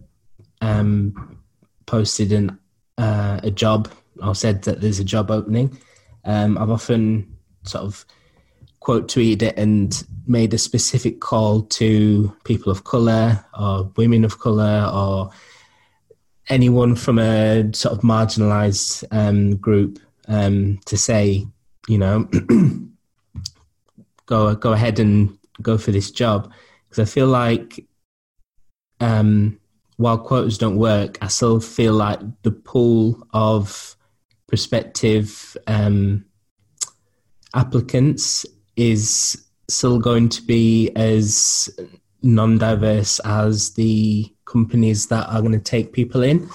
um, 0.61 1.38
posted 1.89 2.31
an, 2.31 2.59
uh, 2.99 3.39
a 3.41 3.49
job 3.49 3.89
or 4.21 4.35
said 4.35 4.61
that 4.63 4.79
there's 4.79 4.99
a 4.99 5.03
job 5.03 5.31
opening, 5.31 5.75
um, 6.23 6.55
I've 6.57 6.69
often 6.69 7.35
sort 7.63 7.83
of 7.83 8.05
quote 8.79 9.07
tweeted 9.07 9.41
it 9.41 9.57
and 9.57 10.03
made 10.27 10.53
a 10.53 10.57
specific 10.57 11.19
call 11.19 11.63
to 11.63 12.31
people 12.43 12.71
of 12.71 12.83
color 12.83 13.43
or 13.59 13.91
women 13.97 14.23
of 14.23 14.39
color 14.39 14.89
or 14.93 15.31
anyone 16.47 16.95
from 16.95 17.17
a 17.17 17.73
sort 17.73 17.93
of 17.95 18.01
marginalized 18.01 19.03
um, 19.11 19.55
group 19.57 19.99
um, 20.27 20.79
to 20.85 20.95
say, 20.97 21.45
you 21.87 21.97
know, 21.97 22.29
go 24.27 24.53
go 24.55 24.73
ahead 24.73 24.99
and 24.99 25.37
go 25.61 25.77
for 25.77 25.91
this 25.91 26.11
job. 26.11 26.51
Because 26.87 27.07
I 27.09 27.11
feel 27.11 27.27
like 27.27 27.85
um, 28.99 29.59
while 29.99 30.17
quotas 30.17 30.57
don't 30.57 30.77
work, 30.77 31.17
I 31.21 31.27
still 31.27 31.59
feel 31.59 31.91
like 31.91 32.21
the 32.43 32.51
pool 32.51 33.21
of 33.33 33.97
prospective 34.47 35.57
um, 35.67 36.23
applicants 37.53 38.45
is 38.77 39.45
still 39.67 39.99
going 39.99 40.29
to 40.29 40.41
be 40.41 40.89
as 40.95 41.69
non-diverse 42.21 43.19
as 43.25 43.73
the 43.73 44.33
companies 44.45 45.07
that 45.07 45.27
are 45.27 45.41
going 45.41 45.51
to 45.51 45.59
take 45.59 45.91
people 45.91 46.23
in, 46.23 46.49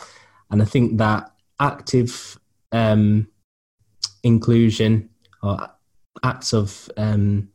and 0.51 0.63
I 0.63 0.65
think 0.65 0.97
that 0.97 1.31
active 1.61 2.41
um, 2.73 3.29
inclusion 4.23 5.11
or 5.43 5.69
acts 6.23 6.55
of 6.55 6.91
um, 6.97 7.51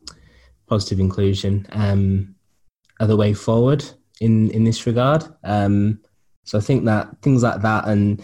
positive 0.67 0.99
inclusion 0.99 1.65
um, 1.71 2.35
are 2.99 3.07
the 3.07 3.17
way 3.17 3.33
forward 3.33 3.83
in 4.19 4.49
in 4.51 4.63
this 4.63 4.85
regard. 4.85 5.23
Um, 5.43 5.99
so 6.43 6.57
I 6.57 6.61
think 6.61 6.85
that 6.85 7.21
things 7.21 7.43
like 7.43 7.61
that 7.61 7.87
and 7.87 8.23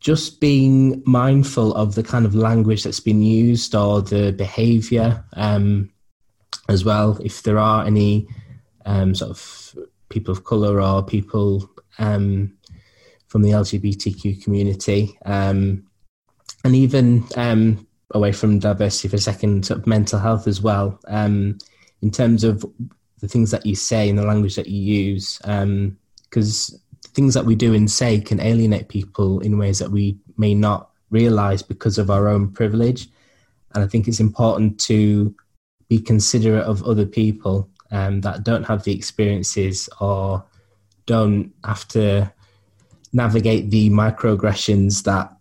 just 0.00 0.40
being 0.40 1.00
mindful 1.06 1.72
of 1.74 1.94
the 1.94 2.02
kind 2.02 2.26
of 2.26 2.34
language 2.34 2.82
that's 2.82 3.00
been 3.00 3.22
used 3.22 3.74
or 3.74 4.02
the 4.02 4.32
behaviour 4.32 5.24
um, 5.34 5.90
as 6.68 6.84
well. 6.84 7.18
If 7.22 7.44
there 7.44 7.58
are 7.58 7.86
any 7.86 8.26
um, 8.84 9.14
sort 9.14 9.30
of 9.30 9.74
people 10.08 10.32
of 10.32 10.44
colour 10.44 10.80
or 10.80 11.04
people 11.04 11.70
um, 11.98 12.52
from 13.28 13.42
the 13.42 13.50
LGBTQ 13.50 14.42
community, 14.42 15.16
um, 15.24 15.86
and 16.64 16.74
even 16.74 17.24
um, 17.36 17.86
away 18.10 18.32
from 18.32 18.58
diversity 18.58 19.08
for 19.08 19.16
a 19.16 19.20
second, 19.20 19.66
sort 19.66 19.80
of 19.80 19.86
mental 19.86 20.18
health 20.18 20.46
as 20.46 20.60
well. 20.60 20.98
Um, 21.06 21.58
in 22.02 22.10
terms 22.10 22.42
of 22.42 22.64
the 23.22 23.28
things 23.28 23.52
that 23.52 23.64
you 23.64 23.74
say 23.74 24.10
and 24.10 24.18
the 24.18 24.26
language 24.26 24.56
that 24.56 24.66
you 24.66 24.80
use, 24.80 25.38
because 25.38 26.74
um, 26.74 26.78
things 27.14 27.34
that 27.34 27.46
we 27.46 27.54
do 27.54 27.72
and 27.72 27.90
say 27.90 28.20
can 28.20 28.40
alienate 28.40 28.88
people 28.88 29.38
in 29.40 29.58
ways 29.58 29.78
that 29.78 29.90
we 29.90 30.18
may 30.36 30.54
not 30.54 30.90
realize 31.10 31.62
because 31.62 31.98
of 31.98 32.10
our 32.10 32.28
own 32.28 32.50
privilege. 32.50 33.08
And 33.74 33.84
I 33.84 33.86
think 33.86 34.08
it's 34.08 34.18
important 34.18 34.78
to 34.80 35.34
be 35.88 36.00
considerate 36.00 36.64
of 36.64 36.82
other 36.82 37.06
people 37.06 37.70
um, 37.92 38.22
that 38.22 38.42
don't 38.42 38.64
have 38.64 38.82
the 38.82 38.94
experiences 38.94 39.88
or 40.00 40.44
don't 41.06 41.52
have 41.64 41.86
to 41.88 42.32
navigate 43.12 43.70
the 43.70 43.88
microaggressions 43.90 45.04
that 45.04 45.32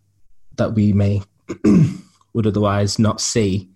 that 0.57 0.73
we 0.73 0.93
may 0.93 1.21
would 2.33 2.45
otherwise 2.45 2.99
not 2.99 3.21
see. 3.21 3.69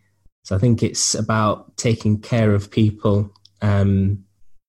So 0.44 0.56
I 0.56 0.60
think 0.60 0.84
it's 0.84 1.15
about 1.15 1.76
taking 1.77 2.19
care 2.19 2.53
of 2.53 2.69
people 2.69 3.32
um, 3.66 4.24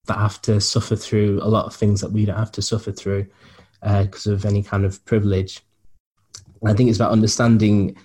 that 0.07 0.19
have 0.19 0.41
to 0.43 0.61
suffer 0.61 0.97
through 0.97 1.41
a 1.43 1.49
lot 1.49 1.67
of 1.67 1.75
things 1.75 2.01
that 2.01 2.13
we 2.13 2.25
don't 2.25 2.39
have 2.39 2.53
to 2.53 2.63
suffer 2.63 2.93
through 2.93 3.27
because 3.83 4.27
uh, 4.27 4.33
of 4.33 4.45
any 4.45 4.63
kind 4.63 4.85
of 4.85 5.05
privilege. 5.05 5.61
I 6.65 6.73
think 6.73 6.89
it's 6.89 6.99
about 6.99 7.13
understanding 7.13 7.97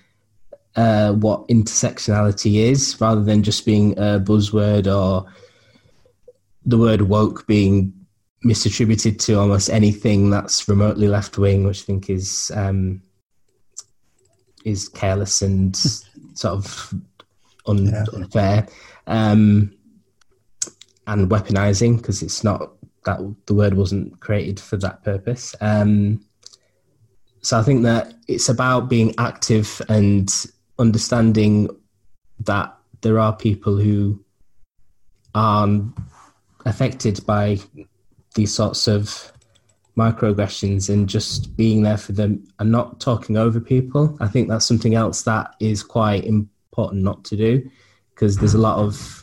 uh, 0.76 1.12
what 1.12 1.48
intersectionality 1.48 2.56
is 2.56 3.00
rather 3.00 3.22
than 3.22 3.42
just 3.42 3.64
being 3.64 3.92
a 3.92 4.20
buzzword 4.20 4.86
or 4.86 5.26
the 6.64 6.78
word 6.78 7.02
woke 7.02 7.46
being 7.46 7.92
misattributed 8.44 9.18
to 9.20 9.34
almost 9.34 9.70
anything 9.70 10.30
that's 10.30 10.68
remotely 10.68 11.08
left 11.08 11.38
wing, 11.38 11.64
which 11.64 11.82
I 11.82 11.84
think 11.84 12.10
is 12.10 12.52
um, 12.54 13.02
is 14.64 14.88
careless 14.88 15.42
and 15.42 15.74
sort 15.76 16.54
of 16.54 16.94
un- 17.66 17.86
yeah. 17.86 18.04
unfair. 18.12 18.68
Um, 19.06 19.72
and 21.06 21.30
weaponizing 21.30 21.96
because 21.96 22.22
it's 22.22 22.44
not 22.44 22.72
that 23.04 23.18
the 23.46 23.54
word 23.54 23.74
wasn't 23.74 24.20
created 24.20 24.60
for 24.60 24.76
that 24.76 25.02
purpose. 25.02 25.54
Um, 25.60 26.24
so 27.40 27.58
I 27.58 27.62
think 27.62 27.82
that 27.82 28.14
it's 28.28 28.48
about 28.48 28.88
being 28.88 29.14
active 29.18 29.82
and 29.88 30.32
understanding 30.78 31.68
that 32.40 32.76
there 33.00 33.18
are 33.18 33.34
people 33.34 33.76
who 33.76 34.24
are 35.34 35.68
affected 36.64 37.24
by 37.26 37.58
these 38.34 38.54
sorts 38.54 38.86
of 38.86 39.32
microaggressions 39.96 40.88
and 40.88 41.08
just 41.08 41.54
being 41.56 41.82
there 41.82 41.98
for 41.98 42.12
them 42.12 42.46
and 42.58 42.70
not 42.70 43.00
talking 43.00 43.36
over 43.36 43.60
people. 43.60 44.16
I 44.20 44.28
think 44.28 44.48
that's 44.48 44.64
something 44.64 44.94
else 44.94 45.22
that 45.22 45.54
is 45.60 45.82
quite 45.82 46.24
important 46.24 47.02
not 47.02 47.24
to 47.24 47.36
do 47.36 47.68
because 48.14 48.38
there's 48.38 48.54
a 48.54 48.58
lot 48.58 48.78
of 48.78 49.21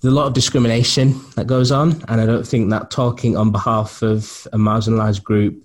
there's 0.00 0.12
a 0.12 0.14
lot 0.14 0.26
of 0.26 0.34
discrimination 0.34 1.14
that 1.36 1.46
goes 1.46 1.72
on, 1.72 2.02
and 2.08 2.20
I 2.20 2.26
don't 2.26 2.46
think 2.46 2.70
that 2.70 2.90
talking 2.90 3.36
on 3.36 3.50
behalf 3.50 4.02
of 4.02 4.46
a 4.52 4.58
marginalised 4.58 5.22
group 5.22 5.62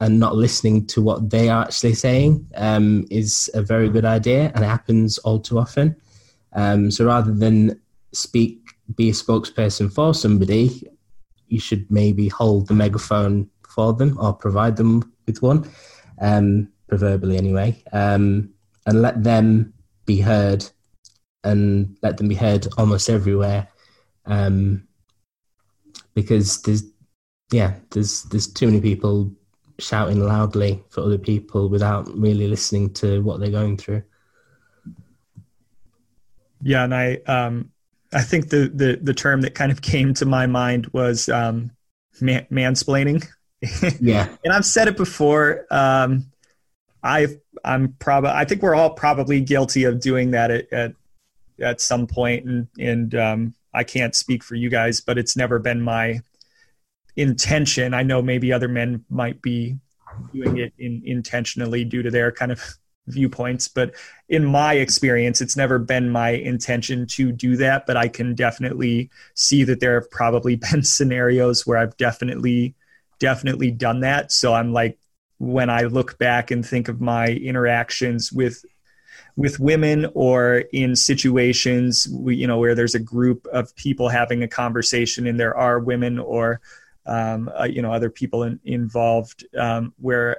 and 0.00 0.18
not 0.18 0.34
listening 0.34 0.84
to 0.88 1.00
what 1.00 1.30
they 1.30 1.48
are 1.48 1.62
actually 1.62 1.94
saying 1.94 2.44
um, 2.56 3.06
is 3.08 3.48
a 3.54 3.62
very 3.62 3.88
good 3.88 4.04
idea, 4.04 4.50
and 4.54 4.64
it 4.64 4.68
happens 4.68 5.18
all 5.18 5.38
too 5.38 5.58
often. 5.58 5.94
Um, 6.54 6.90
so 6.90 7.04
rather 7.06 7.32
than 7.32 7.80
speak, 8.12 8.58
be 8.96 9.10
a 9.10 9.12
spokesperson 9.12 9.92
for 9.92 10.12
somebody, 10.12 10.88
you 11.46 11.60
should 11.60 11.88
maybe 11.90 12.28
hold 12.28 12.66
the 12.66 12.74
megaphone 12.74 13.48
for 13.68 13.92
them 13.92 14.18
or 14.20 14.32
provide 14.32 14.76
them 14.76 15.12
with 15.26 15.40
one, 15.40 15.70
um, 16.20 16.68
proverbially 16.88 17.36
anyway, 17.36 17.80
um, 17.92 18.52
and 18.86 19.00
let 19.00 19.22
them 19.22 19.72
be 20.04 20.20
heard 20.20 20.68
and 21.44 21.96
let 22.02 22.16
them 22.16 22.28
be 22.28 22.34
heard 22.34 22.66
almost 22.78 23.08
everywhere. 23.08 23.68
Um, 24.26 24.86
because 26.14 26.62
there's 26.62 26.84
yeah, 27.52 27.74
there's 27.90 28.22
there's 28.24 28.46
too 28.46 28.66
many 28.66 28.80
people 28.80 29.32
shouting 29.78 30.20
loudly 30.20 30.82
for 30.90 31.02
other 31.02 31.18
people 31.18 31.68
without 31.68 32.08
really 32.16 32.46
listening 32.48 32.92
to 32.94 33.22
what 33.22 33.40
they're 33.40 33.50
going 33.50 33.76
through. 33.76 34.02
Yeah, 36.62 36.84
and 36.84 36.94
I 36.94 37.14
um, 37.26 37.70
I 38.12 38.22
think 38.22 38.50
the, 38.50 38.70
the 38.72 38.98
the 39.02 39.14
term 39.14 39.42
that 39.42 39.54
kind 39.54 39.72
of 39.72 39.82
came 39.82 40.14
to 40.14 40.26
my 40.26 40.46
mind 40.46 40.88
was 40.92 41.28
um, 41.28 41.72
man- 42.20 42.46
mansplaining. 42.50 43.26
yeah, 44.00 44.28
and 44.44 44.52
I've 44.52 44.66
said 44.66 44.88
it 44.88 44.96
before. 44.96 45.66
Um, 45.70 46.26
I 47.02 47.28
I'm 47.64 47.94
probably 47.98 48.30
I 48.30 48.44
think 48.44 48.62
we're 48.62 48.74
all 48.74 48.90
probably 48.90 49.40
guilty 49.40 49.84
of 49.84 50.00
doing 50.00 50.30
that 50.32 50.50
at, 50.50 50.72
at 50.72 50.92
at 51.62 51.80
some 51.80 52.06
point, 52.06 52.44
and 52.44 52.68
and 52.78 53.14
um, 53.14 53.54
I 53.72 53.84
can't 53.84 54.14
speak 54.14 54.42
for 54.42 54.54
you 54.54 54.68
guys, 54.68 55.00
but 55.00 55.18
it's 55.18 55.36
never 55.36 55.58
been 55.58 55.80
my 55.80 56.20
intention. 57.16 57.94
I 57.94 58.02
know 58.02 58.22
maybe 58.22 58.52
other 58.52 58.68
men 58.68 59.04
might 59.08 59.40
be 59.42 59.78
doing 60.32 60.58
it 60.58 60.72
in, 60.78 61.02
intentionally 61.04 61.84
due 61.84 62.02
to 62.02 62.10
their 62.10 62.32
kind 62.32 62.52
of 62.52 62.62
viewpoints, 63.06 63.68
but 63.68 63.94
in 64.28 64.44
my 64.44 64.74
experience, 64.74 65.40
it's 65.40 65.56
never 65.56 65.78
been 65.78 66.10
my 66.10 66.30
intention 66.30 67.06
to 67.06 67.32
do 67.32 67.56
that. 67.56 67.86
But 67.86 67.96
I 67.96 68.08
can 68.08 68.34
definitely 68.34 69.10
see 69.34 69.64
that 69.64 69.80
there 69.80 69.94
have 69.94 70.10
probably 70.10 70.56
been 70.70 70.82
scenarios 70.82 71.66
where 71.66 71.78
I've 71.78 71.96
definitely, 71.96 72.74
definitely 73.18 73.70
done 73.70 74.00
that. 74.00 74.32
So 74.32 74.54
I'm 74.54 74.72
like, 74.72 74.98
when 75.38 75.68
I 75.68 75.82
look 75.82 76.18
back 76.18 76.52
and 76.52 76.64
think 76.64 76.88
of 76.88 77.00
my 77.00 77.26
interactions 77.26 78.32
with 78.32 78.64
with 79.36 79.58
women 79.58 80.06
or 80.14 80.64
in 80.72 80.94
situations 80.94 82.06
you 82.26 82.46
know 82.46 82.58
where 82.58 82.74
there's 82.74 82.94
a 82.94 83.00
group 83.00 83.46
of 83.46 83.74
people 83.76 84.08
having 84.08 84.42
a 84.42 84.48
conversation 84.48 85.26
and 85.26 85.40
there 85.40 85.56
are 85.56 85.78
women 85.78 86.18
or 86.18 86.60
um, 87.06 87.50
uh, 87.58 87.64
you 87.64 87.80
know 87.82 87.92
other 87.92 88.10
people 88.10 88.42
in, 88.42 88.60
involved 88.64 89.46
um, 89.58 89.94
where 89.98 90.38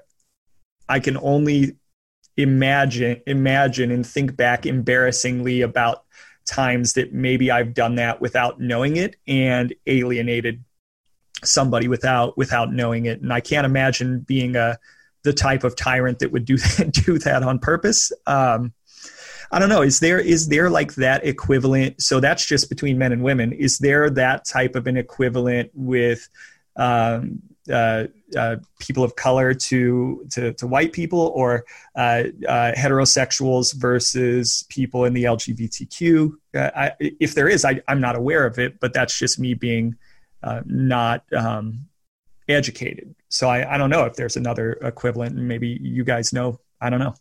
I 0.88 1.00
can 1.00 1.18
only 1.18 1.76
imagine 2.38 3.22
imagine 3.28 3.92
and 3.92 4.06
think 4.06 4.36
back 4.36 4.66
embarrassingly 4.66 5.62
about 5.62 6.04
times 6.46 6.94
that 6.94 7.14
maybe 7.14 7.52
I've 7.52 7.74
done 7.74 7.96
that 7.96 8.22
without 8.22 8.60
knowing 8.60 8.98
it 8.98 9.16
and 9.28 9.74
alienated 9.88 10.64
somebody 11.44 11.88
without 11.88 12.38
without 12.38 12.72
knowing 12.72 13.06
it. 13.06 13.22
And 13.22 13.32
I 13.32 13.40
can't 13.40 13.66
imagine 13.66 14.20
being 14.20 14.56
a 14.56 14.78
the 15.24 15.34
type 15.34 15.64
of 15.64 15.76
tyrant 15.76 16.20
that 16.20 16.32
would 16.32 16.46
do 16.46 16.58
that, 16.58 16.92
do 17.06 17.18
that 17.20 17.44
on 17.44 17.60
purpose. 17.60 18.12
Um, 18.28 18.74
I 19.54 19.60
don't 19.60 19.70
know. 19.70 19.84
Is 19.84 20.00
there 20.00 20.20
is 20.20 20.48
there 20.48 20.68
like 20.68 20.96
that 20.96 21.24
equivalent? 21.24 22.02
So 22.02 22.20
that's 22.20 22.44
just 22.44 22.70
between 22.70 22.98
men 22.98 23.12
and 23.12 23.22
women. 23.22 23.54
Is 23.54 23.78
there 23.78 24.10
that 24.10 24.46
type 24.46 24.76
of 24.76 24.88
an 24.88 24.98
equivalent 24.98 25.70
with 25.76 26.28
um, 26.76 27.40
uh, 27.72 28.06
uh, 28.36 28.56
people 28.80 29.04
of 29.04 29.16
color 29.16 29.54
to 29.54 30.26
to, 30.32 30.54
to 30.54 30.66
white 30.66 30.92
people, 30.92 31.32
or 31.36 31.66
uh, 31.96 32.24
uh 32.48 32.72
heterosexuals 32.74 33.76
versus 33.76 34.66
people 34.70 35.06
in 35.06 35.14
the 35.14 35.26
LGBTQ? 35.26 36.32
Uh, 36.56 36.72
I, 36.76 36.92
if 37.00 37.36
there 37.36 37.48
is, 37.48 37.64
I, 37.64 37.80
am 37.88 38.02
not 38.02 38.16
aware 38.16 38.48
of 38.48 38.58
it, 38.58 38.80
but 38.80 38.92
that's 38.92 39.18
just 39.18 39.38
me 39.38 39.54
being 39.54 39.96
uh, 40.42 40.62
not 40.66 41.26
um, 41.32 41.86
educated. 42.50 43.14
So 43.30 43.50
I, 43.50 43.76
I 43.76 43.78
don't 43.78 43.92
know 43.92 44.06
if 44.06 44.16
there's 44.16 44.36
another 44.36 44.74
equivalent, 44.82 45.36
maybe 45.36 45.78
you 45.80 46.04
guys 46.04 46.34
know. 46.34 46.60
I 46.82 46.90
don't 46.90 47.00
know. 47.00 47.14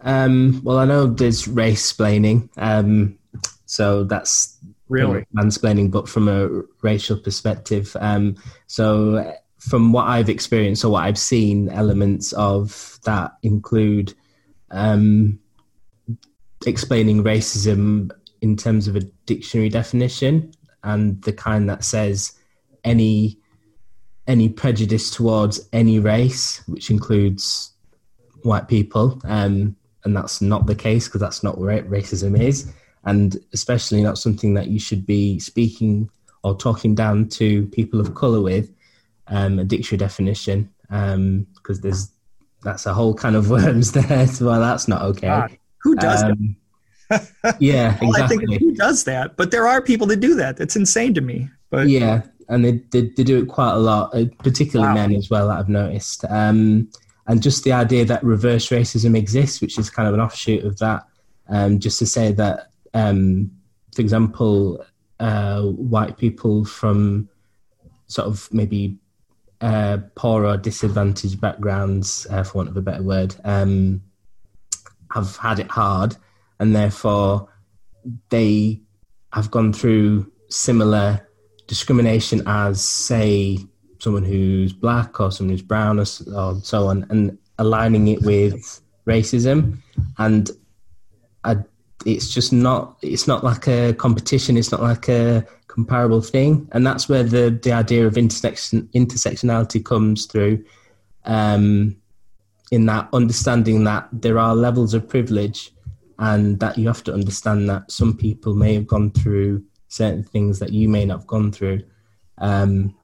Um, 0.00 0.60
well, 0.62 0.78
I 0.78 0.84
know 0.84 1.06
there's 1.06 1.48
race 1.48 1.92
splaining, 1.92 2.48
um, 2.56 3.18
so 3.66 4.04
that's 4.04 4.56
really 4.88 5.26
mansplaining, 5.36 5.90
but 5.90 6.08
from 6.08 6.28
a 6.28 6.62
racial 6.82 7.18
perspective. 7.18 7.96
Um, 8.00 8.36
so, 8.66 9.34
from 9.58 9.92
what 9.92 10.06
I've 10.06 10.28
experienced 10.28 10.84
or 10.84 10.92
what 10.92 11.04
I've 11.04 11.18
seen, 11.18 11.68
elements 11.68 12.32
of 12.34 12.98
that 13.04 13.32
include 13.42 14.14
um, 14.70 15.38
explaining 16.66 17.24
racism 17.24 18.10
in 18.40 18.56
terms 18.56 18.88
of 18.88 18.96
a 18.96 19.00
dictionary 19.26 19.68
definition 19.68 20.52
and 20.84 21.20
the 21.22 21.32
kind 21.32 21.68
that 21.68 21.84
says 21.84 22.32
any 22.84 23.38
any 24.26 24.48
prejudice 24.48 25.10
towards 25.10 25.68
any 25.72 25.98
race, 25.98 26.62
which 26.68 26.90
includes 26.90 27.72
white 28.42 28.68
people, 28.68 29.18
um, 29.24 29.74
and 30.04 30.16
that's 30.16 30.40
not 30.40 30.66
the 30.66 30.74
case 30.74 31.08
because 31.08 31.20
that's 31.20 31.42
not 31.42 31.58
where 31.58 31.82
racism 31.82 32.38
is, 32.38 32.72
and 33.04 33.36
especially 33.52 34.02
not 34.02 34.18
something 34.18 34.54
that 34.54 34.68
you 34.68 34.78
should 34.78 35.06
be 35.06 35.38
speaking 35.38 36.10
or 36.42 36.56
talking 36.56 36.94
down 36.94 37.28
to 37.28 37.66
people 37.66 38.00
of 38.00 38.14
color 38.14 38.40
with. 38.40 38.72
Um, 39.30 39.58
a 39.58 39.64
dictionary 39.64 39.98
definition 39.98 40.70
because 40.88 41.14
um, 41.14 41.46
there's 41.82 42.10
that's 42.62 42.86
a 42.86 42.94
whole 42.94 43.14
kind 43.14 43.36
of 43.36 43.50
worms 43.56 43.92
there. 43.92 44.26
So, 44.26 44.46
well, 44.46 44.60
that's 44.60 44.88
not 44.88 45.02
okay. 45.02 45.26
God, 45.26 45.58
who 45.82 45.94
does 45.96 46.22
um, 46.22 46.56
that? 47.10 47.56
yeah, 47.60 47.96
well, 48.00 48.10
exactly. 48.10 48.36
I 48.36 48.48
think 48.48 48.60
who 48.60 48.74
does 48.74 49.04
that? 49.04 49.36
But 49.36 49.50
there 49.50 49.66
are 49.66 49.80
people 49.82 50.06
that 50.08 50.20
do 50.20 50.34
that. 50.36 50.56
That's 50.56 50.76
insane 50.76 51.14
to 51.14 51.20
me. 51.20 51.48
But 51.70 51.88
yeah, 51.88 52.22
and 52.48 52.64
they 52.64 52.82
they, 52.90 53.10
they 53.16 53.24
do 53.24 53.42
it 53.42 53.48
quite 53.48 53.72
a 53.72 53.78
lot, 53.78 54.14
uh, 54.14 54.24
particularly 54.38 54.88
wow. 54.88 54.94
men 54.94 55.14
as 55.14 55.30
well. 55.30 55.48
That 55.48 55.58
I've 55.58 55.68
noticed. 55.68 56.24
Um, 56.28 56.90
and 57.28 57.42
just 57.42 57.62
the 57.62 57.72
idea 57.72 58.04
that 58.06 58.24
reverse 58.24 58.70
racism 58.70 59.16
exists, 59.16 59.60
which 59.60 59.78
is 59.78 59.90
kind 59.90 60.08
of 60.08 60.14
an 60.14 60.20
offshoot 60.20 60.64
of 60.64 60.78
that. 60.78 61.06
Um, 61.48 61.78
just 61.78 61.98
to 62.00 62.06
say 62.06 62.32
that, 62.32 62.70
um, 62.94 63.50
for 63.94 64.02
example, 64.02 64.84
uh, 65.20 65.62
white 65.62 66.16
people 66.16 66.64
from 66.64 67.28
sort 68.06 68.26
of 68.26 68.48
maybe 68.52 68.96
uh, 69.60 69.98
poor 70.14 70.46
or 70.46 70.56
disadvantaged 70.56 71.40
backgrounds, 71.40 72.26
uh, 72.30 72.42
for 72.42 72.58
want 72.58 72.70
of 72.70 72.76
a 72.76 72.82
better 72.82 73.02
word, 73.02 73.34
um, 73.44 74.02
have 75.12 75.36
had 75.36 75.58
it 75.58 75.70
hard, 75.70 76.16
and 76.60 76.74
therefore 76.74 77.48
they 78.30 78.80
have 79.32 79.50
gone 79.50 79.72
through 79.72 80.30
similar 80.48 81.28
discrimination 81.66 82.42
as, 82.46 82.82
say, 82.82 83.58
someone 83.98 84.24
who's 84.24 84.72
black 84.72 85.20
or 85.20 85.30
someone 85.30 85.52
who's 85.52 85.62
brown 85.62 85.98
or, 85.98 86.06
or 86.34 86.60
so 86.62 86.86
on, 86.86 87.06
and 87.10 87.38
aligning 87.58 88.08
it 88.08 88.22
with 88.22 88.80
racism. 89.06 89.78
And 90.18 90.50
I, 91.44 91.56
it's 92.06 92.32
just 92.32 92.52
not. 92.52 92.96
It's 93.02 93.26
not 93.26 93.44
like 93.44 93.66
a 93.68 93.92
competition. 93.94 94.56
It's 94.56 94.72
not 94.72 94.82
like 94.82 95.08
a 95.08 95.46
comparable 95.66 96.20
thing. 96.20 96.68
And 96.72 96.86
that's 96.86 97.08
where 97.08 97.22
the 97.22 97.58
the 97.62 97.72
idea 97.72 98.06
of 98.06 98.16
intersection 98.16 98.88
intersectionality 98.94 99.84
comes 99.84 100.26
through. 100.26 100.64
Um, 101.24 101.96
in 102.70 102.86
that 102.86 103.08
understanding 103.12 103.84
that 103.84 104.08
there 104.12 104.38
are 104.38 104.54
levels 104.54 104.94
of 104.94 105.08
privilege 105.08 105.72
and 106.18 106.58
that 106.60 106.76
you 106.76 106.86
have 106.86 107.04
to 107.04 107.14
understand 107.14 107.68
that 107.68 107.90
some 107.90 108.16
people 108.16 108.54
may 108.54 108.74
have 108.74 108.86
gone 108.86 109.10
through 109.10 109.64
certain 109.88 110.22
things 110.22 110.58
that 110.58 110.72
you 110.72 110.88
may 110.88 111.04
not 111.04 111.20
have 111.20 111.26
gone 111.26 111.50
through 111.50 111.80
um, 112.38 112.94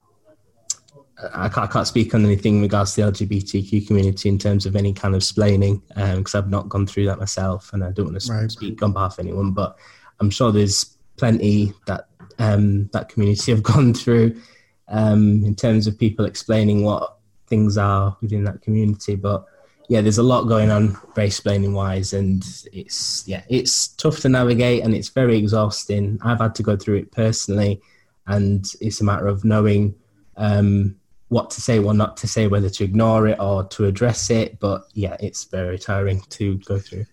I 1.33 1.49
can't, 1.49 1.69
I 1.69 1.73
can't, 1.73 1.87
speak 1.87 2.15
on 2.15 2.25
anything 2.25 2.57
in 2.57 2.63
regards 2.63 2.95
to 2.95 3.05
the 3.05 3.13
LGBTQ 3.13 3.87
community 3.87 4.29
in 4.29 4.39
terms 4.39 4.67
of 4.67 4.77
any 4.77 4.93
kind 4.93 5.15
of 5.15 5.23
splaining 5.23 5.81
because 6.17 6.35
um, 6.35 6.45
I've 6.45 6.51
not 6.51 6.69
gone 6.69 6.87
through 6.87 7.07
that 7.07 7.19
myself 7.19 7.73
and 7.73 7.85
I 7.85 7.91
don't 7.91 8.07
want 8.07 8.21
to 8.21 8.49
speak 8.51 8.83
on 8.83 8.93
behalf 8.93 9.19
of 9.19 9.25
anyone. 9.25 9.53
But 9.53 9.77
I'm 10.21 10.31
sure 10.31 10.53
there's 10.53 10.97
plenty 11.17 11.73
that 11.87 12.09
um, 12.39 12.89
that 12.93 13.09
community 13.09 13.53
have 13.53 13.63
gone 13.63 13.95
through 13.95 14.41
um, 14.89 15.45
in 15.45 15.55
terms 15.55 15.87
of 15.87 15.99
people 15.99 16.25
explaining 16.25 16.83
what 16.83 17.17
things 17.47 17.79
are 17.79 18.17
within 18.21 18.45
that 18.45 18.63
community. 18.63 19.15
But 19.17 19.45
yeah, 19.89 20.01
there's 20.01 20.19
a 20.19 20.23
lot 20.23 20.45
going 20.45 20.71
on 20.71 20.99
race 21.15 21.41
splaining 21.41 21.75
wise, 21.75 22.13
and 22.13 22.43
it's 22.73 23.27
yeah, 23.27 23.43
it's 23.49 23.89
tough 23.89 24.21
to 24.21 24.29
navigate 24.29 24.83
and 24.83 24.95
it's 24.95 25.09
very 25.09 25.37
exhausting. 25.37 26.19
I've 26.23 26.41
had 26.41 26.55
to 26.57 26.63
go 26.63 26.77
through 26.77 26.97
it 26.97 27.13
personally, 27.13 27.81
and 28.27 28.67
it's 28.81 29.01
a 29.01 29.05
matter 29.05 29.27
of 29.27 29.45
knowing. 29.45 29.95
Um, 30.37 30.97
what 31.29 31.51
to 31.51 31.61
say, 31.61 31.79
what 31.79 31.97
not 31.97 32.17
to 32.19 32.29
say, 32.29 32.47
whether 32.47 32.71
to 32.71 32.85
ignore 32.85 33.27
it 33.29 33.39
or 33.41 33.65
to 33.65 33.87
address 33.87 34.31
it. 34.31 34.61
But 34.61 34.85
yeah, 34.93 35.17
it's 35.21 35.45
very 35.45 35.79
tiring 35.79 36.21
to 36.31 36.59
go 36.59 36.79
through. 36.79 37.07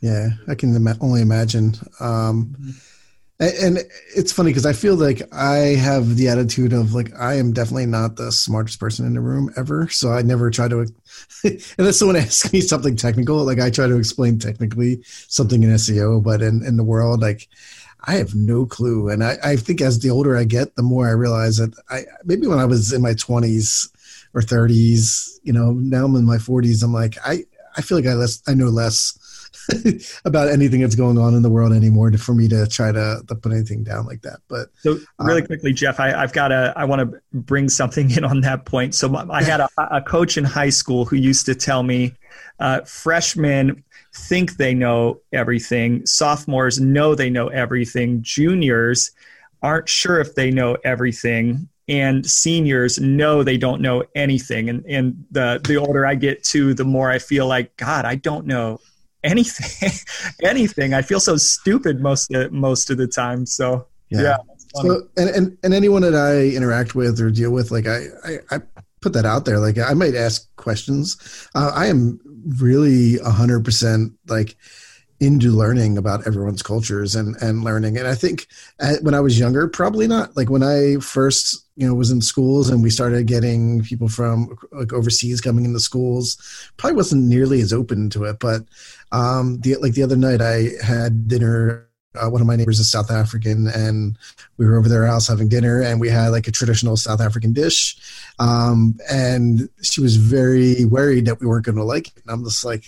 Yeah, 0.00 0.30
I 0.48 0.54
can 0.54 0.86
only 1.00 1.20
imagine. 1.20 1.74
Um, 2.00 2.74
and 3.40 3.78
it's 4.14 4.32
funny 4.32 4.50
because 4.50 4.66
I 4.66 4.74
feel 4.74 4.96
like 4.96 5.22
I 5.32 5.56
have 5.56 6.16
the 6.16 6.28
attitude 6.28 6.74
of 6.74 6.92
like 6.92 7.10
I 7.18 7.34
am 7.36 7.54
definitely 7.54 7.86
not 7.86 8.16
the 8.16 8.30
smartest 8.30 8.78
person 8.78 9.06
in 9.06 9.14
the 9.14 9.20
room 9.20 9.50
ever. 9.56 9.88
So 9.88 10.12
I 10.12 10.20
never 10.20 10.50
try 10.50 10.68
to, 10.68 10.86
unless 11.78 11.98
someone 11.98 12.16
asks 12.18 12.52
me 12.52 12.60
something 12.60 12.96
technical, 12.96 13.44
like 13.44 13.58
I 13.58 13.70
try 13.70 13.86
to 13.86 13.96
explain 13.96 14.38
technically 14.38 15.02
something 15.04 15.62
in 15.62 15.70
SEO, 15.70 16.22
but 16.22 16.42
in 16.42 16.62
in 16.66 16.76
the 16.76 16.84
world, 16.84 17.20
like 17.20 17.48
I 18.04 18.14
have 18.14 18.34
no 18.34 18.66
clue. 18.66 19.08
And 19.08 19.22
I, 19.22 19.36
I 19.42 19.56
think 19.56 19.80
as 19.80 19.98
the 19.98 20.10
older 20.10 20.36
I 20.36 20.44
get, 20.44 20.76
the 20.76 20.82
more 20.82 21.08
I 21.08 21.12
realize 21.12 21.58
that 21.58 21.74
I 21.88 22.04
maybe 22.24 22.46
when 22.46 22.58
I 22.58 22.64
was 22.64 22.92
in 22.92 23.02
my 23.02 23.12
20s 23.12 23.90
or 24.34 24.40
30s, 24.40 25.38
you 25.42 25.52
know, 25.52 25.72
now 25.72 26.04
I'm 26.04 26.16
in 26.16 26.24
my 26.24 26.38
40s, 26.38 26.82
I'm 26.82 26.92
like, 26.92 27.16
I, 27.24 27.44
I 27.76 27.82
feel 27.82 27.98
like 27.98 28.06
I 28.06 28.14
less 28.14 28.42
I 28.46 28.54
know 28.54 28.66
less 28.66 29.18
about 30.24 30.48
anything 30.48 30.80
that's 30.80 30.94
going 30.94 31.18
on 31.18 31.34
in 31.34 31.42
the 31.42 31.50
world 31.50 31.72
anymore 31.72 32.10
to, 32.10 32.18
for 32.18 32.34
me 32.34 32.48
to 32.48 32.66
try 32.66 32.92
to, 32.92 33.22
to 33.26 33.34
put 33.34 33.52
anything 33.52 33.84
down 33.84 34.06
like 34.06 34.22
that. 34.22 34.40
But 34.48 34.68
so 34.78 34.98
really 35.18 35.42
um, 35.42 35.46
quickly, 35.46 35.72
Jeff, 35.72 36.00
I, 36.00 36.10
have 36.10 36.32
got 36.32 36.52
a 36.52 36.72
I 36.76 36.84
want 36.84 37.10
to 37.10 37.20
bring 37.32 37.68
something 37.68 38.10
in 38.10 38.24
on 38.24 38.40
that 38.42 38.64
point. 38.64 38.94
So 38.94 39.14
I 39.30 39.42
had 39.42 39.60
a, 39.60 39.68
a 39.78 40.02
coach 40.02 40.36
in 40.36 40.44
high 40.44 40.70
school 40.70 41.04
who 41.04 41.16
used 41.16 41.46
to 41.46 41.54
tell 41.54 41.82
me 41.82 42.14
uh, 42.58 42.80
freshmen 42.82 43.84
think 44.14 44.56
they 44.56 44.74
know 44.74 45.20
everything. 45.32 46.04
Sophomores 46.06 46.80
know 46.80 47.14
they 47.14 47.30
know 47.30 47.48
everything. 47.48 48.22
Juniors 48.22 49.10
aren't 49.62 49.88
sure 49.88 50.20
if 50.20 50.34
they 50.34 50.50
know 50.50 50.76
everything. 50.84 51.68
And 51.88 52.24
seniors 52.24 53.00
know 53.00 53.42
they 53.42 53.56
don't 53.56 53.82
know 53.82 54.04
anything. 54.14 54.68
And, 54.68 54.84
and 54.86 55.24
the, 55.30 55.60
the 55.64 55.76
older 55.76 56.06
I 56.06 56.14
get 56.14 56.44
to, 56.44 56.72
the 56.72 56.84
more 56.84 57.10
I 57.10 57.18
feel 57.18 57.46
like, 57.46 57.76
God, 57.76 58.04
I 58.04 58.14
don't 58.14 58.46
know 58.46 58.80
anything. 59.24 59.90
anything. 60.42 60.94
I 60.94 61.02
feel 61.02 61.20
so 61.20 61.36
stupid 61.36 62.00
most 62.00 62.32
of, 62.32 62.52
most 62.52 62.90
of 62.90 62.96
the 62.96 63.08
time. 63.08 63.44
So, 63.44 63.86
yeah. 64.08 64.22
yeah 64.22 64.36
so, 64.76 65.02
and, 65.16 65.30
and, 65.30 65.58
and 65.64 65.74
anyone 65.74 66.02
that 66.02 66.14
I 66.14 66.54
interact 66.54 66.94
with 66.94 67.20
or 67.20 67.30
deal 67.30 67.50
with, 67.50 67.72
like 67.72 67.86
I, 67.86 68.04
I, 68.24 68.38
I 68.56 68.60
put 69.00 69.12
that 69.14 69.26
out 69.26 69.44
there. 69.44 69.58
Like 69.58 69.78
I 69.78 69.94
might 69.94 70.14
ask 70.14 70.54
questions. 70.56 71.48
Uh, 71.54 71.72
I 71.74 71.86
am 71.86 72.20
really 72.46 73.18
a 73.18 73.30
hundred 73.30 73.64
percent 73.64 74.12
like 74.28 74.56
into 75.20 75.50
learning 75.50 75.98
about 75.98 76.26
everyone's 76.26 76.62
cultures 76.62 77.14
and 77.14 77.36
and 77.42 77.62
learning. 77.62 77.98
And 77.98 78.08
i 78.08 78.14
think 78.14 78.46
at, 78.80 79.02
when 79.02 79.14
i 79.14 79.20
was 79.20 79.38
younger 79.38 79.68
probably 79.68 80.06
not. 80.08 80.36
Like 80.36 80.48
when 80.48 80.62
i 80.62 80.96
first 81.00 81.66
you 81.76 81.86
know 81.86 81.94
was 81.94 82.10
in 82.10 82.22
schools 82.22 82.70
and 82.70 82.82
we 82.82 82.90
started 82.90 83.26
getting 83.26 83.82
people 83.82 84.08
from 84.08 84.56
like 84.72 84.92
overseas 84.92 85.40
coming 85.40 85.64
into 85.64 85.80
schools 85.80 86.38
probably 86.78 86.96
wasn't 86.96 87.24
nearly 87.24 87.60
as 87.60 87.72
open 87.72 88.08
to 88.10 88.24
it. 88.24 88.38
But 88.38 88.62
um 89.12 89.60
the 89.60 89.76
like 89.76 89.92
the 89.94 90.02
other 90.02 90.16
night 90.16 90.40
i 90.40 90.70
had 90.82 91.28
dinner 91.28 91.89
uh, 92.14 92.28
one 92.28 92.40
of 92.40 92.46
my 92.46 92.56
neighbors 92.56 92.80
is 92.80 92.90
South 92.90 93.10
African, 93.10 93.68
and 93.68 94.18
we 94.56 94.66
were 94.66 94.76
over 94.76 94.88
their 94.88 95.06
house 95.06 95.28
having 95.28 95.48
dinner, 95.48 95.80
and 95.80 96.00
we 96.00 96.08
had 96.08 96.28
like 96.28 96.48
a 96.48 96.52
traditional 96.52 96.96
South 96.96 97.20
African 97.20 97.52
dish, 97.52 97.96
um, 98.38 98.98
and 99.10 99.68
she 99.82 100.00
was 100.00 100.16
very 100.16 100.84
worried 100.84 101.26
that 101.26 101.40
we 101.40 101.46
weren't 101.46 101.64
going 101.64 101.76
to 101.76 101.84
like 101.84 102.08
it. 102.08 102.22
And 102.22 102.32
I'm 102.32 102.44
just 102.44 102.64
like, 102.64 102.84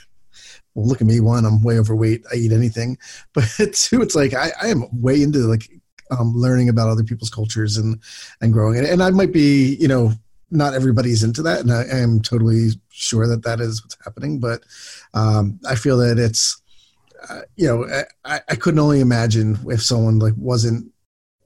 well, 0.74 0.86
look 0.86 1.00
at 1.00 1.06
me. 1.06 1.20
One, 1.20 1.44
I'm 1.44 1.62
way 1.62 1.78
overweight. 1.78 2.24
I 2.32 2.36
eat 2.36 2.52
anything, 2.52 2.98
but 3.32 3.48
two, 3.72 4.02
it's 4.02 4.16
like 4.16 4.34
I, 4.34 4.50
I 4.60 4.68
am 4.68 4.86
way 5.00 5.22
into 5.22 5.38
like 5.38 5.70
um, 6.10 6.34
learning 6.34 6.68
about 6.68 6.88
other 6.88 7.04
people's 7.04 7.30
cultures 7.30 7.76
and 7.76 8.00
and 8.40 8.52
growing. 8.52 8.78
And, 8.78 8.86
and 8.86 9.02
I 9.02 9.10
might 9.10 9.32
be, 9.32 9.76
you 9.76 9.88
know, 9.88 10.12
not 10.50 10.74
everybody's 10.74 11.22
into 11.22 11.42
that, 11.42 11.60
and 11.60 11.72
I 11.72 11.84
am 11.84 12.20
totally 12.20 12.70
sure 12.90 13.28
that 13.28 13.44
that 13.44 13.60
is 13.60 13.82
what's 13.84 13.96
happening. 14.04 14.40
But 14.40 14.64
um, 15.14 15.60
I 15.68 15.76
feel 15.76 15.96
that 15.98 16.18
it's 16.18 16.61
uh, 17.28 17.42
you 17.56 17.66
know, 17.68 18.04
I, 18.24 18.40
I 18.48 18.54
couldn't 18.56 18.80
only 18.80 19.00
imagine 19.00 19.58
if 19.68 19.82
someone 19.82 20.18
like 20.18 20.34
wasn't 20.36 20.90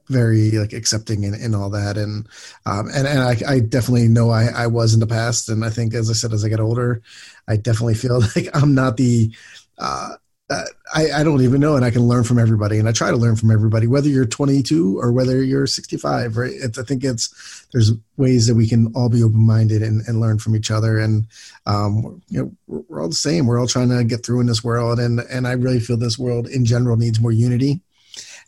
very 0.09 0.51
like 0.51 0.73
accepting 0.73 1.25
and, 1.25 1.35
and 1.35 1.55
all 1.55 1.69
that. 1.69 1.97
And 1.97 2.27
um 2.65 2.87
and 2.95 3.07
and 3.07 3.19
I, 3.19 3.37
I 3.47 3.59
definitely 3.59 4.07
know 4.07 4.29
I, 4.29 4.45
I 4.45 4.67
was 4.67 4.93
in 4.93 4.99
the 5.01 5.07
past. 5.07 5.49
And 5.49 5.65
I 5.65 5.69
think 5.69 5.93
as 5.93 6.09
I 6.09 6.13
said 6.13 6.33
as 6.33 6.45
I 6.45 6.49
get 6.49 6.59
older 6.61 7.01
I 7.47 7.57
definitely 7.57 7.95
feel 7.95 8.21
like 8.35 8.49
I'm 8.53 8.73
not 8.73 8.97
the 8.97 9.33
uh 9.79 10.15
uh, 10.49 10.63
I, 10.93 11.11
I 11.11 11.23
don't 11.23 11.41
even 11.41 11.59
know, 11.59 11.75
and 11.75 11.83
I 11.83 11.91
can 11.91 12.03
learn 12.03 12.23
from 12.23 12.39
everybody, 12.39 12.79
and 12.79 12.87
I 12.87 12.91
try 12.91 13.11
to 13.11 13.17
learn 13.17 13.35
from 13.35 13.51
everybody, 13.51 13.87
whether 13.87 14.07
you're 14.07 14.25
22 14.25 14.99
or 14.99 15.11
whether 15.11 15.43
you're 15.43 15.67
65. 15.67 16.37
Right? 16.37 16.53
It's, 16.55 16.77
I 16.77 16.83
think 16.83 17.03
it's 17.03 17.65
there's 17.73 17.91
ways 18.15 18.47
that 18.47 18.55
we 18.55 18.67
can 18.67 18.91
all 18.95 19.09
be 19.09 19.23
open 19.23 19.45
minded 19.45 19.81
and, 19.81 20.01
and 20.07 20.21
learn 20.21 20.39
from 20.39 20.55
each 20.55 20.71
other, 20.71 20.97
and 20.99 21.25
um, 21.65 22.21
you 22.29 22.41
know 22.41 22.51
we're, 22.67 22.83
we're 22.87 23.01
all 23.01 23.09
the 23.09 23.15
same. 23.15 23.47
We're 23.47 23.59
all 23.59 23.67
trying 23.67 23.89
to 23.89 24.03
get 24.03 24.25
through 24.25 24.41
in 24.41 24.47
this 24.47 24.63
world, 24.63 24.99
and 24.99 25.19
and 25.19 25.47
I 25.47 25.53
really 25.53 25.79
feel 25.79 25.97
this 25.97 26.17
world 26.17 26.47
in 26.47 26.65
general 26.65 26.97
needs 26.97 27.19
more 27.19 27.31
unity. 27.31 27.81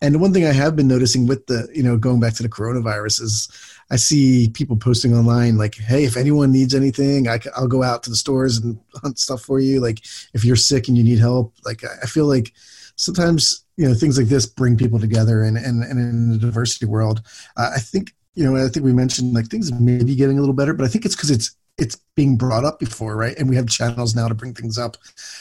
And 0.02 0.22
one 0.22 0.34
thing 0.34 0.46
I 0.46 0.54
have 0.54 0.76
been 0.76 0.88
noticing 0.88 1.28
with 1.28 1.46
the 1.48 1.68
you 1.74 1.84
know 1.84 1.98
going 1.98 2.20
back 2.20 2.34
to 2.36 2.44
the 2.44 2.50
coronavirus 2.50 3.22
is 3.22 3.50
I 3.92 3.96
see 3.96 4.50
people 4.50 4.78
posting 4.78 5.16
online 5.16 5.58
like, 5.58 5.76
"Hey, 5.76 6.04
if 6.04 6.16
anyone 6.16 6.52
needs 6.52 6.76
anything, 6.76 7.28
I, 7.28 7.40
will 7.60 7.68
go 7.68 7.84
out 7.84 8.04
to 8.04 8.10
the 8.10 8.16
stores 8.16 8.58
and 8.58 8.80
hunt 9.02 9.20
stuff 9.20 9.42
for 9.42 9.60
you. 9.60 9.80
Like, 9.80 10.00
if 10.34 10.46
you're 10.46 10.56
sick 10.56 10.88
and 10.88 10.98
you 10.98 11.04
need 11.04 11.20
help, 11.20 11.54
like 11.66 11.84
I 11.84 12.06
feel 12.06 12.26
like 12.26 12.54
sometimes 12.96 13.66
you 13.78 13.88
know 13.88 13.94
things 13.94 14.18
like 14.18 14.28
this 14.28 14.46
bring 14.46 14.78
people 14.78 15.00
together, 15.00 15.44
and 15.44 15.58
and, 15.58 15.84
and 15.84 16.00
in 16.00 16.30
the 16.32 16.38
diversity 16.38 16.86
world, 16.86 17.22
uh, 17.58 17.72
I 17.76 17.80
think 17.80 18.14
you 18.36 18.44
know 18.44 18.56
I 18.56 18.70
think 18.70 18.86
we 18.86 18.94
mentioned 18.94 19.34
like 19.34 19.48
things 19.48 19.72
may 19.72 20.04
be 20.04 20.16
getting 20.16 20.38
a 20.38 20.42
little 20.42 20.56
better, 20.56 20.74
but 20.74 20.86
I 20.86 20.90
think 20.90 21.06
it's 21.06 21.16
because 21.16 21.32
it's 21.32 21.56
it's 21.80 21.96
being 22.16 22.38
brought 22.38 22.66
up 22.66 22.80
before, 22.80 23.16
right? 23.16 23.38
And 23.38 23.50
we 23.50 23.56
have 23.56 23.68
channels 23.68 24.16
now 24.16 24.28
to 24.28 24.36
bring 24.36 24.54
things 24.54 24.78
up. 24.78 24.98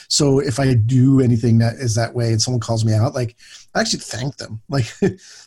So 0.07 0.39
if 0.39 0.59
I 0.59 0.73
do 0.73 1.19
anything 1.19 1.57
that 1.59 1.75
is 1.75 1.95
that 1.95 2.13
way 2.13 2.31
and 2.31 2.41
someone 2.41 2.61
calls 2.61 2.85
me 2.85 2.93
out, 2.93 3.13
like 3.13 3.35
I 3.75 3.81
actually 3.81 3.99
thank 3.99 4.37
them. 4.37 4.61
Like, 4.69 4.85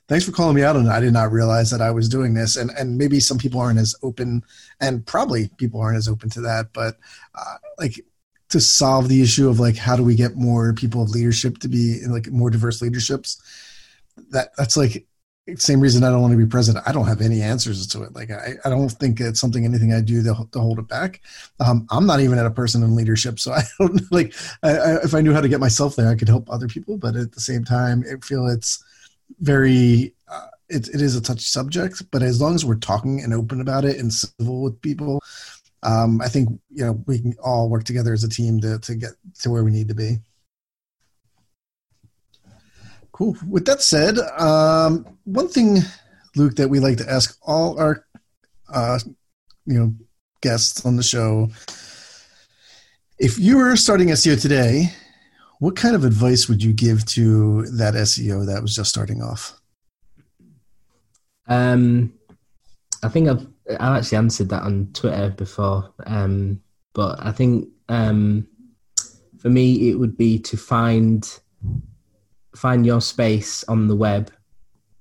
thanks 0.09 0.27
for 0.27 0.33
calling 0.33 0.57
me 0.57 0.63
out. 0.63 0.77
And 0.77 0.91
I 0.91 1.01
did 1.01 1.13
not 1.13 1.33
realize 1.33 1.71
that 1.71 1.81
I 1.81 1.91
was 1.91 2.09
doing 2.09 2.35
this. 2.35 2.57
And, 2.57 2.71
and 2.73 2.99
maybe 2.99 3.19
some 3.19 3.39
people 3.39 3.61
aren't 3.61 3.79
as 3.79 3.95
open 4.03 4.43
and 4.81 5.07
probably 5.07 5.49
people 5.57 5.81
aren't 5.81 5.97
as 5.97 6.09
open 6.09 6.29
to 6.31 6.41
that, 6.43 6.73
but 6.73 6.97
uh, 7.35 7.57
like 7.79 8.05
to 8.51 8.61
solve 8.61 9.09
the 9.09 9.23
issue 9.23 9.49
of 9.49 9.59
like, 9.59 9.77
how 9.77 9.97
do 9.97 10.03
we 10.05 10.15
get 10.15 10.37
more 10.37 10.75
people 10.75 11.03
of 11.03 11.11
leadership 11.11 11.59
to 11.59 11.69
be 11.69 11.99
in 12.03 12.13
like 12.13 12.31
more 12.31 12.51
diverse 12.51 12.83
leaderships? 12.83 13.41
That 14.31 14.51
that's 14.59 14.77
like 14.77 15.07
same 15.57 15.81
reason 15.81 16.05
I 16.05 16.11
don't 16.11 16.21
want 16.21 16.33
to 16.33 16.39
be 16.39 16.47
president. 16.47 16.87
I 16.87 16.93
don't 16.93 17.07
have 17.07 17.21
any 17.21 17.43
answers 17.43 17.87
to 17.89 18.03
it. 18.05 18.15
Like 18.15 18.31
I, 18.31 18.55
I 18.65 18.71
don't 18.71 18.89
think 18.89 19.21
it's 19.21 19.41
something 19.41 19.65
anything 19.65 19.93
I 19.93 20.01
do 20.01 20.23
to, 20.23 20.49
to 20.53 20.61
hold 20.61 20.79
it 20.79 20.87
back. 20.87 21.21
Um, 21.59 21.87
I'm 21.91 22.07
not 22.07 22.21
even 22.21 22.39
at 22.39 22.47
a 22.47 22.51
person 22.51 22.83
in 22.83 22.95
leadership, 22.95 23.41
so 23.41 23.53
I 23.53 23.63
don't 23.79 24.01
like. 24.13 24.35
I, 24.63 24.71
I, 24.71 24.95
if 25.03 25.15
I 25.15 25.21
knew 25.21 25.33
how 25.33 25.41
to 25.41 25.49
get 25.49 25.61
myself 25.61 25.97
there, 25.97 26.09
I 26.09 26.15
could 26.15 26.29
help 26.29 26.49
other 26.51 26.69
people. 26.69 26.97
But 26.97 27.17
at 27.17 27.33
the 27.33 27.41
same 27.41 27.65
time, 27.65 28.05
I 28.11 28.25
feel 28.25 28.47
it's 28.47 28.83
very. 29.41 30.15
Uh, 30.29 30.47
it, 30.69 30.89
it 30.89 31.03
is 31.03 31.17
a 31.17 31.21
touchy 31.21 31.43
subject, 31.43 32.03
but 32.11 32.23
as 32.23 32.41
long 32.41 32.55
as 32.55 32.65
we're 32.65 32.77
talking 32.77 33.21
and 33.21 33.35
open 33.35 33.61
about 33.61 33.85
it 33.85 33.99
and 33.99 34.11
civil 34.13 34.63
with 34.63 34.81
people, 34.81 35.23
um, 35.83 36.23
I 36.23 36.29
think 36.29 36.49
you 36.71 36.85
know 36.85 37.03
we 37.07 37.19
can 37.19 37.35
all 37.43 37.69
work 37.69 37.85
together 37.85 38.13
as 38.13 38.25
a 38.25 38.29
team 38.29 38.61
to 38.61 38.79
to 38.79 38.95
get 38.95 39.11
to 39.41 39.51
where 39.51 39.65
we 39.65 39.73
need 39.73 39.89
to 39.89 39.95
be. 39.95 40.19
Cool. 43.23 43.37
With 43.49 43.67
that 43.67 43.81
said, 43.83 44.19
um, 44.37 45.07
one 45.23 45.47
thing, 45.47 45.79
Luke, 46.35 46.57
that 46.57 46.69
we 46.69 46.81
like 46.81 46.97
to 46.97 47.09
ask 47.09 47.39
all 47.41 47.79
our, 47.79 48.05
uh, 48.69 48.99
you 49.65 49.79
know, 49.79 49.95
guests 50.41 50.85
on 50.85 50.97
the 50.97 51.05
show: 51.05 51.49
if 53.21 53.39
you 53.39 53.59
were 53.59 53.77
starting 53.77 54.09
SEO 54.09 54.41
today, 54.41 54.93
what 55.61 55.77
kind 55.77 55.95
of 55.95 56.05
advice 56.05 56.49
would 56.49 56.65
you 56.65 56.73
give 56.73 57.05
to 57.15 57.63
that 57.67 57.95
SEO 57.95 58.45
that 58.47 58.61
was 58.61 58.75
just 58.75 58.91
starting 58.91 59.23
off? 59.23 59.55
Um, 61.47 62.15
I 63.05 63.09
think 63.09 63.29
I've 63.29 63.47
I've 63.71 63.99
actually 63.99 64.19
answered 64.19 64.49
that 64.49 64.65
on 64.65 64.89
Twitter 64.95 65.31
before, 65.31 65.95
um, 66.07 66.61
but 66.93 67.25
I 67.25 67.31
think 67.31 67.69
um, 67.89 68.49
for 69.39 69.49
me 69.49 69.91
it 69.91 69.95
would 69.95 70.17
be 70.17 70.41
to 70.41 70.57
find 70.57 71.23
find 72.55 72.85
your 72.85 73.01
space 73.01 73.65
on 73.65 73.89
the 73.89 73.97
web, 73.97 74.31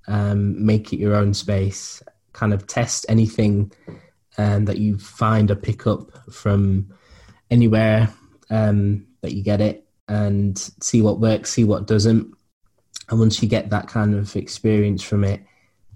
um, 0.07 0.63
make 0.63 0.93
it 0.93 0.99
your 0.99 1.15
own 1.15 1.33
space, 1.33 2.01
kind 2.33 2.53
of 2.53 2.67
test 2.67 3.05
anything 3.09 3.71
um, 4.37 4.65
that 4.65 4.77
you 4.77 4.97
find 4.97 5.51
or 5.51 5.55
pick 5.55 5.85
up 5.87 6.11
from 6.31 6.91
anywhere 7.49 8.13
um, 8.49 9.05
that 9.21 9.33
you 9.33 9.43
get 9.43 9.61
it 9.61 9.87
and 10.07 10.57
see 10.81 11.01
what 11.01 11.19
works, 11.19 11.51
see 11.51 11.63
what 11.63 11.87
doesn't. 11.87 12.33
And 13.09 13.19
once 13.19 13.41
you 13.41 13.49
get 13.49 13.69
that 13.69 13.87
kind 13.87 14.15
of 14.15 14.35
experience 14.35 15.03
from 15.03 15.23
it, 15.23 15.41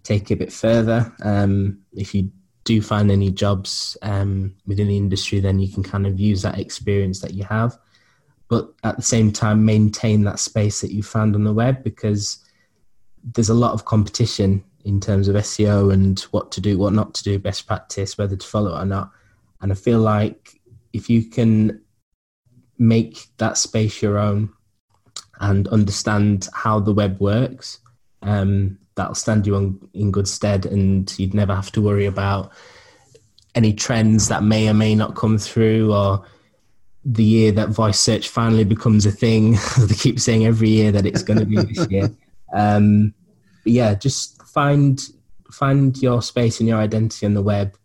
take 0.03 0.30
it 0.30 0.36
a 0.36 0.38
bit 0.38 0.53
further. 0.53 1.11
Um, 1.23 1.80
if 1.94 2.14
you 2.14 2.32
do 2.65 2.82
find 2.82 3.11
any 3.11 3.32
jobs 3.32 3.95
um, 4.02 4.56
within 4.65 4.88
the 4.88 4.98
industry, 4.98 5.40
then 5.40 5.60
you 5.60 5.72
can 5.72 5.84
kind 5.84 6.06
of 6.06 6.19
use 6.19 6.41
that 6.41 6.60
experience 6.60 7.22
that 7.22 7.34
you 7.34 7.44
have 7.45 7.77
but 8.47 8.73
at 8.84 8.95
the 8.95 9.01
same 9.01 9.31
time 9.31 9.65
maintain 9.65 10.23
that 10.23 10.39
space 10.39 10.81
that 10.81 10.91
you 10.91 11.01
found 11.01 11.35
on 11.35 11.43
the 11.43 11.53
web 11.53 11.84
because 11.84 12.43
there's 13.23 13.49
a 13.49 13.55
lot 13.55 13.73
of 13.73 13.85
competition 13.85 14.63
in 14.84 14.99
terms 14.99 15.27
of 15.27 15.35
SEO 15.35 15.91
and 15.91 16.19
what 16.31 16.51
to 16.51 16.61
do, 16.61 16.77
what 16.77 16.93
not 16.93 17.13
to 17.15 17.23
do, 17.23 17.39
best 17.39 17.65
practice, 17.65 18.17
whether 18.17 18.35
to 18.35 18.47
follow 18.47 18.76
it 18.76 18.81
or 18.81 18.85
not. 18.85 19.11
And 19.61 19.72
I 19.72 19.76
feel 19.76 19.99
like 19.99 20.61
if 20.93 21.09
you 21.09 21.23
can 21.23 21.81
make 22.77 23.26
that 23.38 23.57
space 23.57 24.01
your 24.01 24.19
own 24.19 24.53
and 25.39 25.67
understand 25.69 26.47
how 26.53 26.80
the 26.80 26.93
web 26.93 27.19
works, 27.19 27.80
um, 28.22 28.77
that'll 28.93 29.15
stand 29.15 29.47
you 29.47 29.55
on, 29.55 29.89
in 29.93 30.11
good 30.11 30.27
stead 30.27 30.67
and 30.67 31.13
you'd 31.17 31.34
never 31.34 31.55
have 31.55 31.72
to 31.72 31.81
worry 31.81 32.05
about 32.05 32.51
any 33.55 33.73
trends 33.73 34.27
that 34.27 34.43
may 34.43 34.69
or 34.69 34.73
may 34.73 34.93
not 34.93 35.15
come 35.15 35.38
through 35.38 35.93
or 35.93 36.23
the 37.06 37.23
year 37.23 37.52
that 37.52 37.69
voice 37.69 37.99
search 37.99 38.30
finally 38.30 38.64
becomes 38.64 39.06
a 39.06 39.11
thing. 39.11 39.57
they 39.80 39.94
keep 39.95 40.19
saying 40.19 40.45
every 40.45 40.69
year 40.69 40.91
that 40.91 41.06
it's 41.06 41.23
going 41.23 41.40
to 41.40 41.45
be 41.45 41.57
this 41.57 41.88
year. 41.90 42.10
Um, 42.53 43.14
yeah, 43.64 43.94
just 43.94 44.41
find 44.44 45.02
find 45.52 45.95
your 46.02 46.22
space 46.22 46.60
and 46.60 46.68
your 46.68 46.80
identity 46.80 47.26
on 47.26 47.36
the 47.36 47.41
web. 47.41 47.77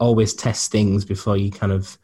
Always 0.00 0.34
test 0.34 0.70
things 0.70 1.04
before 1.04 1.36
you 1.36 1.50
kind 1.50 1.72
of 1.72 1.98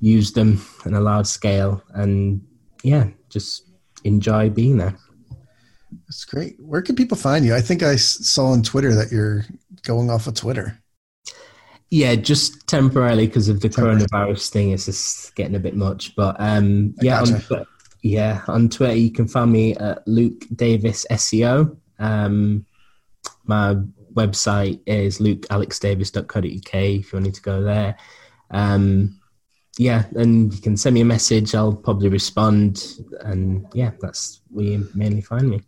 use 0.00 0.32
them 0.32 0.64
on 0.84 0.94
a 0.94 1.00
large 1.00 1.26
scale, 1.26 1.82
and 1.94 2.44
yeah, 2.82 3.08
just 3.28 3.68
enjoy 4.04 4.50
being 4.50 4.78
there. 4.78 4.96
That's 6.06 6.24
great. 6.24 6.56
Where 6.58 6.82
can 6.82 6.96
people 6.96 7.16
find 7.16 7.44
you? 7.44 7.54
I 7.54 7.60
think 7.60 7.82
I 7.82 7.96
saw 7.96 8.46
on 8.46 8.62
Twitter 8.62 8.94
that 8.94 9.12
you're 9.12 9.44
going 9.82 10.10
off 10.10 10.26
of 10.26 10.34
Twitter. 10.34 10.80
Yeah, 11.90 12.14
just 12.14 12.68
temporarily 12.68 13.26
because 13.26 13.48
of 13.48 13.60
the 13.60 13.68
coronavirus 13.68 14.50
thing. 14.50 14.70
It's 14.70 14.86
just 14.86 15.34
getting 15.34 15.56
a 15.56 15.60
bit 15.60 15.74
much. 15.74 16.14
But 16.14 16.36
um, 16.38 16.94
yeah, 17.00 17.20
gotcha. 17.24 17.58
on, 17.58 17.66
yeah, 18.02 18.42
on 18.46 18.68
Twitter 18.68 18.94
you 18.94 19.10
can 19.10 19.26
find 19.26 19.52
me 19.52 19.74
at 19.74 20.06
Luke 20.06 20.44
Davis 20.54 21.04
SEO. 21.10 21.76
Um, 21.98 22.64
my 23.44 23.76
website 24.14 24.80
is 24.86 25.18
lukealexdavis.co.uk 25.18 26.74
if 26.74 27.12
you 27.12 27.20
need 27.20 27.34
to 27.34 27.42
go 27.42 27.62
there. 27.62 27.96
Um, 28.50 29.20
yeah, 29.78 30.04
and 30.16 30.52
you 30.52 30.60
can 30.60 30.76
send 30.76 30.94
me 30.94 31.00
a 31.00 31.04
message. 31.04 31.54
I'll 31.54 31.74
probably 31.74 32.08
respond. 32.08 32.84
And 33.20 33.66
yeah, 33.74 33.92
that's 34.00 34.42
where 34.50 34.66
you 34.66 34.88
mainly 34.94 35.22
find 35.22 35.48
me. 35.48 35.62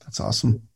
That's 0.00 0.20
awesome. 0.20 0.68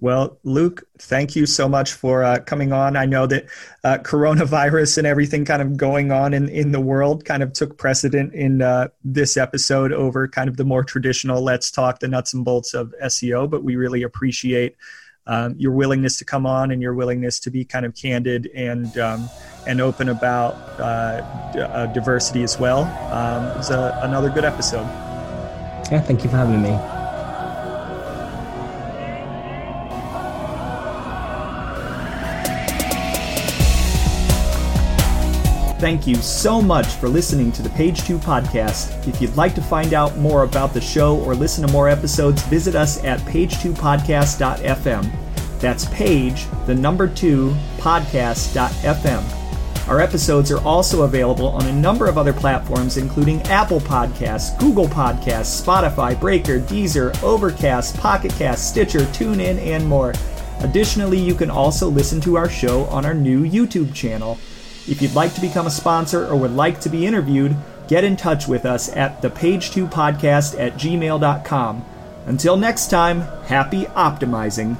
Well, 0.00 0.38
Luke, 0.44 0.84
thank 0.98 1.34
you 1.34 1.44
so 1.44 1.68
much 1.68 1.92
for 1.92 2.22
uh, 2.22 2.38
coming 2.40 2.72
on. 2.72 2.96
I 2.96 3.04
know 3.04 3.26
that 3.26 3.46
uh, 3.82 3.98
coronavirus 3.98 4.98
and 4.98 5.06
everything 5.06 5.44
kind 5.44 5.60
of 5.60 5.76
going 5.76 6.12
on 6.12 6.34
in, 6.34 6.48
in 6.48 6.70
the 6.70 6.80
world 6.80 7.24
kind 7.24 7.42
of 7.42 7.52
took 7.52 7.78
precedent 7.78 8.32
in 8.32 8.62
uh, 8.62 8.88
this 9.02 9.36
episode 9.36 9.92
over 9.92 10.28
kind 10.28 10.48
of 10.48 10.56
the 10.56 10.64
more 10.64 10.84
traditional 10.84 11.42
let's 11.42 11.70
talk 11.70 11.98
the 11.98 12.06
nuts 12.06 12.32
and 12.32 12.44
bolts 12.44 12.74
of 12.74 12.94
SEO, 13.02 13.50
but 13.50 13.64
we 13.64 13.74
really 13.74 14.02
appreciate 14.02 14.76
um, 15.26 15.54
your 15.58 15.72
willingness 15.72 16.16
to 16.18 16.24
come 16.24 16.46
on 16.46 16.70
and 16.70 16.80
your 16.80 16.94
willingness 16.94 17.38
to 17.40 17.50
be 17.50 17.64
kind 17.64 17.84
of 17.84 17.94
candid 17.94 18.50
and 18.54 18.96
um, 18.98 19.28
and 19.66 19.80
open 19.80 20.08
about 20.08 20.54
uh, 20.80 21.52
d- 21.52 21.60
uh, 21.60 21.86
diversity 21.86 22.42
as 22.42 22.58
well. 22.58 22.84
Um, 23.12 23.44
it 23.48 23.56
was 23.56 23.70
a, 23.70 23.98
another 24.02 24.30
good 24.30 24.44
episode. 24.44 24.86
Yeah, 25.90 26.00
thank 26.00 26.24
you 26.24 26.30
for 26.30 26.36
having 26.36 26.62
me. 26.62 26.97
Thank 35.78 36.08
you 36.08 36.16
so 36.16 36.60
much 36.60 36.86
for 36.86 37.08
listening 37.08 37.52
to 37.52 37.62
the 37.62 37.70
Page 37.70 38.02
2 38.02 38.18
podcast. 38.18 39.06
If 39.06 39.22
you'd 39.22 39.36
like 39.36 39.54
to 39.54 39.62
find 39.62 39.94
out 39.94 40.16
more 40.16 40.42
about 40.42 40.74
the 40.74 40.80
show 40.80 41.20
or 41.20 41.36
listen 41.36 41.64
to 41.64 41.72
more 41.72 41.88
episodes, 41.88 42.42
visit 42.42 42.74
us 42.74 43.04
at 43.04 43.20
page2podcast.fm. 43.20 45.60
That's 45.60 45.84
page, 45.86 46.46
the 46.66 46.74
number 46.74 47.06
2, 47.06 47.54
podcast.fm. 47.76 49.88
Our 49.88 50.00
episodes 50.00 50.50
are 50.50 50.60
also 50.64 51.02
available 51.02 51.46
on 51.46 51.66
a 51.66 51.72
number 51.72 52.08
of 52.08 52.18
other 52.18 52.32
platforms, 52.32 52.96
including 52.96 53.40
Apple 53.42 53.80
Podcasts, 53.80 54.58
Google 54.58 54.88
Podcasts, 54.88 55.64
Spotify, 55.64 56.18
Breaker, 56.18 56.58
Deezer, 56.58 57.16
Overcast, 57.22 57.96
Pocket 57.98 58.32
Cast, 58.32 58.68
Stitcher, 58.68 58.98
TuneIn, 58.98 59.58
and 59.58 59.86
more. 59.86 60.12
Additionally, 60.58 61.20
you 61.20 61.36
can 61.36 61.50
also 61.50 61.88
listen 61.88 62.20
to 62.22 62.36
our 62.36 62.48
show 62.48 62.82
on 62.86 63.06
our 63.06 63.14
new 63.14 63.44
YouTube 63.44 63.94
channel. 63.94 64.40
If 64.88 65.02
you'd 65.02 65.14
like 65.14 65.34
to 65.34 65.40
become 65.40 65.66
a 65.66 65.70
sponsor 65.70 66.26
or 66.26 66.36
would 66.36 66.56
like 66.56 66.80
to 66.80 66.88
be 66.88 67.06
interviewed, 67.06 67.54
get 67.88 68.04
in 68.04 68.16
touch 68.16 68.48
with 68.48 68.64
us 68.64 68.88
at 68.96 69.20
thepage2podcast 69.20 70.58
at 70.58 70.74
gmail.com. 70.74 71.84
Until 72.26 72.56
next 72.56 72.88
time, 72.88 73.20
happy 73.46 73.84
optimizing. 73.84 74.76